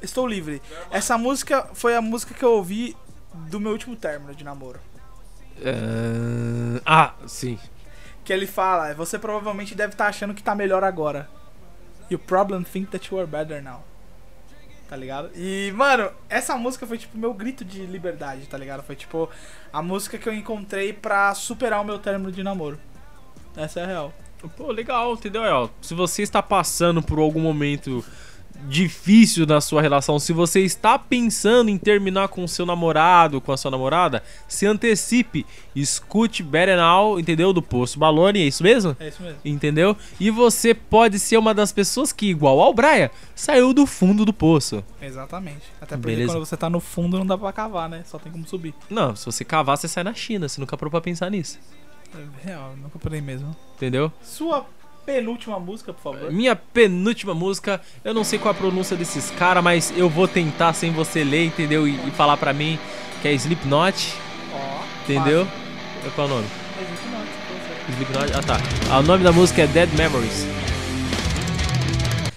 Estou 0.00 0.26
livre. 0.26 0.62
Essa 0.90 1.18
música 1.18 1.68
foi 1.74 1.96
a 1.96 2.00
música 2.00 2.32
que 2.34 2.44
eu 2.44 2.52
ouvi 2.52 2.96
do 3.34 3.58
meu 3.58 3.72
último 3.72 3.96
término 3.96 4.34
de 4.34 4.44
namoro. 4.44 4.78
É, 5.60 6.80
Ah, 6.86 7.14
sim. 7.26 7.58
Que 8.28 8.32
ele 8.34 8.46
fala, 8.46 8.92
você 8.92 9.18
provavelmente 9.18 9.74
deve 9.74 9.94
estar 9.94 10.06
achando 10.06 10.34
que 10.34 10.42
tá 10.42 10.54
melhor 10.54 10.84
agora. 10.84 11.30
You 12.10 12.18
problem 12.18 12.62
think 12.62 12.90
that 12.90 13.10
you 13.10 13.18
are 13.18 13.26
better 13.26 13.62
now. 13.62 13.82
Tá 14.86 14.94
ligado? 14.94 15.30
E, 15.34 15.72
mano, 15.74 16.10
essa 16.28 16.54
música 16.54 16.86
foi 16.86 16.98
tipo 16.98 17.16
meu 17.16 17.32
grito 17.32 17.64
de 17.64 17.86
liberdade, 17.86 18.46
tá 18.46 18.58
ligado? 18.58 18.82
Foi 18.82 18.94
tipo 18.94 19.30
a 19.72 19.80
música 19.80 20.18
que 20.18 20.28
eu 20.28 20.34
encontrei 20.34 20.92
pra 20.92 21.34
superar 21.34 21.80
o 21.80 21.84
meu 21.86 21.98
término 21.98 22.30
de 22.30 22.42
namoro. 22.42 22.78
Essa 23.56 23.80
é 23.80 23.84
a 23.84 23.86
real. 23.86 24.12
Pô, 24.58 24.72
legal, 24.72 25.14
entendeu? 25.14 25.70
Se 25.80 25.94
você 25.94 26.20
está 26.20 26.42
passando 26.42 27.00
por 27.02 27.18
algum 27.18 27.40
momento 27.40 28.04
difícil 28.66 29.46
na 29.46 29.60
sua 29.60 29.80
relação, 29.80 30.18
se 30.18 30.32
você 30.32 30.60
está 30.60 30.98
pensando 30.98 31.70
em 31.70 31.78
terminar 31.78 32.28
com 32.28 32.46
seu 32.46 32.66
namorado, 32.66 33.40
com 33.40 33.52
a 33.52 33.56
sua 33.56 33.70
namorada, 33.70 34.22
se 34.46 34.66
antecipe, 34.66 35.46
escute 35.74 36.42
Better 36.42 36.76
Now, 36.76 37.18
entendeu? 37.20 37.52
Do 37.52 37.62
Poço 37.62 37.98
Balone, 37.98 38.40
é 38.40 38.46
isso 38.46 38.62
mesmo? 38.62 38.96
É 38.98 39.08
isso 39.08 39.22
mesmo. 39.22 39.38
Entendeu? 39.44 39.96
E 40.18 40.30
você 40.30 40.74
pode 40.74 41.18
ser 41.18 41.36
uma 41.36 41.54
das 41.54 41.72
pessoas 41.72 42.12
que, 42.12 42.26
igual 42.26 42.60
ao 42.60 42.74
Brian, 42.74 43.10
saiu 43.34 43.72
do 43.72 43.86
fundo 43.86 44.24
do 44.24 44.32
poço. 44.32 44.84
Exatamente. 45.00 45.62
Até 45.80 45.96
porque 45.96 46.12
Beleza. 46.12 46.32
quando 46.32 46.44
você 46.44 46.56
tá 46.56 46.68
no 46.68 46.80
fundo 46.80 47.18
não 47.18 47.26
dá 47.26 47.38
pra 47.38 47.52
cavar, 47.52 47.88
né? 47.88 48.02
Só 48.04 48.18
tem 48.18 48.30
como 48.32 48.46
subir. 48.46 48.74
Não, 48.90 49.14
se 49.14 49.24
você 49.24 49.44
cavar, 49.44 49.76
você 49.76 49.88
sai 49.88 50.04
na 50.04 50.14
China. 50.14 50.48
Você 50.48 50.60
nunca 50.60 50.76
parou 50.76 50.90
pra 50.90 51.00
pensar 51.00 51.30
nisso. 51.30 51.58
É 52.14 52.46
real, 52.48 52.74
nunca 52.76 52.98
parei 52.98 53.20
mesmo. 53.20 53.54
Entendeu? 53.76 54.12
Sua 54.22 54.66
penúltima 55.08 55.58
música, 55.58 55.90
por 55.94 56.02
favor. 56.02 56.30
Minha 56.30 56.54
penúltima 56.54 57.32
música, 57.32 57.80
eu 58.04 58.12
não 58.12 58.22
sei 58.22 58.38
qual 58.38 58.52
a 58.52 58.54
pronúncia 58.54 58.94
desses 58.94 59.30
caras, 59.30 59.64
mas 59.64 59.90
eu 59.96 60.06
vou 60.06 60.28
tentar 60.28 60.74
sem 60.74 60.92
você 60.92 61.24
ler, 61.24 61.46
entendeu? 61.46 61.88
E, 61.88 61.94
e 62.06 62.10
falar 62.10 62.36
pra 62.36 62.52
mim 62.52 62.78
que 63.22 63.28
é 63.28 63.32
Slipknot, 63.32 64.14
Ó. 64.52 64.82
entendeu? 65.04 65.48
Qual 66.14 66.28
é 66.28 66.30
o 66.30 66.34
nome? 66.34 66.46
fácil. 66.46 66.84
Você 66.84 67.54
consegue. 67.54 67.92
Slipknot? 67.92 68.32
Ah 68.36 68.42
tá. 68.42 68.60
Ah, 68.90 68.98
o 68.98 69.02
nome 69.02 69.24
da 69.24 69.32
música 69.32 69.62
é 69.62 69.66
Dead 69.66 69.88
Memories. 69.94 70.46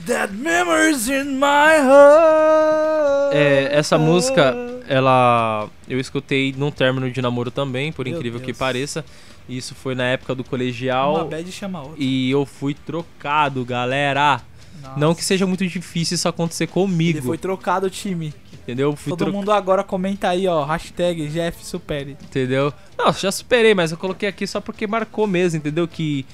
Dead 0.06 0.32
memories 0.32 1.10
in 1.10 1.36
my 1.36 1.76
heart. 1.78 3.34
É, 3.34 3.70
essa 3.74 3.98
música, 3.98 4.56
ela 4.88 5.68
eu 5.90 6.00
escutei 6.00 6.56
num 6.58 6.72
término 6.72 7.12
de 7.12 7.22
namoro 7.22 7.52
também, 7.52 7.92
por 7.92 8.06
Meu 8.06 8.16
incrível 8.16 8.40
que 8.40 8.48
Deus. 8.48 8.58
pareça. 8.58 9.04
Isso 9.50 9.76
foi 9.76 9.96
na 9.96 10.04
época 10.06 10.34
do 10.36 10.44
Uma 10.44 10.50
colegial 10.50 11.28
bad 11.28 11.52
chama 11.52 11.82
outra. 11.82 11.96
e 11.98 12.32
eu 12.32 12.46
fui 12.46 12.74
trocado, 12.74 13.66
galera. 13.66 14.42
Nossa. 14.82 15.00
Não 15.00 15.14
que 15.14 15.24
seja 15.24 15.46
muito 15.46 15.66
difícil 15.68 16.16
isso 16.16 16.28
acontecer 16.28 16.64
Ele 16.64 16.72
comigo, 16.72 17.22
foi 17.22 17.38
trocado 17.38 17.86
o 17.88 17.90
time. 17.90 18.34
entendeu? 18.54 18.90
Eu 18.92 18.96
Fui 18.96 19.12
Todo 19.16 19.32
mundo 19.32 19.52
agora 19.52 19.84
comenta 19.84 20.30
aí, 20.30 20.48
ó. 20.48 20.64
Hashtag 20.64 21.28
Jeff 21.28 21.64
Supere. 21.66 22.18
Entendeu? 22.24 22.74
Não, 22.98 23.12
já 23.14 23.32
superei, 23.32 23.76
mas 23.76 23.92
eu 23.92 23.98
coloquei 23.98 24.28
aqui 24.28 24.48
só 24.48 24.60
porque 24.62 24.88
marcou 24.88 25.28
mesmo, 25.28 25.58
entendeu? 25.58 25.88
Que 25.88 26.26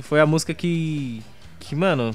foi 0.00 0.20
a 0.20 0.26
música 0.26 0.52
que. 0.54 1.22
Que, 1.60 1.76
mano. 1.76 2.14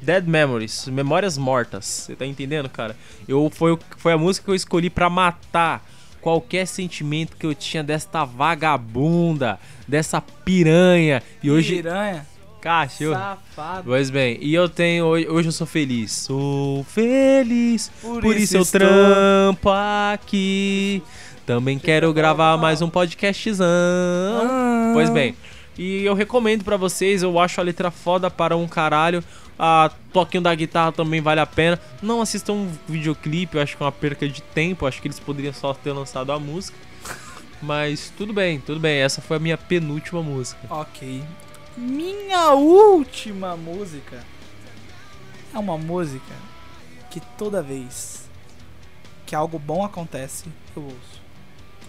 Dead 0.00 0.26
Memories, 0.26 0.86
Memórias 0.88 1.38
Mortas. 1.38 1.84
Você 1.86 2.14
tá 2.14 2.26
entendendo, 2.26 2.68
cara? 2.68 2.94
Eu, 3.26 3.50
foi, 3.52 3.78
foi 3.96 4.12
a 4.12 4.18
música 4.18 4.44
que 4.44 4.50
eu 4.50 4.54
escolhi 4.54 4.90
pra 4.90 5.08
matar 5.08 5.82
qualquer 6.20 6.66
sentimento 6.66 7.36
que 7.36 7.46
eu 7.46 7.54
tinha 7.54 7.82
desta 7.82 8.22
vagabunda, 8.24 9.58
dessa 9.86 10.20
piranha. 10.20 11.22
E 11.42 11.50
hoje. 11.50 11.76
Piranha. 11.76 12.26
Cachorro. 12.60 13.12
Safado. 13.12 13.82
Pois 13.84 14.08
bem, 14.08 14.38
e 14.40 14.54
eu 14.54 14.68
tenho. 14.68 15.04
Hoje 15.04 15.28
hoje 15.28 15.48
eu 15.48 15.52
sou 15.52 15.66
feliz. 15.66 16.10
Sou 16.12 16.82
feliz. 16.84 17.90
Por, 18.00 18.34
isso, 18.34 18.56
eu 18.56 18.62
estou- 18.62 18.80
trampo 18.80 19.68
aqui. 19.70 21.02
Também 21.44 21.78
quero 21.78 22.10
gravar 22.14 22.56
mais 22.56 22.80
um 22.80 22.88
podcastzão. 22.88 23.66
Ah. 23.66 24.90
Pois 24.94 25.10
bem, 25.10 25.34
e 25.76 26.04
eu 26.04 26.14
recomendo 26.14 26.64
pra 26.64 26.78
vocês, 26.78 27.22
eu 27.22 27.38
acho 27.38 27.60
a 27.60 27.64
letra 27.64 27.90
foda 27.90 28.30
para 28.30 28.56
um 28.56 28.66
caralho. 28.66 29.22
A 29.58 29.90
toquinho 30.12 30.42
da 30.42 30.52
guitarra 30.54 30.90
também 30.90 31.20
vale 31.20 31.40
a 31.40 31.46
pena. 31.46 31.78
Não 32.02 32.20
assistam 32.22 32.54
um 32.54 32.68
videoclipe, 32.88 33.56
eu 33.56 33.62
acho 33.62 33.76
que 33.76 33.82
é 33.82 33.86
uma 33.86 33.92
perca 33.92 34.26
de 34.28 34.40
tempo. 34.42 34.86
Acho 34.86 35.00
que 35.02 35.06
eles 35.06 35.20
poderiam 35.20 35.52
só 35.52 35.72
ter 35.74 35.92
lançado 35.92 36.32
a 36.32 36.40
música. 36.40 36.76
Mas 37.62 38.12
tudo 38.16 38.32
bem, 38.32 38.60
tudo 38.60 38.80
bem. 38.80 38.98
Essa 38.98 39.20
foi 39.20 39.36
a 39.36 39.40
minha 39.40 39.56
penúltima 39.56 40.22
música. 40.22 40.60
Ok. 40.70 41.22
Minha 41.76 42.50
última 42.52 43.56
música 43.56 44.22
é 45.52 45.58
uma 45.58 45.76
música 45.76 46.34
que 47.10 47.20
toda 47.38 47.62
vez 47.62 48.28
que 49.26 49.34
algo 49.34 49.58
bom 49.58 49.84
acontece, 49.84 50.44
eu 50.76 50.82
ouço. 50.82 51.22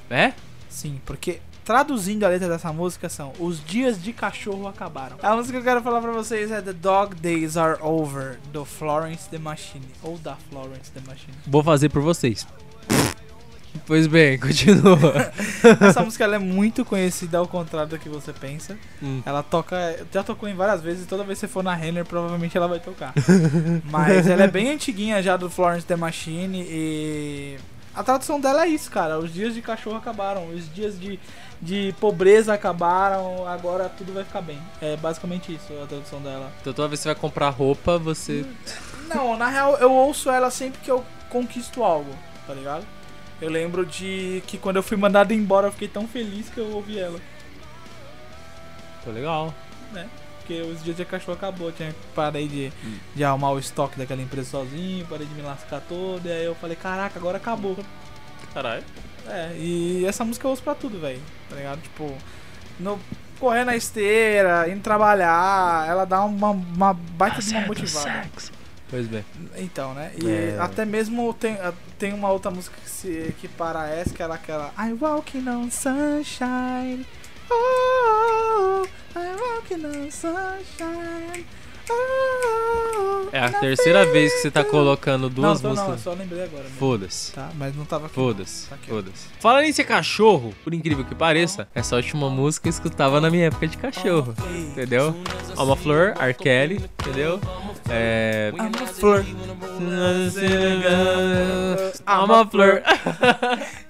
É? 0.10 0.34
Sim, 0.70 1.02
porque 1.06 1.42
traduzindo 1.64 2.24
a 2.24 2.30
letra 2.30 2.48
dessa 2.48 2.72
música 2.72 3.10
são 3.10 3.34
Os 3.40 3.64
dias 3.64 4.02
de 4.02 4.14
cachorro 4.14 4.68
acabaram. 4.68 5.18
A 5.22 5.36
música 5.36 5.54
que 5.54 5.60
eu 5.60 5.64
quero 5.64 5.82
falar 5.82 6.02
pra 6.02 6.12
vocês 6.12 6.52
é 6.52 6.62
The 6.62 6.74
Dog 6.74 7.16
Days 7.16 7.58
Are 7.58 7.82
Over, 7.82 8.40
do 8.52 8.64
Florence 8.64 9.28
The 9.30 9.40
Machine. 9.40 9.88
Ou 10.04 10.18
da 10.18 10.36
Florence 10.50 10.92
The 10.92 11.02
Machine. 11.02 11.34
Vou 11.48 11.64
fazer 11.64 11.90
por 11.90 12.02
vocês. 12.02 12.48
Pois 13.86 14.08
bem, 14.08 14.38
continua. 14.40 15.32
Essa 15.82 16.02
música 16.02 16.24
ela 16.24 16.36
é 16.36 16.40
muito 16.40 16.86
conhecida 16.86 17.38
ao 17.38 17.48
contrário 17.48 17.90
do 17.90 18.00
que 18.00 18.10
você 18.10 18.32
pensa. 18.34 18.78
Hum. 19.02 19.22
Ela 19.26 19.44
toca, 19.44 19.76
já 20.12 20.24
tocou 20.24 20.48
em 20.48 20.56
várias 20.56 20.82
vezes 20.82 21.04
e 21.04 21.08
toda 21.08 21.24
vez 21.24 21.40
que 21.40 21.48
você 21.48 21.52
for 21.52 21.64
na 21.64 21.74
Renner, 21.74 22.06
provavelmente 22.06 22.58
ela 22.58 22.68
vai 22.68 22.80
tocar. 22.80 23.14
Mas 23.86 24.28
ela 24.28 24.44
é 24.44 24.48
bem 24.48 24.72
antiguinha 24.72 25.22
já 25.22 25.38
do 25.38 25.50
Florence 25.50 25.86
The 25.86 25.96
Machine 25.96 26.66
e 26.68 27.58
a 27.96 28.04
tradução 28.04 28.40
dela 28.40 28.66
é 28.66 28.68
isso, 28.68 28.92
cara. 28.92 29.18
Os 29.18 29.34
dias 29.34 29.54
de 29.54 29.62
cachorro 29.62 29.96
acabaram, 29.96 30.50
os 30.50 30.72
dias 30.74 31.00
de, 31.00 31.18
de 31.62 31.96
pobreza 32.00 32.54
acabaram, 32.54 33.48
agora 33.48 33.88
tudo 33.88 34.14
vai 34.14 34.26
ficar 34.26 34.42
bem. 34.42 34.60
É 34.82 34.98
basicamente 34.98 35.54
isso 35.54 35.72
a 35.82 35.88
tradução 35.88 36.22
dela. 36.22 36.52
Então 36.60 36.74
toda 36.74 36.90
vez 36.90 37.00
que 37.00 37.04
você 37.04 37.10
vai 37.10 37.16
comprar 37.16 37.50
roupa, 37.50 37.98
você. 37.98 38.46
Não, 39.08 39.38
na 39.38 39.48
real 39.48 39.78
eu 39.78 39.92
ouço 39.92 40.30
ela 40.30 40.52
sempre 40.52 40.82
que 40.82 40.92
eu 40.92 41.06
conquisto 41.30 41.84
algo, 41.84 42.14
tá 42.46 42.54
ligado? 42.54 42.86
Eu 43.42 43.50
lembro 43.50 43.86
de 43.86 44.42
que 44.48 44.58
quando 44.58 44.78
eu 44.78 44.84
fui 44.84 44.98
mandado 44.98 45.34
embora 45.34 45.68
eu 45.68 45.72
fiquei 45.72 45.88
tão 45.88 46.08
feliz 46.08 46.50
que 46.50 46.60
eu 46.60 46.72
ouvi 46.72 46.98
ela. 46.98 47.20
Tô 49.04 49.12
legal. 49.12 49.54
Porque 50.38 50.62
os 50.62 50.84
dias 50.84 50.96
de 50.96 51.06
cachorro 51.06 51.34
acabou, 51.34 51.72
tinha 51.72 51.94
parei 52.14 52.48
de, 52.48 52.72
de 53.16 53.24
arrumar 53.24 53.52
o 53.52 53.60
estoque 53.60 53.98
daquela 53.98 54.22
empresa 54.22 54.52
sozinho, 54.52 55.06
parei 55.08 55.26
de 55.26 55.34
me 55.34 55.42
lascar 55.42 55.82
todo, 55.82 56.26
e 56.26 56.32
aí 56.32 56.46
eu 56.46 56.54
falei, 56.56 56.76
caraca, 56.76 57.18
agora 57.18 57.38
acabou. 57.38 57.78
Caralho. 58.54 58.84
É, 59.28 59.56
e 59.58 60.06
essa 60.06 60.24
música 60.24 60.46
eu 60.46 60.52
ouço 60.52 60.62
pra 60.62 60.76
tudo, 60.76 61.00
velho. 61.00 61.20
Tá 61.50 61.56
ligado? 61.56 61.82
Tipo, 61.82 62.16
no, 62.80 63.00
correr 63.40 63.66
na 63.66 63.76
esteira, 63.76 64.70
indo 64.70 64.82
trabalhar, 64.82 65.88
ela 65.90 66.06
dá 66.06 66.24
uma, 66.24 66.52
uma 66.52 66.94
baita 66.94 67.42
de 67.42 67.50
uma 67.52 67.62
motivada. 67.62 68.30
Pois 68.90 69.08
bem. 69.08 69.26
Então, 69.58 69.94
né? 69.94 70.12
E 70.22 70.30
É. 70.30 70.58
até 70.60 70.86
mesmo 70.86 71.34
tem, 71.34 71.58
tem 71.98 72.14
uma 72.14 72.30
outra 72.30 72.52
música 72.52 72.78
que, 72.84 72.90
se, 72.90 73.36
que 73.40 73.48
para 73.48 73.90
essa, 73.90 74.14
que 74.14 74.22
era 74.22 74.36
aquela 74.36 74.72
I 74.78 74.94
walking 75.00 75.48
on 75.50 75.70
sunshine. 75.72 77.06
Oh, 77.50 78.86
I 79.16 79.36
walking 79.36 79.86
on 79.86 80.12
sunshine. 80.12 81.46
É 83.32 83.40
a 83.40 83.52
terceira 83.52 84.06
vez 84.06 84.32
que 84.34 84.40
você 84.44 84.52
tá 84.52 84.64
colocando 84.64 85.30
duas 85.30 85.62
não, 85.62 85.72
tô, 85.72 85.76
não, 85.76 85.84
eu 85.84 85.90
músicas. 85.92 86.02
só 86.14 86.14
lembrei 86.18 86.44
agora. 86.44 86.64
Foda-se. 86.80 87.34
Tá, 87.34 87.50
mas 87.58 87.76
não 87.76 87.84
tava 87.84 88.06
aqui. 88.06 88.16
Foda-se, 88.16 88.70
Tá 88.70 88.78
foda-se. 88.88 89.28
Falando 89.42 89.66
em 89.66 89.74
ser 89.74 89.84
cachorro, 89.84 90.54
por 90.64 90.74
incrível 90.74 91.04
que 91.04 91.14
pareça, 91.14 91.68
essa 91.76 91.98
última 91.98 92.30
música 92.30 92.68
eu 92.68 92.70
escutava 92.70 93.20
na 93.20 93.30
minha 93.30 93.48
época 93.48 93.68
de 93.68 93.76
cachorro. 93.78 94.34
Entendeu? 94.72 95.14
Alma 95.58 95.76
Flor, 95.76 96.14
R. 96.18 96.34
Kelly, 96.34 96.76
entendeu? 97.02 97.42
É. 97.90 98.54
I'm 98.56 98.72
a 98.84 98.88
flirt. 98.88 99.28
I'm 102.08 102.32
a 102.32 102.46
flirt. 102.50 102.84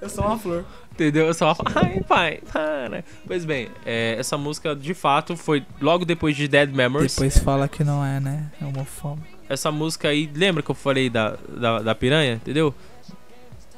Eu 0.02 0.10
sou 0.10 0.26
uma 0.26 0.40
flor. 0.40 0.66
Entendeu? 0.96 1.26
Eu 1.28 1.34
só 1.34 1.54
ai 1.76 2.02
pai, 2.08 2.40
para. 2.52 3.04
Pois 3.28 3.44
bem, 3.44 3.68
é, 3.86 4.16
essa 4.18 4.38
música 4.38 4.74
de 4.74 4.94
fato 4.94 5.36
foi 5.36 5.62
logo 5.82 6.06
depois 6.06 6.38
de 6.38 6.48
Dead 6.48 6.74
Memories. 6.74 7.16
Depois 7.16 7.38
fala 7.38 7.68
que 7.68 7.84
não 7.84 8.04
é, 8.04 8.22
né? 8.22 8.50
É 8.62 8.66
homofóbico. 8.66 9.28
Essa 9.50 9.70
música 9.74 10.08
aí, 10.08 10.32
lembra 10.34 10.64
que 10.64 10.72
eu 10.72 10.76
falei 10.76 11.10
da, 11.10 11.38
da, 11.50 11.80
da 11.80 11.94
piranha? 11.94 12.36
Entendeu? 12.36 12.74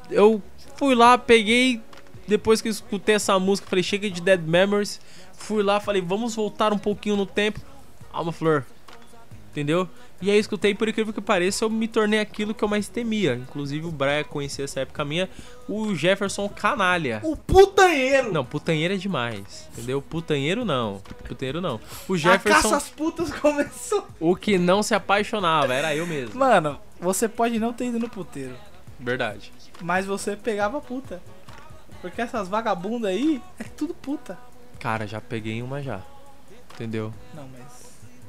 Eu 0.08 0.40
fui 0.76 0.94
lá, 0.94 1.18
peguei. 1.18 1.82
Depois 2.28 2.60
que 2.60 2.68
eu 2.68 2.72
escutei 2.72 3.16
essa 3.16 3.36
música, 3.38 3.68
falei, 3.68 3.82
chega 3.82 4.08
de 4.08 4.20
Dead 4.20 4.40
Memories. 4.40 5.00
Fui 5.32 5.62
lá, 5.62 5.80
falei, 5.80 6.00
vamos 6.00 6.36
voltar 6.36 6.72
um 6.72 6.78
pouquinho 6.78 7.16
no 7.16 7.26
tempo. 7.26 7.60
Alma 8.12 8.30
Flor. 8.30 8.64
Entendeu? 9.50 9.88
E 10.20 10.30
aí 10.30 10.36
eu 10.36 10.40
escutei, 10.40 10.74
por 10.74 10.88
incrível 10.88 11.12
que 11.12 11.20
pareça, 11.20 11.64
eu 11.64 11.70
me 11.70 11.86
tornei 11.88 12.20
aquilo 12.20 12.52
que 12.54 12.62
eu 12.62 12.68
mais 12.68 12.88
temia. 12.88 13.34
Inclusive 13.34 13.86
o 13.86 13.90
Brian 13.90 14.24
conhecia 14.24 14.64
essa 14.64 14.80
época 14.80 15.04
minha, 15.04 15.28
o 15.68 15.94
Jefferson 15.94 16.48
Canalha. 16.48 17.20
O 17.24 17.36
putanheiro! 17.36 18.32
Não, 18.32 18.44
putanheiro 18.44 18.94
é 18.94 18.96
demais. 18.96 19.68
Entendeu? 19.72 20.02
Putanheiro 20.02 20.64
não. 20.64 21.00
Putanheiro 21.26 21.60
não. 21.60 21.80
O 22.08 22.14
A 22.14 22.18
caça 22.18 22.32
Jefferson, 22.32 22.74
às 22.74 22.88
putas 22.90 23.32
começou. 23.32 24.06
o 24.20 24.34
que 24.36 24.58
não 24.58 24.82
se 24.82 24.94
apaixonava, 24.94 25.72
era 25.72 25.94
eu 25.94 26.06
mesmo. 26.06 26.38
Mano, 26.38 26.78
você 27.00 27.28
pode 27.28 27.58
não 27.58 27.72
ter 27.72 27.86
ido 27.86 27.98
no 27.98 28.08
puteiro, 28.08 28.54
Verdade. 28.98 29.52
mas 29.80 30.04
você 30.06 30.36
pegava 30.36 30.80
puta. 30.80 31.22
Porque 32.00 32.20
essas 32.20 32.48
vagabundas 32.48 33.10
aí 33.10 33.42
é 33.58 33.64
tudo 33.64 33.92
puta. 33.94 34.38
Cara, 34.78 35.06
já 35.06 35.20
peguei 35.20 35.62
uma 35.62 35.82
já. 35.82 36.00
Entendeu? 36.74 37.12
Não, 37.34 37.48
mas. 37.48 37.77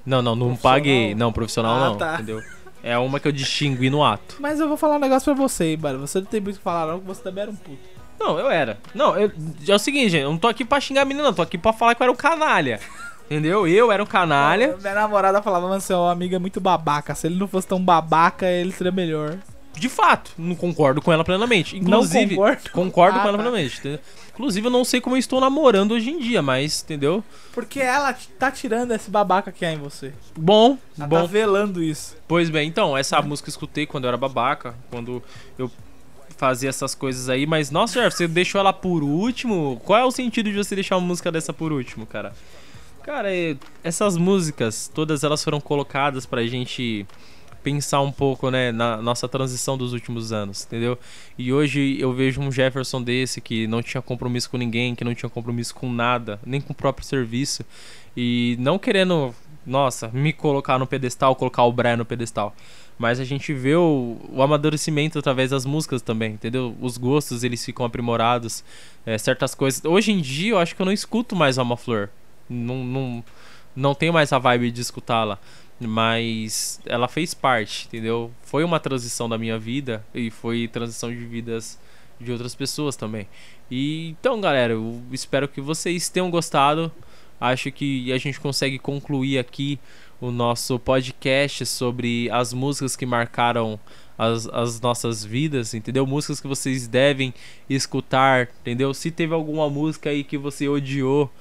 Não, 0.09 0.21
não, 0.21 0.35
não 0.35 0.55
paguei. 0.55 1.13
Não, 1.15 1.31
profissional 1.31 1.75
Ah, 1.77 1.89
não. 1.89 1.97
tá. 1.97 2.13
Entendeu? 2.15 2.41
É 2.81 2.97
uma 2.97 3.19
que 3.19 3.27
eu 3.27 3.31
distingui 3.31 3.89
no 3.89 4.03
ato. 4.03 4.37
Mas 4.39 4.59
eu 4.59 4.67
vou 4.67 4.77
falar 4.77 4.95
um 4.95 4.99
negócio 4.99 5.25
pra 5.33 5.43
você, 5.43 5.77
mano. 5.79 5.99
Você 5.99 6.19
não 6.19 6.25
tem 6.25 6.39
muito 6.41 6.55
o 6.55 6.57
que 6.59 6.63
falar, 6.63 6.87
não, 6.91 6.99
que 6.99 7.05
você 7.05 7.21
também 7.21 7.41
era 7.43 7.51
um 7.51 7.55
puto. 7.55 7.77
Não, 8.19 8.37
eu 8.39 8.49
era. 8.49 8.77
Não, 8.95 9.17
eu, 9.17 9.31
é 9.67 9.75
o 9.75 9.79
seguinte, 9.79 10.09
gente. 10.09 10.23
Eu 10.23 10.31
não 10.31 10.37
tô 10.37 10.47
aqui 10.47 10.65
pra 10.65 10.79
xingar 10.79 11.01
a 11.01 11.05
menina, 11.05 11.23
não. 11.25 11.33
Tô 11.33 11.41
aqui 11.41 11.57
pra 11.57 11.71
falar 11.73 11.93
que 11.95 12.01
eu 12.01 12.05
era 12.05 12.11
um 12.11 12.15
canalha. 12.15 12.79
Entendeu? 13.25 13.67
Eu 13.67 13.91
era 13.91 14.01
um 14.01 14.05
canalha. 14.05 14.75
Minha 14.81 14.95
namorada 14.95 15.41
falava, 15.41 15.67
mano, 15.67 15.79
seu 15.81 16.05
amigo 16.07 16.35
é 16.35 16.39
muito 16.39 16.59
babaca. 16.59 17.13
Se 17.15 17.27
ele 17.27 17.35
não 17.37 17.47
fosse 17.47 17.67
tão 17.67 17.79
babaca, 17.83 18.45
ele 18.47 18.71
seria 18.71 18.91
melhor. 18.91 19.37
De 19.77 19.87
fato, 19.87 20.31
não 20.37 20.55
concordo 20.55 21.01
com 21.01 21.13
ela 21.13 21.23
plenamente. 21.23 21.77
Inclusive, 21.77 22.35
não 22.35 22.43
concordo. 22.43 22.69
concordo 22.71 23.19
Ah, 23.19 23.21
com 23.21 23.27
ela 23.29 23.37
plenamente. 23.37 23.77
entendeu? 23.79 23.99
Inclusive, 24.39 24.67
eu 24.67 24.71
não 24.71 24.85
sei 24.85 25.01
como 25.01 25.17
eu 25.17 25.19
estou 25.19 25.41
namorando 25.41 25.91
hoje 25.91 26.09
em 26.11 26.17
dia, 26.17 26.41
mas, 26.41 26.81
entendeu? 26.81 27.21
Porque 27.51 27.81
ela 27.81 28.15
tá 28.39 28.49
tirando 28.49 28.93
esse 28.93 29.11
babaca 29.11 29.51
que 29.51 29.65
há 29.65 29.73
em 29.73 29.77
você. 29.77 30.13
Bom, 30.33 30.77
Ela 30.97 31.07
bom. 31.07 31.17
tá 31.17 31.25
velando 31.25 31.83
isso. 31.83 32.15
Pois 32.25 32.49
bem, 32.49 32.65
então, 32.69 32.97
essa 32.97 33.21
música 33.21 33.49
eu 33.49 33.51
escutei 33.51 33.85
quando 33.85 34.05
eu 34.05 34.07
era 34.07 34.15
babaca, 34.15 34.73
quando 34.89 35.21
eu 35.57 35.69
fazia 36.37 36.69
essas 36.69 36.95
coisas 36.95 37.27
aí, 37.27 37.45
mas 37.45 37.69
nossa, 37.69 38.01
Jeff, 38.01 38.15
você 38.15 38.29
deixou 38.29 38.59
ela 38.61 38.71
por 38.71 39.03
último? 39.03 39.81
Qual 39.83 39.99
é 39.99 40.05
o 40.05 40.11
sentido 40.11 40.49
de 40.49 40.55
você 40.55 40.73
deixar 40.73 40.95
uma 40.95 41.05
música 41.05 41.29
dessa 41.29 41.51
por 41.51 41.73
último, 41.73 42.05
cara? 42.05 42.31
Cara, 43.03 43.29
é- 43.35 43.57
essas 43.83 44.15
músicas, 44.15 44.89
todas 44.95 45.21
elas 45.25 45.43
foram 45.43 45.59
colocadas 45.59 46.25
pra 46.25 46.47
gente 46.47 47.05
pensar 47.63 48.01
um 48.01 48.11
pouco, 48.11 48.49
né, 48.49 48.71
na 48.71 48.97
nossa 48.97 49.27
transição 49.27 49.77
dos 49.77 49.93
últimos 49.93 50.31
anos, 50.31 50.65
entendeu? 50.65 50.97
E 51.37 51.51
hoje 51.51 51.97
eu 51.99 52.13
vejo 52.13 52.41
um 52.41 52.51
Jefferson 52.51 53.01
desse 53.01 53.41
que 53.41 53.67
não 53.67 53.81
tinha 53.81 54.01
compromisso 54.01 54.49
com 54.49 54.57
ninguém, 54.57 54.95
que 54.95 55.03
não 55.03 55.13
tinha 55.13 55.29
compromisso 55.29 55.75
com 55.75 55.91
nada, 55.91 56.39
nem 56.45 56.61
com 56.61 56.73
o 56.73 56.75
próprio 56.75 57.05
serviço, 57.05 57.63
e 58.15 58.55
não 58.59 58.79
querendo, 58.79 59.33
nossa, 59.65 60.09
me 60.09 60.33
colocar 60.33 60.79
no 60.79 60.87
pedestal, 60.87 61.35
colocar 61.35 61.63
o 61.63 61.71
Brian 61.71 61.97
no 61.97 62.05
pedestal. 62.05 62.55
Mas 62.97 63.17
a 63.17 63.23
gente 63.23 63.53
vê 63.53 63.75
o, 63.75 64.17
o 64.29 64.43
amadurecimento 64.43 65.17
através 65.17 65.51
das 65.51 65.65
músicas 65.65 66.01
também, 66.01 66.33
entendeu? 66.33 66.75
Os 66.81 66.97
gostos, 66.97 67.45
eles 67.45 67.63
ficam 67.63 67.85
aprimorados, 67.85 68.61
é, 69.05 69.17
certas 69.17 69.55
coisas. 69.55 69.83
Hoje 69.85 70.11
em 70.11 70.19
dia, 70.19 70.51
eu 70.51 70.59
acho 70.59 70.75
que 70.75 70.81
eu 70.81 70.85
não 70.85 70.91
escuto 70.91 71.33
mais 71.33 71.57
Alma 71.57 71.77
Flor. 71.77 72.09
Não, 72.49 72.83
não, 72.83 73.23
não 73.73 73.95
tenho 73.95 74.11
mais 74.11 74.33
a 74.33 74.37
vibe 74.37 74.69
de 74.71 74.81
escutá-la. 74.81 75.39
Mas 75.79 76.81
ela 76.85 77.07
fez 77.07 77.33
parte, 77.33 77.87
entendeu? 77.87 78.31
Foi 78.41 78.63
uma 78.63 78.79
transição 78.79 79.29
da 79.29 79.37
minha 79.37 79.57
vida 79.57 80.05
e 80.13 80.29
foi 80.29 80.67
transição 80.67 81.09
de 81.09 81.25
vidas 81.25 81.79
de 82.19 82.31
outras 82.31 82.53
pessoas 82.53 82.95
também. 82.95 83.27
E 83.71 84.09
então, 84.09 84.41
galera, 84.41 84.73
eu 84.73 85.01
espero 85.11 85.47
que 85.47 85.61
vocês 85.61 86.09
tenham 86.09 86.29
gostado. 86.29 86.91
Acho 87.39 87.71
que 87.71 88.11
a 88.11 88.17
gente 88.17 88.39
consegue 88.39 88.77
concluir 88.77 89.39
aqui 89.39 89.79
o 90.19 90.31
nosso 90.31 90.77
podcast 90.77 91.65
sobre 91.65 92.29
as 92.29 92.51
músicas 92.51 92.97
que 92.97 93.05
marcaram 93.05 93.79
as, 94.17 94.47
as 94.47 94.81
nossas 94.81 95.23
vidas, 95.23 95.73
entendeu? 95.73 96.05
Músicas 96.05 96.41
que 96.41 96.47
vocês 96.47 96.87
devem 96.87 97.33
escutar, 97.69 98.49
entendeu? 98.59 98.93
Se 98.93 99.09
teve 99.09 99.33
alguma 99.33 99.69
música 99.69 100.09
aí 100.09 100.25
que 100.25 100.37
você 100.37 100.67
odiou, 100.67 101.31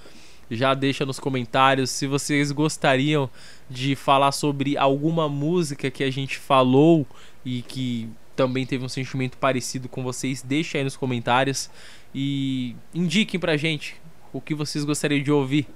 já 0.51 0.75
deixa 0.75 1.05
nos 1.05 1.19
comentários. 1.19 1.91
Se 1.91 2.07
vocês 2.07 2.53
gostariam 2.53 3.29
de 3.69 3.95
falar 3.95 4.33
sobre 4.33 4.77
alguma 4.77 5.29
música 5.29 5.91
que 5.91 6.03
a 6.03 6.11
gente 6.11 6.39
falou 6.39 7.07
e 7.45 7.63
que 7.63 8.09
também 8.35 8.65
teve 8.65 8.85
um 8.85 8.89
sentimento 8.89 9.37
parecido 9.37 9.89
com 9.89 10.03
vocês, 10.03 10.43
deixa 10.43 10.79
aí 10.79 10.85
nos 10.85 10.97
comentários 10.97 11.69
e 12.15 12.77
indiquem 12.95 13.39
pra 13.39 13.57
gente 13.57 13.97
o 14.33 14.41
que 14.41 14.55
vocês 14.55 14.85
gostariam 14.85 15.23
de 15.23 15.33
ouvir. 15.33 15.67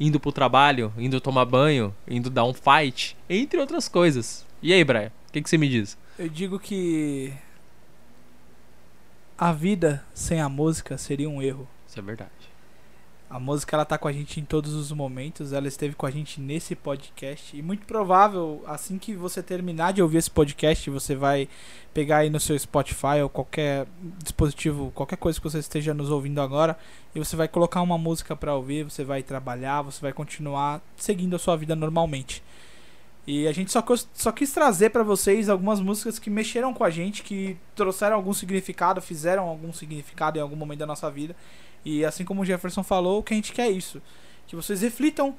Indo 0.00 0.20
pro 0.20 0.30
trabalho, 0.30 0.92
indo 0.96 1.20
tomar 1.20 1.44
banho, 1.44 1.94
indo 2.06 2.30
dar 2.30 2.44
um 2.44 2.54
fight, 2.54 3.16
entre 3.28 3.58
outras 3.58 3.88
coisas. 3.88 4.46
E 4.62 4.72
aí, 4.72 4.84
Brian, 4.84 5.10
o 5.28 5.32
que, 5.32 5.42
que 5.42 5.50
você 5.50 5.58
me 5.58 5.68
diz? 5.68 5.98
Eu 6.18 6.28
digo 6.28 6.58
que. 6.58 7.32
A 9.36 9.52
vida 9.52 10.04
sem 10.14 10.40
a 10.40 10.48
música 10.48 10.98
seria 10.98 11.28
um 11.28 11.42
erro. 11.42 11.68
Isso 11.86 11.98
é 11.98 12.02
verdade. 12.02 12.30
A 13.30 13.38
música 13.38 13.76
ela 13.76 13.84
tá 13.84 13.98
com 13.98 14.08
a 14.08 14.12
gente 14.12 14.40
em 14.40 14.44
todos 14.44 14.72
os 14.72 14.90
momentos, 14.90 15.52
ela 15.52 15.68
esteve 15.68 15.94
com 15.94 16.06
a 16.06 16.10
gente 16.10 16.40
nesse 16.40 16.74
podcast 16.74 17.54
e 17.54 17.60
muito 17.60 17.86
provável, 17.86 18.62
assim 18.66 18.96
que 18.96 19.14
você 19.14 19.42
terminar 19.42 19.92
de 19.92 20.00
ouvir 20.00 20.16
esse 20.16 20.30
podcast, 20.30 20.88
você 20.88 21.14
vai 21.14 21.46
pegar 21.92 22.18
aí 22.18 22.30
no 22.30 22.40
seu 22.40 22.58
Spotify 22.58 23.20
ou 23.22 23.28
qualquer 23.28 23.86
dispositivo, 24.22 24.90
qualquer 24.94 25.16
coisa 25.16 25.38
que 25.38 25.44
você 25.44 25.58
esteja 25.58 25.92
nos 25.92 26.10
ouvindo 26.10 26.40
agora, 26.40 26.78
e 27.14 27.18
você 27.18 27.36
vai 27.36 27.46
colocar 27.46 27.82
uma 27.82 27.98
música 27.98 28.34
pra 28.34 28.54
ouvir, 28.54 28.84
você 28.84 29.04
vai 29.04 29.22
trabalhar, 29.22 29.82
você 29.82 30.00
vai 30.00 30.14
continuar 30.14 30.80
seguindo 30.96 31.36
a 31.36 31.38
sua 31.38 31.54
vida 31.54 31.76
normalmente. 31.76 32.42
E 33.26 33.46
a 33.46 33.52
gente 33.52 33.70
só, 33.70 33.84
só 34.14 34.32
quis 34.32 34.50
trazer 34.52 34.88
pra 34.88 35.02
vocês 35.02 35.50
algumas 35.50 35.80
músicas 35.80 36.18
que 36.18 36.30
mexeram 36.30 36.72
com 36.72 36.82
a 36.82 36.88
gente, 36.88 37.22
que 37.22 37.58
trouxeram 37.76 38.16
algum 38.16 38.32
significado, 38.32 39.02
fizeram 39.02 39.46
algum 39.46 39.70
significado 39.70 40.38
em 40.38 40.40
algum 40.40 40.56
momento 40.56 40.78
da 40.78 40.86
nossa 40.86 41.10
vida. 41.10 41.36
E 41.84 42.04
assim 42.04 42.24
como 42.24 42.42
o 42.42 42.44
Jefferson 42.44 42.82
falou, 42.82 43.20
o 43.20 43.22
que 43.22 43.32
a 43.34 43.36
gente 43.36 43.52
quer 43.52 43.66
é 43.66 43.70
isso. 43.70 44.02
Que 44.46 44.56
vocês 44.56 44.80
reflitam, 44.82 45.36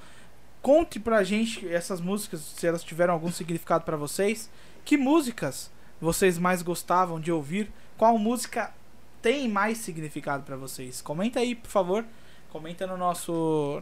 conte 0.62 1.00
pra 1.00 1.24
gente 1.24 1.68
essas 1.68 2.02
músicas, 2.02 2.42
se 2.42 2.68
elas 2.68 2.84
tiveram 2.84 3.14
algum 3.14 3.32
significado 3.32 3.84
pra 3.84 3.98
vocês. 3.98 4.50
Que 4.86 4.98
músicas 4.98 5.72
vocês 6.02 6.38
mais 6.38 6.62
gostavam 6.62 7.20
de 7.20 7.32
ouvir? 7.32 7.72
Qual 7.98 8.18
música 8.18 8.74
tem 9.22 9.48
mais 9.48 9.80
significado 9.80 10.44
pra 10.44 10.56
vocês? 10.56 11.02
Comenta 11.02 11.40
aí, 11.40 11.56
por 11.56 11.70
favor. 11.70 12.06
Comenta 12.50 12.88
no 12.88 12.98
nosso. 12.98 13.82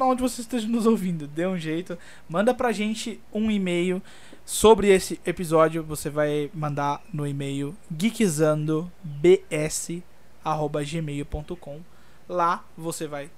Onde 0.00 0.22
você 0.22 0.40
esteja 0.40 0.66
nos 0.66 0.86
ouvindo, 0.86 1.26
dê 1.26 1.46
um 1.46 1.58
jeito. 1.58 1.98
Manda 2.28 2.54
pra 2.54 2.72
gente 2.72 3.20
um 3.32 3.50
e-mail 3.50 4.02
sobre 4.44 4.88
esse 4.88 5.20
episódio. 5.26 5.82
Você 5.82 6.08
vai 6.08 6.50
mandar 6.54 7.02
no 7.12 7.26
e-mail 7.26 7.76
geekzandobs.gmail.com. 10.44 11.80
Lá 12.28 12.64
você 12.76 13.06
vai 13.06 13.30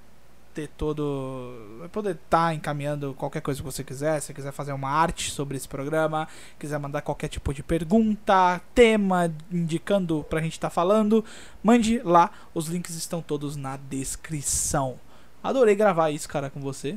ter 0.55 0.69
todo. 0.69 1.77
Vai 1.79 1.89
poder 1.89 2.15
estar 2.15 2.55
encaminhando 2.55 3.15
qualquer 3.15 3.43
coisa 3.43 3.61
que 3.61 3.67
você 3.67 3.85
quiser. 3.85 4.21
Se 4.21 4.33
quiser 4.33 4.53
fazer 4.53 4.73
uma 4.73 4.89
arte 4.89 5.31
sobre 5.31 5.57
esse 5.57 5.69
programa, 5.69 6.27
quiser 6.59 6.79
mandar 6.79 7.03
qualquer 7.03 7.29
tipo 7.29 7.53
de 7.53 7.63
pergunta, 7.63 8.61
tema, 8.75 9.33
indicando 9.53 10.25
pra 10.29 10.41
gente 10.41 10.53
estar 10.53 10.71
falando, 10.71 11.25
mande 11.63 11.99
lá. 11.99 12.31
Os 12.55 12.69
links 12.69 12.95
estão 12.95 13.21
todos 13.21 13.55
na 13.55 13.77
descrição. 13.77 14.99
Adorei 15.49 15.75
gravar 15.75 16.11
isso, 16.11 16.29
cara, 16.29 16.51
com 16.51 16.61
você. 16.61 16.97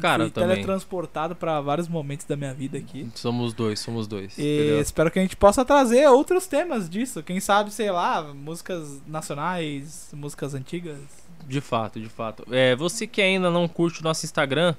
Cara, 0.00 0.24
Fui 0.24 0.26
eu 0.26 0.30
também. 0.32 0.50
teletransportado 0.56 1.36
pra 1.36 1.60
vários 1.60 1.86
momentos 1.86 2.26
da 2.26 2.36
minha 2.36 2.52
vida 2.52 2.76
aqui. 2.78 3.08
Somos 3.14 3.52
dois, 3.52 3.78
somos 3.78 4.06
dois. 4.06 4.36
E 4.38 4.80
espero 4.80 5.10
que 5.10 5.18
a 5.18 5.22
gente 5.22 5.36
possa 5.36 5.64
trazer 5.64 6.08
outros 6.08 6.46
temas 6.46 6.88
disso. 6.90 7.22
Quem 7.22 7.38
sabe, 7.38 7.72
sei 7.72 7.90
lá, 7.90 8.22
músicas 8.34 9.00
nacionais, 9.06 10.08
músicas 10.12 10.54
antigas. 10.54 10.98
De 11.46 11.60
fato, 11.60 12.00
de 12.00 12.08
fato. 12.08 12.44
É, 12.50 12.74
você 12.74 13.06
que 13.06 13.20
ainda 13.22 13.50
não 13.50 13.68
curte 13.68 14.00
o 14.00 14.04
nosso 14.04 14.24
Instagram, 14.24 14.74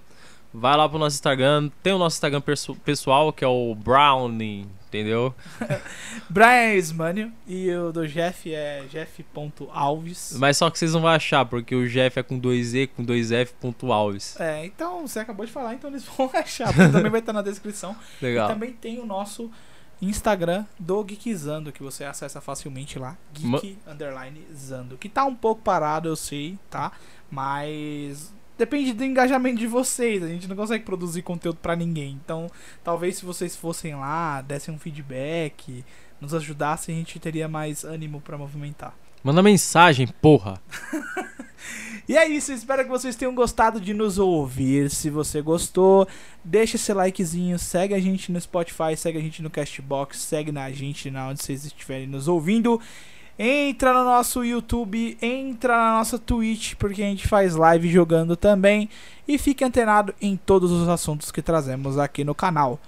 Vai 0.57 0.77
lá 0.77 0.87
pro 0.87 0.97
nosso 0.97 1.15
Instagram. 1.15 1.69
Tem 1.83 1.91
o 1.91 1.97
nosso 1.97 2.15
Instagram 2.15 2.41
pessoal, 2.83 3.33
que 3.33 3.43
é 3.43 3.47
o 3.47 3.75
Brownie, 3.75 4.65
entendeu? 4.87 5.35
Brian 6.29 6.73
Ismânio 6.75 7.31
e 7.45 7.69
o 7.71 7.91
do 7.91 8.07
Jeff 8.07 8.53
é 8.53 8.85
jeff.alves. 8.89 10.37
Mas 10.39 10.55
só 10.55 10.69
que 10.69 10.79
vocês 10.79 10.93
não 10.93 11.01
vão 11.01 11.09
achar, 11.09 11.45
porque 11.45 11.75
o 11.75 11.87
Jeff 11.89 12.17
é 12.17 12.23
com 12.23 12.39
dois 12.39 12.73
E, 12.73 12.87
com 12.87 13.03
dois 13.03 13.33
F, 13.33 13.53
ponto 13.59 13.91
Alves. 13.91 14.39
É, 14.39 14.65
então 14.65 15.05
você 15.05 15.19
acabou 15.19 15.45
de 15.45 15.51
falar, 15.51 15.73
então 15.73 15.89
eles 15.89 16.05
vão 16.17 16.31
achar, 16.33 16.73
também 16.73 17.11
vai 17.11 17.19
estar 17.19 17.33
na 17.33 17.41
descrição. 17.41 17.93
E 18.21 18.25
Legal. 18.25 18.47
também 18.47 18.71
tem 18.71 18.99
o 18.99 19.05
nosso 19.05 19.51
Instagram 20.01 20.65
do 20.79 21.03
Geekzando, 21.03 21.71
que 21.73 21.83
você 21.83 22.05
acessa 22.05 22.39
facilmente 22.39 22.97
lá. 22.97 23.17
Geek 23.33 23.77
underline 23.85 24.41
Zando. 24.55 24.97
Que 24.97 25.09
tá 25.09 25.25
um 25.25 25.35
pouco 25.35 25.61
parado, 25.61 26.07
eu 26.07 26.15
sei, 26.15 26.57
tá? 26.69 26.93
Mas 27.29 28.33
depende 28.57 28.93
do 28.93 29.03
engajamento 29.03 29.57
de 29.57 29.67
vocês. 29.67 30.23
A 30.23 30.27
gente 30.27 30.47
não 30.47 30.55
consegue 30.55 30.83
produzir 30.83 31.21
conteúdo 31.21 31.57
pra 31.61 31.75
ninguém. 31.75 32.19
Então, 32.23 32.49
talvez 32.83 33.17
se 33.17 33.25
vocês 33.25 33.55
fossem 33.55 33.95
lá, 33.95 34.41
dessem 34.41 34.73
um 34.73 34.79
feedback, 34.79 35.83
nos 36.19 36.33
ajudassem, 36.33 36.95
a 36.95 36.97
gente 36.97 37.19
teria 37.19 37.47
mais 37.47 37.83
ânimo 37.83 38.21
pra 38.21 38.37
movimentar. 38.37 38.93
Manda 39.23 39.41
mensagem, 39.41 40.07
porra. 40.07 40.61
E 42.07 42.15
é 42.15 42.27
isso, 42.27 42.53
espero 42.53 42.83
que 42.83 42.89
vocês 42.89 43.15
tenham 43.15 43.33
gostado 43.33 43.81
de 43.81 43.91
nos 43.91 44.19
ouvir. 44.19 44.91
Se 44.91 45.09
você 45.09 45.41
gostou, 45.41 46.07
deixa 46.43 46.75
esse 46.75 46.93
likezinho, 46.93 47.57
segue 47.57 47.95
a 47.95 47.99
gente 47.99 48.31
no 48.31 48.39
Spotify, 48.39 48.95
segue 48.95 49.17
a 49.17 49.21
gente 49.21 49.41
no 49.41 49.49
Castbox, 49.49 50.19
segue 50.19 50.51
na 50.51 50.69
gente 50.71 51.09
na 51.09 51.29
onde 51.29 51.41
vocês 51.41 51.65
estiverem 51.65 52.05
nos 52.05 52.27
ouvindo. 52.27 52.79
Entra 53.37 53.93
no 53.93 54.05
nosso 54.05 54.43
YouTube, 54.45 55.17
entra 55.21 55.75
na 55.75 55.97
nossa 55.97 56.17
Twitch, 56.17 56.75
porque 56.75 57.03
a 57.03 57.05
gente 57.05 57.27
faz 57.27 57.55
live 57.55 57.89
jogando 57.89 58.35
também. 58.35 58.89
E 59.27 59.37
fique 59.37 59.63
antenado 59.63 60.13
em 60.21 60.37
todos 60.37 60.71
os 60.71 60.87
assuntos 60.87 61.31
que 61.31 61.41
trazemos 61.41 61.97
aqui 61.99 62.23
no 62.23 62.33
canal. 62.33 62.79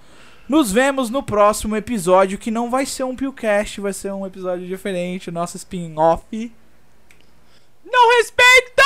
Nos 0.48 0.72
vemos 0.72 1.10
no 1.10 1.22
próximo 1.22 1.76
episódio, 1.76 2.38
que 2.38 2.50
não 2.50 2.70
vai 2.70 2.86
ser 2.86 3.04
um 3.04 3.14
Pillcast, 3.14 3.82
vai 3.82 3.92
ser 3.92 4.12
um 4.12 4.26
episódio 4.26 4.66
diferente, 4.66 5.30
nosso 5.30 5.58
spin-off. 5.58 6.52
Não 7.84 8.16
respeita! 8.16 8.82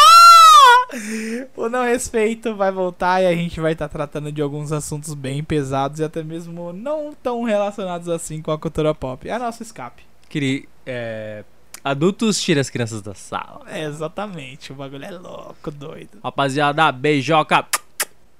O 1.56 1.68
não 1.68 1.84
respeito 1.84 2.54
vai 2.54 2.70
voltar 2.70 3.22
e 3.22 3.26
a 3.26 3.34
gente 3.34 3.60
vai 3.60 3.72
estar 3.72 3.88
tratando 3.88 4.30
de 4.30 4.42
alguns 4.42 4.72
assuntos 4.72 5.14
bem 5.14 5.42
pesados 5.42 6.00
e 6.00 6.04
até 6.04 6.22
mesmo 6.22 6.72
não 6.72 7.14
tão 7.22 7.44
relacionados 7.44 8.08
assim 8.08 8.42
com 8.42 8.50
a 8.50 8.58
cultura 8.58 8.94
pop. 8.94 9.28
É 9.28 9.38
nosso 9.38 9.62
escape. 9.62 10.02
Queria. 10.28 10.64
É... 10.84 11.44
Adultos 11.84 12.40
tira 12.40 12.60
as 12.60 12.70
crianças 12.70 13.02
da 13.02 13.14
sala. 13.14 13.62
É, 13.66 13.82
exatamente. 13.84 14.70
O 14.72 14.74
bagulho 14.76 15.04
é 15.04 15.10
louco, 15.10 15.70
doido. 15.70 16.18
Rapaziada, 16.22 16.90
beijoca. 16.92 17.66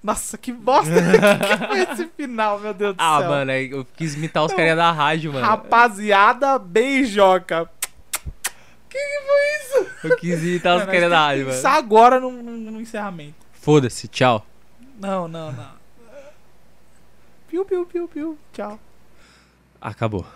Nossa, 0.03 0.37
que 0.39 0.53
bosta 0.53 0.91
que 0.95 1.67
foi 1.67 1.81
esse 1.81 2.07
final, 2.17 2.59
meu 2.59 2.75
Deus 2.75 2.95
do 2.97 3.01
Ah, 3.01 3.19
céu. 3.21 3.29
mano, 3.31 3.51
é- 3.53 3.65
eu 3.65 3.85
quis 3.97 4.15
imitar 4.15 4.45
os 4.45 4.53
carinha 4.53 4.77
da 4.77 4.91
rádio, 4.93 5.33
mano. 5.33 5.45
Rapaziada, 5.47 6.59
beijoca. 6.59 7.69
Que 8.89 8.99
que 8.99 9.21
foi 9.27 9.81
isso? 9.85 9.91
Eu 10.05 10.17
quis 10.17 10.43
imitar 10.43 10.77
os 10.77 10.87
Mano, 10.87 11.01
nós 11.01 11.11
da 11.11 11.19
rádio, 11.27 11.47
pensar 11.47 11.71
mano. 11.71 11.79
agora 11.85 12.21
no, 12.21 12.31
no- 12.31 12.71
no 12.73 12.81
encerramento. 12.81 13.35
Foda-se, 13.53 14.07
tchau. 14.09 14.45
Não, 15.01 15.27
não, 15.29 15.51
não. 15.53 15.83
Piu, 17.49 17.65
piu, 17.65 17.87
piu, 17.87 18.09
piu. 18.09 18.39
Tchau. 18.53 18.79
Acabou. 19.81 20.27